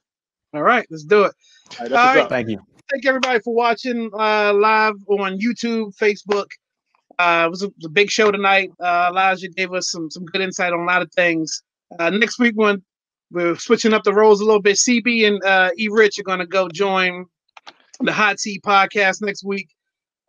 All 0.52 0.60
all 0.60 0.62
right, 0.62 0.86
let's 0.90 1.04
do 1.04 1.24
it. 1.24 1.32
right, 1.78 1.88
that's 1.88 1.92
All 1.92 2.04
what's 2.04 2.16
right. 2.16 2.18
up. 2.18 2.28
Thank 2.28 2.48
you. 2.48 2.58
thank 2.90 3.06
everybody 3.06 3.38
for 3.40 3.54
watching 3.54 4.10
uh, 4.12 4.52
live 4.52 4.94
on 5.08 5.38
YouTube, 5.38 5.96
Facebook. 5.96 6.46
Uh, 7.18 7.44
it 7.46 7.50
was 7.50 7.62
a, 7.62 7.66
it 7.66 7.74
was 7.76 7.86
a 7.86 7.90
big 7.90 8.10
show 8.10 8.30
tonight. 8.30 8.70
Uh, 8.80 9.08
Elijah 9.10 9.48
gave 9.48 9.72
us 9.72 9.90
some 9.90 10.10
some 10.10 10.24
good 10.24 10.40
insight 10.40 10.72
on 10.72 10.80
a 10.80 10.84
lot 10.84 11.02
of 11.02 11.10
things. 11.12 11.62
Uh, 11.98 12.10
next 12.10 12.38
week, 12.38 12.54
when 12.56 12.82
we're 13.30 13.54
switching 13.56 13.92
up 13.92 14.02
the 14.02 14.12
roles 14.12 14.40
a 14.40 14.44
little 14.44 14.60
bit, 14.60 14.76
CB 14.76 15.28
and 15.28 15.44
uh, 15.44 15.70
E 15.78 15.88
Rich 15.88 16.18
are 16.18 16.24
going 16.24 16.40
to 16.40 16.46
go 16.46 16.68
join 16.68 17.26
the 18.00 18.12
Hot 18.12 18.40
Seat 18.40 18.62
podcast 18.62 19.22
next 19.22 19.44
week. 19.44 19.68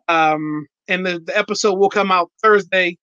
Um, 0.08 0.68
and 0.88 1.06
the, 1.06 1.20
the 1.20 1.38
episode 1.38 1.78
will 1.78 1.90
come 1.90 2.12
out 2.12 2.32
Thursday 2.42 2.98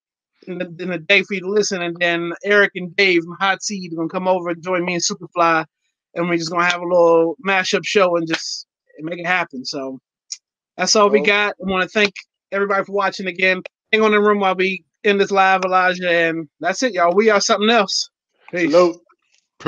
in 0.47 0.57
the, 0.57 0.65
in 0.79 0.89
the 0.89 0.99
day 0.99 1.23
for 1.23 1.33
you 1.33 1.41
to 1.41 1.49
listen. 1.49 1.81
And 1.81 1.95
then 1.99 2.33
Eric 2.43 2.71
and 2.75 2.95
Dave 2.95 3.23
from 3.23 3.37
Hot 3.39 3.63
Seat 3.63 3.91
are 3.93 3.95
going 3.95 4.09
to 4.09 4.13
come 4.13 4.27
over 4.27 4.49
and 4.49 4.63
join 4.63 4.85
me 4.85 4.95
and 4.95 5.03
Superfly. 5.03 5.65
And 6.15 6.27
we're 6.27 6.37
just 6.37 6.51
going 6.51 6.65
to 6.65 6.71
have 6.71 6.81
a 6.81 6.87
little 6.87 7.35
mashup 7.45 7.85
show 7.85 8.15
and 8.15 8.27
just 8.27 8.67
make 8.99 9.19
it 9.19 9.27
happen. 9.27 9.65
So 9.65 9.99
that's 10.77 10.95
all 10.95 11.09
we 11.09 11.21
got. 11.21 11.55
I 11.61 11.69
want 11.69 11.83
to 11.83 11.89
thank 11.89 12.13
everybody 12.51 12.83
for 12.83 12.93
watching 12.93 13.27
again. 13.27 13.61
Hang 13.91 14.01
on 14.01 14.13
in 14.13 14.21
the 14.21 14.27
room 14.27 14.39
while 14.39 14.55
we 14.55 14.83
end 15.03 15.21
this 15.21 15.31
live, 15.31 15.61
Elijah. 15.65 16.09
And 16.09 16.47
that's 16.59 16.83
it, 16.83 16.93
y'all. 16.93 17.15
We 17.15 17.29
are 17.29 17.41
something 17.41 17.69
else. 17.69 18.09
Peace. 18.51 18.71
Salute. 18.71 18.97